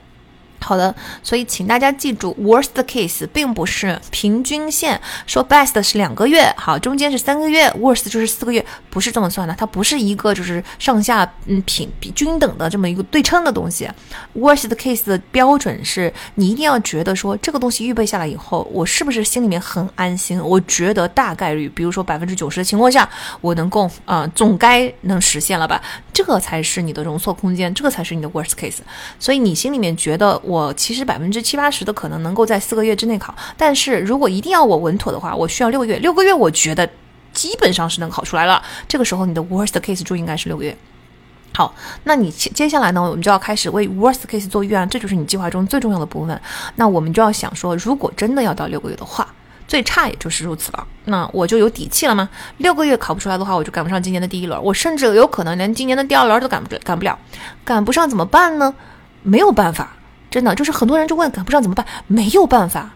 [0.61, 13.89] 好的，所以请大家记住，worst case 并不是平均线，说 best 是两个月，好，中间是三个月，worst 就是四个月，不是这么算的，它不是一个就是上下嗯平比均等的这么一个对称的东西。
[14.37, 20.43] worst case 的标准是你一定要觉得说这个东西预备下来以后，我是不是心里面很安心？
[20.43, 23.09] 我觉得大概率，比如说百分之九十的情况下，
[23.41, 25.81] 我能够啊总该能实现了吧？
[26.12, 28.78] 这个才是你的容错空间，这个才是你的 worst case。
[29.20, 30.39] 所以你心里面觉得。
[30.49, 35.99] 我其实百分之七八十的可能能够在四个月之内考，但是如果一定要我稳妥的话，我需要六个月。
[35.99, 36.89] 六个月我觉得
[37.35, 38.62] 基本上是能考出来了。
[38.89, 40.75] 这个时候你的 worst case 就应该是六个月。
[41.55, 46.41] 好，那你接下来呢，我们就要开始为 worst case 做预案，这就是你计划中最重要的部分。
[46.77, 49.27] 那我们就要想说，如果真的要到六个月的话，
[49.67, 50.86] 最差也就是如此了。
[51.05, 52.28] 那我就有底气了吗？
[52.59, 57.18] 六个月考不出来的话，我就赶不上今年的第一轮，我甚至有可能连今年的第二轮都赶不赶不了。
[57.65, 58.75] 赶不上怎么办呢？
[59.23, 59.98] 没有办法。
[60.31, 61.86] 真的就是很多人就问赶不上怎么办？
[62.07, 62.90] 没有办法，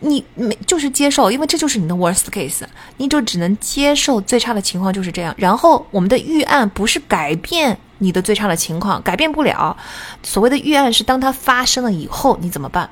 [0.00, 2.62] 你没就是接受，因为这就是你的 worst case，
[2.96, 5.34] 你就只能接受最差的情况就是这样。
[5.36, 9.76] 然后我们的预案不是改变你的最差的情况，改变不了。
[10.22, 12.90] 所谓的预案是当它发生了以后你怎么办？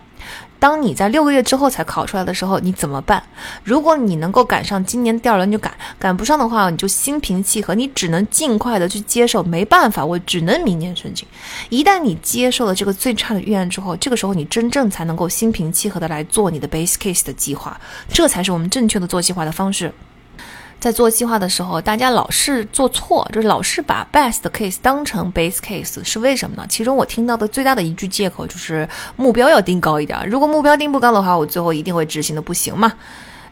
[0.61, 3.21] 当你在六个月之后才考出来的时候，你怎么办？
[3.65, 9.43] 如果你能够赶上今年第二轮就赶，赶不上的话，你就心平气和，你只能尽快的去接受。
[9.43, 11.27] 没办法，我只能明年申请。
[11.71, 17.81] 一旦你接受了这个最差的预案之后，这个时候你真正才能够心平气和的来做你的 base case 的计划，
[18.13, 19.91] 这才是我们正确的做计划的方式。
[20.81, 26.65] 在做计划的时候，大家老是做错，就是老是把 best case 当成 base case，是为什么呢？
[26.71, 30.19] 其中我听到的最大的一句借口就是目标要定高一点。
[30.27, 32.95] 如果目标定不高的话，我最后一定会执行的不行嘛？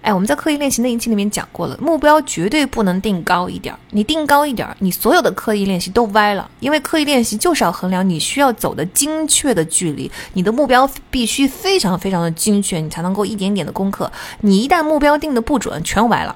[0.00, 3.74] 哎，我们在刻意练习那一期里面讲过了，目标绝对不能定高一点。
[3.90, 14.10] 你定高一点，你所有的刻意练习都歪了，因为刻意练习就是要衡量你需要走的精确的距离，你的目标必须非常非常的精确，你才能够一点点的攻克。
[14.40, 16.34] 你一旦目标定的不准，全歪了。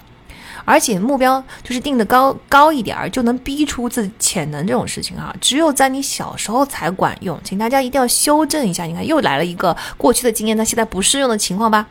[0.64, 8.84] 而且目标就是定的高高一点儿，就能逼出自己潜能这种事情啊，只有在你小时候才管用，请大家一定要修正一下。
[8.84, 11.86] 你看，又来了一个过去的经验，但现在不适用的情况吧？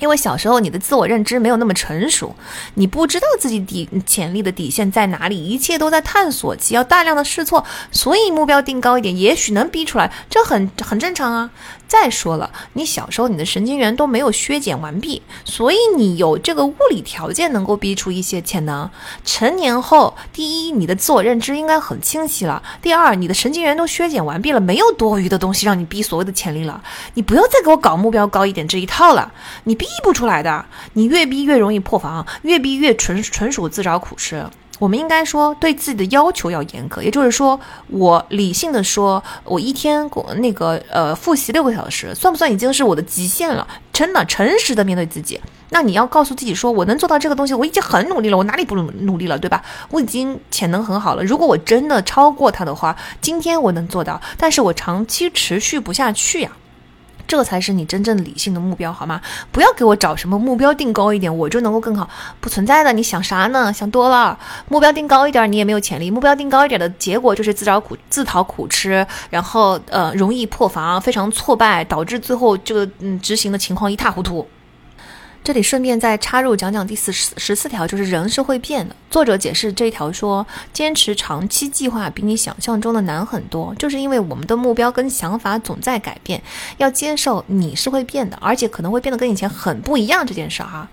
[0.00, 2.36] 因为小时候你的自我认知没有那么成熟，
[2.74, 11.50] 你不知道自己底潜力的底线在哪里，一切都在探索期，要大量的试错，所以目标定高一点，也许能逼出来，这很很正常啊。
[11.88, 18.88] 再说了，你小时候你的神经元都没有削减完毕，所以你有这个物理条件能够逼出一些潜能。
[19.24, 26.82] 成年后，第一，你的自我认知应该很清晰了；第二，你的神经元都削减完毕了，没有多余的东西让你逼所谓的潜力了。
[27.14, 29.32] 你不要再给我搞目标高一点这一套了，
[29.64, 30.66] 你逼不出来的。
[30.92, 34.44] 你越逼越容易破防，越逼越纯纯属自找苦吃。
[34.78, 37.58] 我们应该说对自己的要求要严格，也就是说，
[37.88, 43.66] 我理性的说，我一天那个呃复习六个小时，算不算已经是我的极限了？
[43.92, 45.40] 真的诚实的面对自己。
[45.70, 49.62] 那你要告诉自己说，我能做到这个东西，我已经很努力了，我哪里不努努力了，对吧？
[49.90, 51.24] 我已经潜能很好了。
[51.24, 56.52] 如果我真的超过他的话，今天我能做到，但是我长期持续不下去呀。
[57.28, 59.20] 这才是你真正理性的目标，好吗？
[59.52, 62.08] 不要给我找什么目标定高一点，我就能够更好，
[62.40, 62.90] 不存在的。
[62.92, 63.70] 你想啥呢？
[63.70, 64.36] 想多了。
[64.68, 66.10] 目标定高一点，你也没有潜力。
[66.10, 74.48] 目标定高一点的结果就是自找苦自讨苦吃，然后呃容易破防，非常挫败，导致最后这个嗯执行的情况一塌糊涂。
[75.48, 78.94] 这里顺便再插入讲讲第四十四条，就是人是会变的。
[79.10, 86.42] 作者解释这一条说，坚持长期计划比你想象中的难很多，就是因为我们的目标跟想法总在改变，
[86.76, 90.86] 要接受你是会变的，而且可能会变得跟以前很不一样这件事儿哈。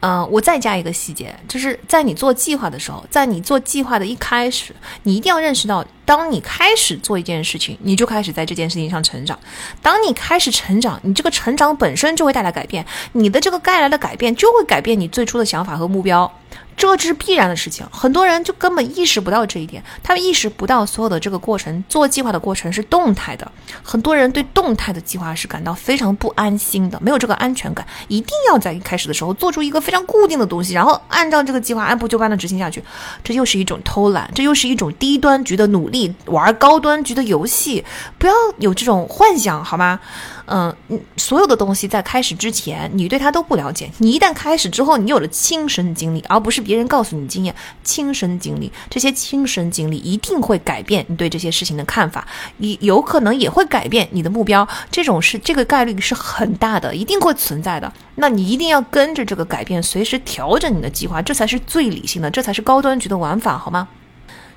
[0.00, 9.36] 嗯，我再加一个细节，就是在你做计划的时候，在你做计划的一开始，你一定要认识到，当你开始做一件事情，你就开始在这件事情上成长。
[9.82, 16.32] 当你开始成长，你这个成长本身就会带来改变，你的这个带来的改变就会改变你最初的想法和目标。
[16.78, 23.50] 这是必然的事情，很多人就根本意识不到这一点，他们意识不到所有的这个过程，做计划的过程是动态的。
[23.82, 32.82] 很多人对动态的计划是感到非常不安心的，没有这个安全感，一定要在一开始的时候做出一个非常固定的东西，然后按照这个计划按部就班的执行下去。
[33.24, 37.84] 这又是一种偷懒，这又是一种低端局的努力，玩高端局的游戏。
[38.18, 39.98] 不要有这种幻想，好吗？
[40.50, 40.74] 嗯，
[41.18, 43.90] 所有的东西在开始之前，你对它都不了解。
[43.98, 47.54] 你一旦开始之后，你有了亲身经历，而不是别人告诉你经验。
[47.82, 54.68] 亲身经历，这些亲身经历一定会改变你对这些事情的看法，你有可能也会改变你的目标。
[54.90, 57.90] 这种是这个概率是很大的，一定会存在的。
[58.16, 63.88] 那你一定要跟着这个改变，随时调整你的计划，这才是最理性的，这才是高端局的玩法，好吗？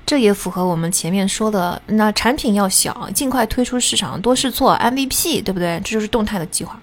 [0.04, 5.80] 这也符合我们前面说的，那产品要小，尽快推出市场，多试错，MVP，对不对？
[5.82, 6.78] 这就是动态的计划。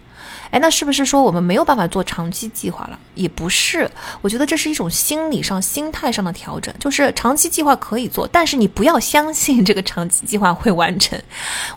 [0.52, 2.98] 哎，那是不是说我们没有办法做长期计划了？
[3.14, 3.90] 也不是，
[4.22, 6.74] 我觉得这是一种心理上、心态上的调整。
[6.80, 11.20] 就是长期计划可以做，但是你不要相信这个长期计划会完成。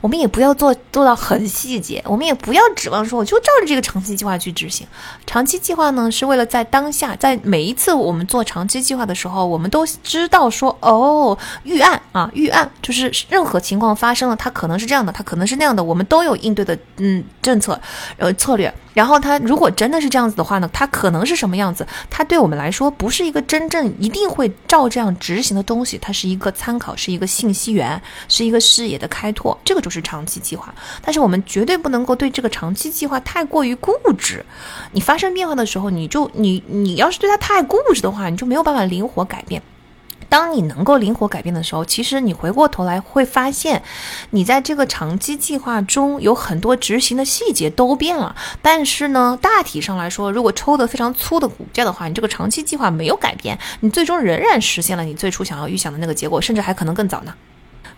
[0.00, 4.86] 我们也不要做做到很细节，我们也不要指望说我就照着这个长期计划去执行。
[5.26, 17.78] 长期计划呢，是为了在当下，在每一次我们做长期计划的时候，我们都知道说，哦，预案啊，预案就是任何情况发生了，它可能是这样的，它可能是那样的，我们都有应对的嗯政策
[18.16, 18.61] 呃策略。
[18.92, 21.86] 然后他如果真的是这样子的话呢，他可能是什么样子？
[22.10, 30.74] 他对我们来说不是一个真正一定会照这样执行的东西，它是一个参考，是一个信息源，是一个视野的开拓，这个就是长期计划。
[31.00, 34.44] 但是我们绝对不能够对这个长期计划太过于固执。
[34.92, 39.62] 你发生变化的时候，你就你你要是对它太固执的话，你就没有办法灵活改变。
[40.32, 43.82] 当你能够灵活改变的时候，其实你回过头来会发现，
[44.30, 48.34] 你在这个长期计划中有很多执行的细节都变了。
[48.62, 57.34] 但是呢，大体上来说，如果抽的非常粗的骨架的话，你这个长期计划没有改变，你最终仍然实现了你最初想要预想的那个结果，甚至还可能更早呢。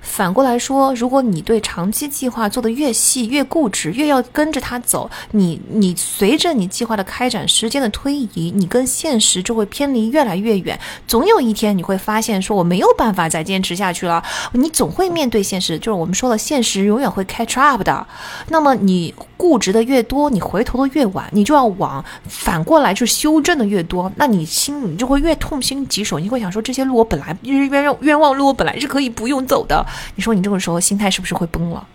[0.05, 10.78] 反过来说，如果你对长期计划做得越细、越固执、越要跟着它走，你你随着你计划的开展，时间的推移，你跟现实就会偏离越来越远。
[11.08, 14.23] 总有一天你会发现，说我没有办法再坚持下去了。
[14.52, 18.07] 你总会面对现实，就是我们说的，现实永远会 catch up 的。
[18.49, 26.18] 那么你固执的越多，你回头的越晚，你就要往反过来去修正的越多，那你心里就会越痛心疾首。
[26.18, 29.84] 你会想说，这些路我本来冤冤冤枉路，我本来是可以不用走的。
[30.14, 31.86] 你说你这个时候心态是不是会崩了？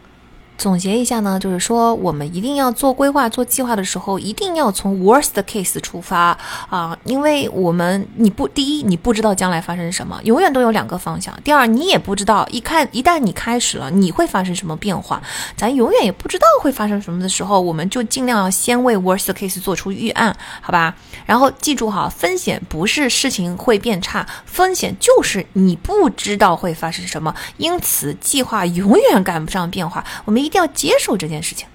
[0.59, 6.37] 总结一下呢，就是说我们一定要做规划、做计划的时候，一定要从 worst case 出发
[6.69, 15.21] 啊，因为我们你不第一你不知道将来发生什么，永远都有两个方向；第二你也不知道一看一旦你开始了，你会发生什么变化，
[15.55, 20.93] 咱永远也不知道会发生什么的时候，我们就尽量要先为 worst case 做出预案，好吧？
[21.25, 30.51] 然后记住哈，风险不是事情会变差，风险就是你不知道会发生什么，因此计划永远赶不上变化，我们一一。
[30.51, 31.67] 定要接受这件事情。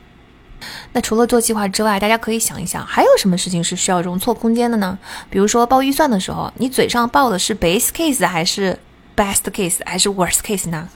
[0.92, 4.98] 那除了做计划之外，大家可以想一想，还有什么事情是需要容错空间的呢？
[5.30, 8.76] 比如说报预算的时候，你嘴上报的是 base case 还是
[9.16, 10.88] best case 还是 worst case 呢？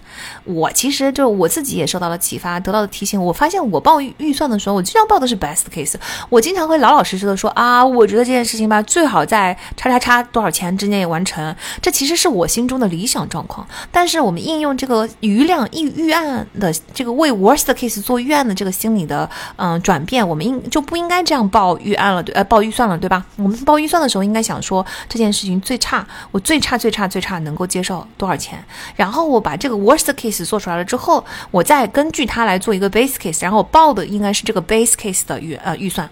[0.45, 3.23] 我其实就我自己也受到了启发，得到的提醒。
[3.23, 5.95] 我发现我报预算的时候，我经常报的是 best case。
[6.29, 11.55] 我经常会老老实实的说啊，我觉得这件事情吧，最好在叉叉叉多少钱之内完成。
[11.81, 13.67] 这其实是我心中的理想状况。
[13.91, 23.25] 但是我们应用这个余量预预案的这个为 worst case 做预案的这个心理的嗯转变，我们应就不应该这样报预案了，对呃报预算了，对吧？
[23.37, 28.63] 我们报预算的时候应该想说这件事情最差，我最差最差最差能够接受多少钱，
[28.97, 36.09] 然后我把这个 worst case 做出来了之后，我再根据它来做一个 base case，然后我报的应该是这个 base case 的预呃预算。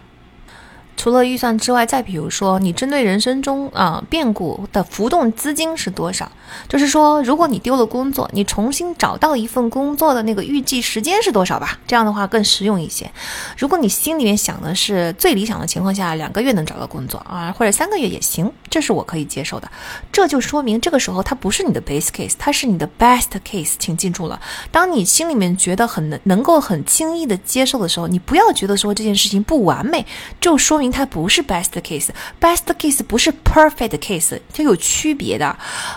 [0.97, 6.31] 除了预算之外，再比如说，你针对人生中啊变故的浮动资金是多少？
[6.69, 11.79] 就是说，如果你丢了工作，你重新找到一份工作的那个预计时间是多少吧？
[11.87, 13.11] 这样的话更实用一些。
[13.59, 19.71] 如果你心里面想的是最理想的情况下两个月能找到工作啊，或者三个月也行，这是我可以接受的。
[20.11, 23.75] 这就说明这个时候它不是你的 base case，它是你的 best case。
[23.79, 30.07] 请记住了，当你心里面觉得很能能够很轻易的接受的时候，你不要觉得说这件事情不完美，
[30.41, 30.86] 就说明。
[30.91, 35.57] 它不是 best case，best case 不是 perfect case，它有区别的。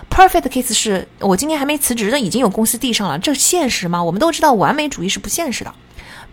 [0.10, 4.04] perfect case 是我今天还没辞职呢，已经有公司递上了，这现实吗？
[4.04, 5.74] 我们都知道完美主义是不现实的。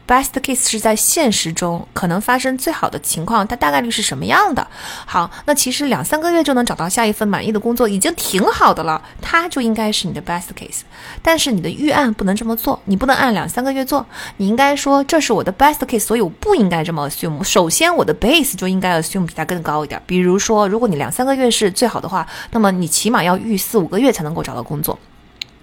[0.07, 4.65] Best case 是在现实中可能发生最好的情况，它大概率是什么样的？
[5.05, 10.83] 好，那其实两三个月就能找到下一份满意的工作，已经挺好的了，它就应该是你的 best case。
[11.23, 17.43] 但是你的预案不能这么做，你不能按两三个月做，你应该说这是我的 best case，所以我不应该这么 assume。
[17.43, 20.01] 首先，我的 base 就应该 assume 比它更高一点。
[20.07, 24.97] 比如说，如果你两三个月是最好的话，那么你起码要预四五个月才能够找到工作。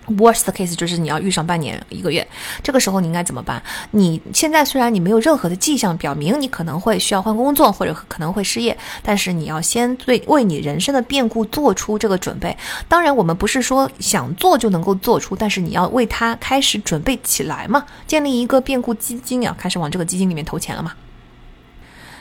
[0.08, 2.28] Worst case 就是你要遇上半年一个月，
[2.62, 3.62] 这个时候你应该怎么办？
[3.92, 12.56] 你现在虽然你没有任何的迹象表明你可能会需要换工作或者可能会失业，但是你要先对为你人生的变故做出这个准备。
[12.88, 20.94] 当然，我们不是说想做就能够做出，但是你要为它开始准备起来嘛，建立一个变故基金呀，开始往这个基金里面投钱了嘛。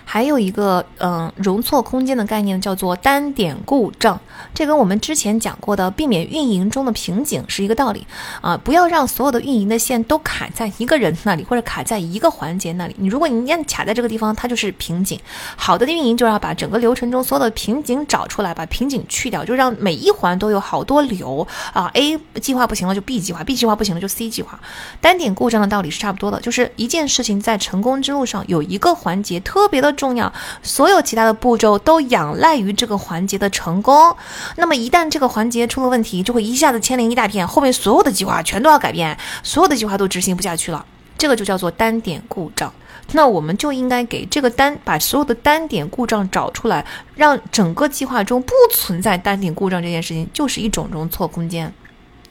[0.05, 4.19] 还有一个嗯容错空间的概念叫做单点故障，
[4.53, 8.07] 这跟我们之前讲过的避免运营中的瓶颈是一个道理
[8.41, 8.57] 啊！
[8.57, 12.97] 不要让所有的运营的线都卡在一个人那里，或者卡在一个环节那里。
[12.99, 15.19] 你如果你念卡在这个地方，它就是瓶颈。
[15.57, 21.91] 好的运营就要把整个流程中所有的瓶颈找出来，把瓶颈去掉，就让每一环都有好多流啊。
[21.95, 24.61] A 计划不行了就 B 计划，B 计划不行了就 C 计划。
[25.01, 29.92] 单点故障的道理是差不多的，就是一件事情在成功之路上有一个环节特别的。
[29.97, 34.17] 重要，所有其他的步骤都仰赖于这个环节的成功。
[34.57, 40.85] 那么一旦这个环节出了问题，就会一下子牵连一大片，后面所有的计划全都要改变，所有的计划都执行不下去了。
[41.17, 42.73] 这个就叫做单点故障。
[43.15, 51.73] 那我们就应该给这个单把所有的单点故障找出来，让整个计划中不存在单点故障这件事情，就是一种容错空间。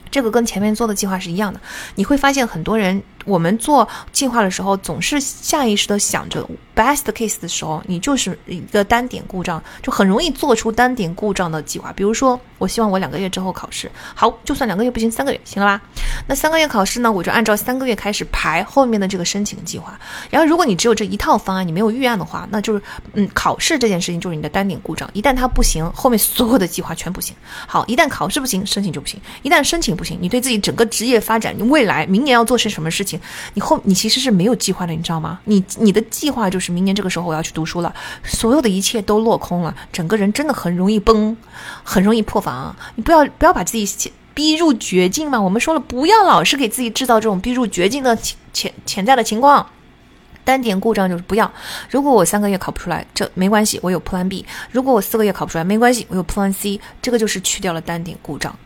[0.09, 1.59] 这个跟前面做的计划是一样的，
[1.95, 11.91] 你会发现很多人我们做计划的时候，总是下意识的想着 best case 的时候，你就是一个单点故障，就很容易做出单点故障的计划。
[11.93, 15.81] 比如说，我希望我两个月之后考试，好，就算两个月不行，三个月行了吧？
[16.27, 19.99] 那三个月考试呢，我就按照三个月开始排后面的这个申请计划。
[20.29, 22.81] 然后，如果你只有这一套方案，你没有预案的话，那就是
[23.13, 25.09] 嗯，考试这件事情就是你的单点故障。
[25.13, 27.35] 一旦它不行，后面所有的计划全不行。
[27.67, 33.10] 好，一旦考试不行，申请就不行；一旦申请不行，你对自己整个职业发展，你未来明年要做些什么事情？
[33.53, 35.39] 你后你其实是没有计划的，你知道吗？
[35.45, 41.35] 你你的计划就是明年这个时候我要去读书了，所有的一切都落空了，整个人真的很容易崩，
[41.83, 42.75] 很容易破防。
[42.95, 45.41] 你不要不要把自己逼入绝境嘛。
[45.41, 49.65] 我们说了，不要老是给自己制造这种逼入绝境的潜潜潜在的情况。
[50.43, 51.49] 单点故障就是不要。
[51.91, 54.43] 如果我三个月考不出来，这没关系，我有 Plan B。
[54.71, 56.81] 如果我四个月考不出来，没关系，我有 Plan C。
[56.99, 58.57] 这个就是去掉了单点故障。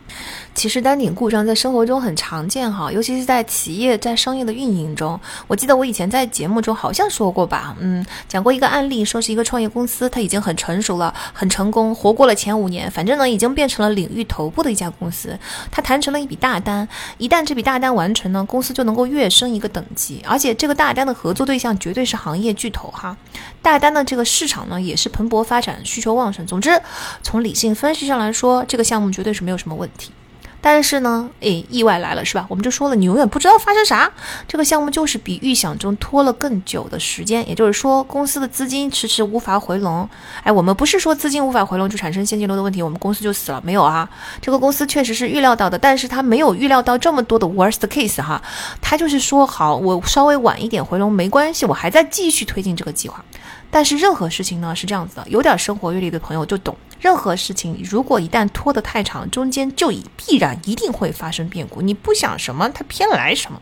[0.56, 5.20] 其实单点故障在生活中很常见哈，尤其是在企业在商业的运营中。
[5.46, 15.38] 我记得我以前在节目中好像说过吧，嗯，讲过一个案例，说是一个创业公司，它已经很成熟了，很成功，活过了前五年，反正呢已经变成了领域头部的一家公司。
[15.70, 23.14] 它谈成了一笔大单，一旦这笔大单完成呢，公司就能够跃升一个等级，而且这个大单的合作对象绝对是行业巨头哈。
[23.60, 26.46] 大单的这个市场呢也是蓬勃发展，需求旺盛。
[26.46, 26.80] 总之，
[27.22, 30.12] 从理性分析上来说，这个项目绝对是没有什么问题。
[30.60, 32.44] 但是呢，诶，意外来了，是吧？
[32.48, 34.10] 我们就说了，你永远不知道发生啥。
[34.48, 40.08] 这个项目就是比预想中拖了更久的时间，也就是说，公司的资金迟迟无法回笼。
[40.42, 44.08] 哎，我们不是说资金无法回笼就产生现金流的问题，我们公司就死了没有啊？
[44.40, 48.42] 这个公司确实是预料到的，但是他没有预料到这么多的 worst case 哈。
[48.80, 53.24] 他就是说，好，我稍微晚一点回笼没关系，我还在继续推进这个计划。
[53.70, 56.74] 但是任何事情呢是这样子的，有点生活阅历的朋友就懂。
[57.00, 61.82] 任何事情如果一旦拖得太长，中间就已必然一定会发生变故。
[61.82, 63.60] 你不想什么，它偏来什么。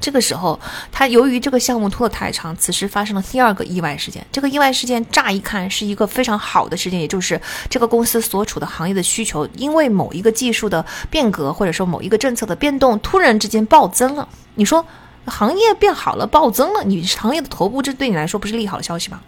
[0.00, 4.26] 这个时候，他由于这个项目拖得太长，此时发生了第二个意外事件。
[4.30, 14.28] 这个意外事件乍一看是一个非常好的事件，也就是这个公司所处的行业的需求，因为某一个技术的变革，或者说某一个政策的变动，突然之间暴增了。
[14.54, 14.84] 你说？
[15.24, 19.20] 行业变好了，暴增了，你行业的头部，这对你来说不是利好的消息吗？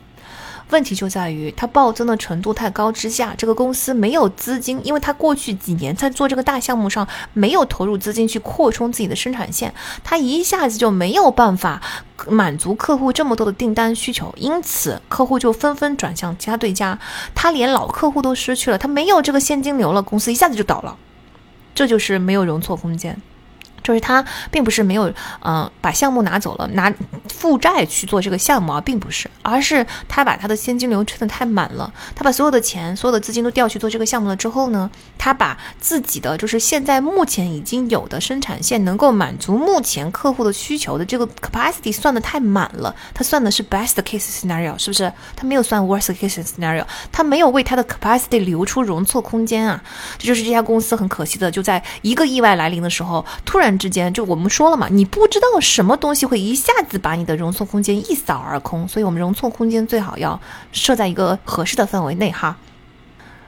[0.75, 9.73] 问题就在于它暴增的程度太高之下，这个公司没有资金，因为它过去几年在做这个大项目上没有投入资金去扩充自己的生产线，
[10.03, 11.81] 它一下子就没有办法
[12.27, 16.99] 满足客户这么多的订单需求，因此客户就纷纷转向其他对家，
[17.37, 20.97] 他连老客户都失去了，他没有这个现金流了，公司一下子就倒了，
[21.73, 23.17] 这就是没有容错空间。
[23.85, 25.13] 就是他并不是没有，
[25.45, 26.93] 嗯，把项目拿走了，拿
[27.29, 45.13] 负债去做这个项目啊，并不是，而是他把他的现金流撑得太满了，他把所有的钱、所有的资金都调去做这个项目了之后呢，他把自己的就是现在目前已经有的生产线能够满足目前客户的需求的这个 capacity 算得太满了，他算的是 best case scenario，是不是？
[45.37, 49.83] 他没有算 worst case scenario，他没有为他的 capacity 留出容错空间啊，
[50.17, 53.74] 这就是这家公司很可惜的，就在一个意外来临的时候，突然。
[53.79, 60.41] 之间就我们说了嘛，你不知道什么东西会一下子把你的容错空间一扫而空，所以我们容错空间最好要
[60.73, 62.57] 设在一个合适的范围内哈。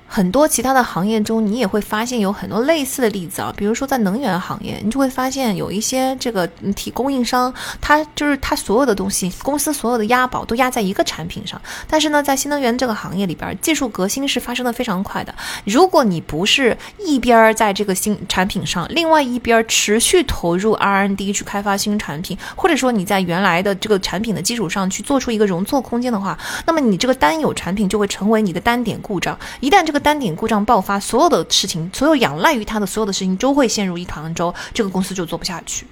[0.08, 3.52] 很多其他的行业中，你也会发现有很多类似的例子啊。
[3.56, 11.60] 比如说在能源行业，你就会发现有一些这个体供应商，他就是他所有的东西，公司所有的押宝都压在一个产品上。
[11.88, 15.34] 但是呢，在新能源这个行业里边，技术革新是发生的非常快的。
[15.64, 29.36] 如果你不是一边在这个新产品上，另外一边持续投入 R&D 去开发新产品，或者说你在原来的这个产品的基础上去做出一个容错空间的话，那么你这个单有产品就会成为你的单点故障。
[29.60, 35.86] 一旦这个单点故障爆发，所有的事情，所有仰赖于它的所有的事情，都会陷入一团糟，这个公司就做不下去。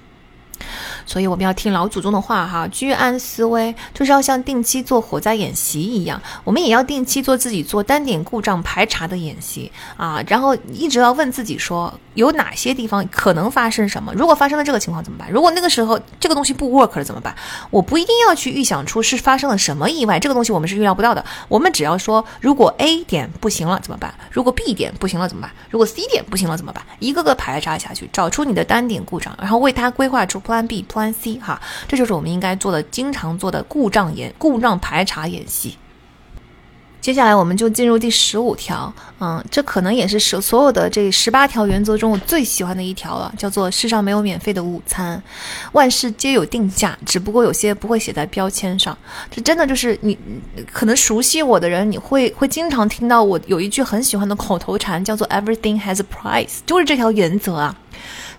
[1.05, 14.13] 所以我们要听老祖宗的话哈，居安思危，就是要像定期做火灾演习一样，我们也要定期做自己做单点故障排查的演习啊，然后一直要问自己说，有哪些地方可能发生什么？
[14.13, 15.29] 如果发生了这个情况怎么办？
[15.31, 17.35] 如果那个时候这个东西不 work 了怎么办？
[17.69, 21.23] 我不一定要去预想出是发生了什么意外，这个东西我们是预料不到的。
[21.47, 24.13] 我们只要说，如果 A 点不行了怎么办？
[24.31, 25.51] 如果 B 点不行了怎么办？
[25.69, 26.83] 如果 C 点不行了怎么办？
[26.99, 30.85] 一个个排查下去，找出你的单点故障，然后为它规划出 Plan B。
[30.87, 35.77] Plan C 哈，这就是我们应该做的、经常做的故障演、故障排查演习。
[37.01, 45.21] 接下来我们就进入第十五条，嗯，这可能也是所所有的这十八条原则中我最喜欢的一条了，叫做“世上没有免费的午餐，
[45.73, 48.97] 万事皆有定价，只不过有些不会写在标签上”。
[49.29, 50.17] 这真的就是你
[50.71, 57.77] 可能熟悉我的人，你会会经常听到我有一句很喜欢的口头禅，叫做 “Everything has a price”，就是这条原则啊。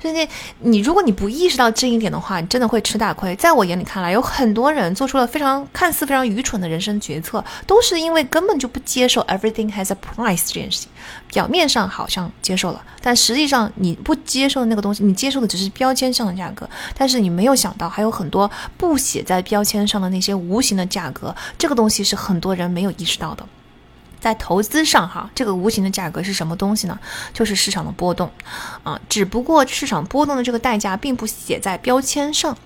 [0.00, 0.28] 所以
[0.60, 3.34] 你如果你不意识到这一点的话，你真的会吃大亏。
[3.36, 10.88] 在我眼里看来，有很多人做出了非常看似非常愚蠢的人生决策，都是因为根本就不接受 everything has a price 这件事情。
[11.28, 23.46] 表面上好像接受了，但实际上你不接受的那个东西，你接受的只是标签上的价格，但是你没有想到还有很多不写在标签上的那些无形的价格，这个东西是很多人没有意识到的。
[24.26, 26.98] 在投资上，哈，这个无形的价格是什么东西呢？
[27.32, 28.28] 就是市场的波动，
[28.82, 32.58] 啊，只不过市场波动的这个代价并不写在标签上。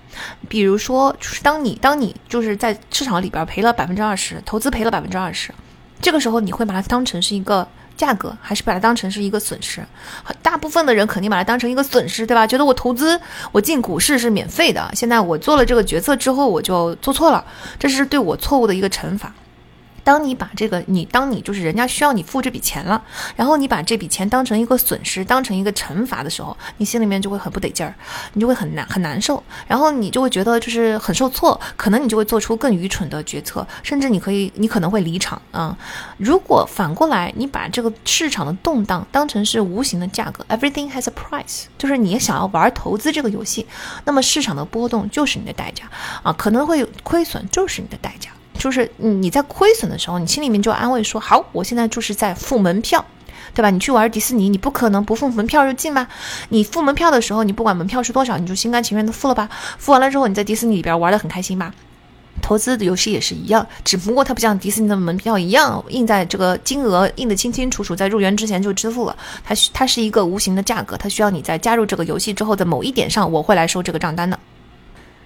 [0.49, 5.53] 比如说，就是当你当你就是在市场里边赔了百分之二十，投资赔了百分之二十，
[6.01, 9.85] 这个时候你会把它当成是一个价格，还是把它当成是一个损失？
[10.41, 12.47] 大部分的人肯定把它当成一个损失，对吧？
[12.47, 17.45] 觉得我投资我进股市是免费的，现在我做了这个决策之后，我就做错了，
[17.77, 19.31] 这是对我错误的一个惩罚。
[20.03, 23.01] 当你把这个你，当你就是人家需要你付这笔钱了，
[23.35, 27.93] 然后你把这笔钱当成一个损失，当成一个惩罚的时候，你心里面就会很不得劲儿，
[28.33, 35.77] 你就会很难很难受，然后你就会觉得就是很受挫，可能你就会做出更愚蠢的决策，甚至你可以你可能会离场啊。
[36.17, 43.67] 如果反过来，你把这个市场的动荡当成是无形的价格，everything has a price，就是你想要玩投资这个游戏，
[44.05, 45.85] 那么市场的波动就是你的代价
[46.23, 48.29] 啊，可能会有亏损就是你的代价。
[48.57, 53.03] 就是你在亏损的时候，你心里面就安慰说：好，我现在就是在付门票，
[53.53, 53.69] 对吧？
[53.69, 56.07] 你去玩迪士尼，你不可能不付门票就进吧？
[56.49, 59.49] 你付门票的时候，你不管门票是多少，你就心甘情愿的付了吧？
[59.77, 61.73] 付完了之后，你在迪士尼里边玩的很开心吧？
[62.41, 69.15] 投资的游戏也是一样，只不过它不像迪士尼的门票一样印在这个金额印得清清楚楚，在入园之前就支付了。
[69.43, 74.39] 它它是一个无形的价格，它需要你在加入这个游戏之后的某一点上，我会来收这个账单的。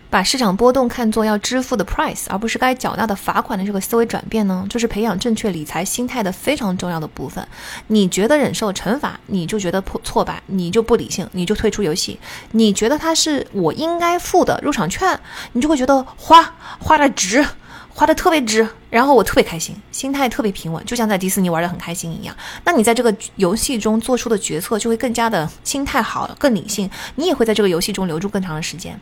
[0.09, 7.45] 把市场波动看作要支付的 price，而不是该缴纳的罚款的这个思维转变呢，就是培养正确理财心态的非常重要的部分。
[7.88, 12.17] 你觉得忍受惩罚，你就觉得破挫败，你就不理性，你就退出游戏。
[12.51, 15.19] 你觉得它是我应该付的入场券，
[15.51, 16.42] 你就会觉得花
[16.80, 17.45] 花的值，
[17.90, 22.34] 花的特别值，然后我特别开心，心态特别平稳，就像在迪士尼玩的很开心一样。
[22.64, 28.98] 那你在这个游戏中做出的决策就会更加的心态好，更理性，你也会在这个游戏中留住更长的时间。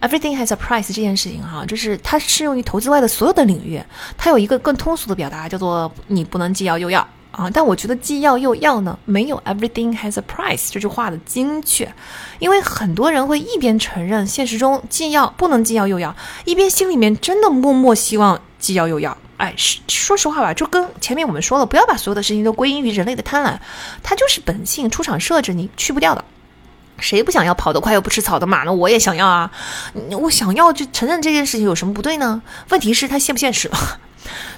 [0.00, 3.82] Everything has a price 这件事情哈，就是它适用于投资外的所有的领域。
[4.16, 7.00] 它有一个更通俗的表达，叫做你不能既要又要
[7.32, 7.50] 啊。
[7.50, 11.92] 但我觉得既要又要呢，没有 Everything has a price 这句话的精确。
[12.38, 19.16] 因为很多人会一边承认现实中既要不能既要又要，一边心里面真的默默希望既要又要。
[19.38, 23.58] 哎，说实话吧，就跟前面我们说了，不要把所有的事情都归因于人类的贪婪，
[24.02, 26.24] 它就是本性出厂设置，你去不掉的。
[26.98, 28.72] 谁不想要跑得快又不吃草的马呢？
[28.72, 29.50] 我也想要啊！
[30.20, 32.40] 我想要就承认这件事情有什么不对呢？
[32.70, 33.70] 问题是它现不现实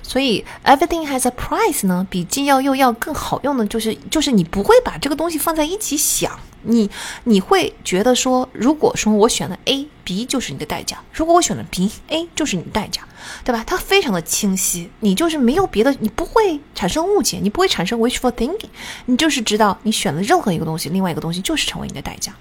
[0.03, 6.39] 所以 everything has a price 呢，比既要又要更好用的就是，就是你不会把这个东西放在一起想。
[6.63, 6.91] 你
[7.25, 13.03] 你会觉得说，如果说我选了 A，B 就是你的代价；如果我选了 B，A 就是你的代价，
[13.45, 13.63] 对吧？
[13.67, 18.69] 它非常的清晰，你就是没有别的，你不会产生误解，你不会产生 wishful thinking，
[19.07, 22.35] 你就是知道你选了任何一个东西，另外一个东西就是成为你的代价。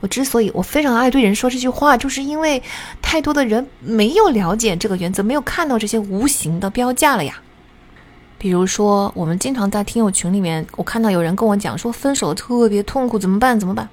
[0.00, 2.62] 我之所以我非常爱对人说这句话，就是因为
[3.02, 7.42] 太多的人没有了解这个原则，没有看到这些无形的标价了呀。
[8.40, 13.60] 比如说，我们经常在听友群里面，我看到有人跟我讲说，分手特别痛苦，怎么办？
[13.60, 13.86] 怎么办？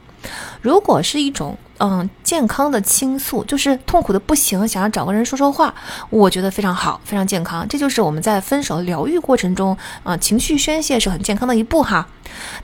[0.68, 5.74] 如果是一种嗯健康的倾诉，就是痛苦的不行，想要找个人说说话，
[6.10, 7.66] 我觉得非常好，非常健康。
[7.70, 12.06] 这就是我们在分手疗愈过程中啊，情绪宣泄是很健康的一步哈。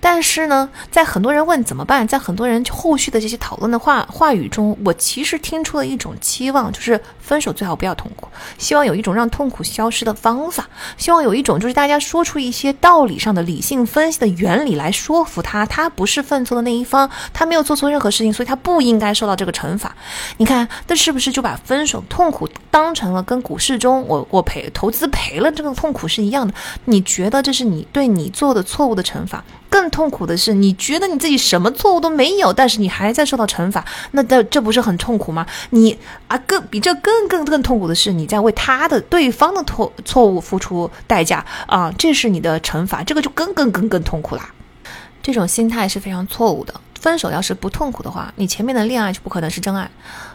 [0.01, 10.67] 但是呢，在很多人问怎么办，在很多人后续的这些讨论的话话语中，我其实听出了一种期望，就是分手最好不要痛苦，希望有一种让痛苦消失的方法，
[10.97, 19.95] 希望有一种就是大家说出一些道理上的理性分析的原理来说服他，他不是犯错的那一方，他没有做错任何事情，所以他不应该受到这个惩罚。
[20.37, 26.53] 你看，那是不是就把分手痛苦当成了跟股市中我我赔投资赔了这个痛苦是一样的？
[26.85, 29.43] 你觉得这是你对你做的错误的惩罚？
[29.69, 35.45] 更痛苦的是，你觉得你自己什么错误都没有，但是你还在受到惩罚，那这这不是很痛苦吗？
[35.69, 35.97] 你
[36.27, 44.49] 啊，更比这更更更痛苦的是，你在为他的对方的错错误付出代价啊，这是你的惩罚，这个就更更更更痛苦啦。
[45.23, 46.73] 这种心态是非常错误的。
[47.03, 49.91] 分手要是不痛苦的话，你前面的恋爱就不可能是真爱。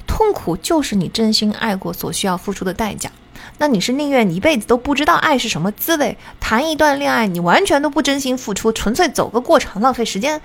[0.06, 3.10] 痛苦就是你真心爱过所需要付出的代价。
[3.56, 10.38] 那你是宁愿你一辈子都不知道爱是什么滋味，谈一段恋爱你完全都不真心付出，纯粹走个过场浪费时间，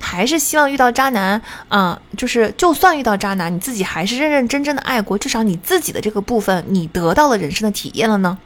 [0.00, 2.00] 还是希望遇到渣男啊？
[2.16, 8.36] 就是就算遇到渣男，你自己还是认认真真的爱过，至少你自己的这个部分你得到了人生的体验了呢？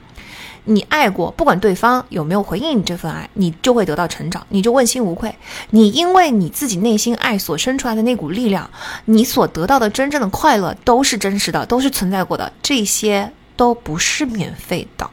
[0.65, 5.34] 你爱过，不管对方有没有回应你这份爱，你就会得到成长，你就问心无愧。
[5.70, 8.70] 你因为你自己内心爱所生出来的那股力量，
[9.07, 15.10] 你所得到的真正的快乐都是真实的，都是存在过的，这些都不是免费的。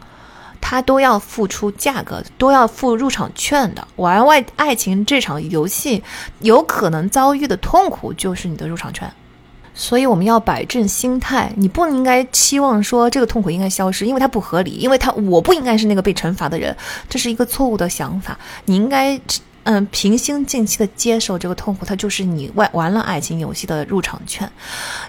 [0.61, 3.87] 他都要付出价格，都要付入场券的。
[3.95, 6.03] 玩外爱情这场游戏，
[6.41, 9.11] 有可能遭遇的痛苦就是你的入场券。
[9.79, 16.75] 所以我们要摆正心态，你不应该期望说这个痛苦应该消失，因为它不合理，因为它我不应该是那个被惩罚的人，
[17.07, 18.37] 这是一个错误的想法。
[18.65, 19.17] 你应该
[19.63, 24.51] 嗯平心静气的接受这个痛苦，它就是你玩玩了爱情游戏的入场券。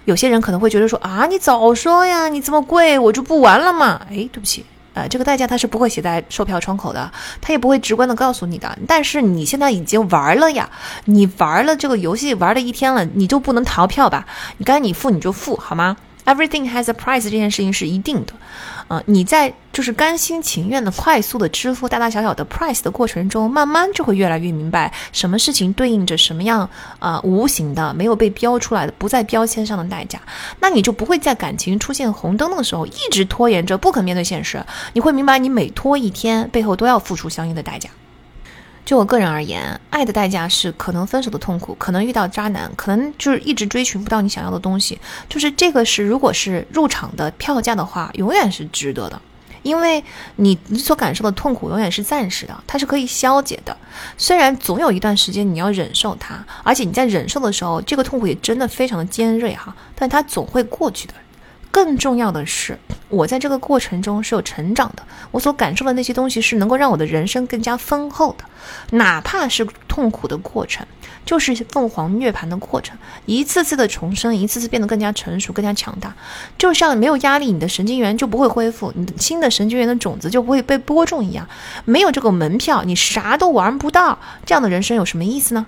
[0.04, 4.00] 有些人可能会觉得说啊，你早说呀，你这么贵，我就不玩了嘛。
[4.08, 4.64] 哎，对不起。
[4.92, 7.10] 呃，这个代价他是不会写在售票窗口的，
[7.40, 8.78] 他也不会直观的告诉你的。
[8.86, 10.68] 但是你现在已经玩了呀，
[11.04, 14.26] 你玩了这个游戏玩了一天了，你就不能逃票吧？
[14.58, 15.96] 你该你付你就付好吗
[16.30, 18.32] ？Everything has a price，这件事情是一定的，
[18.86, 30.20] 啊，你在就是甘心情愿的快速的支付大大小小的 price 的过程中，慢慢就会越来越明白什么事情对应着什么样啊无形的没有被标出来的不在标签上的代价，
[30.60, 37.90] 那你就不会在感情出现红灯的时候一直拖延着不肯面对现实，你会明白你每拖一天背后都要付出相应的代价。
[38.90, 44.98] 就我个人而言，爱的代价是可能分手的痛苦，可能遇到渣男，可能就是一直追寻不到你想要的东西。
[45.28, 49.22] 就是这个是，如果是入场的票价的话，永远是值得的，
[49.62, 50.02] 因为
[50.34, 53.76] 你你所感受的痛苦永远是暂时的，它是可以消解的。
[54.18, 61.14] 虽然总有一段时间你要忍受它，而且你在忍受的时候，这个痛苦也真的非常的尖锐哈，但它总会过去的。
[61.70, 65.02] 更重要的是，我在这个过程中是有成长的。
[65.30, 68.44] 我所感受的那些东西是能够让我的人生更加丰厚的，
[68.96, 70.84] 哪怕是痛苦的过程，
[71.24, 76.12] 就是凤凰涅槃的过程，一次次的重生，一次次变得更加成熟、更加强大。
[76.58, 81.48] 就像没有压力，你的神经元就不会恢复，你的新的神经元的种子就不会被播种一样。
[81.84, 84.18] 没有这个门票，你啥都玩不到。
[84.44, 85.66] 这样的人生有什么意思呢？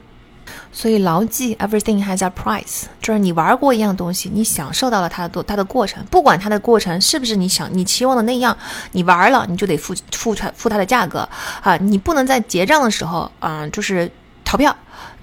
[0.73, 8.57] 所以牢记，everything has a price，就是你玩过一样东西，你享受到了它的它的过程，不管它的过程是不是你想你期望的那样，
[8.93, 11.29] 你玩了你就得付付出付它的价格
[11.63, 14.11] 啊，你不能在结账的时候啊，就是
[14.45, 14.75] 逃票。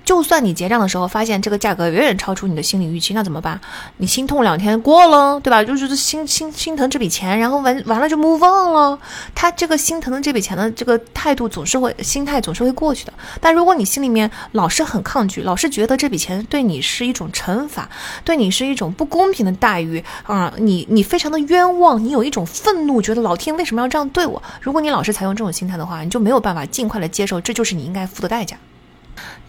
[0.10, 3.62] 就算你结账的时候发现这个价格远远超出你的心理预期，那怎么办？
[3.98, 5.64] 你心痛两天过了，对吧？
[5.64, 8.98] 就是心心心疼这笔钱，然后完完了就 move on 了。
[9.36, 13.14] 他这个心疼的这笔钱的这个态度总是会，心态总是会过去的。
[13.40, 17.88] 但如果你心里面老是很抗拒，老是觉得这笔钱对你是一种惩罚，
[18.24, 24.42] 对你是一种不公平的待遇啊，你你非常的冤枉，你有一种愤怒，觉得老天为什么要这样对我？
[24.60, 28.58] 如果你老是采用这种心态的话，你就没有办法尽快的接受，这就是你应该付的代价。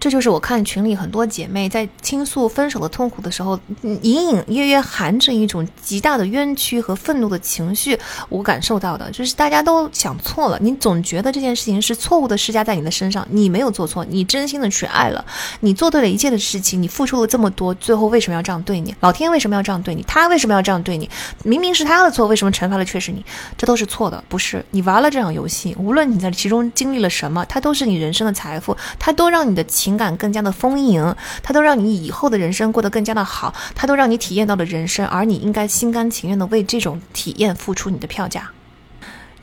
[0.01, 7.99] 这就是我看群里很多姐妹在倾诉分手的痛苦的时候，隐隐约约含着一种极大的冤屈和愤怒的情绪。
[8.31, 15.23] 我感受到的就是大家都想错了，你总觉得这件事情是错误的施加在你的身上，你没有做错，你真心的去爱了，
[15.61, 18.95] 你做对了一切的事情，你付出了这么多，最后为什么要这样对你？
[19.01, 20.03] 老天为什么要这样对你？
[20.05, 21.11] 他为什么要这样对你？
[21.45, 23.23] 明明是他的错，为什么惩罚的却是你？
[23.59, 29.90] 这都是错的，不是你玩了这场游戏，无论你在其中经历了什么，它都是你人生的财富，它都让你的情。
[29.91, 38.53] 情感更加的丰盈，它都让你以后的人生过得更加的好，它都让你体验到了人生，而你应该心甘情愿的为这种体验付出你的票价。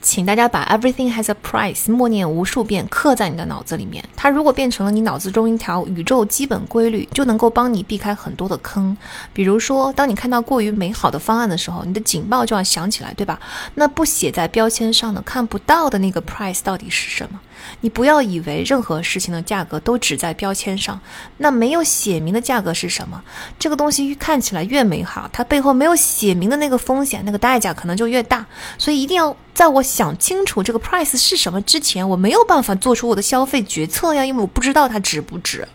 [0.02, 4.02] 请大家把 Everything has a price 默念无数遍，刻在你的脑子里面。
[4.16, 8.96] 它如果变成了你脑子中一条宇宙基本规律，就能够帮你避开很多的坑。
[9.34, 13.38] 比如说，当你看到过于美好的方案的时候，你的警报就要响起来，对吧？
[13.76, 17.42] 那不写在标签上的、看不到的那个 price 到底是什么？
[17.82, 21.00] 你不要以为任何事情的价格都只在标签上，
[21.38, 23.24] 那没有写明的价格是什么？
[23.60, 28.46] 这个东西看起来越美好，它背后没有写明的那个风险、那个代价可能就越大。
[28.78, 35.68] 所以一定要在我想清楚这个 price 是什么之前，我没有办法做出我的消费决策呀，因为我不知道它值不值。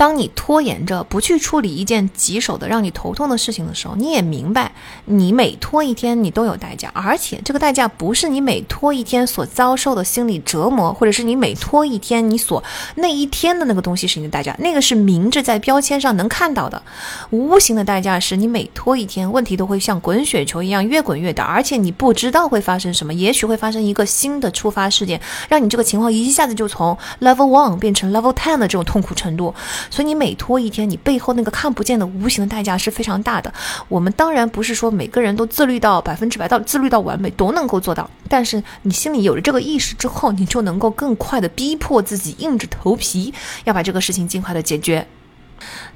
[0.00, 4.72] 当你拖延着不去处理一件棘手的让你头痛的事情的时候，你也明白，
[5.04, 12.64] 你每拖一天你都有代价，而且这个代价不是你每拖一天所遭受的心理折磨，或者是你每拖一天你所
[12.94, 16.82] 那一天的那个东西是你的代价，那个是明着在标签上能看到的，
[17.28, 25.20] 无形的代价是你每拖一天，问题都会像滚雪球一样越滚越大，而且你不知道会发生什么，也许会发生一个新的触发事件，
[25.50, 29.54] 让你这个情况一下子就从 level one 变成 level ten 的这种痛苦程度。
[29.90, 33.52] 所以你每拖一天，你背后那个看不见的无形的代价是非常大的。
[33.88, 38.08] 我们当然不是说每个人都自律到百分之百，到自律到完美都能够做到。
[38.28, 45.06] 但是你心里有了这个意识之后，你就能够更快的逼迫自己，硬着头皮要把这个事情尽快的解决。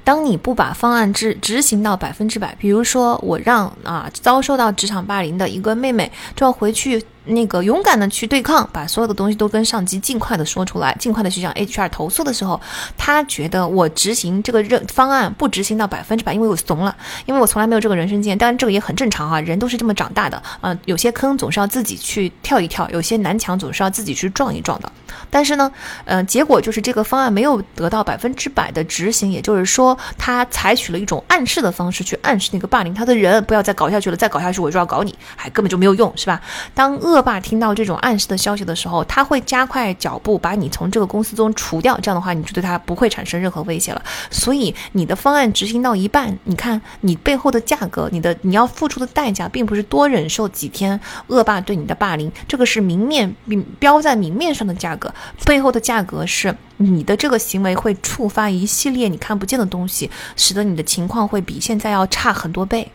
[0.03, 12.59] 当你不把方案执执行到百分之百，比如说我让啊遭受到职场霸凌的一个妹妹就要回去那个勇敢的去对抗，把所有的东西都跟上级尽快的说出来，尽快的去向 HR 投诉的时候，
[12.97, 16.95] 他觉得我执行这个任方案不执行到百分之百，因为我怂了，
[17.25, 18.37] 因为我从来没有这个人生经验。
[18.37, 24.91] 当然这个也很正常啊，人都是这么长大的啊，有些坑总是要自己去跳一跳，有些南墙总是要自己去撞一撞的。
[25.29, 25.71] 但是呢，
[26.05, 36.41] 呃，结果就是这个方案没有得到百分之百的执行，也就是说，他采取了一种暗示的方式去暗示那个霸凌他的人，不要再搞下去了，再搞下去我就要搞你，还根本就没有用，是吧？
[36.73, 44.03] 当恶恶霸听到这种暗示的消息的时候，他会加快脚步把你从这个公司中除掉，这样的话，你就对他不会产生任何威胁了。
[44.29, 55.13] 所以你的方案执行到一半，你看你背后的价格，你的你要付出的代价，并不是多忍受几天恶霸对你的霸凌，这个是明面并标在明面上的价格。
[55.45, 62.91] 背后的价格是你的这个行为会触发一系列你看不见的东西，使得你的情况会比现在要差很多倍。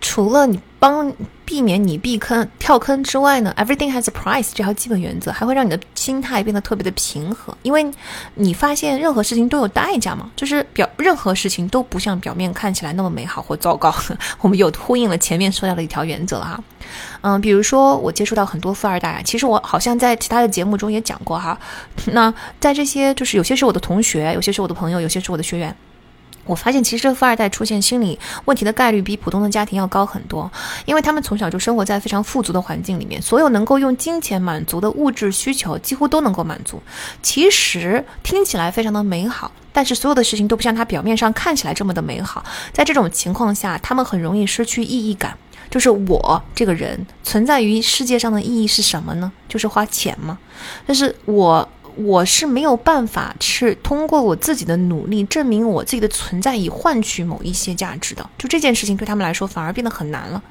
[0.00, 1.12] 除了你帮
[1.44, 7.88] 避免你避坑跳坑之外呢，everything has a price 这条基本原则还会让你的心态变得特别的平和，因为
[8.34, 13.94] 你发现任何事情都有代价嘛，就是表任何事情都不像表面看起来那么美好或糟糕。
[14.40, 16.62] 我们又呼应了前面说到的一条原则哈，
[17.22, 21.58] 嗯，比如说我接触到很多富二代啊，其实我好像在其他的节目中也讲过哈，
[22.06, 25.74] 那在这些就是有些是我的同学，有些是我的朋友，有些是我的学员。
[26.46, 30.50] 我发现，其实富二代出现心理问题的概率比普通的家庭要高很多，
[30.84, 36.80] 因为他们从小就生活在非常富足的环境里面，所有能够用金钱满足的物质需求几乎都能够满足。
[37.20, 42.44] 其实听起来非常的美好，但是所有的事情都不像他表面上看起来这么的美好。
[42.72, 45.36] 在这种情况下，他们很容易失去意义感，
[45.68, 49.32] 就是我这个人存在于世界上的意义是什么呢？
[49.48, 50.38] 就是花钱吗？
[50.86, 51.68] 但是我。
[51.96, 60.42] 我是没有办法去通过我自己的努力证明我自己的存在以换取某一些价值的，就这件事情对他们来说反而变得很难了。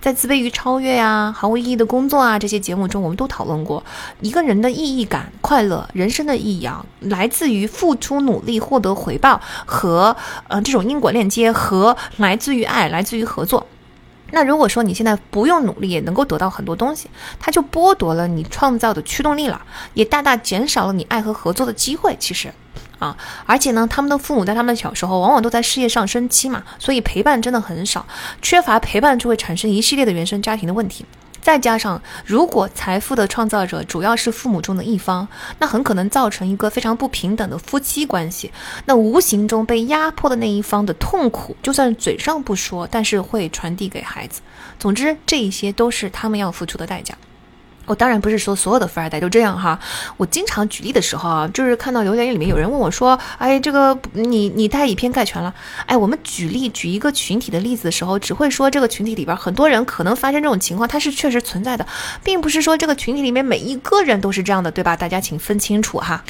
[0.00, 3.82] 在自卑与超越呀、毫无意义的工作啊这些节目中，我们都讨论过
[4.20, 10.14] 一个人的意义感、快乐、人生的意义啊，来自于付出努力获得回报和
[10.48, 13.66] 呃这种因果链接和来自于爱、来自于合作。
[14.32, 19.60] 那如果说你现在不用努力也能够得到很多东西，它就剥夺了你创造的驱动力了，
[19.94, 22.16] 也大大减少了你爱和合作的机会。
[22.18, 22.52] 其实，
[22.98, 28.06] 啊，而且呢，他们的父母在他们小时候往往都在事业上升期嘛，所以陪伴真的很少，
[28.40, 31.04] 缺乏陪伴就会产生一系列的原生家庭的问题。
[31.40, 35.26] 再加上，如果财富的创造者主要是父母中的一方，
[35.58, 38.52] 那很可能造成一个非常不平等的夫妻关系。
[38.84, 44.40] 那无形中被压迫的那一方的痛苦，就算嘴上不说，但是会传递给孩子。
[44.78, 47.14] 总之，这一些都是他们要付出的代价。
[47.90, 49.76] 我当然不是说所有的富二代都这样哈。
[50.16, 55.52] 我经常举例的时候啊，就是看到留言里面有人问我说：“哎，这个你你太以偏概全了。”
[55.86, 61.84] 哎，我们举例举一个群体的例子的时候，只会说这个群体里边很多人可能发生这种情况，它是确实存在的，
[62.22, 64.94] 并不是说这个群体里面每一个人都是这样的，对吧？
[64.94, 66.22] 大家请分清楚哈。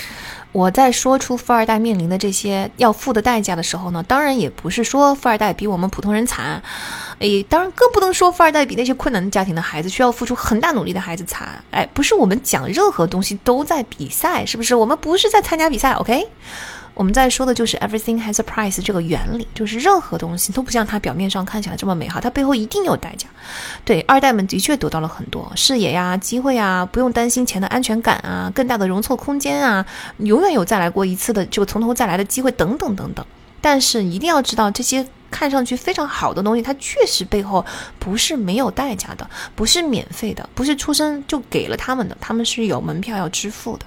[0.52, 6.62] 我在说出富二代面临的这些要付的代价的时候呢，当然也不是说富二代比我们普通人惨，
[7.20, 11.62] 诶，当然更不能说富二代比那些困难的家庭的孩子需要付出很大努力的孩子惨。
[11.70, 14.74] 哎，不是我们讲任何东西都在比赛，是不是？
[14.74, 16.26] 我们不是在参加比赛，OK？
[17.00, 23.26] 我们在说的就是 everything has a price 这个原理，就是任何东西都不像它表面上看起来这么美好，它背后一定有代价。
[23.86, 29.86] 对，二代们的确得到了很多视野呀、机会啊，不用担心钱的安全感啊，更大的容错空间啊，
[30.18, 33.24] 永远有再来过一次的这个从头再来的机会等等等等。
[33.62, 37.64] 但是一定要知道，这些看上去非常好的东西，它确实背后
[37.98, 43.86] 不是没有代价的，不是免费的，不是出生就给了他们的，他们是有门票要支付的。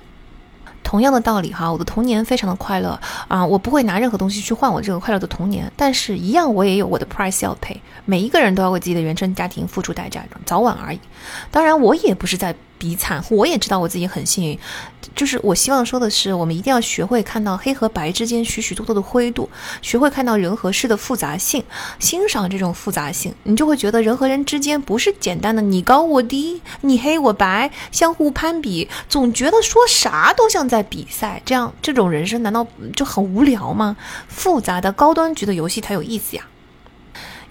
[0.83, 10.99] 同样的道理哈，我的童年非常的快乐啊，我不会拿任何东西去换我这个快乐的童年，但是一样我也有我的 price 要 pay，每一个人都要为自己的原生家庭付出代价，早晚而已。
[11.49, 12.53] 当然，我也不是在。
[12.83, 14.59] 比惨，我也知道我自己很幸运，
[15.15, 19.49] 就是我希望说的是，我们一定要学会看到黑和白之间许许多多的灰度，
[19.81, 21.63] 学会看到人和事的复杂性，
[21.97, 33.95] 欣赏这种复杂性，你就会觉得人和人之间不是简单的你高我低，你黑我白，相互攀比，总觉得说啥都像在比赛，这样这种人生难道就很无聊吗？
[34.27, 36.43] 复杂的高端局的游戏才有意思呀。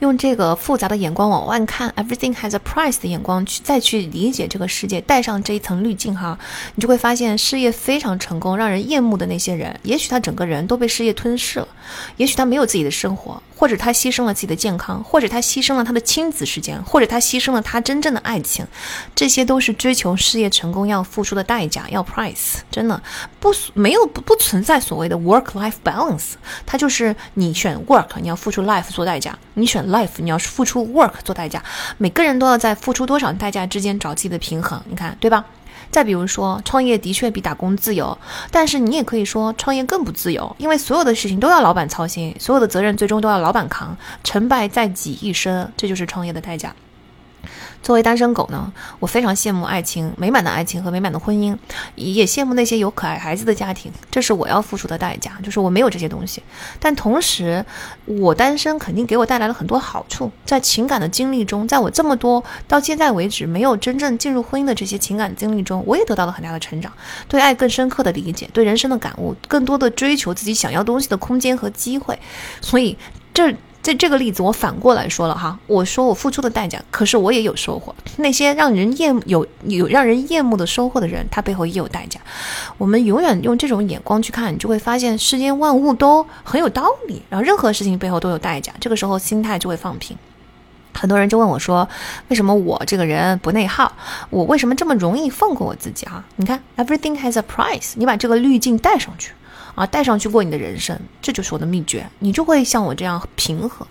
[0.02, 6.36] 用这个复杂的眼光往外看，everything has a price 的眼光去再去理解这个世界，带上这一层滤镜哈，
[6.74, 11.68] 你就会发现事业非常成功、让人厌恶的那些人，也许他整个人都被事业吞噬了，
[12.16, 13.40] 也许他没有自己的生活。
[13.62, 18.66] 或者他牺牲了自己的健康，或者他牺牲了他的亲子时间，或者他牺牲了他真正的爱情，
[19.14, 22.54] 这些都是追求事业成功要付出的代价，要 price。
[22.72, 23.00] 真的
[23.38, 26.32] 不没有不不存在所谓的 work life balance，
[26.66, 31.62] 它就是你选 work，你要付出 life 做代价；你选 life，你要付出 work 做代价。
[31.98, 35.44] 每个人都要在付出多少代价之间找自己的平衡，你看对吧？
[35.92, 38.16] 再比如说，创业的确比打工自由，
[38.50, 46.74] 但是你也可以说创业更不自由，因为所有的事情都要老板操心，所有的责任最终都要老板扛，成败在己一身，这就是创业的代价。
[47.82, 51.56] 作为单身狗呢，我非常羡慕爱情美满的爱情和美满的婚姻，
[51.96, 53.90] 也羡慕那些有可爱孩子的家庭。
[54.10, 56.42] 这是我要付出的代价，就是我没有这些东西。
[56.78, 57.64] 但同时，
[58.04, 60.30] 我单身肯定给我带来了很多好处。
[60.44, 66.92] 在情感的经历中，在我这么多到现在为止没有真正进入婚姻的这些情感经历中，我也得到了很大的成长，
[67.26, 72.18] 对爱更深刻的理解，对人生的感悟，更多的追求自己想要东西的空间和机会。
[72.60, 72.96] 所以
[73.34, 73.54] 这。
[73.82, 77.92] 在这个例子，我反过来说了哈，我说我付出的代价，可是我也有收获。
[78.18, 82.20] 那些让人厌有有让人厌恶的收获的人，他背后也有代价。
[82.78, 88.72] 我们永远用这种眼光去看，你就会发现世间万物都很有道理，然后任何事情背后都有代价。
[88.78, 90.16] 这个时候心态就会放平。
[90.94, 91.88] 很多人就问我说，
[92.28, 93.90] 为什么我这个人不内耗？
[94.30, 96.24] 我为什么这么容易放过我自己啊？
[96.36, 99.32] 你看，everything has a price，你把这个滤镜带上去。
[99.74, 103.86] 啊，带上去过你的人生，这就是我的秘诀，你就会像我这样平和。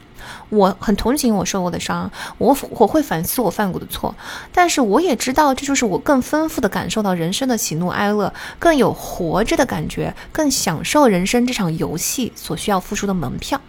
[0.50, 4.14] 我很同情我受过的伤，我我会反思我犯过的错，
[4.53, 13.60] 但是我也知道，这就是我更丰富的感受到人生的喜怒哀乐，更有活着的感觉，更享受人生这场游戏所需要付出的门票。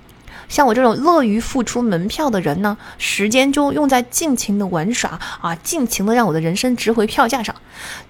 [0.53, 7.57] 像我这种乐于付出门票的人呢，时间就用在尽情的玩耍啊，尽情的让我的人生值回票价上，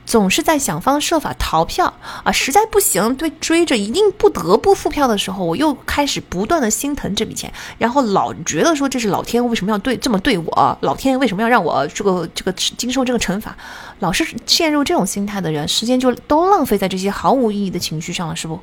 [0.04, 13.56] 总是在想方设法逃票啊，实在不行，对追着一定不得不付票的时候，我又开始不断的心疼这笔钱，然后老觉得说这是老天为什么要对这么对我，老天为什么要让我这个这个经受这个惩罚，
[14.00, 18.58] 老是陷入这种心态的人，时间就都浪费在这些毫无意义的情绪上了，是不？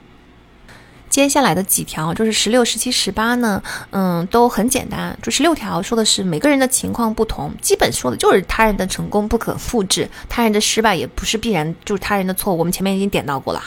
[1.10, 5.18] 接下来的几条就是十六、十七、十八呢，嗯，都很简单。
[5.22, 12.58] 就十六条说的是每个人的情况不同，基本说的就是他人的成功不可复制，他人的失败也不是必然就是他人的错误。
[12.60, 13.62] 我们前面已经点到过了。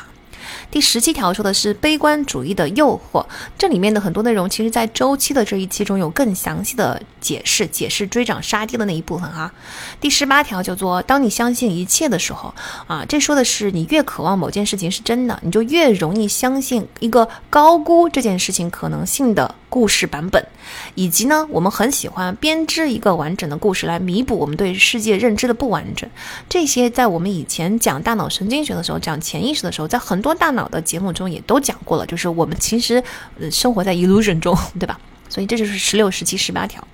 [0.73, 3.25] 第十七条说的是悲观主义的诱惑，
[3.59, 9.53] 这里面的很多内容，其实在周期的这一期中有更详细的解释，解释追涨杀跌的那一部分哈。
[10.01, 12.55] 第十八条叫做当你相信一切的时候
[12.87, 19.55] 啊，这说的是你越渴望某件事情是真的，你就越容易相信一个高估这件事情可能性的。
[19.73, 20.47] 故事版本，
[20.95, 26.09] 以及呢，我们很喜欢编织一个完整的故事来弥补我们对世界认知的不完整。
[26.49, 32.07] 这些在我们以前讲大脑神经学的时候，讲潜意识的时候，在很多大脑的节目中也都讲过了。
[32.07, 33.03] 就是我们其实
[33.41, 34.99] 呃生活在 illusion 中，对吧？
[35.29, 36.87] 所以这就是十六、十七、十八条。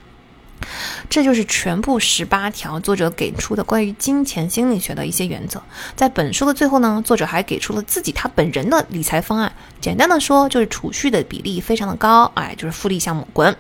[1.09, 5.63] 这就是全部十八条作者给出的关于金钱心理学的一些原则。
[5.95, 9.53] 在本书的最后呢，作者还给出了自己他本人的理财方案。
[9.81, 13.57] 简单的说，就是储蓄的比例非常的高，哎，就是复利项目滚。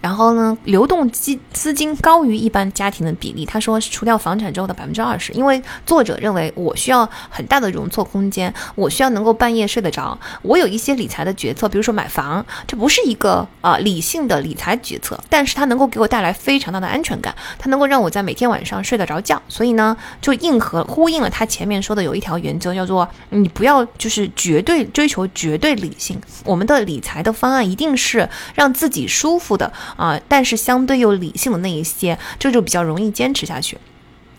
[0.00, 5.32] 然后呢，流动资资金高于一般家庭的比例，他说除掉房产之后的百分之二十。
[5.32, 10.18] 因为作者认为我需要很大的容错空间，我需要能够半夜睡得着。
[10.42, 19.40] 我有一些理财的决策，比如说买房，这不是一个啊理性的理财决策，但是它能够给我带来非常大的安全感，它能够让我在每天晚上睡得着觉。
[19.48, 29.53] 所以呢，就应和呼应了他前面说的有一条原则，叫做你不要就是绝对追求绝对理性，我们的理财的方案一定是让自己舒服。
[29.56, 33.78] 的啊，但是相对又理性的那一些，这就比较容易坚持下去。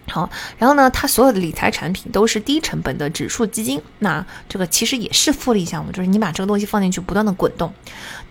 [0.07, 0.29] 好，
[0.59, 7.73] 然后呢，它所有的理财产品都是低成本的指数基金，那这个其实也是复利项目，就是你把这个东西放进去，不断的滚动。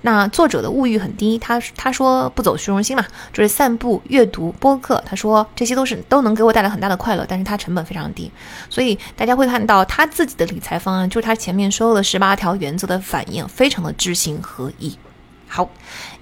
[0.03, 8.31] 那作者的物欲很低，他他说不走虚荣心嘛，就是散步、阅读、播客，他说这些都是都能给我带来很大的快乐，但是它成本非常低，
[8.71, 14.97] 所以大家会看到他自己的理财方案，就是他前面说的十八条原则的反应，非常的知行合一。
[15.55, 15.71] 好，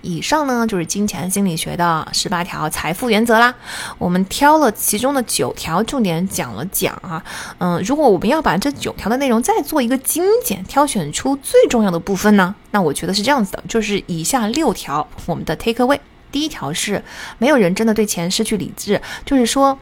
[0.03, 3.55] 以上呢就是金钱心理学的十八条财富原则啦。
[3.97, 7.25] 我们挑了其中的九条，重点讲了讲啊。
[7.57, 15.99] 嗯，如果我们要把这九条的内容再做一个精简，挑选出最重要的部分呢，那我觉得是这样子的，就是以下六条我们的 take away。
[16.31, 17.03] 第一条是，
[17.39, 19.79] 没有人真的对钱失去理智，就是说。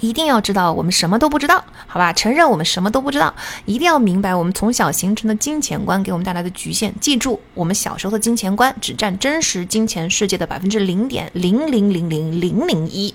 [0.00, 2.12] 一定要知道我们什么都不知道，好吧？
[2.12, 3.34] 承认我们什么都不知道，
[3.66, 6.92] 一定要明白我们从小形成的金钱观给我们带来的局限。
[7.00, 13.14] 记住，我们小时候的金钱观只占真实金钱世界的百分之零点零零零零零零一。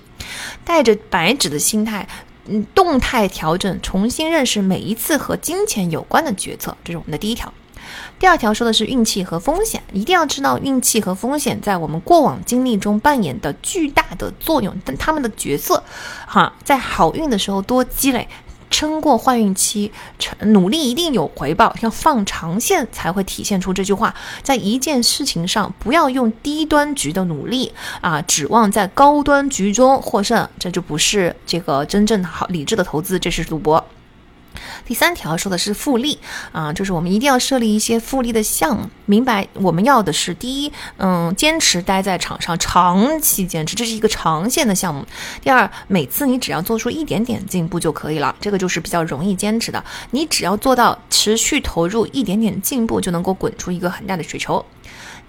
[0.63, 2.07] 带着白纸的心态，
[2.45, 7.53] 嗯，动态调整，重新认识每一次和金钱有关的决策，这是我们的第一条。
[8.19, 15.83] 第二条说的是运气和风险，一定要知道运气和风险在我们过往经历中扮演的巨大的作用，但他们的角色，
[16.27, 18.27] 哈，在好运的时候多积累。
[18.69, 19.93] 撑过坏运期，
[20.41, 24.13] 努力一定有回报，要放长线才会体现出这句话。
[24.43, 33.83] 在一件事情上，不要用低端局的努力啊，指望在高端局中获胜，这就不是这个真正好理智的投资，这是赌博。
[34.85, 36.17] 第三条说的是复利
[36.51, 38.89] 啊，就是我们一定要设立一些复利的项目。
[39.05, 45.05] 明白，我们要的是第一，嗯，坚持待在场上，长期坚持，这是一个长线的项目。
[45.41, 49.83] 第二，每次你只要做出一点点进步就可以了，这个就是比较容易坚持的。
[50.11, 54.63] 你只要做到持续投入一点点进步，就能够滚出一个很大的水球。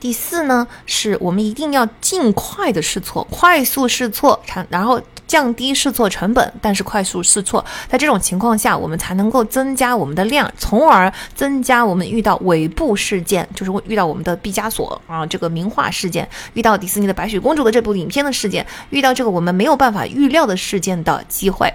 [0.01, 21.75] 第四呢，是我们一定要尽快的试错，快速试错，然后降低试错成本，但是快速试错，在这种情况下，我们才能够增加我们的量，从而增加我们遇到尾部事件，就是遇到我们的毕加索啊这个名画事件，遇到迪士尼的白雪公主的这部影片的事件，遇到这个我们没有办法预料的事件的机会。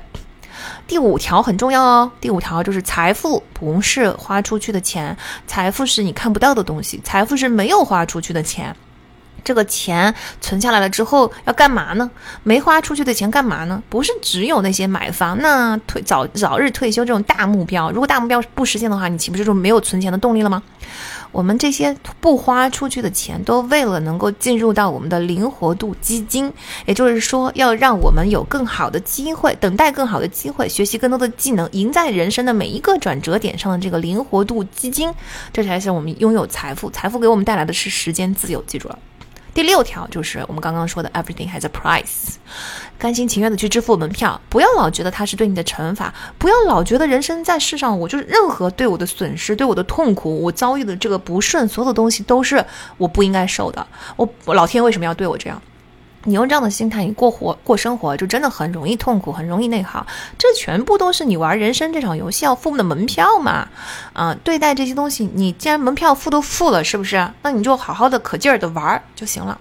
[0.88, 5.16] 第五条很重要哦，第五条就是财富不是花出去的钱，
[5.48, 8.76] 财富是你看不到的东西，财富是没有花出去的钱。
[9.44, 12.10] 这个钱存下来了之后要干嘛呢？
[12.44, 13.84] 没花出去的钱干嘛呢？
[13.90, 17.92] 不是只有那些买房、那退早早日退休这种大目标。
[17.92, 20.64] 如果大目标不实现的话，你岂不是就没有存钱的动力了吗？
[21.34, 26.54] 我们这些不花出去的钱，都为了能够进入到我们的灵活度基金，
[26.86, 35.12] 也就是说，要让我们有更好的机会，等待更好的机会，学习更多的技能，赢在人生的每一个转折点上的这个灵活度基金，
[35.52, 36.90] 这才是我们拥有财富。
[36.92, 39.00] 财富给我们带来的是时间自由，记住了。
[39.54, 42.36] 第六条就是我们刚刚说的 everything has a price，
[42.98, 52.66] 甘心情愿的去支付门票，不要老觉得它是对你的惩罚，不要老觉得人生在世上，我就是任何对我的损失、对我的痛苦、我遭遇的这个不顺，所有的东西都是
[52.98, 53.86] 我不应该受的。
[54.16, 55.62] 我老天为什么要对我这样？
[56.26, 60.06] 你用这样的心态，你过活过生活，就真的很容易痛苦，很容易内耗。
[60.38, 63.68] 这全部都是你玩人生这场游戏要付的门票嘛？
[64.14, 67.30] 啊，对待这些东西，你既然门票付都付了，是不是？
[67.42, 69.60] 那你就好好的可劲儿的玩就行了。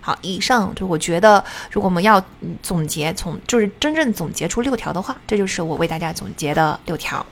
[0.00, 2.22] 好，以上就我觉得，如果我们要
[2.62, 7.26] 总结，从就是真正总结出六条的话，这就是我为大家总结的六条。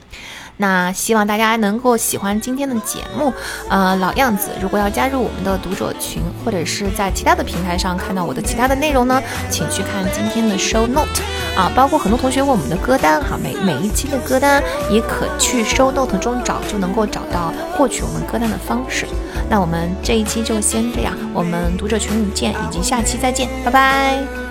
[0.57, 3.33] 那希望大家能够喜欢今天的节目，
[3.69, 11.21] 呃，老样子，如果要加入我们的读者群，或者是在其他的平台上看到我的其他的内容呢，请去看今天的 show note
[11.57, 19.05] 啊，包括很多同学问我们的歌单哈，每每一期的歌单也可去 show note 中找，就能够找到获取我们歌单的方式。
[19.49, 24.44] 那我们这一期就先这样，我们读者群里见，以及下期再见，拜拜。